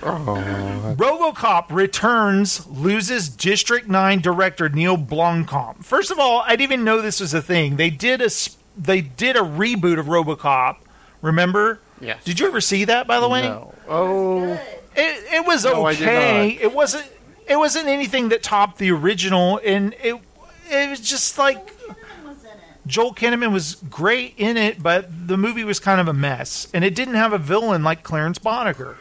Oh. 0.02 0.94
RoboCop 0.96 1.70
returns, 1.70 2.66
loses 2.68 3.28
District 3.28 3.88
9 3.88 4.20
director 4.20 4.68
Neil 4.68 4.96
Blomkamp. 4.96 5.84
First 5.84 6.10
of 6.10 6.18
all, 6.18 6.42
I 6.46 6.50
didn't 6.50 6.62
even 6.62 6.84
know 6.84 7.02
this 7.02 7.20
was 7.20 7.34
a 7.34 7.42
thing. 7.42 7.76
They 7.76 7.90
did 7.90 8.20
a 8.20 8.26
s- 8.26 8.56
they 8.76 9.00
did 9.00 9.36
a 9.36 9.40
reboot 9.40 9.98
of 9.98 10.06
RoboCop. 10.06 10.76
Remember? 11.20 11.80
Yes. 12.00 12.22
Did 12.24 12.38
you 12.38 12.46
ever 12.46 12.60
see 12.60 12.84
that 12.84 13.06
by 13.08 13.18
the 13.18 13.28
way? 13.28 13.42
No. 13.42 13.74
Oh. 13.88 14.44
It 14.94 15.24
it 15.34 15.46
was 15.46 15.64
No, 15.64 15.84
I 15.84 15.94
did 15.94 16.08
okay. 16.08 16.54
not. 16.54 16.62
It 16.62 16.72
wasn't 16.72 17.10
it 17.48 17.56
wasn't 17.56 17.88
anything 17.88 18.28
that 18.28 18.42
topped 18.42 18.78
the 18.78 18.92
original 18.92 19.60
and 19.64 19.94
it 20.02 20.16
it 20.70 20.90
was 20.90 21.00
just 21.00 21.38
like 21.38 21.72
Joel 22.86 23.14
Kinnaman 23.14 23.52
was 23.52 23.76
great 23.90 24.34
in 24.38 24.56
it, 24.56 24.82
but 24.82 25.28
the 25.28 25.36
movie 25.36 25.64
was 25.64 25.78
kind 25.78 26.00
of 26.00 26.08
a 26.08 26.12
mess, 26.12 26.68
and 26.72 26.84
it 26.84 26.94
didn't 26.94 27.14
have 27.14 27.32
a 27.32 27.38
villain 27.38 27.84
like 27.84 28.02
Clarence 28.02 28.38
Boddicker. 28.38 28.96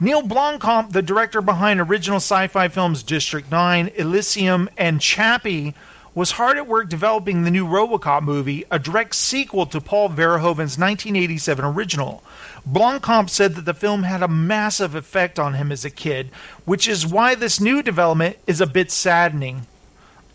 Neil 0.00 0.22
Blomkamp, 0.22 0.92
the 0.92 1.02
director 1.02 1.40
behind 1.40 1.80
original 1.80 2.16
sci-fi 2.16 2.68
films 2.68 3.02
District 3.02 3.50
9, 3.50 3.92
Elysium, 3.96 4.68
and 4.76 5.00
Chappie, 5.00 5.74
was 6.14 6.32
hard 6.32 6.56
at 6.56 6.66
work 6.66 6.88
developing 6.88 7.42
the 7.42 7.50
new 7.50 7.66
RoboCop 7.66 8.22
movie, 8.22 8.64
a 8.70 8.78
direct 8.78 9.14
sequel 9.14 9.66
to 9.66 9.82
Paul 9.82 10.08
Verhoeven's 10.08 10.78
1987 10.78 11.62
original. 11.62 12.22
Blomkamp 12.66 13.28
said 13.28 13.54
that 13.54 13.66
the 13.66 13.74
film 13.74 14.02
had 14.04 14.22
a 14.22 14.28
massive 14.28 14.94
effect 14.94 15.38
on 15.38 15.54
him 15.54 15.70
as 15.70 15.84
a 15.84 15.90
kid, 15.90 16.30
which 16.64 16.88
is 16.88 17.06
why 17.06 17.34
this 17.34 17.60
new 17.60 17.82
development 17.82 18.38
is 18.46 18.62
a 18.62 18.66
bit 18.66 18.90
saddening. 18.90 19.66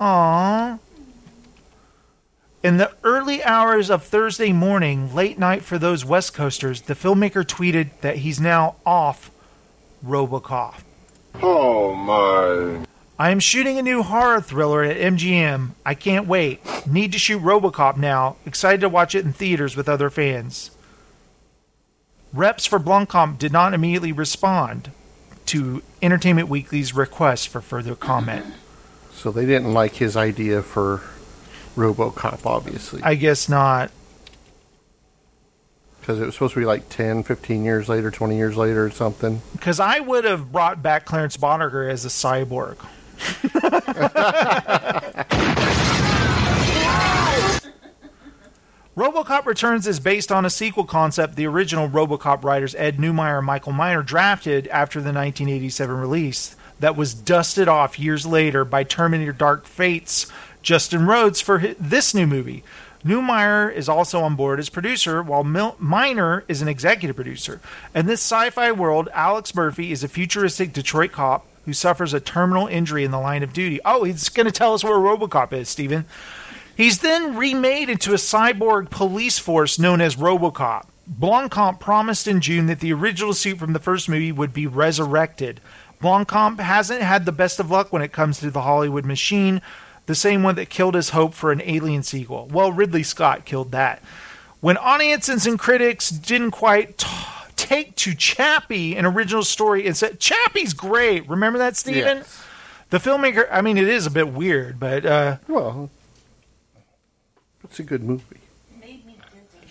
Aww. 0.02 0.80
In 2.64 2.78
the 2.78 2.92
early 3.04 3.44
hours 3.44 3.92
of 3.92 4.04
Thursday 4.04 4.52
morning, 4.52 5.14
late 5.14 5.38
night 5.38 5.64
for 5.64 5.78
those 5.78 6.04
West 6.04 6.34
Coasters, 6.34 6.82
the 6.82 6.96
filmmaker 6.96 7.46
tweeted 7.46 7.92
that 8.02 8.18
he's 8.18 8.40
now 8.40 8.76
off 8.84 9.30
Robocop. 10.04 10.82
Oh 11.42 11.94
my. 11.94 12.84
I 13.20 13.30
am 13.30 13.40
shooting 13.40 13.78
a 13.78 13.84
new 13.84 14.02
horror 14.02 14.42
thriller 14.42 14.84
at 14.84 14.98
MGM. 14.98 15.72
I 15.86 15.94
can't 15.94 16.28
wait. 16.28 16.62
Need 16.88 17.12
to 17.12 17.20
shoot 17.20 17.40
Robocop 17.40 17.98
now. 17.98 18.38
Excited 18.46 18.82
to 18.82 18.90
watch 18.90 19.14
it 19.14 19.24
in 19.24 19.34
theaters 19.34 19.76
with 19.76 19.88
other 19.88 20.10
fans. 20.10 20.72
Reps 22.34 22.66
for 22.66 22.80
Blomkamp 22.80 23.38
did 23.38 23.52
not 23.52 23.76
immediately 23.76 24.12
respond 24.12 24.90
to 25.48 25.84
Entertainment 26.02 26.48
Weekly's 26.48 26.96
request 26.96 27.50
for 27.50 27.62
further 27.62 27.94
comment. 27.96 28.46
So 29.22 29.30
they 29.30 29.46
didn't 29.46 29.72
like 29.72 29.94
his 29.94 30.18
idea 30.18 30.64
for 30.64 31.04
RoboCop, 31.76 32.44
obviously, 32.44 33.04
I 33.04 33.14
guess 33.14 33.48
not. 33.48 33.92
because 36.00 36.20
it 36.20 36.26
was 36.26 36.34
supposed 36.34 36.56
to 36.56 36.60
be 36.60 36.66
like 36.66 36.90
10, 36.90 37.22
15 37.22 37.64
years 37.64 37.88
later, 37.88 38.10
20 38.10 38.36
years 38.36 38.58
later, 38.58 38.86
or 38.86 38.90
something. 38.90 39.44
Because 39.52 39.80
I 39.80 40.00
would 40.00 40.26
have 40.26 40.52
brought 40.52 40.82
back 40.82 41.06
Clarence 41.06 41.38
Boddicker 41.38 41.88
as 41.88 42.04
a 42.04 42.08
cyborg. 42.08 42.78
RoboCop 48.98 49.46
Returns 49.46 49.86
is 49.86 50.00
based 50.00 50.32
on 50.32 50.46
a 50.46 50.50
sequel 50.50 50.86
concept 50.86 51.36
the 51.36 51.46
original 51.46 51.88
RoboCop 51.88 52.44
writers 52.44 52.74
Ed 52.74 52.98
Neumeier 52.98 53.38
and 53.38 53.46
Michael 53.46 53.72
Miner 53.72 54.02
drafted 54.02 54.68
after 54.70 55.00
the 55.00 55.14
1987 55.14 55.96
release 55.96 56.56
that 56.82 56.96
was 56.98 57.14
dusted 57.14 57.68
off 57.68 57.98
years 57.98 58.26
later 58.26 58.66
by 58.66 58.84
Terminator 58.84 59.32
Dark 59.32 59.66
Fates 59.66 60.32
Justin 60.62 61.06
Rhodes 61.08 61.40
for 61.42 61.60
hi- 61.60 61.76
this 61.80 62.14
new 62.14 62.28
movie. 62.28 62.64
Neumeier 63.04 63.74
is 63.74 63.90
also 63.90 64.22
on 64.22 64.36
board 64.36 64.60
as 64.60 64.70
producer, 64.70 65.24
while 65.24 65.44
Mil- 65.44 65.76
Miner 65.80 66.44
is 66.48 66.62
an 66.62 66.68
executive 66.68 67.16
producer. 67.16 67.60
In 67.96 68.06
this 68.06 68.22
sci 68.22 68.50
fi 68.52 68.72
world, 68.72 69.10
Alex 69.14 69.56
Murphy 69.56 69.92
is 69.92 70.04
a 70.04 70.08
futuristic 70.08 70.74
Detroit 70.74 71.12
cop 71.12 71.46
who 71.66 71.74
suffers 71.74 72.14
a 72.14 72.20
terminal 72.20 72.68
injury 72.68 73.04
in 73.04 73.12
the 73.12 73.20
line 73.20 73.44
of 73.44 73.54
duty. 73.54 73.80
Oh, 73.86 74.04
he's 74.04 74.30
going 74.30 74.46
to 74.46 74.52
tell 74.52 74.74
us 74.74 74.84
where 74.84 74.94
Robocop 74.94 75.54
is, 75.54 75.70
Steven. 75.70 76.06
He's 76.76 77.00
then 77.00 77.36
remade 77.36 77.90
into 77.90 78.12
a 78.14 78.18
cyborg 78.18 78.90
police 78.90 79.38
force 79.38 79.78
known 79.78 80.02
as 80.02 80.16
Robocop. 80.16 80.86
Blomkamp 81.12 81.80
promised 81.80 82.28
in 82.28 82.42
June 82.42 82.68
that 82.68 82.80
the 82.80 82.94
original 82.94 83.34
suit 83.34 83.58
from 83.60 83.74
the 83.74 83.80
first 83.80 84.10
movie 84.10 84.32
would 84.32 84.54
be 84.54 84.68
resurrected. 84.68 85.60
Blomkamp 86.02 86.60
hasn't 86.60 87.02
had 87.02 87.26
the 87.26 87.32
best 87.32 87.60
of 87.60 87.70
luck 87.70 87.94
when 87.94 88.02
it 88.02 88.12
comes 88.12 88.40
to 88.40 88.50
the 88.50 88.62
Hollywood 88.62 89.06
machine, 89.06 89.62
the 90.08 90.16
same 90.16 90.42
one 90.44 90.56
that 90.56 90.70
killed 90.70 90.96
his 90.96 91.12
hope 91.12 91.34
for 91.34 91.52
an 91.52 91.62
Alien 91.64 92.04
sequel. 92.04 92.48
Well, 92.52 92.72
Ridley 92.72 93.04
Scott 93.04 93.46
killed 93.46 93.72
that. 93.72 94.02
When 94.60 94.78
audiences 94.78 95.46
and 95.46 95.58
critics 95.58 96.10
didn't 96.10 96.52
quite 96.52 96.98
t- 96.98 97.08
take 97.56 97.96
to 97.98 98.14
Chappie, 98.16 98.96
an 98.96 99.06
original 99.06 99.44
story, 99.44 99.86
and 99.88 99.96
said, 99.96 100.20
Chappie's 100.20 100.74
great. 100.74 101.28
Remember 101.30 101.60
that, 101.60 101.78
Steven? 101.78 102.18
Yes. 102.18 102.44
The 102.90 102.98
filmmaker, 102.98 103.48
I 103.52 103.62
mean, 103.62 103.78
it 103.78 103.88
is 103.88 104.06
a 104.06 104.12
bit 104.12 104.28
weird, 104.30 104.80
but 104.80 105.06
uh, 105.06 105.38
Well, 105.48 105.90
it's 107.64 107.80
a 107.80 107.84
good 107.84 108.04
movie. 108.04 108.41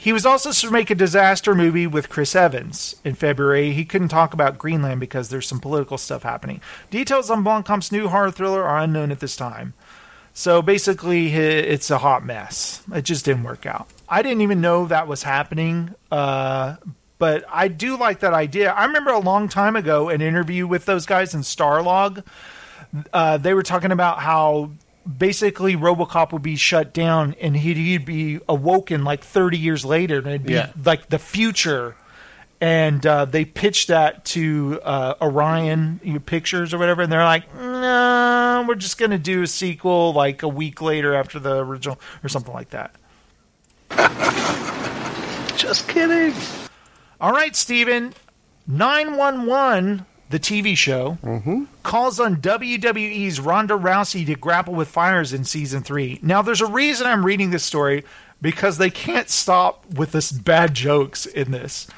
He 0.01 0.15
was 0.15 0.25
also 0.25 0.51
to 0.51 0.71
make 0.71 0.89
a 0.89 0.95
disaster 0.95 1.55
movie 1.55 1.87
with 1.87 2.09
Chris 2.09 2.35
Evans 2.35 2.97
in 3.05 3.15
February. 3.15 3.73
He 3.73 3.85
couldn't 3.85 4.09
talk 4.09 4.33
about 4.33 4.57
Greenland 4.57 4.99
because 4.99 5.29
there's 5.29 5.47
some 5.47 5.61
political 5.61 5.99
stuff 5.99 6.23
happening. 6.23 6.63
Details 6.91 7.29
on 7.29 7.45
Blomkamp's 7.45 7.93
new 7.93 8.09
horror 8.09 8.31
thriller 8.31 8.65
are 8.65 8.79
unknown 8.79 9.11
at 9.11 9.21
this 9.21 9.37
time. 9.37 9.75
So 10.33 10.63
basically, 10.63 11.35
it's 11.35 11.91
a 11.91 11.99
hot 11.99 12.25
mess. 12.25 12.83
It 12.95 13.03
just 13.03 13.27
didn't 13.27 13.43
work 13.43 13.67
out. 13.67 13.89
I 14.09 14.23
didn't 14.23 14.41
even 14.41 14.63
know 14.63 14.87
that 14.87 15.07
was 15.07 15.23
happening. 15.23 15.95
Uh, 16.11 16.77
but 17.19 17.45
I 17.51 17.69
do 17.69 17.99
like 17.99 18.21
that 18.21 18.33
idea. 18.33 18.73
I 18.73 18.87
remember 18.87 19.11
a 19.11 19.19
long 19.19 19.51
time 19.51 19.77
ago 19.77 20.09
an 20.09 20.23
interview 20.23 20.67
with 20.67 20.87
those 20.87 21.05
guys 21.05 21.35
in 21.35 21.43
Starlog. 21.43 22.25
Uh, 23.13 23.37
they 23.37 23.53
were 23.53 23.63
talking 23.63 23.93
about 23.93 24.21
how 24.21 24.71
basically 25.19 25.77
RoboCop 25.77 26.33
would 26.33 26.43
be 26.43 26.57
shut 26.57 26.93
down 26.93 27.35
and 27.41 27.57
he'd, 27.57 27.77
he'd 27.77 28.05
be 28.05 28.41
awoken 28.49 29.05
like 29.05 29.23
30 29.25 29.59
years 29.59 29.85
later, 29.85 30.19
and 30.19 30.27
it'd 30.29 30.45
be 30.45 30.55
Yeah. 30.55 30.71
like 30.85 31.09
the 31.09 31.19
future. 31.19 31.97
And 32.63 33.05
uh, 33.07 33.25
they 33.25 33.47
pitched 33.47 33.89
that 33.89 34.25
to 34.27 34.81
uh, 34.85 35.15
Orion 35.23 35.99
you 36.05 36.13
know, 36.13 36.19
Pictures 36.21 36.75
or 36.75 36.79
whatever, 36.79 37.01
and 37.01 37.11
they're 37.11 37.25
like, 37.25 37.55
"No, 37.55 38.67
we're 38.69 38.75
just 38.75 38.99
going 38.99 39.13
to 39.13 39.19
do 39.19 39.41
a 39.43 39.47
sequel 39.47 40.13
like 40.13 40.43
a 40.43 40.49
week 40.49 40.83
later 40.83 41.15
after 41.15 41.39
the 41.39 41.57
original 41.57 41.99
or 42.23 42.29
something 42.29 42.53
like 42.53 42.69
that." 42.71 42.95
Just 45.57 45.89
kidding. 45.89 46.35
All 47.21 47.33
right, 47.33 47.55
Steven. 47.57 48.13
911, 48.67 50.05
the 50.31 50.39
TV 50.39 50.77
show, 50.77 51.19
mm-hmm. 51.23 51.65
calls 51.83 52.21
on 52.21 52.37
WWE's 52.37 53.41
Ronda 53.41 53.75
Rousey 53.75 54.25
to 54.27 54.37
grapple 54.37 54.75
with 54.75 54.89
fires 54.89 55.33
in 55.33 55.45
season 55.45 55.83
three. 55.83 56.21
Now, 56.23 56.41
there's 56.41 56.61
a 56.61 56.67
reason 56.67 57.07
I'm 57.07 57.27
reading 57.27 57.51
this 57.51 57.65
story 57.65 58.05
because 58.41 58.79
they 58.79 58.91
can't 58.91 59.29
stop 59.29 59.85
with 59.93 60.13
this 60.13 60.31
bad 60.31 60.73
jokes 60.73 61.27
in 61.27 61.51
this. 61.51 61.89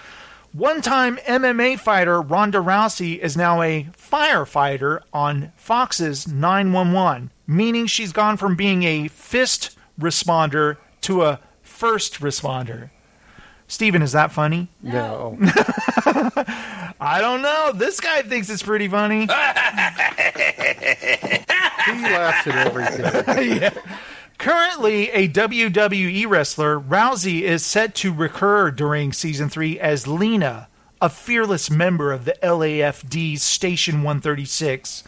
One 0.53 0.83
time 0.83 1.19
MMA 1.19 1.79
fighter 1.79 2.21
Ronda 2.21 2.59
Rousey 2.59 3.19
is 3.19 3.37
now 3.37 3.63
a 3.63 3.89
firefighter 3.97 5.01
on 5.13 5.53
Fox's 5.57 6.27
911, 6.27 7.31
meaning 7.47 7.87
she's 7.87 8.13
gone 8.13 8.37
from 8.37 8.57
being 8.57 8.83
a 8.83 9.09
fist 9.09 9.77
responder 10.01 10.79
to 11.03 11.23
a 11.23 11.41
first 11.63 12.21
responder. 12.21 12.91
Steven, 13.69 14.03
is 14.03 14.13
that 14.13 14.33
funny? 14.33 14.69
No. 14.83 15.37
I 17.01 17.19
don't 17.21 17.43
know. 17.43 17.73
This 17.75 18.01
guy 18.01 18.23
thinks 18.23 18.49
it's 18.51 18.63
pretty 18.63 18.89
funny. 18.89 19.21
he 19.23 19.27
laughs 22.07 22.47
at 22.47 22.67
everything. 22.67 23.03
yeah. 23.63 23.75
Currently 24.39 25.11
a 25.11 25.29
WWE 25.29 26.29
wrestler, 26.29 26.79
Rousey 26.81 27.43
is 27.43 27.65
set 27.65 27.95
to 27.97 28.13
recur 28.13 28.71
during 28.71 29.13
season 29.13 29.49
three 29.49 29.79
as 29.81 30.07
Lena, 30.07 30.69
a 31.01 31.09
fearless 31.09 31.71
member 31.71 32.13
of 32.13 32.25
the 32.25 32.37
LAFD 32.43 33.39
Station 33.39 34.03
136. 34.03 35.05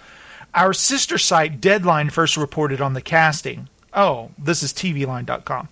Our 0.54 0.72
sister 0.72 1.18
site 1.18 1.60
Deadline 1.60 2.10
first 2.10 2.36
reported 2.36 2.80
on 2.80 2.94
the 2.94 3.02
casting. 3.02 3.68
Oh, 3.92 4.30
this 4.38 4.62
is 4.62 4.72
TVLine.com. 4.72 5.68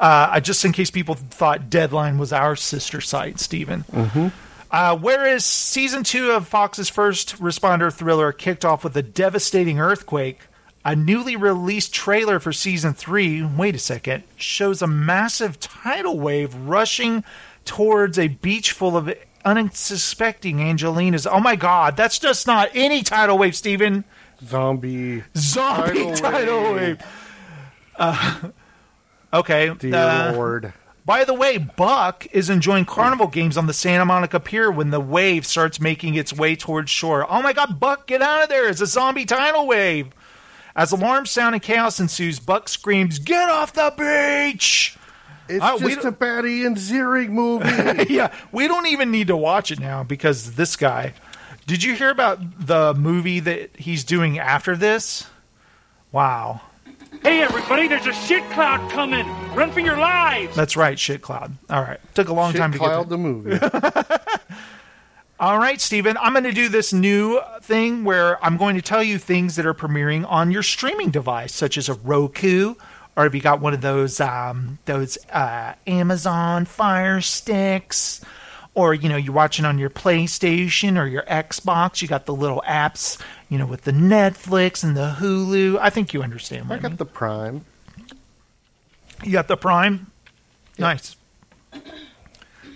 Uh, 0.00 0.38
just 0.40 0.64
in 0.64 0.72
case 0.72 0.90
people 0.90 1.14
thought 1.14 1.68
Deadline 1.70 2.18
was 2.18 2.32
our 2.32 2.54
sister 2.56 3.00
site, 3.00 3.40
Stephen. 3.40 3.84
Mm-hmm. 3.90 4.28
Uh, 4.70 4.96
whereas 4.96 5.44
season 5.44 6.04
two 6.04 6.30
of 6.30 6.46
Fox's 6.46 6.88
first 6.88 7.36
responder 7.38 7.92
thriller 7.92 8.32
kicked 8.32 8.64
off 8.64 8.84
with 8.84 8.96
a 8.96 9.02
devastating 9.02 9.80
earthquake, 9.80 10.40
a 10.84 10.94
newly 10.94 11.36
released 11.36 11.92
trailer 11.92 12.38
for 12.38 12.52
season 12.52 12.92
three, 12.94 13.42
wait 13.42 13.74
a 13.74 13.78
second, 13.78 14.24
shows 14.36 14.82
a 14.82 14.86
massive 14.86 15.58
tidal 15.58 16.18
wave 16.18 16.54
rushing 16.54 17.24
towards 17.64 18.18
a 18.18 18.28
beach 18.28 18.72
full 18.72 18.96
of 18.96 19.12
unsuspecting 19.44 20.58
Angelenos. 20.58 21.26
Oh 21.30 21.40
my 21.40 21.56
god, 21.56 21.96
that's 21.96 22.18
just 22.18 22.46
not 22.46 22.68
any 22.74 23.02
tidal 23.02 23.38
wave, 23.38 23.56
Steven. 23.56 24.04
Zombie. 24.44 25.24
Zombie 25.36 25.92
Tidal 25.94 26.14
tidal, 26.16 26.62
wave. 26.74 26.74
wave. 26.98 27.06
Uh, 27.96 28.48
okay. 29.32 29.72
Dear 29.78 29.94
uh, 29.94 30.32
Lord. 30.32 30.72
by 31.04 31.24
the 31.24 31.34
way, 31.34 31.58
Buck 31.58 32.26
is 32.32 32.50
enjoying 32.50 32.84
carnival 32.84 33.26
games 33.26 33.56
on 33.56 33.66
the 33.66 33.72
Santa 33.72 34.04
Monica 34.04 34.40
Pier 34.40 34.70
when 34.70 34.90
the 34.90 35.00
wave 35.00 35.46
starts 35.46 35.80
making 35.80 36.14
its 36.14 36.32
way 36.32 36.56
towards 36.56 36.90
shore. 36.90 37.26
Oh 37.28 37.42
my 37.42 37.52
god, 37.52 37.78
Buck, 37.80 38.06
get 38.06 38.22
out 38.22 38.42
of 38.42 38.48
there! 38.48 38.68
It's 38.68 38.80
a 38.80 38.86
zombie 38.86 39.24
tidal 39.26 39.66
wave. 39.66 40.08
As 40.76 40.92
alarms 40.92 41.30
sound 41.30 41.54
and 41.56 41.62
chaos 41.62 41.98
ensues, 41.98 42.38
Buck 42.38 42.68
screams, 42.68 43.18
Get 43.18 43.48
off 43.48 43.72
the 43.72 43.92
beach! 43.98 44.96
It's 45.48 45.64
Uh, 45.64 45.78
just 45.78 46.04
a 46.04 46.12
bad 46.12 46.44
Ian 46.44 46.74
Ziering 46.74 47.30
movie. 47.30 48.12
yeah, 48.14 48.32
we 48.52 48.68
don't 48.68 48.86
even 48.86 49.10
need 49.10 49.28
to 49.28 49.36
watch 49.36 49.70
it 49.72 49.80
now 49.80 50.04
because 50.04 50.52
this 50.56 50.76
guy. 50.76 51.14
Did 51.66 51.82
you 51.82 51.94
hear 51.94 52.10
about 52.10 52.66
the 52.66 52.94
movie 52.94 53.40
that 53.40 53.76
he's 53.76 54.04
doing 54.04 54.38
after 54.38 54.76
this? 54.76 55.26
Wow. 56.12 56.60
Hey, 57.22 57.42
everybody, 57.42 57.88
there's 57.88 58.06
a 58.06 58.12
shit 58.12 58.48
cloud 58.50 58.90
coming. 58.90 59.26
Run 59.54 59.72
for 59.72 59.80
your 59.80 59.96
lives. 59.96 60.54
That's 60.54 60.76
right, 60.76 60.98
Shit 60.98 61.20
Cloud. 61.22 61.56
All 61.68 61.82
right. 61.82 62.00
Took 62.14 62.28
a 62.28 62.32
long 62.32 62.52
Shit 62.52 62.60
time 62.60 62.72
to 62.72 62.78
Cloud 62.78 63.02
get 63.04 63.08
the 63.10 63.18
movie. 63.18 63.58
All 65.40 65.58
right, 65.58 65.80
Steven, 65.80 66.16
I'm 66.16 66.32
going 66.32 66.44
to 66.44 66.52
do 66.52 66.68
this 66.68 66.92
new 66.92 67.40
thing 67.62 68.02
where 68.04 68.42
I'm 68.44 68.56
going 68.56 68.74
to 68.76 68.82
tell 68.82 69.02
you 69.02 69.18
things 69.18 69.54
that 69.56 69.66
are 69.66 69.74
premiering 69.74 70.28
on 70.28 70.50
your 70.50 70.64
streaming 70.64 71.10
device, 71.10 71.54
such 71.54 71.78
as 71.78 71.88
a 71.88 71.94
Roku, 71.94 72.74
or 73.16 73.26
if 73.26 73.34
you 73.34 73.40
got 73.40 73.60
one 73.60 73.72
of 73.72 73.80
those 73.80 74.20
um, 74.20 74.78
those 74.86 75.16
uh, 75.30 75.74
Amazon 75.86 76.64
Fire 76.64 77.20
Sticks, 77.20 78.20
or 78.74 78.94
you 78.94 79.08
know 79.08 79.16
you're 79.16 79.32
watching 79.34 79.64
on 79.64 79.78
your 79.78 79.90
PlayStation 79.90 81.00
or 81.00 81.06
your 81.06 81.22
Xbox. 81.22 82.02
You 82.02 82.08
got 82.08 82.26
the 82.26 82.34
little 82.34 82.62
apps, 82.66 83.20
you 83.48 83.58
know, 83.58 83.66
with 83.66 83.82
the 83.82 83.92
Netflix 83.92 84.84
and 84.84 84.96
the 84.96 85.16
Hulu. 85.18 85.78
I 85.80 85.90
think 85.90 86.12
you 86.14 86.22
understand. 86.22 86.72
I 86.72 86.78
got 86.78 86.96
the 86.98 87.06
Prime. 87.06 87.64
You 89.24 89.32
got 89.32 89.48
the 89.48 89.56
Prime. 89.56 90.06
Nice, 90.78 91.16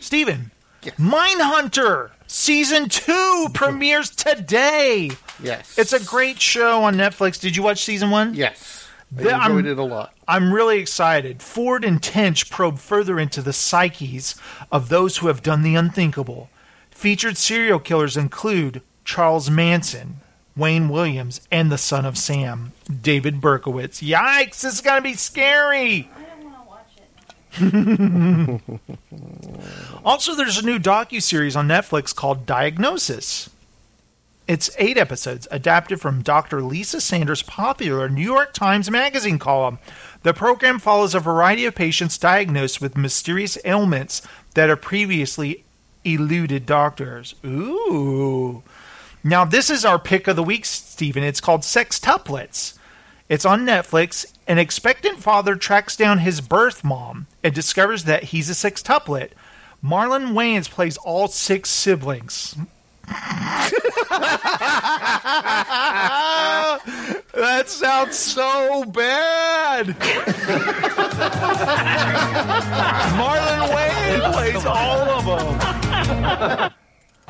Steven. 0.00 0.50
Mindhunter 0.98 2.10
season 2.26 2.88
two 2.88 3.46
premieres 3.54 4.10
today. 4.10 5.10
Yes. 5.40 5.78
It's 5.78 5.92
a 5.92 6.02
great 6.04 6.40
show 6.40 6.82
on 6.82 6.96
Netflix. 6.96 7.40
Did 7.40 7.54
you 7.54 7.62
watch 7.62 7.84
season 7.84 8.10
one? 8.10 8.34
Yes. 8.34 8.88
I 9.16 9.22
The- 9.22 9.30
I'm- 9.36 9.52
enjoyed 9.58 9.66
it 9.70 9.78
a 9.78 9.82
lot. 9.84 10.12
I'm 10.26 10.52
really 10.52 10.78
excited. 10.78 11.42
Ford 11.42 11.84
and 11.84 12.02
Tench 12.02 12.50
probe 12.50 12.78
further 12.78 13.20
into 13.20 13.42
the 13.42 13.52
psyches 13.52 14.34
of 14.72 14.88
those 14.88 15.18
who 15.18 15.26
have 15.28 15.42
done 15.42 15.62
the 15.62 15.76
unthinkable. 15.76 16.48
Featured 16.90 17.36
serial 17.36 17.78
killers 17.78 18.16
include 18.16 18.80
Charles 19.04 19.50
Manson, 19.50 20.16
Wayne 20.56 20.88
Williams, 20.88 21.40
and 21.50 21.72
the 21.72 21.78
son 21.78 22.04
of 22.04 22.18
Sam, 22.18 22.72
David 23.00 23.40
Berkowitz. 23.40 24.06
Yikes, 24.06 24.60
this 24.60 24.74
is 24.74 24.80
going 24.80 24.96
to 24.98 25.02
be 25.02 25.14
scary. 25.14 26.10
I 26.14 26.22
don't 26.24 26.44
want 26.44 26.56
to 26.56 27.60
watch 27.60 29.20
it. 29.20 29.22
Also, 30.04 30.34
there's 30.34 30.58
a 30.58 30.66
new 30.66 30.80
docu-series 30.80 31.54
on 31.54 31.68
Netflix 31.68 32.12
called 32.14 32.44
Diagnosis. 32.44 33.48
It's 34.48 34.70
eight 34.76 34.98
episodes, 34.98 35.46
adapted 35.52 36.00
from 36.00 36.22
Dr. 36.22 36.60
Lisa 36.60 37.00
Sanders' 37.00 37.42
popular 37.42 38.08
New 38.08 38.22
York 38.24 38.52
Times 38.52 38.90
Magazine 38.90 39.38
column. 39.38 39.78
The 40.24 40.34
program 40.34 40.80
follows 40.80 41.14
a 41.14 41.20
variety 41.20 41.64
of 41.64 41.76
patients 41.76 42.18
diagnosed 42.18 42.80
with 42.80 42.96
mysterious 42.96 43.56
ailments 43.64 44.22
that 44.54 44.68
have 44.68 44.80
previously 44.80 45.64
eluded 46.04 46.66
doctors. 46.66 47.36
Ooh. 47.46 48.64
Now, 49.24 49.44
this 49.44 49.70
is 49.70 49.84
our 49.84 49.98
pick 49.98 50.26
of 50.26 50.36
the 50.36 50.42
week, 50.42 50.64
Stephen. 50.64 51.22
It's 51.22 51.40
called 51.40 51.60
Sextuplets. 51.60 52.78
It's 53.28 53.44
on 53.44 53.64
Netflix. 53.64 54.26
An 54.48 54.58
expectant 54.58 55.20
father 55.20 55.54
tracks 55.54 55.96
down 55.96 56.18
his 56.18 56.40
birth 56.40 56.82
mom 56.82 57.28
and 57.42 57.54
discovers 57.54 58.04
that 58.04 58.24
he's 58.24 58.50
a 58.50 58.52
sextuplet. 58.52 59.30
Marlon 59.82 60.32
Wayans 60.32 60.68
plays 60.68 60.96
all 60.96 61.28
six 61.28 61.70
siblings. 61.70 62.56
that 63.06 63.70
sounds 67.66 68.18
so 68.18 68.84
bad. 68.86 69.86
Marlon 73.16 73.68
Wayans 73.68 74.32
plays 74.32 74.66
all 74.66 75.10
of 75.10 75.24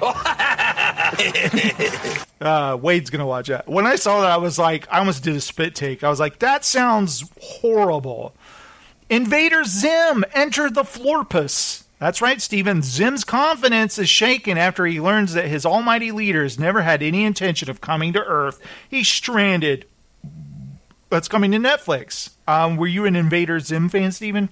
them. 0.01 0.73
uh, 2.41 2.79
Wade's 2.81 3.11
gonna 3.11 3.27
watch 3.27 3.49
that. 3.49 3.69
When 3.69 3.87
I 3.87 3.97
saw 3.97 4.23
that, 4.23 4.31
I 4.31 4.37
was 4.39 4.59
like, 4.59 4.87
I 4.93 4.99
almost 4.99 5.23
did 5.25 5.37
a 5.37 5.41
spit 5.41 5.75
take. 5.75 6.03
I 6.05 6.09
was 6.09 6.21
like, 6.21 6.39
that 6.41 6.65
sounds 6.65 7.25
horrible. 7.41 8.35
Invader 9.11 9.65
Zim 9.65 10.25
entered 10.33 10.75
the 10.75 10.85
Florpus. 10.85 11.85
That's 11.99 12.21
right, 12.21 12.41
Steven. 12.41 12.83
Zim's 12.83 13.23
confidence 13.23 13.99
is 13.99 14.09
shaken 14.09 14.59
after 14.59 14.87
he 14.87 15.01
learns 15.01 15.35
that 15.35 15.47
his 15.47 15.65
almighty 15.65 16.11
leader 16.11 16.43
has 16.43 16.59
never 16.59 16.83
had 16.83 17.03
any 17.03 17.25
intention 17.25 17.71
of 17.71 17.81
coming 17.81 18.13
to 18.15 18.25
Earth. 18.25 18.61
He's 18.89 19.07
stranded. 19.07 19.87
That's 21.11 21.29
coming 21.29 21.53
to 21.53 21.59
Netflix. 21.59 22.31
Um, 22.49 22.77
were 22.77 22.87
you 22.87 23.05
an 23.05 23.15
Invader 23.15 23.61
Zim 23.61 23.89
fan, 23.89 24.11
Steven? 24.13 24.49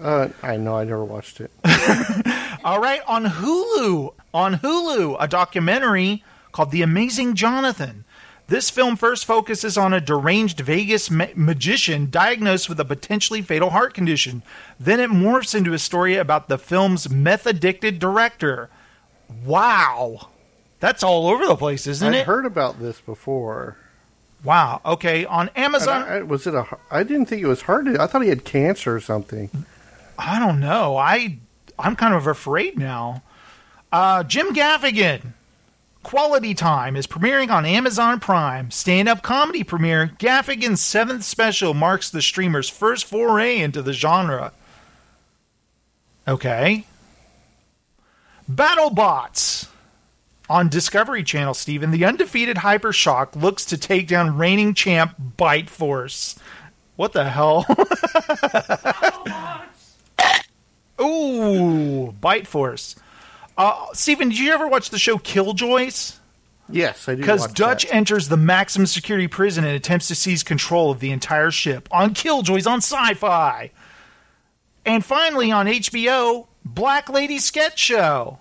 Uh, 0.00 0.30
I 0.42 0.56
know 0.56 0.76
I 0.76 0.84
never 0.84 1.04
watched 1.04 1.40
it. 1.40 1.50
All 2.64 2.80
right, 2.80 3.00
on 3.08 3.24
Hulu, 3.26 4.14
on 4.32 4.54
Hulu, 4.58 5.16
a 5.18 5.26
documentary 5.26 6.22
called 6.52 6.70
The 6.70 6.82
Amazing 6.82 7.34
Jonathan. 7.34 8.04
This 8.48 8.70
film 8.70 8.96
first 8.96 9.24
focuses 9.24 9.76
on 9.78 9.92
a 9.92 10.00
deranged 10.00 10.60
Vegas 10.60 11.10
ma- 11.10 11.26
magician 11.34 12.10
diagnosed 12.10 12.68
with 12.68 12.78
a 12.78 12.84
potentially 12.84 13.40
fatal 13.42 13.70
heart 13.70 13.94
condition. 13.94 14.42
Then 14.78 15.00
it 15.00 15.10
morphs 15.10 15.54
into 15.54 15.72
a 15.72 15.78
story 15.78 16.16
about 16.16 16.48
the 16.48 16.58
film's 16.58 17.08
meth 17.10 17.46
addicted 17.46 17.98
director. 17.98 18.68
Wow. 19.44 20.28
That's 20.80 21.02
all 21.02 21.28
over 21.28 21.46
the 21.46 21.56
place, 21.56 21.86
isn't 21.86 22.12
it? 22.12 22.16
I 22.16 22.20
it? 22.20 22.26
heard 22.26 22.44
about 22.46 22.78
this 22.80 23.00
before. 23.00 23.76
Wow. 24.44 24.80
Okay. 24.84 25.24
On 25.24 25.48
Amazon. 25.56 26.02
I, 26.02 26.16
I- 26.18 26.22
was 26.22 26.46
it 26.46 26.54
a? 26.54 26.66
I 26.90 27.02
didn't 27.04 27.26
think 27.26 27.42
it 27.42 27.46
was 27.48 27.62
hard 27.62 27.86
to. 27.86 28.00
I 28.02 28.06
thought 28.06 28.22
he 28.22 28.28
had 28.28 28.44
cancer 28.44 28.94
or 28.94 29.00
something. 29.00 29.64
I 30.18 30.38
don't 30.38 30.60
know. 30.60 30.96
I 30.96 31.38
I'm 31.82 31.96
kind 31.96 32.14
of 32.14 32.26
afraid 32.26 32.78
now. 32.78 33.22
Uh, 33.90 34.22
Jim 34.22 34.54
Gaffigan, 34.54 35.32
Quality 36.02 36.54
Time 36.54 36.96
is 36.96 37.06
premiering 37.06 37.50
on 37.50 37.66
Amazon 37.66 38.20
Prime. 38.20 38.70
Stand-up 38.70 39.22
comedy 39.22 39.64
premiere. 39.64 40.12
Gaffigan's 40.18 40.80
seventh 40.80 41.24
special 41.24 41.74
marks 41.74 42.08
the 42.08 42.22
streamer's 42.22 42.68
first 42.68 43.04
foray 43.04 43.58
into 43.58 43.82
the 43.82 43.92
genre. 43.92 44.52
Okay. 46.26 46.86
BattleBots 48.50 49.68
on 50.48 50.68
Discovery 50.68 51.24
Channel. 51.24 51.54
Steven, 51.54 51.90
the 51.90 52.04
undefeated 52.04 52.58
Hypershock 52.58 53.34
looks 53.34 53.64
to 53.66 53.76
take 53.76 54.06
down 54.06 54.36
reigning 54.36 54.74
champ 54.74 55.16
Bite 55.36 55.68
Force. 55.68 56.38
What 56.96 57.12
the 57.12 57.28
hell? 57.28 57.66
Ooh, 61.02 62.12
Bite 62.12 62.46
Force. 62.46 62.96
Uh, 63.56 63.86
Steven, 63.92 64.30
did 64.30 64.38
you 64.38 64.52
ever 64.52 64.66
watch 64.66 64.90
the 64.90 64.98
show 64.98 65.18
Killjoys? 65.18 66.18
Yes, 66.68 67.08
I 67.08 67.14
do. 67.14 67.20
Because 67.20 67.52
Dutch 67.52 67.84
that. 67.84 67.94
enters 67.94 68.28
the 68.28 68.36
maximum 68.36 68.86
security 68.86 69.28
prison 69.28 69.64
and 69.64 69.74
attempts 69.74 70.08
to 70.08 70.14
seize 70.14 70.42
control 70.42 70.90
of 70.90 71.00
the 71.00 71.10
entire 71.10 71.50
ship 71.50 71.88
on 71.90 72.14
Killjoys 72.14 72.66
on 72.66 72.78
Sci 72.78 73.14
Fi. 73.14 73.70
And 74.84 75.04
finally 75.04 75.52
on 75.52 75.66
HBO, 75.66 76.46
Black 76.64 77.08
Lady 77.08 77.38
Sketch 77.38 77.78
Show. 77.78 78.38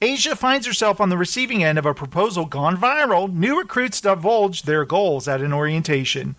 Asia 0.00 0.36
finds 0.36 0.66
herself 0.66 1.00
on 1.00 1.08
the 1.08 1.16
receiving 1.16 1.64
end 1.64 1.78
of 1.78 1.86
a 1.86 1.94
proposal 1.94 2.44
gone 2.44 2.76
viral. 2.76 3.32
New 3.32 3.58
recruits 3.58 4.00
divulge 4.00 4.62
their 4.62 4.84
goals 4.84 5.26
at 5.26 5.40
an 5.40 5.52
orientation. 5.52 6.36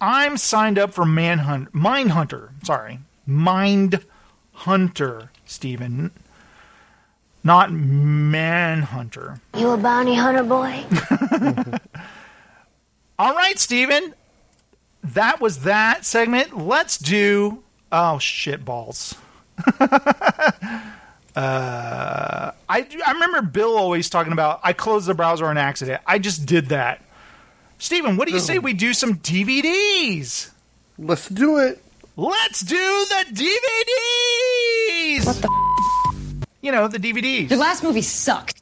I'm 0.00 0.36
signed 0.36 0.78
up 0.78 0.94
for 0.94 1.04
Manhunt, 1.04 1.72
Mindhunter. 1.74 2.50
Sorry, 2.64 3.00
Mind 3.26 4.04
Hunter, 4.52 5.30
Stephen, 5.44 6.10
not 7.42 7.72
Manhunter. 7.72 9.40
You 9.56 9.70
a 9.70 9.76
bounty 9.76 10.14
hunter 10.14 10.42
boy? 10.42 10.84
All 13.18 13.34
right, 13.34 13.58
Steven. 13.58 14.14
That 15.02 15.40
was 15.40 15.60
that 15.60 16.04
segment. 16.04 16.56
Let's 16.56 16.98
do 16.98 17.62
oh 17.90 18.18
shit 18.18 18.64
balls. 18.64 19.14
uh, 19.80 19.90
I 21.36 22.52
I 22.68 23.12
remember 23.12 23.42
Bill 23.42 23.76
always 23.76 24.10
talking 24.10 24.32
about 24.32 24.60
I 24.62 24.72
closed 24.72 25.06
the 25.06 25.14
browser 25.14 25.46
on 25.46 25.56
accident. 25.56 26.02
I 26.06 26.18
just 26.18 26.46
did 26.46 26.66
that. 26.66 27.02
Steven, 27.80 28.18
what 28.18 28.28
do 28.28 28.34
you 28.34 28.40
say 28.40 28.58
we 28.58 28.74
do 28.74 28.92
some 28.92 29.16
DVDs? 29.16 30.50
Let's 30.98 31.28
do 31.30 31.56
it. 31.58 31.82
Let's 32.14 32.60
do 32.60 32.76
the 32.76 33.24
DVDs. 33.32 35.24
What 35.24 35.36
the? 35.36 36.46
You 36.60 36.72
know 36.72 36.88
the 36.88 36.98
DVDs. 36.98 37.48
Your 37.48 37.58
last 37.58 37.82
movie 37.82 38.02
sucked. 38.02 38.60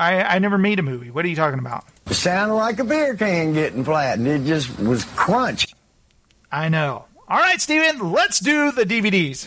I 0.00 0.20
I 0.22 0.38
never 0.40 0.58
made 0.58 0.80
a 0.80 0.82
movie. 0.82 1.12
What 1.12 1.24
are 1.24 1.28
you 1.28 1.36
talking 1.36 1.60
about? 1.60 1.84
It 2.10 2.14
sounded 2.14 2.54
like 2.54 2.80
a 2.80 2.84
beer 2.84 3.14
can 3.14 3.52
getting 3.52 3.84
flattened. 3.84 4.26
It 4.26 4.44
just 4.44 4.80
was 4.80 5.04
crunch. 5.04 5.68
I 6.50 6.68
know. 6.68 7.04
All 7.28 7.38
right, 7.38 7.60
Steven, 7.60 8.10
let's 8.10 8.40
do 8.40 8.72
the 8.72 8.82
DVDs. 8.84 9.46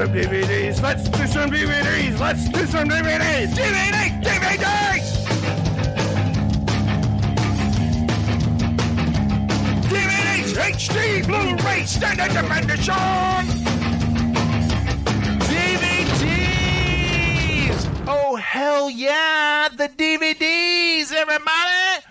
Some 0.00 0.14
DVDs. 0.14 0.80
Let's 0.80 1.10
do 1.10 1.26
some 1.26 1.50
DVDs. 1.50 2.18
Let's 2.18 2.48
do 2.48 2.64
some 2.64 2.88
DVDs. 2.88 3.48
DVD, 3.52 4.22
DVDs. 4.22 5.04
DVDs, 9.90 10.54
HD, 10.56 11.26
Blu-ray, 11.26 11.84
standard 11.84 12.32
definition. 12.32 12.94
DVDs. 15.50 16.44
Oh 18.08 18.36
hell 18.36 18.88
yeah, 18.88 19.68
the 19.68 19.90
DVDs, 19.90 21.12
everybody! 21.12 22.06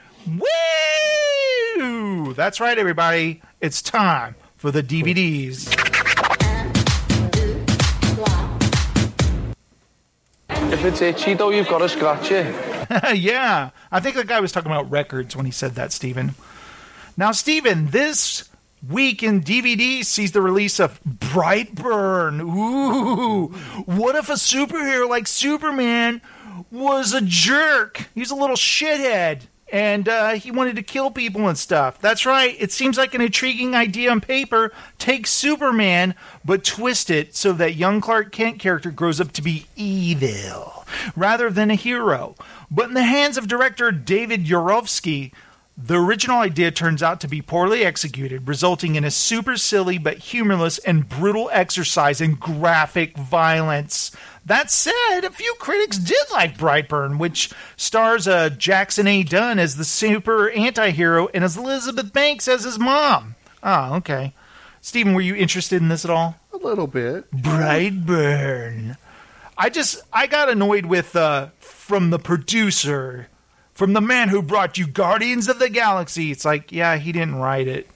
Woo! 1.79 2.35
That's 2.35 2.59
right, 2.59 2.77
everybody. 2.77 3.41
It's 3.61 3.81
time 3.81 4.35
for 4.57 4.69
the 4.69 4.83
DVDs. 4.83 5.98
If 10.79 10.85
it's 10.85 11.01
itchy 11.01 11.33
though, 11.33 11.49
you've 11.49 11.67
got 11.67 11.79
to 11.79 11.89
scratch 11.89 12.31
it. 12.31 12.45
Eh? 12.89 13.11
yeah, 13.13 13.71
I 13.91 13.99
think 13.99 14.15
the 14.15 14.23
guy 14.23 14.39
was 14.39 14.53
talking 14.53 14.71
about 14.71 14.89
records 14.89 15.35
when 15.35 15.45
he 15.45 15.51
said 15.51 15.75
that, 15.75 15.91
Steven. 15.91 16.35
Now, 17.17 17.33
Steven, 17.33 17.87
this 17.87 18.49
week 18.87 19.21
in 19.21 19.41
DVD 19.41 20.05
sees 20.05 20.31
the 20.31 20.41
release 20.41 20.79
of 20.79 21.03
Brightburn. 21.03 22.39
Ooh, 22.39 23.47
what 23.87 24.15
if 24.15 24.29
a 24.29 24.35
superhero 24.35 25.09
like 25.09 25.27
Superman 25.27 26.21
was 26.71 27.13
a 27.13 27.19
jerk? 27.19 28.07
He's 28.15 28.31
a 28.31 28.35
little 28.35 28.55
shithead. 28.55 29.41
And 29.71 30.09
uh, 30.09 30.31
he 30.31 30.49
wanted 30.49 30.75
to 30.77 30.83
kill 30.83 31.11
people 31.11 31.47
and 31.47 31.57
stuff. 31.57 31.99
That's 31.99 32.25
right. 32.25 32.55
It 32.59 32.71
seems 32.71 32.97
like 32.97 33.13
an 33.13 33.21
intriguing 33.21 33.75
idea 33.75 34.11
on 34.11 34.19
paper. 34.19 34.71
Take 34.97 35.27
Superman, 35.27 36.15
but 36.43 36.63
twist 36.63 37.09
it 37.11 37.35
so 37.35 37.53
that 37.53 37.75
young 37.75 38.01
Clark 38.01 38.31
Kent 38.31 38.59
character 38.59 38.89
grows 38.89 39.21
up 39.21 39.31
to 39.33 39.41
be 39.41 39.67
evil 39.75 40.85
rather 41.15 41.49
than 41.49 41.69
a 41.69 41.75
hero. 41.75 42.35
But 42.71 42.87
in 42.87 42.93
the 42.95 43.03
hands 43.03 43.37
of 43.37 43.47
director 43.47 43.91
David 43.91 44.45
Yarovesky, 44.45 45.31
the 45.81 45.95
original 45.95 46.39
idea 46.39 46.71
turns 46.71 47.01
out 47.01 47.21
to 47.21 47.27
be 47.27 47.41
poorly 47.41 47.85
executed, 47.85 48.47
resulting 48.47 48.95
in 48.95 49.05
a 49.05 49.11
super 49.11 49.55
silly 49.55 49.97
but 49.97 50.17
humorless 50.17 50.77
and 50.79 51.07
brutal 51.07 51.49
exercise 51.53 52.19
in 52.19 52.35
graphic 52.35 53.17
violence. 53.17 54.11
That 54.45 54.71
said, 54.71 55.21
a 55.23 55.29
few 55.29 55.53
critics 55.59 55.97
did 55.97 56.17
like 56.31 56.57
Brightburn, 56.57 57.19
which 57.19 57.51
stars 57.77 58.27
uh, 58.27 58.49
Jackson 58.49 59.05
A. 59.07 59.23
Dunn 59.23 59.59
as 59.59 59.75
the 59.75 59.83
super 59.83 60.49
anti-hero 60.49 61.27
and 61.33 61.43
as 61.43 61.55
Elizabeth 61.57 62.11
Banks 62.11 62.47
as 62.47 62.63
his 62.63 62.79
mom. 62.79 63.35
Oh, 63.61 63.95
okay. 63.95 64.33
Stephen, 64.81 65.13
were 65.13 65.21
you 65.21 65.35
interested 65.35 65.81
in 65.81 65.89
this 65.89 66.05
at 66.05 66.11
all? 66.11 66.35
A 66.53 66.57
little 66.57 66.87
bit. 66.87 67.29
Brightburn. 67.31 68.97
I 69.57 69.69
just 69.69 70.01
I 70.11 70.25
got 70.27 70.49
annoyed 70.49 70.85
with 70.85 71.15
uh, 71.15 71.49
from 71.59 72.09
the 72.09 72.19
producer, 72.19 73.27
from 73.73 73.93
the 73.93 74.01
man 74.01 74.29
who 74.29 74.41
brought 74.41 74.77
you 74.77 74.87
Guardians 74.87 75.49
of 75.49 75.59
the 75.59 75.69
Galaxy. 75.69 76.31
It's 76.31 76.45
like, 76.45 76.71
yeah, 76.71 76.95
he 76.95 77.11
didn't 77.11 77.35
write 77.35 77.67
it. 77.67 77.89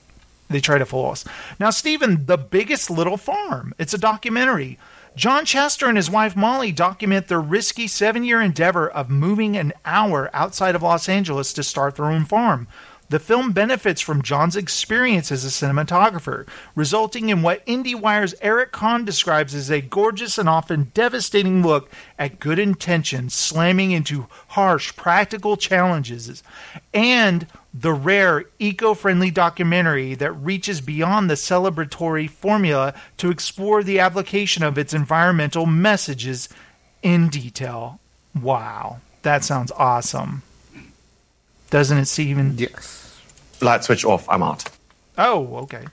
They 0.50 0.60
try 0.60 0.76
to 0.76 0.84
fool 0.84 1.10
us. 1.10 1.24
Now, 1.58 1.70
Stephen, 1.70 2.26
The 2.26 2.36
Biggest 2.36 2.90
Little 2.90 3.16
Farm. 3.16 3.72
It's 3.78 3.94
a 3.94 3.98
documentary. 3.98 4.78
John 5.16 5.44
Chester 5.44 5.86
and 5.86 5.96
his 5.96 6.10
wife 6.10 6.34
Molly 6.34 6.72
document 6.72 7.28
their 7.28 7.40
risky 7.40 7.86
seven 7.86 8.24
year 8.24 8.40
endeavor 8.42 8.88
of 8.88 9.10
moving 9.10 9.56
an 9.56 9.72
hour 9.84 10.28
outside 10.32 10.74
of 10.74 10.82
Los 10.82 11.08
Angeles 11.08 11.52
to 11.52 11.62
start 11.62 11.94
their 11.94 12.06
own 12.06 12.24
farm. 12.24 12.66
The 13.10 13.20
film 13.20 13.52
benefits 13.52 14.00
from 14.00 14.22
John's 14.22 14.56
experience 14.56 15.30
as 15.30 15.44
a 15.44 15.48
cinematographer, 15.48 16.48
resulting 16.74 17.28
in 17.28 17.42
what 17.42 17.64
IndieWire's 17.64 18.34
Eric 18.40 18.72
Kohn 18.72 19.04
describes 19.04 19.54
as 19.54 19.70
a 19.70 19.82
gorgeous 19.82 20.36
and 20.36 20.48
often 20.48 20.90
devastating 20.94 21.62
look 21.62 21.90
at 22.18 22.40
good 22.40 22.58
intentions 22.58 23.34
slamming 23.34 23.92
into 23.92 24.26
harsh 24.48 24.96
practical 24.96 25.56
challenges, 25.56 26.42
and 26.92 27.46
the 27.74 27.92
rare 27.92 28.44
eco 28.60 28.94
friendly 28.94 29.32
documentary 29.32 30.14
that 30.14 30.32
reaches 30.32 30.80
beyond 30.80 31.28
the 31.28 31.34
celebratory 31.34 32.30
formula 32.30 32.94
to 33.16 33.30
explore 33.30 33.82
the 33.82 33.98
application 33.98 34.62
of 34.62 34.78
its 34.78 34.94
environmental 34.94 35.66
messages 35.66 36.48
in 37.02 37.28
detail. 37.28 37.98
Wow, 38.40 39.00
that 39.22 39.42
sounds 39.42 39.72
awesome. 39.72 40.42
Doesn't 41.70 41.98
it, 41.98 42.06
Steven? 42.06 42.54
Yes. 42.56 43.20
Light 43.60 43.82
switch 43.82 44.04
off. 44.04 44.28
I'm 44.28 44.44
out. 44.44 44.64
Oh, 45.18 45.56
okay. 45.56 45.84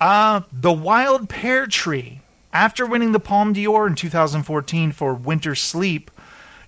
Uh, 0.00 0.42
the 0.52 0.72
Wild 0.72 1.28
Pear 1.28 1.66
Tree. 1.66 2.20
After 2.52 2.84
winning 2.84 3.12
the 3.12 3.20
Palme 3.20 3.52
d'Or 3.52 3.86
in 3.86 3.94
2014 3.94 4.90
for 4.90 5.14
Winter 5.14 5.54
Sleep, 5.54 6.10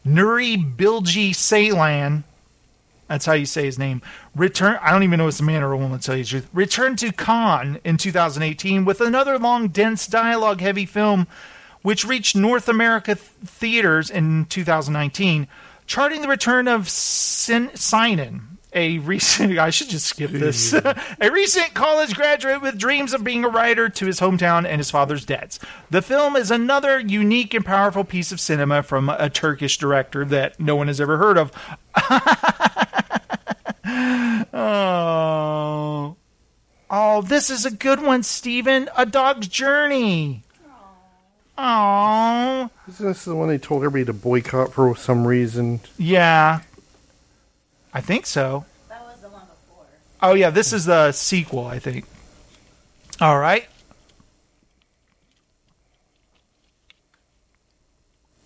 Nuri 0.07 0.77
Bilge 0.77 1.35
Ceylan, 1.35 2.23
That's 3.13 3.27
how 3.27 3.35
you 3.35 3.45
say 3.45 3.67
his 3.67 3.79
name. 3.79 4.01
Return. 4.35 4.79
I 4.81 4.91
don't 4.91 5.03
even 5.03 5.19
know 5.19 5.27
if 5.27 5.33
it's 5.33 5.41
a 5.41 5.45
man 5.45 5.63
or 5.63 5.73
a 5.73 5.77
woman. 5.77 5.99
To 5.99 6.07
tell 6.07 6.17
you 6.17 6.25
the 6.25 6.31
truth. 6.31 6.49
Returned 6.55 6.99
to 7.01 7.13
Cannes 7.13 7.79
in 7.85 7.99
2018 7.99 8.87
with 8.87 9.03
another 9.03 9.39
long, 9.39 9.69
dense, 9.69 10.07
dialogue-heavy 10.07 10.87
film, 10.87 11.27
which 11.83 12.07
reached 12.07 12.35
North 12.35 12.71
America 12.71 13.17
th- 13.17 13.29
theaters 13.45 14.09
in 14.09 14.47
2019, 14.47 15.47
charting 15.87 16.23
the 16.23 16.29
return 16.29 16.67
of 16.67 16.89
Sin- 16.89 17.71
Sinan, 17.75 18.52
a 18.73 18.99
recent. 18.99 19.59
I 19.59 19.71
should 19.71 19.89
just 19.89 20.07
skip 20.07 20.31
this. 20.31 20.73
a 20.73 21.31
recent 21.31 21.75
college 21.75 22.15
graduate 22.15 22.63
with 22.63 22.79
dreams 22.79 23.13
of 23.13 23.25
being 23.25 23.45
a 23.45 23.49
writer 23.49 23.89
to 23.89 24.07
his 24.07 24.21
hometown 24.21 24.67
and 24.67 24.79
his 24.79 24.91
father's 24.91 25.25
debts. 25.25 25.59
The 25.91 26.03
film 26.03 26.37
is 26.37 26.51
another 26.51 27.01
unique 27.01 27.55
and 27.55 27.65
powerful 27.65 28.05
piece 28.05 28.33
of 28.33 28.41
cinema 28.41 28.83
from 28.83 29.09
a 29.09 29.31
Turkish 29.31 29.79
director 29.79 30.25
that 30.27 30.59
no 30.59 30.77
one 30.77 30.89
has 30.89 31.01
ever 31.01 31.19
heard 31.19 31.39
of. 31.39 31.53
oh. 34.55 36.17
Oh, 36.95 37.23
this 37.23 37.49
is 37.49 37.65
a 37.65 37.71
good 37.71 38.03
one, 38.03 38.23
Steven. 38.23 38.89
A 38.97 39.07
Dog's 39.07 39.49
Journey. 39.49 40.43
Oh. 41.57 42.71
Isn't 42.89 43.07
this 43.07 43.25
the 43.25 43.35
one 43.35 43.49
they 43.49 43.59
told 43.59 43.85
everybody 43.85 44.07
to 44.07 44.13
boycott 44.13 44.73
for 44.73 44.95
some 44.97 45.27
reason? 45.27 45.81
Yeah. 45.97 46.61
I 47.93 48.01
think 48.01 48.27
so. 48.27 48.65
That 48.89 49.03
was 49.03 49.21
the 49.21 49.29
one 49.29 49.43
before. 49.43 49.85
Oh, 50.23 50.35
yeah, 50.35 50.51
this 50.51 50.73
is 50.73 50.87
the 50.87 51.13
sequel, 51.13 51.67
I 51.67 51.79
think. 51.79 52.07
All 53.21 53.39
right. 53.39 53.67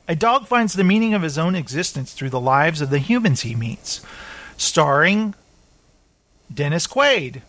A 0.08 0.14
dog 0.14 0.46
finds 0.46 0.74
the 0.74 0.84
meaning 0.84 1.14
of 1.14 1.22
his 1.22 1.36
own 1.36 1.54
existence 1.54 2.12
through 2.12 2.30
the 2.30 2.40
lives 2.40 2.80
of 2.80 2.90
the 2.90 2.98
humans 2.98 3.42
he 3.42 3.54
meets. 3.54 4.00
Starring 4.56 5.34
Dennis 6.52 6.86
Quaid. 6.86 7.42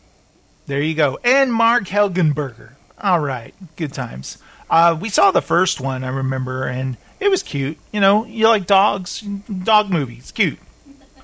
There 0.65 0.81
you 0.81 0.95
go. 0.95 1.19
And 1.23 1.53
Mark 1.53 1.85
Helgenberger. 1.85 2.71
All 3.01 3.19
right. 3.19 3.53
Good 3.75 3.93
times. 3.93 4.39
Uh, 4.69 4.97
we 4.99 5.09
saw 5.09 5.31
the 5.31 5.41
first 5.41 5.79
one, 5.79 6.03
I 6.03 6.09
remember, 6.09 6.65
and 6.65 6.97
it 7.19 7.29
was 7.29 7.43
cute. 7.43 7.77
You 7.91 8.01
know, 8.01 8.25
you 8.25 8.47
like 8.47 8.65
dogs, 8.65 9.21
dog 9.21 9.89
movies. 9.89 10.31
Cute. 10.31 10.59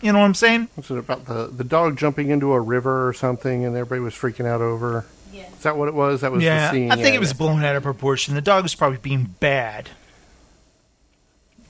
You 0.04 0.12
know 0.12 0.20
what 0.20 0.26
I'm 0.26 0.34
saying? 0.34 0.68
Was 0.76 0.92
it 0.92 0.98
about 0.98 1.26
the, 1.26 1.48
the 1.48 1.64
dog 1.64 1.98
jumping 1.98 2.30
into 2.30 2.52
a 2.52 2.60
river 2.60 3.08
or 3.08 3.14
something 3.14 3.64
and 3.64 3.74
everybody 3.78 4.02
was 4.02 4.14
freaking 4.14 4.46
out 4.46 4.60
over? 4.60 5.06
Yeah. 5.32 5.48
Is 5.48 5.64
that 5.64 5.78
what 5.78 5.88
it 5.88 5.94
was? 5.94 6.20
That 6.22 6.34
was 6.34 6.44
yeah, 6.44 6.68
the 6.68 6.74
scene. 6.74 6.92
I 6.92 6.96
think 6.96 7.08
yeah, 7.08 7.14
it 7.14 7.20
was 7.22 7.32
yeah. 7.32 7.38
blown 7.38 7.64
out 7.64 7.78
of 7.78 7.84
proportion. 7.84 8.36
The 8.36 8.42
dog 8.42 8.64
was 8.64 8.76
probably 8.76 8.98
being 8.98 9.34
bad. 9.40 9.90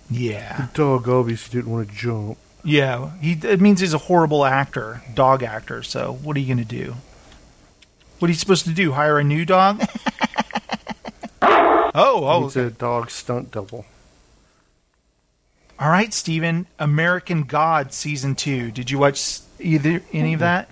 Yeah. 0.09 0.57
The 0.57 0.69
dog 0.73 1.07
obviously 1.07 1.59
didn't 1.59 1.71
want 1.71 1.87
to 1.87 1.95
jump. 1.95 2.39
Yeah, 2.63 3.11
he. 3.19 3.33
It 3.33 3.61
means 3.61 3.81
he's 3.81 3.93
a 3.93 3.99
horrible 3.99 4.45
actor, 4.45 5.03
dog 5.13 5.43
actor. 5.43 5.83
So 5.83 6.13
what 6.23 6.35
are 6.35 6.39
you 6.39 6.47
going 6.47 6.65
to 6.65 6.65
do? 6.65 6.95
What 8.17 8.29
are 8.29 8.31
you 8.31 8.37
supposed 8.37 8.65
to 8.65 8.73
do? 8.73 8.93
Hire 8.93 9.19
a 9.19 9.23
new 9.23 9.45
dog? 9.45 9.79
oh, 11.43 11.91
oh. 11.93 12.43
He's 12.45 12.55
a 12.55 12.71
dog 12.71 13.11
stunt 13.11 13.51
double. 13.51 13.85
All 15.83 15.89
right, 15.89 16.13
Steven. 16.13 16.65
American 16.79 17.43
God 17.43 17.91
season 17.91 18.35
two. 18.35 18.71
Did 18.71 18.89
you 18.89 18.97
watch 18.97 19.41
either 19.59 20.01
any 20.13 20.33
of 20.33 20.39
that? 20.39 20.69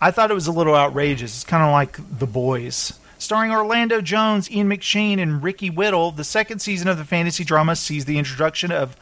I 0.00 0.10
thought 0.10 0.32
it 0.32 0.34
was 0.34 0.48
a 0.48 0.52
little 0.52 0.74
outrageous. 0.74 1.32
It's 1.32 1.44
kind 1.44 1.62
of 1.62 1.70
like 1.70 1.96
The 2.18 2.26
Boys. 2.26 2.98
Starring 3.18 3.52
Orlando 3.52 4.00
Jones, 4.00 4.50
Ian 4.50 4.68
McShane, 4.68 5.20
and 5.20 5.44
Ricky 5.44 5.70
Whittle, 5.70 6.10
the 6.10 6.24
second 6.24 6.58
season 6.58 6.88
of 6.88 6.98
the 6.98 7.04
fantasy 7.04 7.44
drama 7.44 7.76
sees 7.76 8.04
the 8.04 8.18
introduction 8.18 8.72
of 8.72 8.96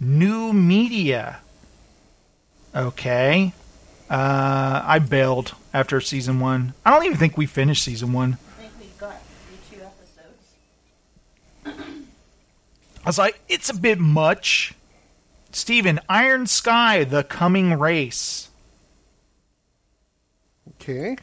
new 0.00 0.50
media. 0.50 1.40
Okay. 2.74 3.52
Uh, 4.08 4.80
I 4.82 4.98
bailed 4.98 5.54
after 5.74 6.00
season 6.00 6.40
one. 6.40 6.72
I 6.86 6.90
don't 6.90 7.04
even 7.04 7.18
think 7.18 7.36
we 7.36 7.44
finished 7.44 7.84
season 7.84 8.14
one. 8.14 8.38
I 8.58 8.62
think 8.62 8.72
we 8.80 8.86
got 8.98 9.20
through 9.20 9.78
two 9.78 9.84
episodes. 9.84 10.54
I 13.04 13.08
was 13.08 13.18
like, 13.18 13.40
it's 13.48 13.70
a 13.70 13.74
bit 13.74 13.98
much. 13.98 14.74
Steven, 15.52 16.00
Iron 16.08 16.46
Sky, 16.46 17.04
The 17.04 17.24
Coming 17.24 17.78
Race. 17.78 18.50
Okay. 20.74 21.16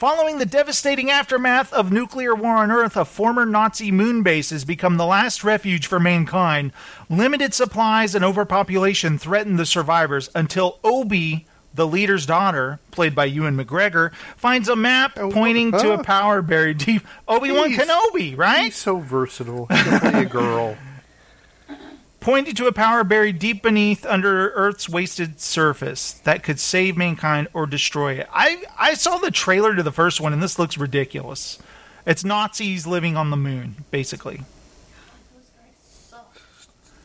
Following 0.00 0.38
the 0.38 0.46
devastating 0.46 1.10
aftermath 1.10 1.74
of 1.74 1.92
nuclear 1.92 2.34
war 2.34 2.56
on 2.56 2.70
Earth, 2.70 2.96
a 2.96 3.04
former 3.04 3.44
Nazi 3.44 3.92
moon 3.92 4.22
base 4.22 4.48
has 4.48 4.64
become 4.64 4.96
the 4.96 5.04
last 5.04 5.44
refuge 5.44 5.86
for 5.86 6.00
mankind. 6.00 6.72
Limited 7.10 7.52
supplies 7.52 8.14
and 8.14 8.24
overpopulation 8.24 9.18
threaten 9.18 9.56
the 9.56 9.66
survivors 9.66 10.30
until 10.34 10.80
Obi, 10.82 11.46
the 11.74 11.86
leader's 11.86 12.26
daughter, 12.26 12.78
played 12.90 13.14
by 13.14 13.26
Ewan 13.26 13.56
McGregor, 13.56 14.12
finds 14.36 14.68
a 14.68 14.76
map 14.76 15.12
oh, 15.16 15.30
pointing 15.30 15.72
to 15.72 15.92
a 15.92 16.02
power 16.02 16.42
buried 16.42 16.78
deep. 16.78 17.06
Obi 17.28 17.52
Wan 17.52 17.72
Kenobi, 17.72 18.36
right? 18.36 18.64
He's 18.64 18.76
so 18.76 18.98
versatile. 18.98 19.66
Play 19.66 20.22
a 20.22 20.24
girl. 20.24 20.76
pointing 22.20 22.54
to 22.54 22.66
a 22.66 22.72
power 22.72 23.02
buried 23.02 23.38
deep 23.38 23.62
beneath 23.62 24.04
under 24.04 24.50
Earth's 24.50 24.88
wasted 24.88 25.40
surface 25.40 26.12
that 26.24 26.42
could 26.42 26.60
save 26.60 26.96
mankind 26.96 27.48
or 27.52 27.66
destroy 27.66 28.14
it. 28.14 28.28
I 28.32 28.62
I 28.78 28.94
saw 28.94 29.18
the 29.18 29.30
trailer 29.30 29.74
to 29.74 29.82
the 29.82 29.92
first 29.92 30.20
one, 30.20 30.32
and 30.32 30.42
this 30.42 30.58
looks 30.58 30.78
ridiculous. 30.78 31.58
It's 32.06 32.24
Nazis 32.24 32.86
living 32.86 33.16
on 33.16 33.30
the 33.30 33.36
moon, 33.36 33.84
basically. 33.90 34.42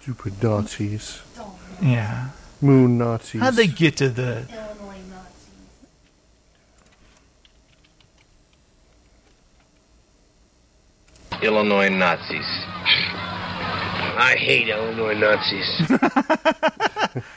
Stupid 0.01 0.41
Nazis. 0.43 1.21
Yeah. 1.81 2.29
Moon 2.61 2.97
Nazis. 2.97 3.41
How'd 3.41 3.55
they 3.55 3.67
get 3.67 3.97
to 3.97 4.09
the? 4.09 4.45
Illinois 4.51 4.97
Nazis. 5.09 5.47
Illinois 11.41 11.89
Nazis. 11.89 12.45
I 14.17 14.35
hate 14.37 14.69
Illinois 14.69 15.13
Nazis. 15.13 15.81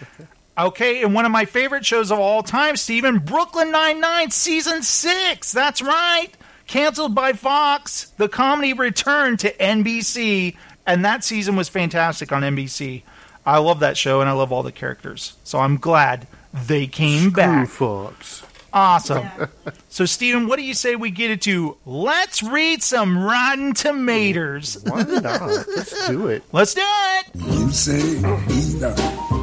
Okay, 0.58 1.04
and 1.04 1.14
one 1.14 1.24
of 1.24 1.30
my 1.30 1.44
favorite 1.44 1.86
shows 1.86 2.10
of 2.10 2.18
all 2.18 2.42
time, 2.42 2.74
Steven, 2.74 3.20
Brooklyn 3.20 3.70
Nine-Nine, 3.70 4.32
Season 4.32 4.82
6. 4.82 5.52
That's 5.52 5.80
right. 5.80 6.30
Canceled 6.66 7.14
by 7.14 7.32
Fox. 7.32 8.06
The 8.16 8.28
comedy 8.28 8.72
returned 8.72 9.38
to 9.38 9.52
NBC, 9.54 10.56
and 10.84 11.04
that 11.04 11.22
season 11.22 11.54
was 11.54 11.68
fantastic 11.68 12.32
on 12.32 12.42
NBC. 12.42 13.04
I 13.48 13.56
love 13.60 13.80
that 13.80 13.96
show, 13.96 14.20
and 14.20 14.28
I 14.28 14.34
love 14.34 14.52
all 14.52 14.62
the 14.62 14.70
characters. 14.70 15.32
So 15.42 15.58
I'm 15.58 15.78
glad 15.78 16.26
they 16.52 16.86
came 16.86 17.30
back. 17.30 17.66
Fox. 17.68 18.42
Awesome. 18.74 19.26
so, 19.88 20.04
Steven, 20.04 20.48
what 20.48 20.56
do 20.56 20.64
you 20.64 20.74
say 20.74 20.96
we 20.96 21.10
get 21.10 21.30
it 21.30 21.40
to? 21.42 21.78
Let's 21.86 22.42
read 22.42 22.82
some 22.82 23.16
Rotten 23.16 23.72
Tomatoes. 23.72 24.84
Why 24.84 25.02
not? 25.02 25.40
Let's 25.40 26.08
do 26.08 26.28
it. 26.28 26.42
Let's 26.52 26.74
do 26.74 26.82
it. 26.84 27.26
You 27.36 27.70
say 27.70 28.18
either, 28.18 28.94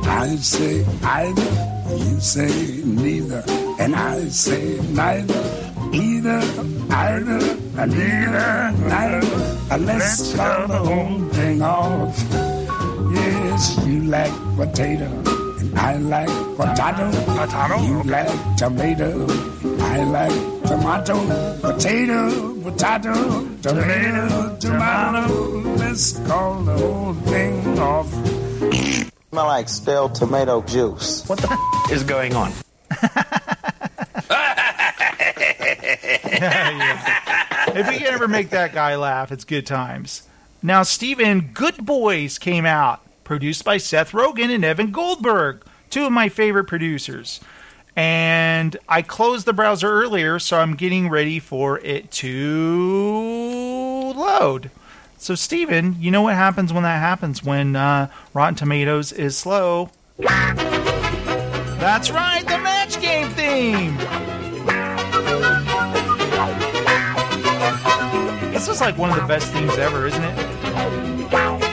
I 0.08 0.36
say 0.36 0.86
either. 1.02 1.96
You 1.98 2.20
say 2.20 2.84
neither, 2.86 3.44
and 3.80 3.96
I 3.96 4.20
say 4.30 4.80
neither. 4.92 5.72
Either, 5.94 6.42
either, 6.92 7.58
and 7.78 7.92
neither, 7.92 8.72
neither. 8.88 9.58
And 9.72 9.86
let's 9.86 10.26
start 10.26 10.68
the 10.68 10.78
whole 10.78 11.20
thing 11.30 11.62
off. 11.62 12.45
Yes, 13.56 13.88
you 13.88 14.02
like 14.04 14.34
potato, 14.58 15.06
and 15.06 15.80
I 15.80 15.96
like 15.96 16.28
potato. 16.58 17.10
Potato. 17.40 17.82
You 17.84 18.04
like 18.04 18.58
tomato, 18.58 19.26
I 19.80 20.04
like 20.04 20.64
tomato. 20.68 21.16
Potato, 21.62 22.54
potato, 22.62 23.48
tomato, 23.62 24.58
tomato. 24.58 25.28
Let's 25.78 26.20
call 26.28 26.64
the 26.64 26.78
whole 26.78 27.14
thing 27.14 27.80
off. 27.80 28.10
Smell 29.30 29.46
like 29.46 29.70
stale 29.70 30.10
tomato 30.10 30.62
juice. 30.64 31.26
What 31.26 31.40
the 31.40 31.54
f- 31.54 31.92
is 31.94 32.04
going 32.04 32.36
on? 32.36 32.52
if 37.74 37.88
we 37.88 38.00
can 38.00 38.08
ever 38.08 38.28
make 38.28 38.50
that 38.50 38.74
guy 38.74 38.98
laugh, 38.98 39.32
it's 39.32 39.46
good 39.46 39.66
times. 39.66 40.24
Now, 40.62 40.84
Steven, 40.84 41.52
Good 41.54 41.86
Boys 41.86 42.38
came 42.40 42.66
out, 42.66 43.05
produced 43.26 43.66
by 43.66 43.76
Seth 43.76 44.14
Rogen 44.14 44.54
and 44.54 44.64
Evan 44.64 44.92
Goldberg, 44.92 45.66
two 45.90 46.06
of 46.06 46.14
my 46.14 46.30
favorite 46.30 46.64
producers. 46.64 47.42
And 47.98 48.78
I 48.88 49.02
closed 49.02 49.46
the 49.46 49.54
browser 49.54 49.90
earlier, 49.90 50.40
so 50.40 50.60
I'm 50.60 50.76
getting 50.76 51.10
ready 51.10 51.40
for 51.40 51.80
it 51.80 52.12
to 52.12 54.14
load. 54.16 54.70
So, 55.18 55.34
Steven, 55.34 55.96
you 56.00 56.12
know 56.12 56.22
what 56.22 56.36
happens 56.36 56.72
when 56.72 56.84
that 56.84 57.00
happens 57.00 57.44
when 57.44 57.76
uh, 57.76 58.10
Rotten 58.34 58.56
Tomatoes 58.56 59.12
is 59.12 59.38
slow? 59.38 59.90
That's 60.18 62.12
right, 62.12 62.44
the 62.46 62.58
match 62.60 63.02
game 63.02 63.30
theme! 63.32 63.98
This 68.52 68.68
is 68.68 68.82
like 68.82 68.98
one 68.98 69.10
of 69.10 69.16
the 69.16 69.26
best 69.28 69.52
themes 69.54 69.78
ever, 69.78 70.08
isn't 70.08 70.24
it? 70.24 71.65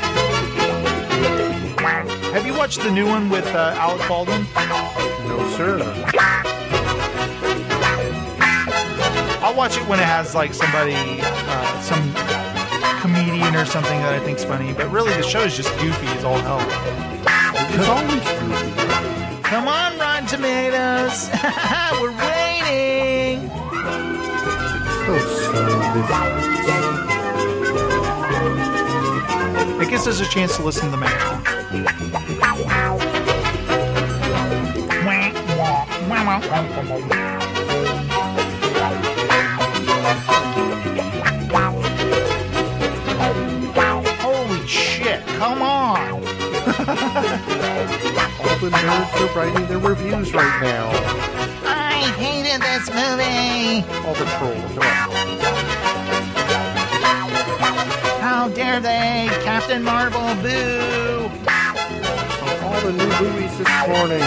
Watch 2.63 2.77
the 2.77 2.93
new 2.93 3.09
one 3.09 3.29
with 3.29 3.45
uh, 3.57 3.75
Alec 3.77 4.07
Baldwin? 4.07 4.47
No, 4.55 5.53
sir. 5.57 5.81
I'll 9.43 9.57
watch 9.57 9.77
it 9.77 9.83
when 9.89 9.99
it 9.99 10.05
has 10.05 10.37
like 10.37 10.55
somebody, 10.55 10.95
uh, 10.95 11.81
some 11.81 12.15
comedian 13.01 13.57
or 13.57 13.65
something 13.65 13.99
that 14.03 14.15
I 14.15 14.21
think's 14.21 14.45
funny. 14.45 14.73
But 14.73 14.93
really, 14.93 15.13
the 15.15 15.25
show 15.25 15.41
is 15.41 15.57
just 15.57 15.77
goofy 15.81 16.07
as 16.07 16.23
all 16.23 16.39
hell. 16.39 16.61
It's 17.75 17.89
always 17.89 18.23
goofy. 18.39 19.43
Come 19.43 19.67
on, 19.67 19.99
Rotten 19.99 20.29
Tomatoes. 20.29 21.31
We're 22.01 22.15
waiting. 22.15 23.51
So 25.03 25.19
slow. 25.51 25.83
It 29.83 29.91
gives 29.91 30.07
us 30.07 30.21
a 30.21 30.27
chance 30.27 30.57
to 30.59 30.63
listen 30.63 30.85
to 30.85 30.91
the 30.93 30.97
match. 30.97 31.52
Holy 44.21 44.67
shit, 44.67 45.27
come 45.39 45.63
on! 45.63 46.13
All 46.13 46.21
the 48.59 48.69
nerds 48.69 49.17
are 49.17 49.35
writing 49.35 49.67
their 49.67 49.79
reviews 49.79 50.35
right 50.35 50.61
now. 50.61 50.91
I 51.65 52.13
hated 52.19 52.61
this 52.61 52.91
movie! 52.91 53.83
All 54.07 54.13
the 54.13 54.27
trolls. 54.37 54.77
On. 54.77 54.83
How 58.21 58.49
dare 58.49 58.81
they! 58.81 59.29
Captain 59.43 59.83
Marvel, 59.83 60.35
boo! 60.43 61.32
All 62.83 62.91
the 62.91 62.99
new 62.99 63.31
movies 63.31 63.59
this 63.59 63.87
morning. 63.87 64.23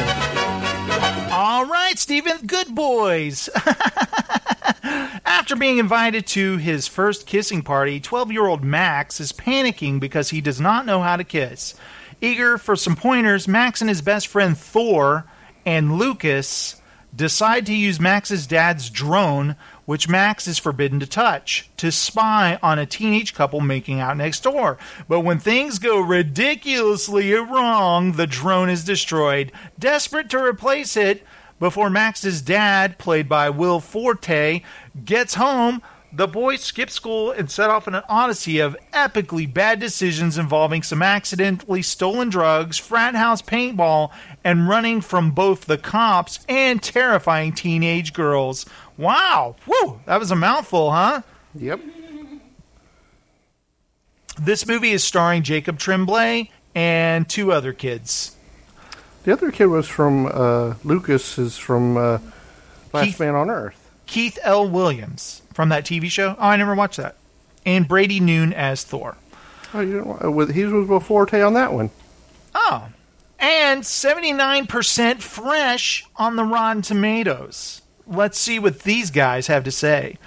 All 1.30 1.66
right, 1.66 1.96
Stephen, 1.98 2.48
good 2.48 2.74
boys. 2.74 3.50
After 5.26 5.58
being 5.58 5.78
invited 5.78 6.26
to 6.28 6.56
his 6.56 6.88
first 6.88 7.28
kissing 7.28 7.64
party, 7.64 8.00
12 8.00 8.32
year 8.32 8.48
old 8.48 8.64
Max 8.64 9.20
is 9.20 9.34
panicking 9.34 10.00
because 10.00 10.30
he 10.30 10.40
does 10.40 10.62
not 10.62 10.86
know 10.86 11.02
how 11.02 11.18
to 11.18 11.26
kiss. 11.26 11.76
Eager 12.22 12.58
for 12.58 12.78
some 12.78 12.96
pointers, 12.96 13.46
Max 13.46 13.82
and 13.82 13.90
his 13.90 14.02
best 14.02 14.28
friend 14.28 14.58
Thor 14.58 15.26
and 15.66 15.98
Lucas 15.98 16.82
decide 17.14 17.66
to 17.66 17.76
use 17.76 18.00
Max's 18.00 18.48
dad's 18.48 18.90
drone, 18.90 19.58
which 19.86 20.10
Max 20.10 20.48
is 20.48 20.58
forbidden 20.58 21.00
to 21.00 21.08
touch, 21.08 21.70
to 21.78 21.92
spy 21.92 22.60
on 22.62 22.80
a 22.80 22.86
teenage 22.86 23.34
couple 23.34 23.62
making 23.62 24.00
out 24.00 24.18
next 24.18 24.44
door. 24.44 24.78
But 25.08 25.22
when 25.22 25.40
things 25.40 25.80
go 25.80 26.00
ridiculously 26.00 27.34
wrong, 27.34 28.14
the 28.14 28.28
drone 28.28 28.70
is 28.70 28.84
destroyed. 28.84 29.52
Desperate 29.78 30.30
to 30.30 30.44
replace 30.44 30.98
it, 30.98 31.24
before 31.60 31.90
Max's 31.90 32.42
dad, 32.42 32.98
played 32.98 33.30
by 33.30 33.50
Will 33.50 33.80
Forte, 33.80 34.62
gets 35.06 35.36
home, 35.36 35.82
the 36.12 36.28
boys 36.28 36.62
skip 36.62 36.90
school 36.90 37.32
and 37.32 37.52
set 37.52 37.70
off 37.70 37.90
on 37.90 37.96
an 37.96 38.04
odyssey 38.08 38.60
of 38.60 38.78
epically 38.94 39.52
bad 39.52 39.80
decisions 39.82 40.38
involving 40.38 40.82
some 40.82 41.02
accidentally 41.02 41.82
stolen 41.82 42.30
drugs, 42.30 42.78
frat 42.78 43.16
house 43.16 43.42
paintball, 43.42 44.12
and 44.46 44.70
running 44.70 45.02
from 45.02 45.32
both 45.32 45.66
the 45.66 45.78
cops 45.78 46.40
and 46.48 46.82
terrifying 46.82 47.52
teenage 47.52 48.14
girls. 48.14 48.66
Wow! 48.96 49.56
Woo! 49.66 50.00
That 50.06 50.20
was 50.20 50.30
a 50.30 50.36
mouthful, 50.36 50.92
huh? 50.92 51.24
Yep. 51.56 51.82
This 54.40 54.68
movie 54.68 54.92
is 54.92 55.04
starring 55.04 55.44
Jacob 55.44 55.80
Tremblay 55.80 56.52
and 56.76 57.28
two 57.28 57.52
other 57.52 57.74
kids. 57.74 58.36
The 59.24 59.34
other 59.34 59.50
kid 59.52 59.66
was 59.66 59.88
from 59.88 60.28
uh, 60.28 60.76
Lucas 60.84 61.40
is 61.40 61.58
from 61.58 61.98
uh, 61.98 62.20
Last 62.94 63.06
Keith- 63.06 63.20
Man 63.20 63.34
on 63.34 63.50
Earth. 63.50 63.82
Keith 64.06 64.38
L. 64.44 64.70
Williams 64.70 65.42
from 65.56 65.70
that 65.70 65.84
TV 65.84 66.12
show. 66.12 66.36
Oh, 66.38 66.48
I 66.48 66.58
never 66.58 66.76
watched 66.76 66.98
that. 66.98 67.16
And 67.66 67.88
Brady 67.88 68.20
Noon 68.20 68.54
as 68.54 68.84
Thor. 68.84 69.18
Oh, 69.74 69.80
you 69.80 70.02
know, 70.02 70.20
uh, 70.24 70.30
with, 70.30 70.54
he 70.54 70.66
was 70.66 70.88
with 70.88 71.04
Forte 71.04 71.42
on 71.42 71.56
that 71.56 71.74
one. 71.74 71.90
Oh. 72.54 72.90
And 73.40 73.84
79% 73.84 75.22
fresh 75.22 76.06
on 76.16 76.36
the 76.36 76.44
Rotten 76.44 76.82
Tomatoes. 76.82 77.82
Let's 78.08 78.38
see 78.38 78.60
what 78.60 78.82
these 78.82 79.12
guys 79.12 79.48
have 79.48 79.64
to 79.64 79.72
say. 79.72 80.18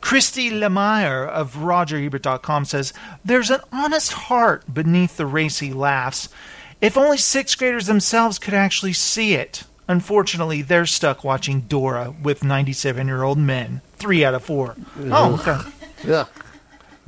Christy 0.00 0.50
Lemire 0.50 1.26
of 1.28 1.54
RogerEbert.com 1.54 2.64
says, 2.64 2.92
There's 3.24 3.50
an 3.50 3.60
honest 3.72 4.12
heart 4.12 4.72
beneath 4.72 5.16
the 5.16 5.26
racy 5.26 5.72
laughs. 5.72 6.28
If 6.80 6.96
only 6.96 7.18
sixth 7.18 7.58
graders 7.58 7.86
themselves 7.86 8.38
could 8.38 8.54
actually 8.54 8.92
see 8.92 9.34
it. 9.34 9.64
Unfortunately, 9.88 10.62
they're 10.62 10.86
stuck 10.86 11.24
watching 11.24 11.62
Dora 11.62 12.14
with 12.22 12.44
97 12.44 13.06
year 13.08 13.22
old 13.22 13.38
men. 13.38 13.80
Three 13.96 14.24
out 14.24 14.34
of 14.34 14.44
four. 14.44 14.76
Oh, 15.04 15.34
okay. 15.40 15.68
Yeah. 16.06 16.26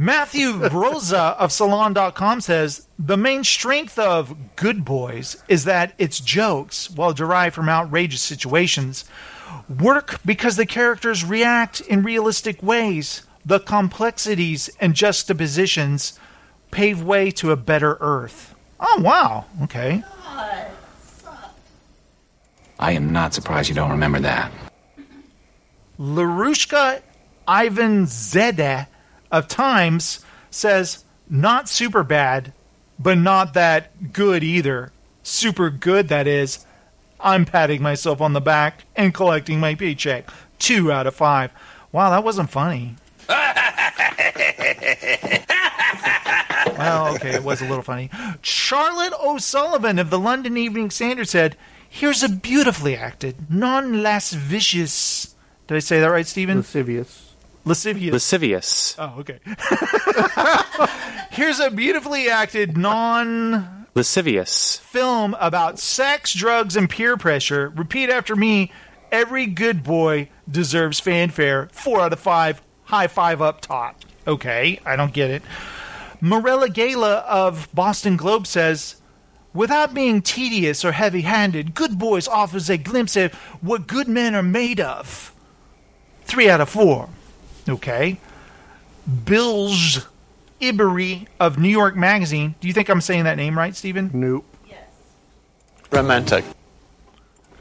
Matthew 0.00 0.54
Rozsa 0.54 1.36
of 1.38 1.52
Salon.com 1.52 2.40
says 2.40 2.86
the 2.98 3.18
main 3.18 3.44
strength 3.44 3.98
of 3.98 4.34
Good 4.56 4.82
Boys 4.82 5.44
is 5.46 5.64
that 5.64 5.92
its 5.98 6.20
jokes, 6.20 6.88
while 6.88 7.12
derived 7.12 7.54
from 7.54 7.68
outrageous 7.68 8.22
situations, 8.22 9.04
work 9.68 10.18
because 10.24 10.56
the 10.56 10.64
characters 10.64 11.22
react 11.22 11.82
in 11.82 12.02
realistic 12.02 12.62
ways. 12.62 13.26
The 13.44 13.60
complexities 13.60 14.70
and 14.80 14.94
juxtapositions 14.94 16.18
pave 16.70 17.02
way 17.02 17.30
to 17.32 17.50
a 17.50 17.56
better 17.56 17.98
Earth. 18.00 18.54
Oh, 18.80 19.02
wow. 19.02 19.44
Okay. 19.64 20.02
I 22.78 22.92
am 22.92 23.12
not 23.12 23.34
surprised 23.34 23.68
you 23.68 23.74
don't 23.74 23.90
remember 23.90 24.20
that. 24.20 24.50
Larushka 25.98 27.02
Ivan-Zadeh 27.46 28.86
of 29.30 29.48
Times 29.48 30.24
says, 30.50 31.04
not 31.28 31.68
super 31.68 32.02
bad, 32.02 32.52
but 32.98 33.16
not 33.16 33.54
that 33.54 34.12
good 34.12 34.42
either. 34.42 34.92
Super 35.22 35.70
good, 35.70 36.08
that 36.08 36.26
is. 36.26 36.66
I'm 37.20 37.44
patting 37.44 37.82
myself 37.82 38.20
on 38.20 38.32
the 38.32 38.40
back 38.40 38.84
and 38.96 39.14
collecting 39.14 39.60
my 39.60 39.74
paycheck. 39.74 40.30
Two 40.58 40.90
out 40.90 41.06
of 41.06 41.14
five. 41.14 41.50
Wow, 41.92 42.10
that 42.10 42.24
wasn't 42.24 42.50
funny. 42.50 42.96
well, 46.78 47.14
okay, 47.14 47.34
it 47.34 47.44
was 47.44 47.60
a 47.60 47.66
little 47.66 47.82
funny. 47.82 48.10
Charlotte 48.42 49.12
O'Sullivan 49.22 49.98
of 49.98 50.10
the 50.10 50.18
London 50.18 50.56
Evening 50.56 50.90
Standard 50.90 51.28
said, 51.28 51.56
Here's 51.88 52.22
a 52.22 52.28
beautifully 52.28 52.96
acted, 52.96 53.50
non 53.50 54.02
lascivious. 54.02 55.34
Did 55.66 55.76
I 55.76 55.80
say 55.80 56.00
that 56.00 56.06
right, 56.06 56.26
Stephen? 56.26 56.58
Lascivious. 56.58 57.29
Lascivious. 57.64 58.12
Lascivious. 58.12 58.96
Oh, 58.98 59.16
okay. 59.20 59.38
Here's 61.30 61.60
a 61.60 61.70
beautifully 61.70 62.28
acted, 62.28 62.76
non 62.76 63.86
Lascivious. 63.94 64.78
film 64.78 65.34
about 65.40 65.78
sex, 65.78 66.32
drugs, 66.34 66.76
and 66.76 66.88
peer 66.88 67.16
pressure. 67.16 67.70
Repeat 67.76 68.08
after 68.10 68.34
me. 68.34 68.72
Every 69.12 69.46
good 69.46 69.82
boy 69.82 70.28
deserves 70.50 71.00
fanfare. 71.00 71.68
Four 71.72 72.00
out 72.00 72.12
of 72.12 72.20
five. 72.20 72.62
High 72.84 73.08
five 73.08 73.42
up 73.42 73.60
top. 73.60 74.00
Okay, 74.26 74.80
I 74.84 74.96
don't 74.96 75.12
get 75.12 75.30
it. 75.30 75.42
Morella 76.20 76.68
Gala 76.68 77.16
of 77.18 77.68
Boston 77.74 78.16
Globe 78.16 78.46
says, 78.46 78.96
Without 79.52 79.94
being 79.94 80.22
tedious 80.22 80.84
or 80.84 80.92
heavy 80.92 81.22
handed, 81.22 81.74
Good 81.74 81.98
Boys 81.98 82.28
offers 82.28 82.70
a 82.70 82.76
glimpse 82.78 83.16
at 83.16 83.34
what 83.60 83.86
good 83.88 84.06
men 84.06 84.34
are 84.34 84.42
made 84.42 84.78
of. 84.80 85.34
Three 86.24 86.48
out 86.48 86.60
of 86.60 86.68
four. 86.68 87.08
Okay. 87.68 88.18
Bilge 89.24 90.00
Ebiri 90.60 91.26
of 91.38 91.58
New 91.58 91.68
York 91.68 91.96
Magazine. 91.96 92.54
Do 92.60 92.68
you 92.68 92.74
think 92.74 92.88
I'm 92.88 93.00
saying 93.00 93.24
that 93.24 93.36
name 93.36 93.56
right, 93.56 93.74
Stephen? 93.74 94.10
Nope. 94.12 94.44
Yes. 94.68 94.84
Romantic. 95.90 96.44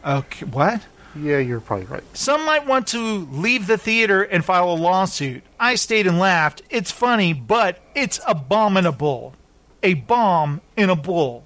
Okay, 0.06 0.46
what? 0.46 0.82
Yeah, 1.16 1.40
you're 1.40 1.60
probably 1.60 1.86
right. 1.86 2.04
Some 2.14 2.46
might 2.46 2.68
want 2.68 2.88
to 2.88 3.28
leave 3.32 3.68
the 3.68 3.78
theater 3.78 4.22
and 4.22 4.46
file 4.46 4.72
a 4.72 4.76
lawsuit. 4.76 5.44
I 5.60 5.76
stayed 5.76 6.08
and 6.08 6.20
laughed. 6.20 6.62
It's 6.70 6.92
funny, 6.92 7.34
but 7.34 7.80
it's 7.96 8.20
abominable. 8.28 9.34
A 9.82 9.96
bomb 9.96 10.62
in 10.78 10.90
a 10.90 10.96
bull. 10.96 11.46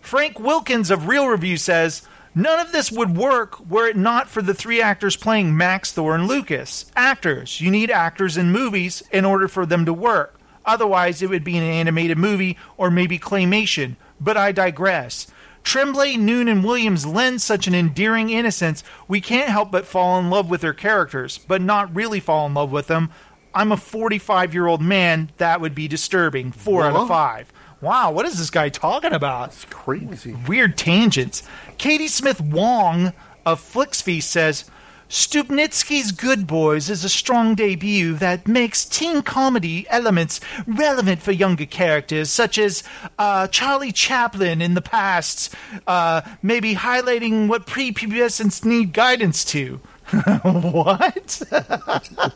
Frank 0.00 0.38
Wilkins 0.38 0.90
of 0.90 1.08
Real 1.08 1.26
Review 1.28 1.56
says 1.56 2.02
none 2.34 2.60
of 2.60 2.72
this 2.72 2.90
would 2.92 3.16
work 3.16 3.58
were 3.68 3.88
it 3.88 3.96
not 3.96 4.28
for 4.28 4.42
the 4.42 4.54
three 4.54 4.80
actors 4.80 5.16
playing 5.16 5.56
Max, 5.56 5.92
Thor, 5.92 6.14
and 6.14 6.26
Lucas. 6.26 6.90
Actors. 6.96 7.60
You 7.60 7.70
need 7.70 7.90
actors 7.90 8.36
in 8.36 8.52
movies 8.52 9.02
in 9.12 9.24
order 9.24 9.48
for 9.48 9.66
them 9.66 9.84
to 9.84 9.92
work. 9.92 10.38
Otherwise, 10.64 11.22
it 11.22 11.30
would 11.30 11.44
be 11.44 11.56
an 11.56 11.64
animated 11.64 12.18
movie 12.18 12.58
or 12.76 12.90
maybe 12.90 13.18
claymation. 13.18 13.96
But 14.20 14.36
I 14.36 14.52
digress. 14.52 15.28
Tremblay, 15.64 16.16
Noon, 16.16 16.48
and 16.48 16.64
Williams 16.64 17.04
lend 17.04 17.42
such 17.42 17.66
an 17.66 17.74
endearing 17.74 18.30
innocence, 18.30 18.82
we 19.06 19.20
can't 19.20 19.50
help 19.50 19.70
but 19.70 19.86
fall 19.86 20.18
in 20.18 20.30
love 20.30 20.48
with 20.48 20.62
their 20.62 20.72
characters, 20.72 21.38
but 21.38 21.60
not 21.60 21.94
really 21.94 22.20
fall 22.20 22.46
in 22.46 22.54
love 22.54 22.70
with 22.70 22.86
them. 22.86 23.10
I'm 23.54 23.72
a 23.72 23.76
45 23.76 24.54
year 24.54 24.66
old 24.66 24.80
man, 24.80 25.30
that 25.38 25.60
would 25.60 25.74
be 25.74 25.88
disturbing. 25.88 26.52
Four 26.52 26.84
out 26.84 26.96
of 26.96 27.08
five. 27.08 27.52
Wow, 27.80 28.10
what 28.10 28.26
is 28.26 28.38
this 28.38 28.50
guy 28.50 28.70
talking 28.70 29.12
about? 29.12 29.50
It's 29.50 29.64
crazy. 29.66 30.34
Weird 30.48 30.76
tangents. 30.76 31.44
Katie 31.78 32.08
Smith 32.08 32.40
Wong 32.40 33.12
of 33.46 33.60
Flickfeast 33.60 34.24
says 34.24 34.68
Stupnitsky's 35.08 36.10
Good 36.10 36.46
Boys 36.46 36.90
is 36.90 37.04
a 37.04 37.08
strong 37.08 37.54
debut 37.54 38.14
that 38.14 38.48
makes 38.48 38.84
teen 38.84 39.22
comedy 39.22 39.86
elements 39.90 40.40
relevant 40.66 41.22
for 41.22 41.30
younger 41.30 41.66
characters, 41.66 42.30
such 42.30 42.58
as 42.58 42.82
uh, 43.16 43.46
Charlie 43.46 43.92
Chaplin 43.92 44.60
in 44.60 44.74
the 44.74 44.82
past, 44.82 45.54
uh, 45.86 46.22
maybe 46.42 46.74
highlighting 46.74 47.46
what 47.46 47.66
prepubescents 47.66 48.64
need 48.64 48.92
guidance 48.92 49.44
to. 49.46 49.80
what? 50.42 51.42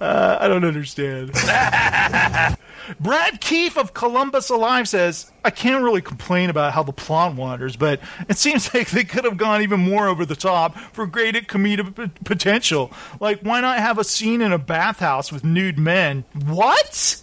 Uh, 0.00 0.38
I 0.40 0.48
don't 0.48 0.64
understand. 0.64 1.32
Brad 3.00 3.40
Keefe 3.40 3.76
of 3.78 3.94
Columbus 3.94 4.50
Alive 4.50 4.88
says, 4.88 5.30
I 5.44 5.50
can't 5.50 5.82
really 5.82 6.02
complain 6.02 6.50
about 6.50 6.72
how 6.72 6.82
the 6.82 6.92
plot 6.92 7.34
wanders, 7.34 7.76
but 7.76 8.00
it 8.28 8.36
seems 8.36 8.72
like 8.74 8.90
they 8.90 9.04
could 9.04 9.24
have 9.24 9.36
gone 9.36 9.62
even 9.62 9.80
more 9.80 10.08
over 10.08 10.24
the 10.26 10.36
top 10.36 10.76
for 10.92 11.06
greater 11.06 11.40
comedic 11.40 11.94
p- 11.96 12.10
potential. 12.24 12.92
Like, 13.20 13.40
why 13.40 13.60
not 13.60 13.78
have 13.78 13.98
a 13.98 14.04
scene 14.04 14.40
in 14.40 14.52
a 14.52 14.58
bathhouse 14.58 15.32
with 15.32 15.44
nude 15.44 15.78
men? 15.78 16.24
What? 16.46 17.22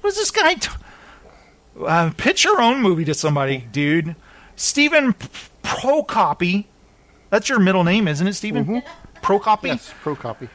What 0.00 0.10
is 0.10 0.16
this 0.16 0.30
guy? 0.30 0.54
T- 0.54 0.70
uh, 1.84 2.10
pitch 2.16 2.44
your 2.44 2.60
own 2.60 2.80
movie 2.82 3.04
to 3.04 3.14
somebody, 3.14 3.66
dude. 3.72 4.16
Stephen 4.56 5.12
P- 5.12 5.28
Prokopy. 5.62 6.64
That's 7.30 7.48
your 7.48 7.60
middle 7.60 7.84
name, 7.84 8.08
isn't 8.08 8.26
it, 8.26 8.34
Stephen? 8.34 8.82
Prokopy? 9.22 9.66
Yes, 9.68 9.92
Prokopy. 10.02 10.48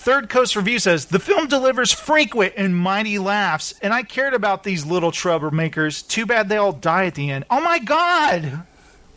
Third 0.00 0.30
Coast 0.30 0.56
Review 0.56 0.78
says 0.78 1.04
the 1.04 1.18
film 1.18 1.46
delivers 1.46 1.92
frequent 1.92 2.54
and 2.56 2.74
mighty 2.74 3.18
laughs, 3.18 3.74
and 3.82 3.92
I 3.92 4.02
cared 4.02 4.32
about 4.32 4.64
these 4.64 4.86
little 4.86 5.10
troublemakers. 5.12 6.08
Too 6.08 6.24
bad 6.24 6.48
they 6.48 6.56
all 6.56 6.72
die 6.72 7.04
at 7.04 7.16
the 7.16 7.30
end. 7.30 7.44
Oh 7.50 7.60
my 7.60 7.78
god! 7.78 8.62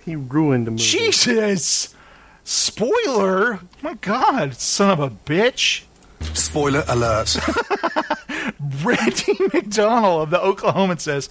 He 0.04 0.18
ruined 0.18 0.68
the 0.68 0.72
movie. 0.72 0.84
Jesus! 0.84 1.96
Spoiler! 2.44 3.62
Oh 3.62 3.68
my 3.82 3.94
god, 3.94 4.56
son 4.56 4.90
of 4.92 5.00
a 5.00 5.10
bitch! 5.10 5.84
Spoiler 6.34 6.84
alert. 6.90 7.38
Randy 8.84 9.38
McDonald 9.54 10.24
of 10.24 10.30
the 10.32 10.40
Oklahoman 10.40 11.00
says, 11.00 11.30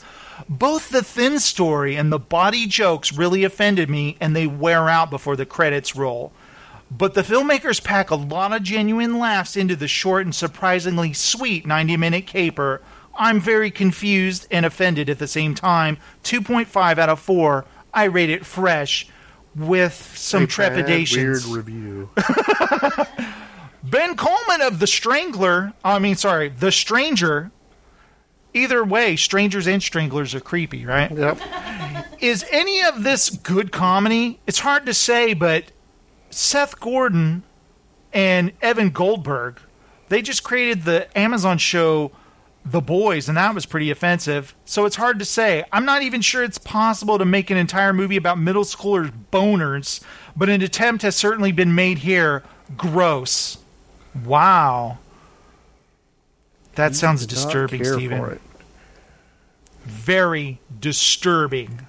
both 0.49 0.89
the 0.89 1.03
thin 1.05 1.39
story 1.39 1.97
and 1.97 2.11
the 2.11 2.19
body 2.19 2.67
jokes 2.67 3.13
really 3.13 3.45
offended 3.45 3.91
me, 3.91 4.17
and 4.19 4.35
they 4.35 4.47
wear 4.47 4.89
out 4.89 5.11
before 5.11 5.37
the 5.37 5.45
credits 5.45 5.95
roll. 5.95 6.33
But 6.97 7.15
the 7.15 7.23
filmmakers 7.23 7.83
pack 7.83 8.11
a 8.11 8.15
lot 8.15 8.53
of 8.53 8.63
genuine 8.63 9.19
laughs 9.19 9.57
into 9.57 9.75
the 9.77 9.89
short 9.89 10.27
and 10.27 10.35
surprisingly 10.35 11.15
sweet 11.15 11.67
90 11.67 11.97
minute 11.97 12.27
caper. 12.27 12.83
I'm 13.15 13.41
very 13.41 13.71
confused 13.71 14.47
and 14.51 14.67
offended 14.67 15.09
at 15.09 15.19
the 15.19 15.27
same 15.27 15.55
time. 15.55 15.97
2.5 16.25 16.99
out 16.99 17.09
of 17.09 17.19
4. 17.21 17.65
I 17.95 18.05
rate 18.05 18.31
it 18.31 18.45
fresh 18.45 19.07
with 19.55 19.95
some 20.17 20.47
trepidations. 20.47 21.47
Weird 21.47 21.67
review. 21.67 22.11
Ben 23.85 24.17
Coleman 24.17 24.63
of 24.63 24.79
The 24.79 24.87
Strangler, 24.87 25.73
I 25.85 25.99
mean, 25.99 26.17
sorry, 26.17 26.49
The 26.51 26.73
Stranger. 26.73 27.51
Either 28.55 28.85
way, 28.85 29.17
strangers 29.17 29.67
and 29.67 29.83
stranglers 29.83 30.35
are 30.35 30.41
creepy, 30.41 30.85
right? 30.85 31.11
Yep. 31.11 31.39
Is 32.21 32.45
any 32.51 32.83
of 32.83 33.03
this 33.03 33.31
good 33.31 33.73
comedy? 33.73 34.41
It's 34.47 34.59
hard 34.59 34.85
to 34.87 34.95
say, 34.95 35.33
but 35.33 35.65
Seth 36.35 36.81
Gordon 36.81 37.43
and 38.13 38.53
Evan 38.61 38.91
Goldberg, 38.91 39.61
they 40.09 40.23
just 40.23 40.43
created 40.43 40.85
the 40.85 41.07
Amazon 41.17 41.59
show 41.59 42.13
The 42.65 42.81
Boys, 42.81 43.29
and 43.29 43.37
that 43.39 43.55
was 43.55 43.67
pretty 43.67 43.91
offensive. 43.91 44.55
So 44.65 44.85
it's 44.85 44.97
hard 44.97 45.19
to 45.19 45.25
say. 45.25 45.65
I'm 45.73 45.85
not 45.85 46.03
even 46.03 46.21
sure 46.21 46.45
it's 46.45 46.59
possible 46.59 47.19
to 47.19 47.25
make 47.25 47.51
an 47.51 47.57
entire 47.57 47.93
movie 47.93 48.17
about 48.17 48.39
middle 48.39 48.65
schoolers' 48.65 49.13
boners, 49.31 50.03
but 50.37 50.49
an 50.49 50.63
attempt 50.63 51.03
has 51.03 51.17
certainly 51.17 51.53
been 51.53 51.75
made 51.75 51.99
here. 51.99 52.43
Gross. 52.77 53.59
Wow. 54.25 54.99
That 56.75 56.95
sounds 56.95 57.27
disturbing, 57.27 57.85
Steven. 57.85 58.39
Very 59.85 60.61
disturbing. 60.81 61.87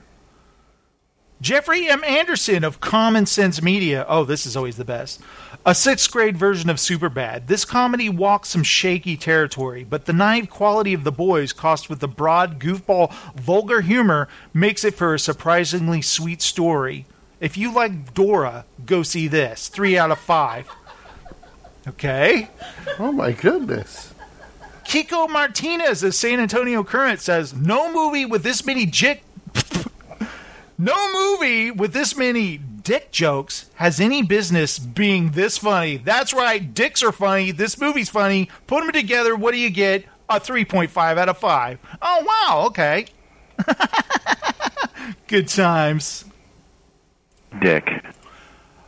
Jeffrey 1.44 1.90
M. 1.90 2.06
Anderson 2.06 2.64
of 2.64 2.80
Common 2.80 3.26
Sense 3.26 3.62
Media. 3.62 4.06
Oh, 4.08 4.24
this 4.24 4.46
is 4.46 4.56
always 4.56 4.78
the 4.78 4.86
best. 4.86 5.20
A 5.66 5.76
sixth 5.76 6.10
grade 6.10 6.38
version 6.38 6.70
of 6.70 6.78
Superbad. 6.78 7.48
This 7.48 7.66
comedy 7.66 8.08
walks 8.08 8.48
some 8.48 8.64
shaky 8.64 9.18
territory, 9.18 9.84
but 9.84 10.06
the 10.06 10.14
naive 10.14 10.50
quality 10.50 10.94
of 10.94 11.04
the 11.04 11.12
boys, 11.12 11.52
crossed 11.52 11.90
with 11.90 12.00
the 12.00 12.08
broad, 12.08 12.62
goofball, 12.62 13.14
vulgar 13.36 13.82
humor, 13.82 14.30
makes 14.54 14.86
it 14.86 14.94
for 14.94 15.14
a 15.14 15.20
surprisingly 15.20 16.02
sweet 16.02 16.42
story. 16.42 17.06
If 17.42 17.58
you 17.58 17.74
like 17.74 18.14
Dora, 18.14 18.64
go 18.86 19.04
see 19.04 19.28
this. 19.28 19.68
Three 19.68 19.98
out 19.98 20.12
of 20.12 20.20
five. 20.20 20.70
Okay. 21.86 22.48
Oh 23.00 23.12
my 23.12 23.34
goodness. 23.34 24.14
Kiko 24.86 25.30
Martinez 25.30 26.04
of 26.04 26.16
San 26.16 26.40
Antonio 26.40 26.86
Current 26.86 27.20
says 27.20 27.54
no 27.54 27.92
movie 27.92 28.26
with 28.26 28.44
this 28.44 28.66
many 28.66 28.86
jick 28.86 29.24
no 30.78 31.14
movie 31.14 31.72
with 31.72 31.94
this 31.94 32.16
many 32.16 32.58
dick 32.58 33.12
jokes 33.12 33.70
has 33.76 34.00
any 34.00 34.22
business 34.22 34.80
being 34.80 35.32
this 35.32 35.58
funny. 35.58 35.98
That's 35.98 36.34
right, 36.34 36.74
dicks 36.74 37.04
are 37.04 37.12
funny. 37.12 37.52
This 37.52 37.80
movie's 37.80 38.10
funny. 38.10 38.50
Put 38.68 38.84
them 38.84 38.92
together. 38.92 39.36
What 39.36 39.52
do 39.52 39.60
you 39.60 39.70
get? 39.70 40.06
A 40.30 40.40
3.5 40.40 41.18
out 41.18 41.30
of 41.30 41.38
5. 41.38 41.80
Oh, 42.02 42.24
wow. 42.26 42.66
Okay. 42.68 43.06
Good 45.28 45.48
times. 45.48 46.26
Dick. 47.60 47.88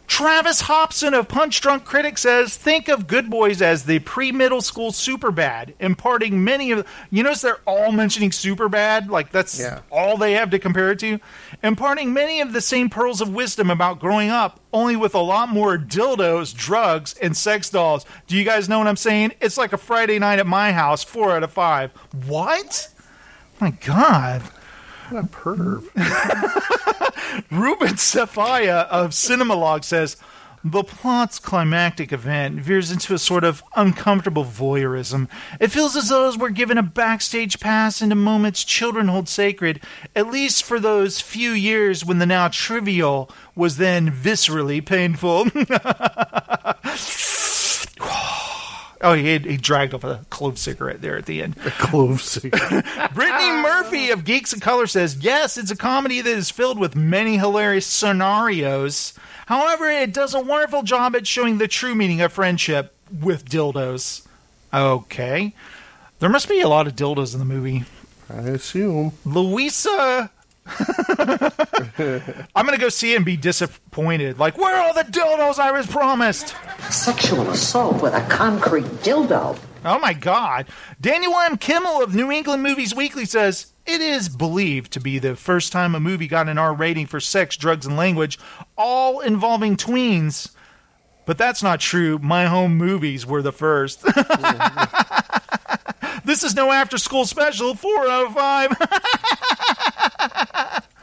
Travis 0.08 0.62
Hobson 0.62 1.14
of 1.14 1.28
Punch 1.28 1.62
Drunk 1.62 1.84
Critic 1.84 2.18
says, 2.18 2.56
think 2.56 2.88
of 2.88 3.08
Good 3.08 3.30
Boys 3.30 3.62
as 3.62 3.84
the 3.86 4.00
pre-middle 4.00 4.62
school 4.62 4.92
Superbad, 4.92 5.74
imparting 5.80 6.44
many 6.44 6.72
of. 6.72 6.86
You 7.10 7.24
notice 7.24 7.42
they're 7.42 7.60
all 7.66 7.92
mentioning 7.92 8.30
Superbad, 8.30 9.10
like 9.10 9.32
that's 9.32 9.60
Yeah. 9.60 9.80
all 9.92 10.18
they 10.18 10.34
have 10.34 10.52
to 10.52 10.60
compare 10.60 10.92
it 10.92 11.00
to, 11.00 11.20
imparting 11.64 12.14
many 12.14 12.40
of 12.42 12.54
the 12.54 12.62
same 12.62 12.90
pearls 12.90 13.20
of 13.20 13.30
wisdom 13.30 13.70
about 13.70 14.00
growing 14.00 14.30
up, 14.30 14.60
only 14.72 14.96
with 14.96 15.16
a 15.16 15.20
lot 15.20 15.50
more 15.50 15.78
dildos, 15.78 16.54
drugs, 16.56 17.16
and 17.22 17.36
sex 17.36 17.70
dolls. 17.70 18.06
Do 18.28 18.38
you 18.38 18.44
guys 18.44 18.70
know 18.70 18.78
what 18.78 18.88
I'm 18.88 18.96
saying? 18.98 19.34
It's 19.42 19.58
like 19.58 19.74
a 19.74 19.78
Friday 19.78 20.20
night 20.20 20.40
at 20.40 20.48
my 20.48 20.72
house, 20.72 21.04
four 21.04 21.32
out 21.36 21.44
of 21.44 21.52
five. 21.52 21.92
What? 22.26 22.90
My 23.60 23.72
God. 23.72 24.42
What 25.10 25.24
a 25.24 25.28
perv. 25.28 25.84
Ruben 27.52 27.96
Cephia 27.96 28.88
of 28.88 29.12
Cinemalog 29.12 29.84
says 29.84 30.18
the 30.64 30.84
plot's 30.84 31.38
climactic 31.38 32.12
event 32.12 32.60
veers 32.60 32.90
into 32.90 33.14
a 33.14 33.20
sort 33.20 33.44
of 33.44 33.64
uncomfortable 33.76 34.44
voyeurism. 34.44 35.30
It 35.60 35.68
feels 35.68 35.96
as 35.96 36.10
though 36.10 36.36
we're 36.36 36.50
given 36.50 36.80
a 36.80 36.84
backstage 36.84 37.60
pass 37.60 38.02
into 38.02 38.16
moments 38.16 38.64
children 38.64 39.08
hold 39.08 39.30
sacred, 39.30 39.80
at 40.16 40.32
least 40.32 40.64
for 40.64 40.80
those 40.80 41.22
few 41.22 41.52
years 41.52 42.04
when 42.04 42.18
the 42.18 42.26
now 42.26 42.48
trivial 42.48 43.30
was 43.56 43.78
then 43.78 44.10
viscerally 44.10 44.84
painful. 44.84 45.46
Oh, 49.06 49.14
he, 49.14 49.28
had, 49.28 49.46
he 49.46 49.58
dragged 49.58 49.94
off 49.94 50.04
a 50.04 50.26
clove 50.32 50.58
cigarette 50.58 51.00
there 51.00 51.16
at 51.16 51.28
the 51.28 51.44
end. 51.44 51.56
A 51.64 51.70
clove 51.70 52.24
cigarette. 52.24 52.84
Brittany 53.14 53.52
Murphy 53.62 54.10
of 54.10 54.26
Geeks 54.26 54.52
and 54.52 54.64
Color 54.64 54.88
says, 54.88 55.18
yes, 55.18 55.60
it's 55.60 55.70
a 55.70 55.76
comedy 55.76 56.22
that 56.22 56.36
is 56.36 56.50
filled 56.50 56.80
with 56.80 56.96
many 56.96 57.38
hilarious 57.38 57.86
scenarios. 57.86 59.14
However, 59.46 59.92
it 59.92 60.12
does 60.12 60.34
a 60.34 60.42
wonderful 60.42 60.82
job 60.82 61.16
at 61.16 61.28
showing 61.28 61.60
the 61.60 61.68
true 61.68 61.94
meaning 61.94 62.22
of 62.22 62.34
friendship 62.34 62.96
with 63.22 63.48
dildos. 63.48 64.26
Okay. 64.74 65.54
There 66.18 66.30
must 66.30 66.50
be 66.50 66.62
a 66.62 66.68
lot 66.68 66.88
of 66.88 66.96
dildos 66.96 67.34
in 67.34 67.40
the 67.40 67.46
movie. 67.46 67.84
I 68.28 68.40
assume. 68.40 69.14
Louisa. 69.24 70.32
I'm 72.56 72.66
going 72.66 72.76
to 72.76 72.82
go 72.82 72.90
see 72.90 73.14
it 73.14 73.18
and 73.18 73.26
be 73.26 73.38
disappointed. 73.38 74.40
Like, 74.40 74.58
where 74.58 74.76
are 74.76 74.88
all 74.88 74.94
the 74.94 75.04
dildos 75.04 75.60
I 75.60 75.72
was 75.72 75.86
promised? 75.86 76.56
Sexual 76.90 77.52
assault 77.52 78.02
with 78.02 78.14
a 78.14 78.26
concrete 78.28 78.86
dildo. 79.04 79.60
Oh 79.84 80.00
my 80.00 80.14
God. 80.14 80.68
Daniel 81.00 81.38
M. 81.38 81.58
Kimmel 81.58 82.02
of 82.02 82.16
New 82.16 82.32
England 82.32 82.64
Movies 82.64 82.96
Weekly 82.96 83.26
says 83.26 83.74
it 83.86 84.02
is 84.02 84.30
believed 84.30 84.92
to 84.94 85.00
be 85.00 85.20
the 85.20 85.36
first 85.36 85.72
time 85.72 85.94
a 85.94 86.00
movie 86.00 86.28
got 86.28 86.50
an 86.50 86.58
R 86.58 86.74
rating 86.74 87.06
for 87.06 87.20
sex, 87.20 87.56
drugs, 87.56 87.86
and 87.86 87.96
language, 87.96 88.40
all 88.76 89.20
involving 89.20 89.78
tweens. 89.78 90.52
But 91.28 91.38
that's 91.38 91.62
not 91.62 91.80
true. 91.80 92.18
My 92.20 92.48
home 92.48 92.78
movies 92.78 93.28
were 93.28 93.44
the 93.44 93.52
first. 93.52 94.02
this 96.26 96.44
is 96.44 96.56
no 96.56 96.72
after 96.72 96.98
school 96.98 97.26
special, 97.26 97.76
four 97.76 98.08
out 98.08 98.28
of 98.28 98.34
five. 98.34 98.72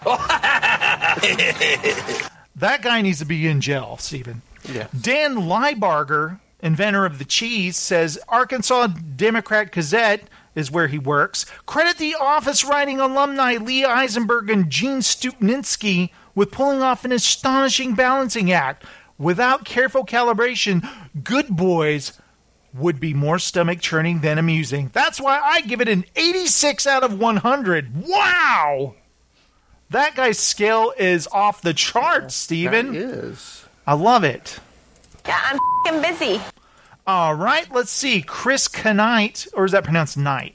that 2.56 2.82
guy 2.82 3.02
needs 3.02 3.20
to 3.20 3.24
be 3.24 3.46
in 3.46 3.60
jail, 3.60 3.96
Stephen. 3.98 4.42
Yeah. 4.72 4.86
Dan 4.98 5.36
Lybarger, 5.36 6.40
inventor 6.60 7.04
of 7.04 7.18
the 7.18 7.24
cheese, 7.24 7.76
says 7.76 8.18
Arkansas 8.28 8.88
Democrat 9.16 9.72
Gazette 9.72 10.28
is 10.54 10.70
where 10.70 10.88
he 10.88 10.98
works. 10.98 11.46
Credit 11.66 11.96
the 11.98 12.14
office 12.14 12.64
writing 12.64 13.00
alumni 13.00 13.56
Lee 13.56 13.84
Eisenberg 13.84 14.50
and 14.50 14.70
Gene 14.70 15.00
Stupninski 15.00 16.10
with 16.34 16.50
pulling 16.50 16.82
off 16.82 17.04
an 17.04 17.12
astonishing 17.12 17.94
balancing 17.94 18.52
act. 18.52 18.84
Without 19.18 19.64
careful 19.64 20.04
calibration, 20.04 20.88
Good 21.22 21.48
Boys 21.48 22.18
would 22.74 22.98
be 22.98 23.12
more 23.12 23.38
stomach 23.38 23.80
churning 23.80 24.20
than 24.20 24.38
amusing. 24.38 24.90
That's 24.92 25.20
why 25.20 25.38
I 25.38 25.60
give 25.60 25.80
it 25.80 25.88
an 25.88 26.04
86 26.16 26.86
out 26.86 27.02
of 27.02 27.18
100. 27.18 28.06
Wow! 28.06 28.94
That 29.92 30.14
guy's 30.14 30.38
skill 30.38 30.94
is 30.98 31.28
off 31.32 31.60
the 31.60 31.74
charts, 31.74 32.34
Steven. 32.34 32.94
That 32.94 32.98
is. 32.98 33.66
I 33.86 33.92
love 33.92 34.24
it. 34.24 34.58
Yeah, 35.26 35.38
I'm 35.44 35.58
fing 35.84 36.00
busy. 36.00 36.40
All 37.06 37.34
right, 37.34 37.70
let's 37.70 37.90
see. 37.90 38.22
Chris 38.22 38.70
Knight, 38.84 39.46
or 39.52 39.66
is 39.66 39.72
that 39.72 39.84
pronounced 39.84 40.16
Knight? 40.16 40.54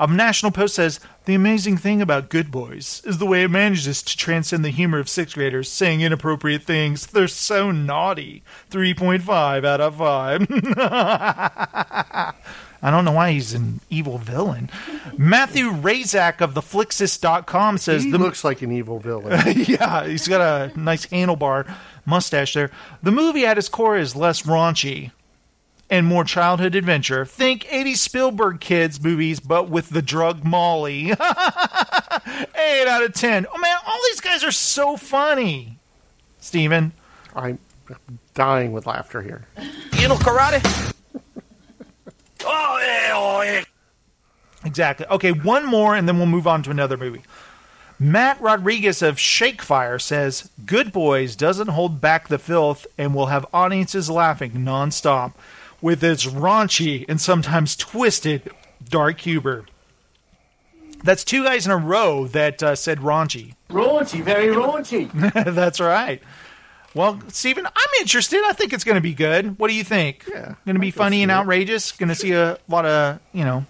Of 0.00 0.10
National 0.10 0.50
Post 0.50 0.74
says 0.74 0.98
the 1.26 1.34
amazing 1.36 1.76
thing 1.76 2.02
about 2.02 2.28
Good 2.28 2.50
Boys 2.50 3.02
is 3.04 3.18
the 3.18 3.26
way 3.26 3.44
it 3.44 3.52
manages 3.52 4.02
to 4.02 4.16
transcend 4.16 4.64
the 4.64 4.70
humor 4.70 4.98
of 4.98 5.08
sixth 5.08 5.36
graders 5.36 5.70
saying 5.70 6.00
inappropriate 6.00 6.64
things. 6.64 7.06
They're 7.06 7.28
so 7.28 7.70
naughty. 7.70 8.42
Three 8.68 8.94
point 8.94 9.22
five 9.22 9.64
out 9.64 9.80
of 9.80 9.94
five. 9.94 10.40
I 12.82 12.90
don't 12.90 13.04
know 13.04 13.12
why 13.12 13.30
he's 13.30 13.54
an 13.54 13.80
evil 13.90 14.18
villain. 14.18 14.68
Matthew 15.16 15.70
Razak 15.70 16.40
of 16.40 16.54
the 16.54 16.60
Flixist.com 16.60 17.78
says 17.78 18.02
He 18.02 18.10
the 18.10 18.18
looks 18.18 18.42
like 18.42 18.60
an 18.62 18.72
evil 18.72 18.98
villain. 18.98 19.40
yeah, 19.56 20.06
he's 20.06 20.26
got 20.26 20.40
a 20.40 20.78
nice 20.78 21.06
handlebar 21.06 21.72
mustache 22.04 22.54
there. 22.54 22.70
The 23.02 23.12
movie 23.12 23.46
at 23.46 23.56
its 23.56 23.68
core 23.68 23.96
is 23.96 24.16
less 24.16 24.42
raunchy 24.42 25.12
and 25.92 26.06
more 26.06 26.24
childhood 26.24 26.74
adventure. 26.74 27.24
Think 27.24 27.72
80 27.72 27.94
Spielberg 27.94 28.60
kids 28.60 29.00
movies, 29.00 29.40
but 29.40 29.68
with 29.68 29.90
the 29.90 30.02
drug 30.02 30.42
Molly. 30.42 31.10
8 31.12 31.16
out 32.88 33.04
of 33.04 33.12
10. 33.12 33.46
Oh 33.54 33.58
man, 33.58 33.76
all 33.86 33.98
these 34.08 34.20
guys 34.20 34.42
are 34.42 34.50
so 34.50 34.96
funny. 34.96 35.78
Steven. 36.40 36.92
I'm 37.36 37.58
dying 38.34 38.72
with 38.72 38.86
laughter 38.86 39.22
here. 39.22 39.46
You 39.98 40.08
know 40.08 40.16
karate? 40.16 40.92
oh, 41.14 41.20
yeah, 41.20 41.20
oh, 41.20 42.10
yeah. 42.10 42.31
Exactly. 44.64 45.06
Okay, 45.06 45.32
one 45.32 45.66
more 45.66 45.94
and 45.94 46.08
then 46.08 46.18
we'll 46.18 46.26
move 46.26 46.46
on 46.46 46.62
to 46.62 46.70
another 46.70 46.96
movie. 46.96 47.22
Matt 47.98 48.40
Rodriguez 48.40 49.00
of 49.00 49.16
Shakefire 49.16 50.00
says, 50.00 50.50
Good 50.66 50.92
Boys 50.92 51.36
doesn't 51.36 51.68
hold 51.68 52.00
back 52.00 52.28
the 52.28 52.38
filth 52.38 52.86
and 52.98 53.14
will 53.14 53.26
have 53.26 53.46
audiences 53.52 54.10
laughing 54.10 54.52
nonstop 54.52 55.34
with 55.80 56.02
its 56.02 56.26
raunchy 56.26 57.04
and 57.08 57.20
sometimes 57.20 57.76
twisted 57.76 58.50
dark 58.88 59.20
humor. 59.20 59.66
That's 61.04 61.24
two 61.24 61.44
guys 61.44 61.66
in 61.66 61.72
a 61.72 61.76
row 61.76 62.26
that 62.28 62.62
uh, 62.62 62.76
said 62.76 62.98
raunchy. 62.98 63.54
Raunchy, 63.70 64.22
very 64.22 64.48
raunchy. 64.48 65.10
That's 65.54 65.80
right. 65.80 66.22
Well, 66.94 67.20
Stephen, 67.28 67.64
I'm 67.66 67.88
interested. 68.00 68.42
I 68.44 68.52
think 68.52 68.72
it's 68.72 68.84
going 68.84 68.96
to 68.96 69.00
be 69.00 69.14
good. 69.14 69.58
What 69.58 69.68
do 69.68 69.74
you 69.74 69.84
think? 69.84 70.24
Yeah. 70.28 70.54
Going 70.66 70.74
to 70.74 70.80
be 70.80 70.90
funny 70.90 71.22
and 71.22 71.30
outrageous. 71.32 71.92
Going 71.92 72.10
to 72.10 72.14
see 72.14 72.32
a 72.32 72.58
lot 72.68 72.84
of, 72.84 73.18
you 73.32 73.44
know, 73.44 73.64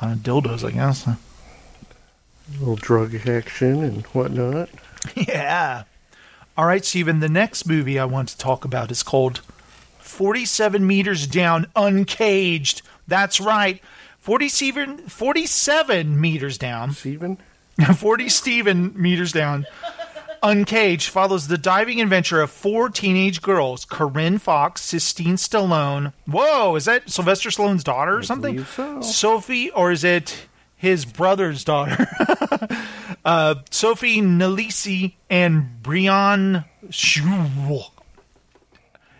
a 0.00 0.06
lot 0.06 0.14
of 0.14 0.22
dildos, 0.22 0.66
I 0.66 0.70
guess. 0.70 1.06
A 1.06 1.18
little 2.58 2.76
drug 2.76 3.14
action 3.28 3.82
and 3.82 4.04
whatnot. 4.06 4.70
Yeah. 5.14 5.84
All 6.56 6.66
right, 6.66 6.84
Stephen. 6.84 7.20
The 7.20 7.28
next 7.28 7.68
movie 7.68 7.96
I 7.96 8.06
want 8.06 8.28
to 8.30 8.38
talk 8.38 8.64
about 8.64 8.90
is 8.90 9.04
called 9.04 9.40
47 9.98 10.84
Meters 10.84 11.28
Down 11.28 11.66
Uncaged. 11.76 12.82
That's 13.06 13.40
right. 13.40 13.80
47, 14.18 14.98
47 15.08 16.20
meters 16.20 16.58
down. 16.58 16.90
Steven? 16.92 17.38
40 17.96 18.28
Steven 18.28 18.92
meters 19.00 19.30
down. 19.30 19.66
Uncaged 20.46 21.08
follows 21.08 21.48
the 21.48 21.58
diving 21.58 22.00
adventure 22.00 22.40
of 22.40 22.52
four 22.52 22.88
teenage 22.88 23.42
girls 23.42 23.84
Corinne 23.84 24.38
Foxx, 24.38 24.80
Sistine 24.80 25.34
Stallone. 25.34 26.12
Whoa, 26.24 26.76
is 26.76 26.84
that 26.84 27.10
Sylvester 27.10 27.48
Stallone's 27.48 27.82
daughter 27.82 28.16
or 28.16 28.22
something? 28.22 28.64
so. 28.64 29.00
Sophie, 29.00 29.72
or 29.72 29.90
is 29.90 30.04
it 30.04 30.46
his 30.76 31.04
brother's 31.04 31.64
daughter? 31.64 32.06
uh, 33.24 33.56
Sophie 33.72 34.20
Nélisse 34.20 35.14
and 35.28 35.82
Brian 35.82 36.64
Shu. 36.90 37.80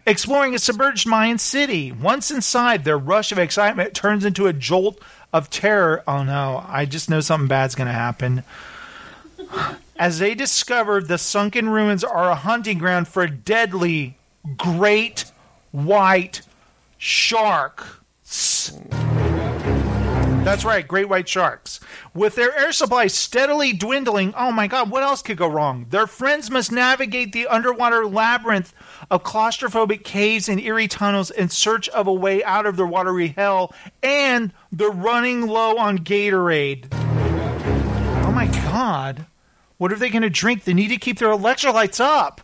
Exploring 0.06 0.54
a 0.54 0.60
submerged 0.60 1.08
Mayan 1.08 1.38
city. 1.38 1.90
Once 1.90 2.30
inside, 2.30 2.84
their 2.84 2.96
rush 2.96 3.32
of 3.32 3.38
excitement 3.40 3.94
turns 3.94 4.24
into 4.24 4.46
a 4.46 4.52
jolt 4.52 5.00
of 5.32 5.50
terror. 5.50 6.04
Oh 6.06 6.22
no, 6.22 6.64
I 6.68 6.84
just 6.84 7.10
know 7.10 7.18
something 7.18 7.48
bad's 7.48 7.74
going 7.74 7.88
to 7.88 7.92
happen. 7.92 8.44
As 9.98 10.18
they 10.18 10.34
discover 10.34 11.00
the 11.00 11.16
sunken 11.16 11.70
ruins 11.70 12.04
are 12.04 12.30
a 12.30 12.34
hunting 12.34 12.78
ground 12.78 13.08
for 13.08 13.22
a 13.22 13.30
deadly 13.30 14.18
great 14.58 15.24
white 15.72 16.42
sharks. 16.98 18.72
That's 20.44 20.64
right, 20.64 20.86
great 20.86 21.08
white 21.08 21.28
sharks. 21.28 21.80
With 22.14 22.34
their 22.34 22.56
air 22.56 22.72
supply 22.72 23.06
steadily 23.06 23.72
dwindling, 23.72 24.34
oh 24.36 24.52
my 24.52 24.66
god, 24.66 24.90
what 24.90 25.02
else 25.02 25.22
could 25.22 25.38
go 25.38 25.48
wrong? 25.48 25.86
Their 25.88 26.06
friends 26.06 26.50
must 26.50 26.70
navigate 26.70 27.32
the 27.32 27.46
underwater 27.48 28.06
labyrinth 28.06 28.74
of 29.10 29.24
claustrophobic 29.24 30.04
caves 30.04 30.48
and 30.48 30.60
eerie 30.60 30.88
tunnels 30.88 31.30
in 31.30 31.48
search 31.48 31.88
of 31.88 32.06
a 32.06 32.12
way 32.12 32.44
out 32.44 32.66
of 32.66 32.76
their 32.76 32.86
watery 32.86 33.28
hell, 33.28 33.74
and 34.02 34.52
they're 34.70 34.90
running 34.90 35.46
low 35.46 35.78
on 35.78 35.98
Gatorade. 35.98 36.86
Oh 38.24 38.32
my 38.32 38.46
god. 38.46 39.26
What 39.78 39.92
are 39.92 39.96
they 39.96 40.10
going 40.10 40.22
to 40.22 40.30
drink? 40.30 40.64
They 40.64 40.74
need 40.74 40.88
to 40.88 40.96
keep 40.96 41.18
their 41.18 41.28
electrolytes 41.28 42.00
up. 42.00 42.40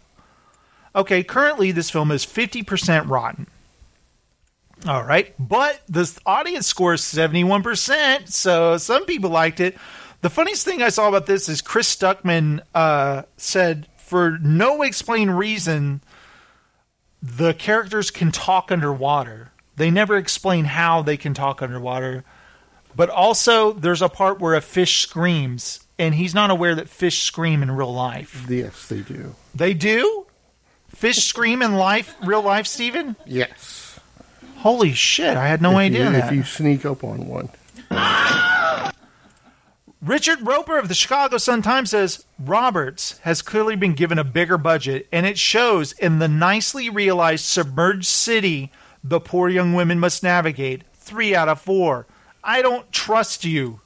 Okay, 0.95 1.23
currently 1.23 1.73
this 1.73 1.91
film 1.91 2.11
is 2.11 2.27
50% 2.27 3.09
rotten. 3.09 3.47
All 4.87 5.05
right, 5.05 5.35
but 5.39 5.81
the 5.89 6.11
audience 6.27 6.67
score 6.67 6.95
is 6.95 7.03
71%, 7.03 8.29
so 8.29 8.77
some 8.77 9.07
people 9.07 9.31
liked 9.31 9.61
it. 9.61 9.77
The 10.23 10.31
funniest 10.31 10.65
thing 10.65 10.83
I 10.83 10.89
saw 10.89 11.09
about 11.09 11.27
this 11.27 11.49
is 11.49 11.61
Chris 11.63 11.95
Stuckmann 11.95 12.61
uh, 12.75 13.23
said, 13.37 13.87
for 13.97 14.39
no 14.43 14.83
explained 14.83 15.39
reason, 15.39 16.03
the 17.23 17.55
characters 17.55 18.11
can 18.11 18.33
talk 18.33 18.73
underwater. 18.73 19.53
They 19.77 19.91
never 19.91 20.17
explain 20.17 20.65
how 20.65 21.03
they 21.03 21.17
can 21.17 21.33
talk 21.33 21.63
underwater. 21.63 22.25
But 22.95 23.09
also, 23.09 23.73
there's 23.73 24.03
a 24.03 24.09
part 24.09 24.41
where 24.41 24.55
a 24.55 24.61
fish 24.61 25.01
screams, 25.01 25.81
and 26.03 26.17
he's 26.17 26.35
not 26.35 26.51
aware 26.51 26.75
that 26.75 26.89
fish 26.89 27.23
scream 27.23 27.63
in 27.63 27.71
real 27.71 27.95
life. 27.95 28.47
Yes, 28.49 28.89
they 28.89 29.01
do. 29.01 29.37
They 29.55 29.73
do? 29.73 30.27
Fish 30.89 31.25
scream 31.25 31.63
in 31.63 31.77
life, 31.77 32.17
real 32.25 32.43
life, 32.43 32.67
Steven? 32.67 33.15
Yes. 33.25 34.01
Holy 34.57 34.93
shit, 34.95 35.37
I 35.37 35.47
had 35.47 35.63
no 35.63 35.71
if 35.71 35.77
idea 35.77 36.07
you, 36.07 36.13
that. 36.13 36.27
If 36.27 36.37
you 36.37 36.43
sneak 36.43 36.85
up 36.85 37.05
on 37.05 37.29
one. 37.29 37.51
Richard 40.03 40.45
Roeper 40.45 40.77
of 40.77 40.89
the 40.89 40.95
Chicago 40.95 41.39
Sun 41.39 41.63
Times 41.63 41.91
says 41.91 42.25
Roberts 42.37 43.19
has 43.19 43.41
clearly 43.41 43.77
been 43.77 43.95
given 43.95 44.19
a 44.19 44.25
bigger 44.25 44.59
budget, 44.59 45.07
and 45.13 45.25
it 45.25 45.39
shows 45.39 45.93
in 45.93 46.19
the 46.19 46.27
nicely 46.27 46.91
realized 46.91 47.45
submerged 47.45 48.07
city 48.07 48.73
the 49.05 49.21
poor 49.21 49.49
young 49.49 49.75
women 49.75 50.01
must 50.01 50.25
navigate. 50.25 50.83
Three 50.95 51.37
out 51.37 51.49
of 51.49 51.61
four. 51.61 52.07
I 52.43 52.61
don't 52.61 52.91
trust 52.91 53.45
you. 53.45 53.81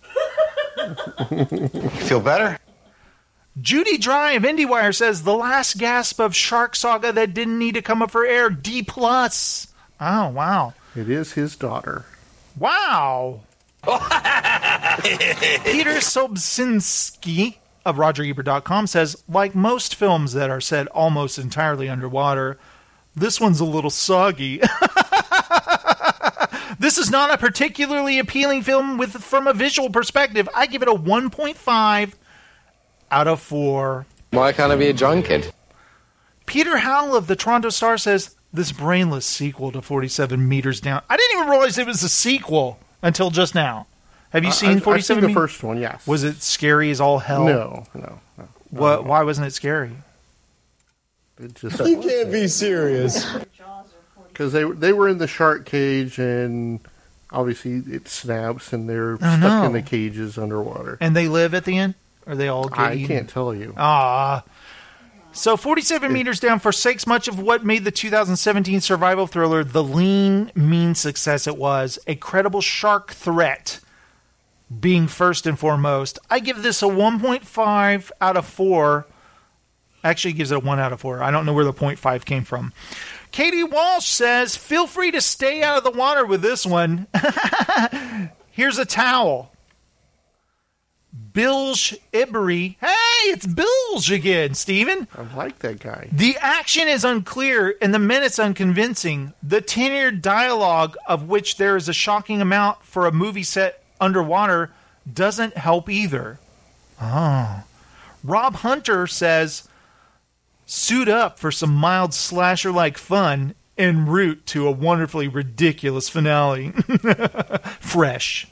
Feel 2.07 2.21
better? 2.21 2.59
Judy 3.61 3.97
Dry 3.97 4.33
of 4.33 4.43
IndieWire 4.43 4.95
says 4.95 5.23
the 5.23 5.35
last 5.35 5.79
gasp 5.79 6.21
of 6.21 6.37
Shark 6.37 6.77
Saga 6.77 7.13
that 7.13 7.33
didn't 7.33 7.59
need 7.59 7.75
to 7.75 7.83
come 7.83 8.03
up 8.03 8.11
for 8.11 8.27
air. 8.27 8.51
D 8.51 8.83
plus. 8.83 9.69
Oh 10.01 10.29
wow. 10.29 10.75
It 10.95 11.09
is 11.09 11.33
his 11.33 11.57
daughter. 11.57 12.05
Wow. 12.59 13.41
Peter 13.85 13.93
Sobczynski 16.01 17.57
of 17.85 17.97
RogerEbert.com 17.97 18.87
says, 18.89 19.23
like 19.29 19.55
most 19.55 19.95
films 19.95 20.33
that 20.33 20.51
are 20.51 20.61
set 20.61 20.89
almost 20.89 21.39
entirely 21.39 21.89
underwater, 21.89 22.59
this 23.15 23.41
one's 23.41 23.61
a 23.61 23.65
little 23.65 23.91
soggy. 23.91 24.61
this 26.79 26.99
is 26.99 27.11
not 27.11 27.33
a 27.33 27.39
particularly 27.39 28.19
appealing 28.19 28.63
film 28.63 28.99
with 28.99 29.13
from 29.23 29.47
a 29.47 29.53
visual 29.53 29.91
perspective. 29.91 30.49
I 30.55 30.67
give 30.67 30.83
it 30.83 30.89
a 30.89 30.95
1.5 30.95 32.13
out 33.11 33.29
of 33.29 33.41
4. 33.41 34.07
Why 34.31 34.53
can't 34.53 34.73
I 34.73 34.77
be 34.77 34.89
a 34.89 34.93
drunkard? 34.93 35.53
Peter 36.47 36.79
Howell 36.79 37.17
of 37.17 37.27
the 37.27 37.37
Toronto 37.37 37.71
Star 37.71 37.99
says, 37.99 38.35
this 38.53 38.73
brainless 38.73 39.27
sequel 39.27 39.73
to 39.73 39.83
47 39.83 40.49
Meters 40.49 40.81
Down. 40.81 41.03
I 41.11 41.17
didn't 41.17 41.39
even 41.39 41.51
realize 41.51 41.77
it 41.79 41.87
was 41.87 42.03
a 42.03 42.09
sequel 42.09 42.79
until 43.03 43.31
just 43.31 43.55
now. 43.55 43.87
Have 44.31 44.45
you 44.45 44.51
uh, 44.51 44.53
seen 44.53 44.69
I've- 44.71 44.77
I've 44.79 44.85
47 44.85 45.17
seen 45.17 45.21
the 45.23 45.29
Me- 45.29 45.35
first 45.35 45.63
one, 45.63 45.79
yes. 45.79 46.07
Was 46.07 46.25
it 46.25 46.43
scary 46.43 46.91
as 46.91 47.01
all 47.01 47.19
hell? 47.19 47.45
No, 47.45 47.87
no, 47.95 48.19
no. 48.39 48.49
What, 48.71 49.05
why 49.05 49.23
wasn't 49.23 49.47
it 49.47 49.53
scary? 49.53 49.93
It 51.39 51.55
just 51.55 51.79
You 51.81 52.01
can't 52.01 52.33
be 52.33 52.49
serious. 52.49 53.25
Because 54.37 54.53
they 54.53 54.65
they 54.65 54.93
were 54.93 55.09
in 55.09 55.17
the 55.17 55.27
shark 55.27 55.65
cage 55.65 56.19
and 56.19 56.81
obviously 57.33 57.83
it 57.95 58.07
snaps 58.07 58.71
and 58.73 58.87
they're 58.89 59.15
Oh, 59.15 59.17
stuck 59.17 59.41
no. 59.41 59.65
in 59.65 59.73
the 59.73 59.81
cages 59.83 60.37
underwater. 60.37 60.99
And 61.01 61.17
they 61.17 61.27
live 61.27 61.55
at 61.55 61.65
the 61.65 61.79
end? 61.79 61.95
Or 62.27 62.35
they 62.37 62.49
all 62.49 62.69
get 62.69 62.79
I 62.79 62.95
eaten? 62.95 63.07
can't 63.07 63.29
tell 63.31 63.55
you. 63.55 63.73
Ah. 63.79 64.45
So 65.33 65.57
47 65.57 66.13
meters 66.13 66.39
down 66.41 66.59
forsakes 66.61 67.07
much 67.07 67.29
of 67.29 67.39
what 67.39 67.65
made 67.65 67.85
the 67.85 67.91
2017 67.91 68.81
survival 68.81 69.27
thriller 69.27 69.65
the 69.65 69.83
lean, 69.85 70.51
mean 70.55 70.95
success 70.95 71.47
it 71.47 71.57
was. 71.57 71.99
A 72.07 72.15
credible 72.15 72.61
shark 72.63 73.13
threat 73.13 73.81
being 74.81 75.07
first 75.07 75.47
and 75.47 75.59
foremost. 75.59 76.19
I 76.31 76.41
give 76.41 76.63
this 76.63 76.83
a 76.83 76.87
1.5 76.87 78.11
out 78.21 78.37
of 78.37 78.47
4. 78.47 79.07
Actually 80.03 80.33
gives 80.35 80.51
it 80.53 80.57
a 80.57 80.61
1 80.61 80.79
out 80.81 80.93
of 80.93 81.01
4. 81.01 81.23
I 81.23 81.31
don't 81.31 81.45
know 81.47 81.53
where 81.53 81.65
the 81.65 81.73
0.5 81.73 82.25
came 82.25 82.45
from. 82.45 82.73
Katie 83.37 83.65
Walsh 83.65 84.07
says, 84.07 84.57
feel 84.57 84.87
free 84.87 85.11
to 85.11 85.21
stay 85.21 85.63
out 85.63 85.77
of 85.77 85.85
the 85.85 85.91
water 85.91 86.25
with 86.25 86.41
this 86.41 86.65
one. 86.65 87.07
Here's 88.51 88.79
a 88.79 88.87
towel. 88.87 89.53
Bilge 91.35 91.99
Ebiri. 92.15 92.77
Hey, 92.81 93.29
it's 93.31 93.47
Bilge 93.47 94.11
again, 94.11 94.55
Steven. 94.55 95.07
I 95.15 95.35
like 95.37 95.59
that 95.59 95.81
guy. 95.81 96.09
The 96.11 96.39
action 96.41 96.89
is 96.89 97.05
unclear 97.05 97.77
and 97.83 97.93
the 97.93 97.99
minutes 97.99 98.39
unconvincing. 98.39 99.35
The 99.43 99.61
tenured 99.61 100.23
dialogue, 100.23 100.97
of 101.07 101.29
which 101.29 101.59
there 101.59 101.77
is 101.77 101.91
a 101.91 101.93
shocking 101.93 102.41
amount 102.41 102.85
for 102.85 103.05
a 103.05 103.13
movie 103.13 103.43
set 103.43 103.85
underwater, 104.01 104.73
doesn't 105.13 105.59
help 105.59 105.91
either. 105.91 106.39
Oh. 107.03 107.65
Rob 108.25 108.55
Hunter 108.55 109.07
says, 109.07 109.69
suit 110.67 111.09
up 111.09 111.39
for 111.39 111.51
some 111.51 111.75
mild 111.75 112.13
slasher 112.13 112.71
like 112.73 112.99
fun 112.99 113.55
en 113.79 114.07
route 114.07 114.45
to 114.47 114.67
a 114.67 114.71
wonderfully 114.71 115.29
ridiculous 115.29 116.09
finale. 116.09 116.71
Fresh. 117.81 118.49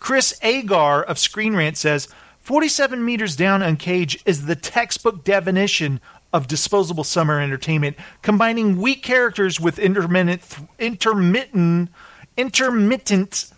Chris 0.00 0.38
Agar 0.42 1.02
of 1.02 1.18
Screen 1.18 1.54
Rant 1.54 1.76
says 1.76 2.08
47 2.40 3.04
meters 3.04 3.36
down 3.36 3.62
on 3.62 3.76
Cage 3.76 4.20
is 4.26 4.46
the 4.46 4.56
textbook 4.56 5.22
definition 5.24 6.00
of 6.32 6.48
disposable 6.48 7.04
summer 7.04 7.40
entertainment, 7.40 7.96
combining 8.22 8.80
weak 8.80 9.02
characters 9.02 9.60
with 9.60 9.78
intermittent, 9.78 10.42
intermittent, 10.78 11.90
intermittent 12.36 13.52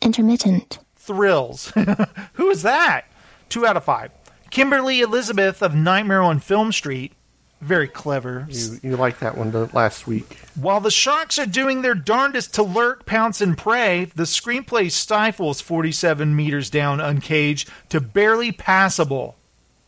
Intermittent. 0.00 0.78
thrills. 0.96 1.72
Who 2.34 2.50
is 2.50 2.62
that? 2.62 3.04
Two 3.48 3.64
out 3.64 3.76
of 3.76 3.84
five. 3.84 4.10
Kimberly 4.52 5.00
Elizabeth 5.00 5.62
of 5.62 5.74
Nightmare 5.74 6.20
on 6.20 6.38
Film 6.38 6.72
Street. 6.72 7.14
Very 7.62 7.88
clever. 7.88 8.46
You, 8.50 8.78
you 8.82 8.96
liked 8.98 9.20
that 9.20 9.38
one 9.38 9.50
the, 9.50 9.70
last 9.72 10.06
week. 10.06 10.36
While 10.56 10.80
the 10.80 10.90
sharks 10.90 11.38
are 11.38 11.46
doing 11.46 11.80
their 11.80 11.94
darndest 11.94 12.52
to 12.54 12.62
lurk, 12.62 13.06
pounce, 13.06 13.40
and 13.40 13.56
prey, 13.56 14.10
the 14.14 14.24
screenplay 14.24 14.90
stifles 14.90 15.62
47 15.62 16.36
meters 16.36 16.68
down 16.68 17.00
uncaged 17.00 17.70
to 17.88 17.98
barely 17.98 18.52
passable. 18.52 19.36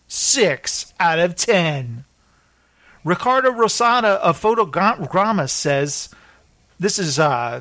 6 0.09 0.95
out 0.99 1.19
of 1.19 1.37
10. 1.37 2.07
Ricardo 3.05 3.51
Rosada 3.51 4.17
of 4.17 4.41
Photogramma 4.41 5.51
says, 5.51 6.09
this 6.81 6.99
is 6.99 7.19
uh, 7.19 7.61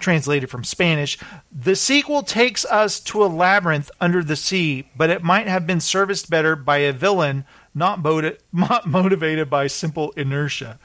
translated 0.00 0.50
from 0.50 0.64
Spanish, 0.64 1.18
the 1.52 1.76
sequel 1.76 2.22
takes 2.22 2.64
us 2.66 3.00
to 3.00 3.24
a 3.24 3.26
labyrinth 3.26 3.90
under 4.00 4.22
the 4.22 4.36
sea, 4.36 4.88
but 4.96 5.10
it 5.10 5.22
might 5.22 5.46
have 5.48 5.66
been 5.66 5.80
serviced 5.80 6.30
better 6.30 6.56
by 6.56 6.78
a 6.78 6.92
villain 6.92 7.44
not, 7.74 8.02
motiv- 8.02 8.38
not 8.52 8.86
motivated 8.86 9.48
by 9.50 9.66
simple 9.66 10.12
inertia. 10.16 10.78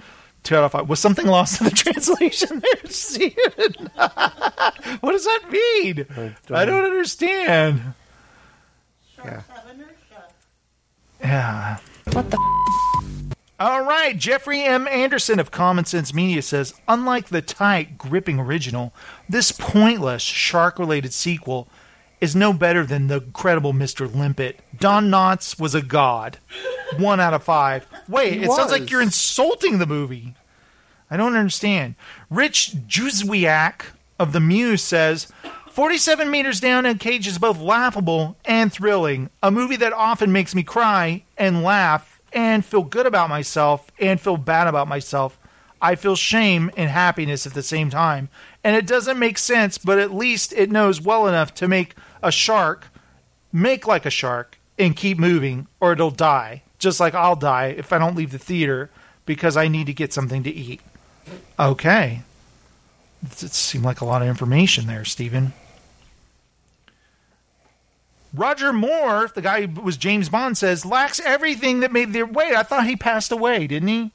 Two 0.44 0.58
out 0.58 0.66
of 0.66 0.72
five. 0.74 0.90
Was 0.90 1.00
something 1.00 1.26
lost 1.26 1.62
in 1.62 1.66
the 1.66 1.72
translation 1.76 2.60
there, 2.62 2.86
Steven? 2.92 3.90
what 5.00 5.12
does 5.14 5.24
that 5.24 5.44
mean? 5.50 6.06
I 6.50 6.66
don't 6.66 6.84
understand. 6.84 7.94
Yeah. 9.24 9.42
Yeah. 11.22 11.78
What 12.12 12.30
the? 12.30 12.38
All 13.60 13.84
right, 13.86 14.18
Jeffrey 14.18 14.62
M. 14.64 14.88
Anderson 14.88 15.40
of 15.40 15.52
Common 15.52 15.86
Sense 15.86 16.14
Media 16.14 16.42
says, 16.42 16.74
unlike 16.88 17.28
the 17.30 17.42
tight, 17.42 17.98
gripping 17.98 18.40
original, 18.40 18.94
this 19.30 19.52
pointless 19.52 20.24
shark-related 20.24 21.14
sequel 21.14 21.68
is 22.20 22.36
no 22.36 22.52
better 22.52 22.86
than 22.86 23.08
the 23.08 23.18
incredible 23.22 23.72
Mr. 23.74 24.14
Limpet. 24.14 24.60
Don 24.80 25.10
Knotts 25.10 25.60
was 25.60 25.76
a 25.76 25.82
god. 25.82 26.40
One 26.98 27.20
out 27.20 27.34
of 27.34 27.44
five. 27.44 27.86
Wait, 28.08 28.34
He 28.34 28.44
it 28.44 28.52
sounds 28.52 28.72
like 28.72 28.82
was. 28.84 28.92
you're 28.92 29.02
insulting 29.02 29.78
the 29.78 29.86
movie. 29.86 30.34
I 31.12 31.18
don't 31.18 31.36
understand. 31.36 31.96
Rich 32.30 32.74
Juzwiak 32.88 33.84
of 34.20 34.32
The 34.34 34.40
Muse 34.40 34.82
says 34.82 35.32
47 35.70 36.30
meters 36.30 36.60
down 36.60 36.86
in 36.86 36.98
Cage 36.98 37.28
is 37.28 37.38
both 37.38 37.60
laughable 37.60 38.36
and 38.46 38.72
thrilling. 38.74 39.30
A 39.44 39.52
movie 39.52 39.76
that 39.78 39.94
often 39.94 40.32
makes 40.32 40.56
me 40.56 40.64
cry 40.64 41.24
and 41.38 41.62
laugh 41.64 42.13
and 42.34 42.66
feel 42.66 42.84
good 42.84 43.06
about 43.06 43.30
myself 43.30 43.88
and 44.00 44.20
feel 44.20 44.38
bad 44.38 44.68
about 44.68 44.88
myself. 44.88 45.38
I 45.82 45.96
feel 45.96 46.16
shame 46.16 46.72
and 46.78 46.90
happiness 46.90 47.46
at 47.46 47.54
the 47.54 47.64
same 47.64 47.90
time. 47.90 48.30
And 48.64 48.76
it 48.76 48.88
doesn't 48.88 49.20
make 49.20 49.38
sense, 49.38 49.78
but 49.78 50.00
at 50.00 50.14
least 50.14 50.54
it 50.54 50.72
knows 50.72 51.02
well 51.02 51.28
enough 51.28 51.54
to 51.56 51.68
make 51.68 51.96
a 52.22 52.32
shark 52.32 52.88
make 53.54 53.86
like 53.86 54.06
a 54.06 54.10
shark 54.10 54.58
and 54.78 54.96
keep 54.96 55.20
moving, 55.20 55.68
or 55.80 55.94
it'll 55.94 56.12
die. 56.12 56.64
Just 56.80 57.00
like 57.00 57.14
I'll 57.14 57.38
die 57.38 57.68
if 57.68 57.94
I 57.94 58.00
don't 58.00 58.16
leave 58.16 58.32
the 58.32 58.40
theater 58.40 58.90
because 59.26 59.56
I 59.56 59.70
need 59.70 59.86
to 59.86 59.94
get 59.94 60.12
something 60.12 60.44
to 60.44 60.50
eat. 60.50 60.82
Okay. 61.58 62.24
It 63.24 63.54
seemed 63.54 63.86
like 63.86 64.02
a 64.02 64.06
lot 64.06 64.22
of 64.22 64.28
information 64.28 64.88
there, 64.88 65.06
Stephen. 65.06 65.54
Roger 68.34 68.74
Moore, 68.74 69.30
the 69.34 69.42
guy 69.42 69.68
who 69.68 69.82
was 69.82 69.98
James 69.98 70.30
Bond, 70.30 70.58
says 70.58 70.86
lacks 70.86 71.20
everything 71.20 71.82
that 71.82 71.92
made 71.92 72.14
their. 72.14 72.26
Wait, 72.26 72.56
I 72.56 72.64
thought 72.64 72.88
he 72.88 72.96
passed 72.96 73.32
away, 73.32 73.68
didn't 73.68 73.90
he? 73.90 74.12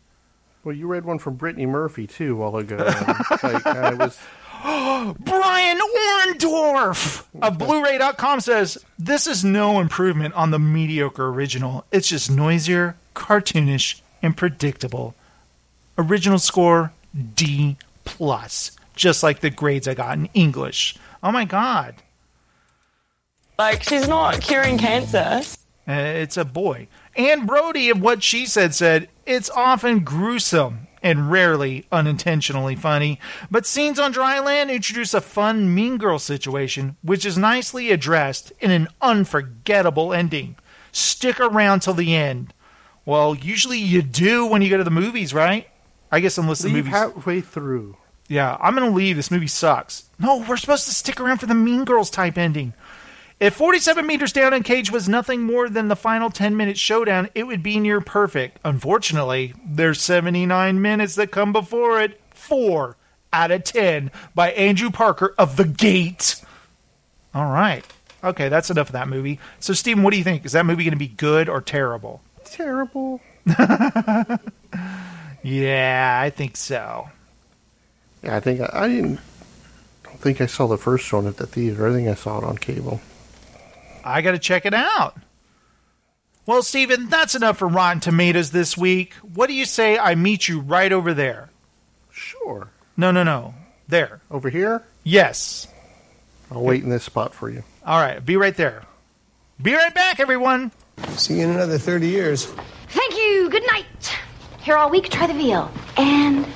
Well, 0.65 0.75
you 0.75 0.87
read 0.87 1.05
one 1.05 1.19
from 1.19 1.35
Brittany 1.35 1.67
Murphy 1.67 2.07
too 2.07 2.35
a 2.35 2.37
while 2.37 2.57
ago. 2.57 2.77
like, 3.43 3.67
uh, 3.67 3.71
I 3.71 3.95
was 3.95 4.19
Brian 5.21 5.79
Orndorff 5.79 7.25
of 7.41 7.59
Blu-ray.com 7.59 8.41
says 8.41 8.85
this 8.99 9.29
is 9.29 9.45
no 9.45 9.79
improvement 9.79 10.35
on 10.35 10.51
the 10.51 10.59
mediocre 10.59 11.29
original. 11.29 11.85
It's 11.93 12.09
just 12.09 12.31
noisier, 12.31 12.97
cartoonish, 13.15 14.01
and 14.21 14.37
predictable. 14.37 15.15
Original 15.97 16.41
score 16.41 16.93
D 17.35 17.77
plus, 18.05 18.73
just 18.97 19.23
like 19.23 19.41
the 19.41 19.51
grades 19.51 19.87
I 19.87 19.95
got 19.95 20.19
in 20.19 20.29
English. 20.35 20.97
Oh 21.23 21.31
my 21.31 21.45
god, 21.45 21.95
Like, 23.59 23.83
she's 23.83 24.07
not 24.07 24.41
curing 24.41 24.79
cancer. 24.79 25.43
Uh, 25.89 25.93
it's 25.93 26.37
a 26.37 26.45
boy. 26.45 26.87
Anne 27.17 27.45
Brodie 27.47 27.91
of 27.91 28.01
what 28.01 28.23
she 28.23 28.47
said 28.47 28.75
said 28.75 29.09
it's 29.27 29.51
often 29.51 30.01
gruesome 30.01 30.87
and 31.03 31.31
rarely 31.31 31.87
unintentionally 31.91 32.77
funny, 32.77 33.19
but 33.51 33.67
scenes 33.67 33.99
on 33.99 34.13
dry 34.13 34.39
land 34.39 34.71
introduce 34.71 35.15
a 35.15 35.21
fun 35.21 35.75
mean 35.75 35.97
girl 35.97 36.19
situation, 36.19 36.97
which 37.03 37.25
is 37.25 37.39
nicely 37.39 37.91
addressed 37.91 38.53
in 38.61 38.71
an 38.71 38.89
unforgettable 39.01 40.13
ending. 40.13 40.57
Stick 40.93 41.41
around 41.41 41.81
till 41.81 41.95
the 41.95 42.15
end. 42.15 42.53
Well, 43.05 43.35
usually 43.35 43.79
you 43.79 44.03
do 44.03 44.47
when 44.47 44.61
you 44.63 44.71
go 44.71 44.77
to 44.77 44.85
the 44.85 44.91
movies, 44.91 45.33
right? 45.33 45.67
I 46.13 46.21
guess 46.21 46.39
unless 46.39 46.61
the 46.61 46.69
leave 46.69 46.77
movie's 46.87 46.93
halfway 46.93 47.41
through. 47.41 47.97
yeah, 48.29 48.57
I'm 48.61 48.75
gonna 48.75 48.91
leave. 48.91 49.17
This 49.17 49.31
movie 49.31 49.47
sucks. 49.47 50.09
No, 50.19 50.45
we're 50.49 50.57
supposed 50.57 50.87
to 50.87 50.95
stick 50.95 51.21
around 51.21 51.39
for 51.39 51.47
the 51.47 51.55
Mean 51.55 51.85
Girls 51.85 52.11
type 52.11 52.37
ending. 52.37 52.75
If 53.41 53.55
47 53.55 54.05
meters 54.07 54.33
down 54.33 54.53
in 54.53 54.65
Cage 54.65 54.91
was 54.91 55.09
nothing 55.09 55.43
more 55.43 55.69
than 55.69 55.87
the 55.89 55.95
final 55.97 56.29
10 56.29 56.57
minute 56.57 56.77
showdown, 56.79 57.29
it 57.35 57.45
would 57.45 57.63
be 57.63 57.79
near 57.79 58.01
perfect. 58.01 58.59
Unfortunately, 58.65 59.55
there's 59.65 60.01
79 60.03 60.83
minutes 60.83 61.15
that 61.15 61.31
come 61.31 61.53
before 61.53 62.01
it. 62.01 62.21
Four 62.31 62.97
out 63.33 63.51
of 63.51 63.63
10 63.65 64.11
by 64.35 64.51
Andrew 64.53 64.91
Parker 64.91 65.35
of 65.39 65.57
The 65.57 65.65
Gate. 65.67 66.43
All 67.35 67.53
right. 67.53 67.85
Okay, 68.25 68.49
that's 68.49 68.71
enough 68.71 68.89
of 68.89 68.93
that 68.95 69.07
movie. 69.09 69.39
So, 69.61 69.73
Steven, 69.73 70.03
what 70.03 70.11
do 70.11 70.19
you 70.19 70.25
think? 70.25 70.45
Is 70.45 70.53
that 70.53 70.67
movie 70.67 70.83
going 70.83 70.93
to 70.93 70.99
be 70.99 71.07
good 71.09 71.49
or 71.49 71.61
terrible? 71.61 72.21
Terrible. 72.45 73.21
Yeah, 75.43 76.21
I 76.23 76.31
think 76.31 76.57
so. 76.57 77.09
Yeah, 78.23 78.37
I 78.37 78.41
think 78.41 78.61
I, 78.61 78.69
I 78.73 78.89
didn't. 78.89 79.21
don't 80.03 80.19
think 80.21 80.41
I 80.41 80.47
saw 80.47 80.67
the 80.67 80.77
first 80.77 81.13
one 81.13 81.27
at 81.27 81.37
the 81.37 81.47
theater. 81.47 81.87
I 81.89 81.93
think 81.93 82.09
I 82.09 82.15
saw 82.15 82.39
it 82.39 82.45
on 82.45 82.59
cable. 82.59 83.01
I 84.09 84.23
got 84.23 84.33
to 84.33 84.39
check 84.39 84.67
it 84.67 84.75
out. 84.75 85.17
Well, 86.47 86.63
Steven, 86.63 87.09
that's 87.09 87.35
enough 87.35 87.59
for 87.59 87.69
Rotten 87.69 88.01
Tomatoes 88.01 88.51
this 88.51 88.77
week. 88.77 89.13
What 89.35 89.49
do 89.49 89.53
you 89.55 89.67
say 89.67 89.99
I 89.99 90.15
meet 90.15 90.49
you 90.49 90.61
right 90.61 90.91
over 90.91 91.13
there? 91.13 91.51
Sure. 92.11 92.71
No, 92.97 93.11
no, 93.11 93.23
no. 93.23 93.55
There. 93.87 94.21
Over 94.31 94.49
here? 94.49 94.83
Yes. 95.05 95.69
I'll 96.51 96.63
wait 96.63 96.83
in 96.83 96.89
this 96.89 97.05
spot 97.05 97.35
for 97.35 97.51
you. 97.51 97.63
All 97.85 98.01
right, 98.01 98.25
be 98.25 98.37
right 98.37 98.57
there. 98.57 98.83
Be 99.61 99.75
right 99.75 99.95
back, 99.95 100.21
everyone. 100.21 100.73
See 101.11 101.39
you 101.39 101.45
in 101.45 101.51
another 101.51 101.79
30 101.79 102.09
years. 102.09 102.47
Thank 102.89 103.17
you. 103.17 103.49
Good 103.51 103.67
night. 103.67 103.87
Here 104.63 104.77
all 104.77 104.91
week, 104.91 105.11
try 105.11 105.27
the 105.27 105.35
veal. 105.35 105.71
And 105.97 106.47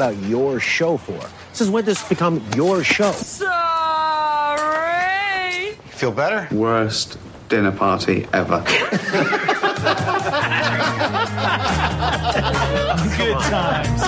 about 0.00 0.16
your 0.22 0.58
show 0.58 0.96
for? 0.96 1.12
This 1.50 1.60
is 1.60 1.68
when 1.68 1.84
this 1.84 2.02
become 2.08 2.42
your 2.56 2.82
show. 2.82 3.12
Sorry. 3.12 3.52
Feel 5.90 6.10
better? 6.12 6.48
Worst 6.54 7.18
dinner 7.50 7.70
party 7.70 8.26
ever. 8.32 8.60
Good 13.18 13.36
times. 13.40 14.00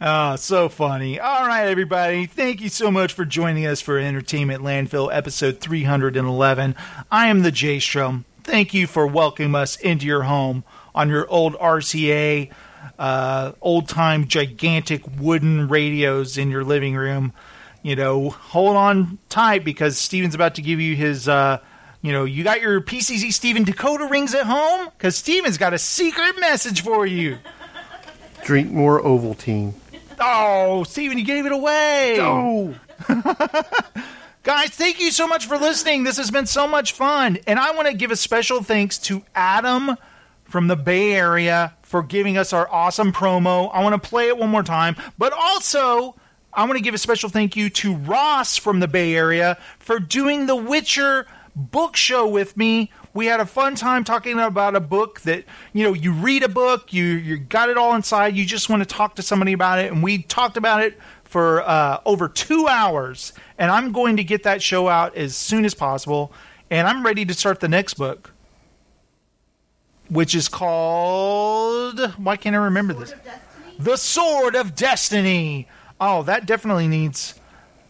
oh, 0.00 0.34
so 0.34 0.68
funny. 0.68 1.20
All 1.20 1.46
right, 1.46 1.68
everybody. 1.68 2.26
Thank 2.26 2.60
you 2.60 2.68
so 2.68 2.90
much 2.90 3.12
for 3.12 3.24
joining 3.24 3.66
us 3.66 3.80
for 3.80 3.98
Entertainment 3.98 4.64
Landfill 4.64 5.14
episode 5.14 5.60
311. 5.60 6.74
I 7.12 7.28
am 7.28 7.42
the 7.42 7.52
J 7.52 7.78
Strom. 7.78 8.24
Thank 8.52 8.74
you 8.74 8.86
for 8.86 9.06
welcoming 9.06 9.54
us 9.54 9.76
into 9.76 10.04
your 10.04 10.24
home 10.24 10.62
on 10.94 11.08
your 11.08 11.26
old 11.26 11.54
RCA, 11.54 12.50
uh, 12.98 13.52
old 13.62 13.88
time 13.88 14.28
gigantic 14.28 15.02
wooden 15.18 15.68
radios 15.68 16.36
in 16.36 16.50
your 16.50 16.62
living 16.62 16.94
room. 16.94 17.32
You 17.80 17.96
know, 17.96 18.28
hold 18.28 18.76
on 18.76 19.18
tight 19.30 19.64
because 19.64 19.96
Steven's 19.96 20.34
about 20.34 20.56
to 20.56 20.60
give 20.60 20.80
you 20.80 20.94
his. 20.94 21.28
Uh, 21.28 21.60
you 22.02 22.12
know, 22.12 22.26
you 22.26 22.44
got 22.44 22.60
your 22.60 22.82
PCZ 22.82 23.32
Steven 23.32 23.64
decoder 23.64 24.10
rings 24.10 24.34
at 24.34 24.44
home? 24.44 24.90
Because 24.98 25.16
Steven's 25.16 25.56
got 25.56 25.72
a 25.72 25.78
secret 25.78 26.38
message 26.38 26.82
for 26.82 27.06
you. 27.06 27.38
Drink 28.44 28.70
more 28.70 29.00
Ovaltine. 29.00 29.72
Oh, 30.20 30.84
Steven, 30.84 31.16
you 31.16 31.24
gave 31.24 31.46
it 31.46 31.52
away. 31.52 32.18
Oh. 32.20 32.74
Guys, 34.44 34.70
thank 34.70 34.98
you 34.98 35.12
so 35.12 35.28
much 35.28 35.46
for 35.46 35.56
listening. 35.56 36.02
This 36.02 36.16
has 36.16 36.32
been 36.32 36.46
so 36.46 36.66
much 36.66 36.94
fun. 36.94 37.38
And 37.46 37.60
I 37.60 37.70
want 37.76 37.86
to 37.86 37.94
give 37.94 38.10
a 38.10 38.16
special 38.16 38.60
thanks 38.60 38.98
to 38.98 39.22
Adam 39.36 39.96
from 40.42 40.66
the 40.66 40.74
Bay 40.74 41.12
Area 41.12 41.76
for 41.82 42.02
giving 42.02 42.36
us 42.36 42.52
our 42.52 42.68
awesome 42.68 43.12
promo. 43.12 43.70
I 43.72 43.84
want 43.84 44.02
to 44.02 44.08
play 44.08 44.26
it 44.26 44.36
one 44.36 44.50
more 44.50 44.64
time. 44.64 44.96
But 45.16 45.32
also, 45.32 46.16
I 46.52 46.64
want 46.64 46.76
to 46.76 46.82
give 46.82 46.92
a 46.92 46.98
special 46.98 47.28
thank 47.28 47.54
you 47.54 47.70
to 47.70 47.94
Ross 47.94 48.56
from 48.56 48.80
the 48.80 48.88
Bay 48.88 49.14
Area 49.14 49.58
for 49.78 50.00
doing 50.00 50.46
the 50.46 50.56
Witcher 50.56 51.28
book 51.54 51.94
show 51.94 52.26
with 52.26 52.56
me. 52.56 52.90
We 53.14 53.26
had 53.26 53.38
a 53.38 53.46
fun 53.46 53.76
time 53.76 54.02
talking 54.02 54.40
about 54.40 54.74
a 54.74 54.80
book 54.80 55.20
that, 55.20 55.44
you 55.72 55.84
know, 55.84 55.92
you 55.92 56.12
read 56.12 56.42
a 56.42 56.48
book, 56.48 56.92
you 56.92 57.04
you 57.04 57.36
got 57.36 57.68
it 57.68 57.76
all 57.76 57.94
inside, 57.94 58.34
you 58.34 58.44
just 58.44 58.68
want 58.68 58.82
to 58.82 58.86
talk 58.86 59.16
to 59.16 59.22
somebody 59.22 59.52
about 59.52 59.78
it, 59.78 59.92
and 59.92 60.02
we 60.02 60.22
talked 60.22 60.56
about 60.56 60.82
it 60.82 60.98
for 61.32 61.62
uh, 61.62 61.98
over 62.04 62.28
two 62.28 62.68
hours. 62.68 63.32
And 63.56 63.70
I'm 63.70 63.90
going 63.90 64.18
to 64.18 64.24
get 64.24 64.42
that 64.42 64.62
show 64.62 64.86
out 64.86 65.16
as 65.16 65.34
soon 65.34 65.64
as 65.64 65.72
possible, 65.74 66.30
and 66.70 66.86
I'm 66.86 67.04
ready 67.04 67.24
to 67.24 67.32
start 67.32 67.60
the 67.60 67.68
next 67.68 67.94
book, 67.94 68.30
which 70.10 70.34
is 70.34 70.48
called. 70.48 71.98
Why 72.18 72.36
can't 72.36 72.54
I 72.54 72.58
remember 72.58 72.92
this? 72.92 73.14
The 73.78 73.96
Sword 73.96 74.54
of 74.54 74.74
Destiny. 74.74 75.68
Oh, 75.98 76.22
that 76.24 76.44
definitely 76.44 76.86
needs. 76.86 77.40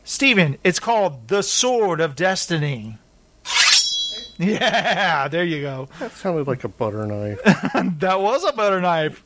Steven, 0.05 0.57
it's 0.63 0.79
called 0.79 1.27
The 1.29 1.43
Sword 1.43 2.01
of 2.01 2.15
Destiny. 2.15 2.99
Yeah, 4.39 5.29
there 5.29 5.45
you 5.45 5.61
go. 5.61 5.89
That 6.01 6.11
sounded 6.13 6.49
like 6.49 6.65
a 6.65 6.69
butter 6.69 7.07
knife. 7.07 7.39
that 8.01 8.21
was 8.21 8.43
a 8.45 8.53
butter 8.53 8.81
knife. 8.81 9.23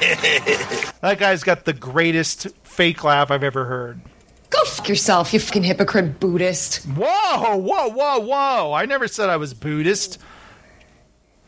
guy's 1.17 1.41
got 1.41 1.63
the 1.63 1.71
greatest 1.71 2.47
fake 2.63 3.05
laugh 3.05 3.31
I've 3.31 3.45
ever 3.45 3.63
heard. 3.63 4.01
Go 4.49 4.61
fuck 4.65 4.89
yourself, 4.89 5.31
you 5.34 5.39
fucking 5.39 5.63
hypocrite 5.63 6.19
Buddhist. 6.19 6.84
Whoa, 6.84 7.55
whoa, 7.55 7.88
whoa, 7.91 8.19
whoa. 8.19 8.73
I 8.73 8.84
never 8.84 9.07
said 9.07 9.29
I 9.29 9.38
was 9.38 9.53
Buddhist. 9.53 10.17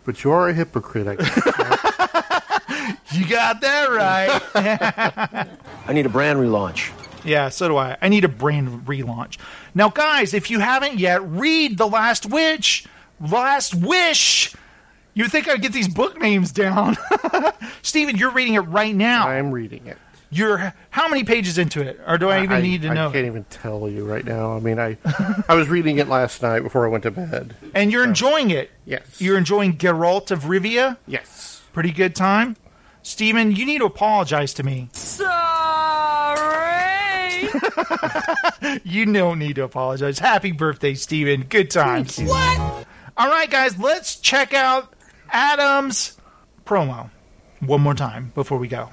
But 0.05 0.23
you 0.23 0.31
are 0.31 0.47
a 0.47 0.53
hypocrite, 0.53 1.07
I 1.09 1.15
guess. 1.15 1.41
You 3.11 3.27
got 3.27 3.59
that 3.61 3.89
right. 3.89 5.49
I 5.87 5.93
need 5.93 6.05
a 6.05 6.09
brand 6.09 6.39
relaunch. 6.39 6.91
Yeah, 7.29 7.49
so 7.49 7.67
do 7.67 7.77
I. 7.77 7.95
I 8.01 8.09
need 8.09 8.25
a 8.25 8.27
brand 8.27 8.87
relaunch. 8.87 9.37
Now, 9.75 9.89
guys, 9.89 10.33
if 10.33 10.49
you 10.49 10.59
haven't 10.59 10.97
yet, 10.97 11.21
read 11.29 11.77
The 11.77 11.87
Last 11.87 12.25
Witch. 12.25 12.85
Last 13.21 13.75
Wish. 13.75 14.55
You 15.13 15.27
think 15.27 15.47
I'd 15.47 15.61
get 15.61 15.71
these 15.71 15.87
book 15.87 16.19
names 16.19 16.51
down. 16.51 16.97
Steven, 17.83 18.17
you're 18.17 18.31
reading 18.31 18.55
it 18.55 18.61
right 18.61 18.95
now. 18.95 19.27
I'm 19.27 19.51
reading 19.51 19.85
it. 19.85 19.97
You're 20.31 20.73
how 20.91 21.07
many 21.07 21.23
pages 21.23 21.57
into 21.57 21.81
it? 21.81 21.99
Or 22.07 22.17
do 22.17 22.29
I 22.29 22.43
even 22.43 22.61
need 22.61 22.83
to 22.83 22.89
I 22.89 22.93
know? 22.93 23.09
I 23.09 23.11
can't 23.11 23.25
even 23.25 23.43
tell 23.45 23.89
you 23.89 24.05
right 24.05 24.23
now. 24.23 24.55
I 24.55 24.59
mean, 24.59 24.79
I 24.79 24.95
I 25.47 25.55
was 25.55 25.67
reading 25.67 25.97
it 25.97 26.07
last 26.07 26.41
night 26.41 26.61
before 26.61 26.85
I 26.85 26.89
went 26.89 27.03
to 27.03 27.11
bed. 27.11 27.55
And 27.73 27.91
you're 27.91 28.03
enjoying 28.03 28.51
it. 28.51 28.69
Yes. 28.85 29.19
You're 29.19 29.37
enjoying 29.37 29.77
Geralt 29.77 30.29
of 30.29 30.43
Rivia? 30.43 30.97
Yes. 31.07 31.61
Pretty 31.73 31.91
good 31.91 32.15
time? 32.15 32.57
Steven, 33.01 33.55
you 33.55 33.65
need 33.65 33.79
to 33.79 33.85
apologize 33.85 34.53
to 34.55 34.63
me. 34.63 34.89
Sorry. 34.93 35.98
you 38.83 39.05
don't 39.05 39.39
need 39.39 39.55
to 39.55 39.63
apologize. 39.63 40.19
Happy 40.19 40.51
birthday, 40.51 40.93
Steven. 40.93 41.43
Good 41.43 41.71
times. 41.71 42.19
What? 42.19 42.85
All 43.17 43.27
right, 43.29 43.49
guys, 43.49 43.77
let's 43.77 44.17
check 44.17 44.53
out 44.53 44.93
Adam's 45.31 46.17
promo 46.65 47.09
one 47.59 47.81
more 47.81 47.95
time 47.95 48.31
before 48.35 48.57
we 48.57 48.67
go. 48.67 48.89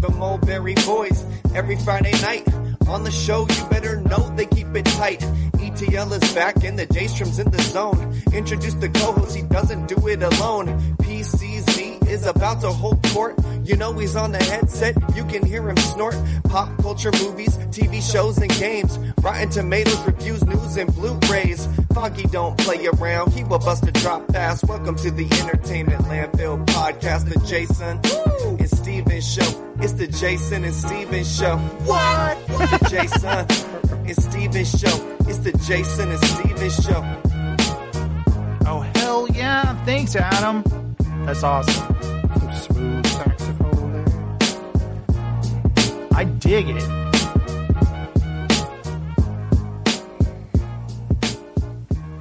the 0.00 0.10
Mulberry 0.10 0.74
Boys 0.86 1.24
every 1.54 1.76
Friday 1.76 2.12
night. 2.22 2.46
On 2.88 3.04
the 3.04 3.10
show, 3.10 3.46
you 3.48 3.64
better 3.68 4.00
know 4.00 4.34
they 4.34 4.46
keep 4.46 4.74
it 4.74 4.84
tight. 4.86 5.22
ETL 5.60 6.12
is 6.12 6.34
back 6.34 6.64
and 6.64 6.78
the 6.78 6.86
J 6.86 7.06
Strom's 7.06 7.38
in 7.38 7.50
the 7.50 7.62
zone. 7.62 8.20
Introduce 8.32 8.74
the 8.74 8.88
co-host, 8.88 9.36
he 9.36 9.42
doesn't 9.42 9.86
do 9.86 10.08
it 10.08 10.22
alone. 10.22 10.66
PCZ 11.02 11.69
is 12.10 12.26
about 12.26 12.60
to 12.60 12.70
hold 12.70 13.02
court. 13.08 13.36
You 13.64 13.76
know 13.76 13.92
he's 13.92 14.16
on 14.16 14.32
the 14.32 14.42
headset, 14.42 14.96
you 15.14 15.24
can 15.24 15.46
hear 15.46 15.68
him 15.68 15.76
snort. 15.76 16.16
Pop 16.44 16.76
culture 16.82 17.12
movies, 17.22 17.56
TV 17.68 18.02
shows 18.02 18.38
and 18.38 18.50
games. 18.50 18.98
Rotten 19.22 19.48
Tomatoes 19.50 20.00
reviews, 20.04 20.44
news 20.44 20.76
and 20.76 20.92
Blu-rays. 20.92 21.68
Foggy 21.94 22.24
don't 22.24 22.58
play 22.58 22.84
around, 22.86 23.32
he 23.32 23.44
will 23.44 23.60
bust 23.60 23.86
a 23.86 23.92
drop 23.92 24.26
fast. 24.32 24.64
Welcome 24.64 24.96
to 24.96 25.10
the 25.12 25.24
Entertainment 25.40 26.02
Landfill 26.04 26.66
podcast, 26.66 27.32
the 27.32 27.38
Jason 27.46 28.00
and 28.58 28.68
Steven 28.68 29.20
show. 29.20 29.74
It's 29.78 29.92
the 29.92 30.08
Jason 30.08 30.64
and 30.64 30.74
Steven 30.74 31.24
show. 31.24 31.58
What? 31.58 32.46
the 32.48 32.88
Jason 32.90 34.06
and 34.06 34.16
Steven 34.16 34.64
show. 34.64 35.16
It's 35.28 35.38
the 35.38 35.52
Jason 35.64 36.10
and 36.10 36.24
Steven 36.24 36.70
show. 36.70 37.20
Oh, 38.66 38.80
hell 38.96 39.28
yeah. 39.32 39.84
Thanks, 39.84 40.16
Adam. 40.16 40.89
That's 41.26 41.42
awesome. 41.42 42.02
Some 42.02 42.52
smooth 42.56 43.06
saxophone 43.06 43.92
there. 43.92 44.06
I 46.12 46.24
dig 46.24 46.68
it. 46.68 46.82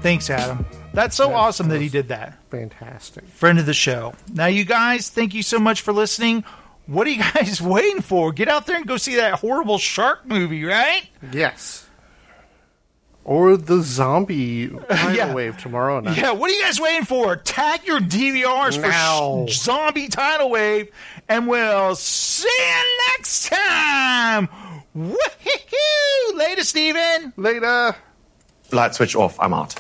Thanks, 0.02 0.30
Adam. 0.30 0.66
That's 0.94 1.16
so 1.16 1.34
awesome 1.34 1.70
that 1.70 1.82
he 1.82 1.90
did 1.90 2.08
that. 2.08 2.38
Fantastic. 2.50 3.26
Friend 3.26 3.60
of 3.60 3.66
the 3.66 3.74
show. 3.74 4.14
Now, 4.34 4.46
you 4.48 4.64
guys, 4.66 5.10
thank 5.10 5.34
you 5.34 5.44
so 5.44 5.60
much 5.60 5.82
for 5.82 5.92
listening. 5.94 6.44
What 6.88 7.06
are 7.08 7.10
you 7.12 7.22
guys 7.34 7.62
waiting 7.62 8.02
for? 8.02 8.32
Get 8.32 8.48
out 8.48 8.66
there 8.66 8.78
and 8.78 8.88
go 8.88 8.98
see 8.98 9.16
that 9.16 9.34
horrible 9.40 9.78
shark 9.78 10.26
movie, 10.26 10.64
right? 10.64 11.04
Yes. 11.32 11.86
Or 13.26 13.58
the 13.58 13.82
zombie 13.82 14.70
tidal 14.70 15.14
Yeah. 15.16 15.34
wave 15.34 15.58
tomorrow 15.58 16.00
night. 16.00 16.18
Yeah, 16.18 16.32
what 16.32 16.50
are 16.50 16.54
you 16.54 16.62
guys 16.64 16.80
waiting 16.80 17.06
for? 17.06 17.36
Tag 17.36 17.86
your 17.86 18.00
DVRs 18.00 18.80
Now. 18.82 19.46
for 19.46 19.52
sh- 19.52 19.60
Zombie 19.60 20.08
Tidal 20.08 20.50
Wave, 20.50 20.90
and 21.28 21.48
we'll 21.48 21.96
see 21.96 22.48
you 22.48 23.08
next 23.18 23.50
time. 23.50 24.50
Woohoo! 24.98 26.36
Later, 26.36 26.64
Steven. 26.64 27.34
Later. 27.38 27.96
Light 28.72 28.96
switch 28.96 29.16
off. 29.16 29.40
I'm 29.40 29.54
out. 29.54 29.76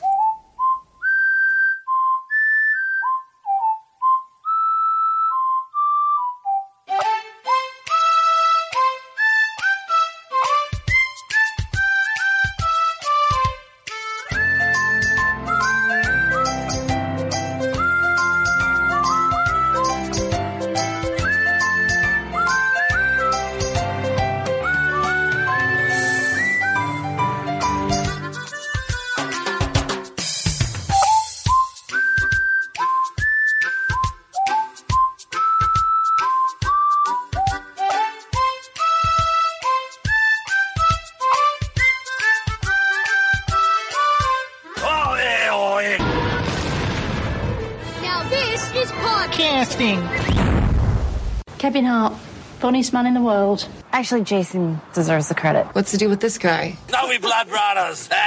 Funniest 52.69 52.93
man 52.93 53.07
in 53.07 53.15
the 53.15 53.21
world. 53.21 53.67
Actually, 53.93 54.21
Jason 54.21 54.79
deserves 54.93 55.27
the 55.27 55.33
credit. 55.33 55.65
What's 55.73 55.91
the 55.91 55.97
deal 55.97 56.11
with 56.11 56.19
this 56.19 56.37
guy? 56.37 56.77
Now 56.91 57.09
we 57.09 57.17
blood 57.17 57.49
brothers. 57.49 58.07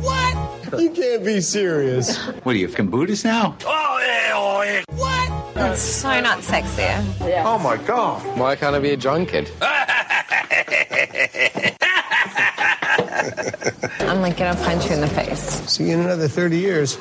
What? 0.00 0.80
You 0.80 0.90
can't 0.92 1.22
be 1.22 1.42
serious. 1.42 2.16
What 2.42 2.54
are 2.54 2.58
you, 2.58 2.68
from 2.68 2.88
Buddhist 2.88 3.26
now? 3.26 3.54
Oh 3.66 4.00
hell! 4.02 4.62
Oh, 4.62 4.82
what? 4.96 5.54
That's 5.54 5.82
so 5.82 6.20
not 6.20 6.42
sexy. 6.42 6.86
Oh 7.44 7.58
my 7.58 7.76
god. 7.76 8.22
Why 8.38 8.56
can't 8.56 8.74
I 8.74 8.78
be 8.78 8.92
a 8.92 8.96
drunkard? 8.96 9.50
I'm 14.08 14.22
like 14.22 14.38
gonna 14.38 14.58
punch 14.64 14.86
you 14.86 14.92
in 14.92 15.02
the 15.02 15.08
face. 15.08 15.42
See 15.70 15.84
you 15.88 15.94
in 15.94 16.00
another 16.00 16.28
30 16.28 16.56
years. 16.56 16.96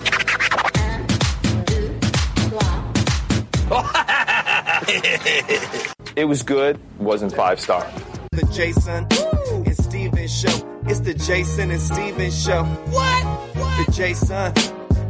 It 6.20 6.28
was 6.28 6.44
good, 6.44 6.78
wasn't 6.98 7.34
five 7.34 7.62
star. 7.62 7.90
The 8.34 8.46
Jason 8.52 9.08
and 9.66 9.78
Steven 9.78 10.28
show. 10.28 10.82
It's 10.86 11.00
the 11.00 11.14
Jason 11.14 11.72
and 11.72 11.80
Steven 11.80 12.30
show. 12.30 12.66
What? 12.66 13.54
The 13.56 13.92
Jason 13.94 14.52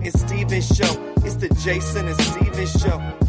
and 0.06 0.14
Steven 0.14 0.62
show. 0.62 1.14
It's 1.26 1.34
the 1.38 1.50
Jason 1.64 2.10
and 2.10 2.22
Steven 2.22 2.68
show. 2.68 3.29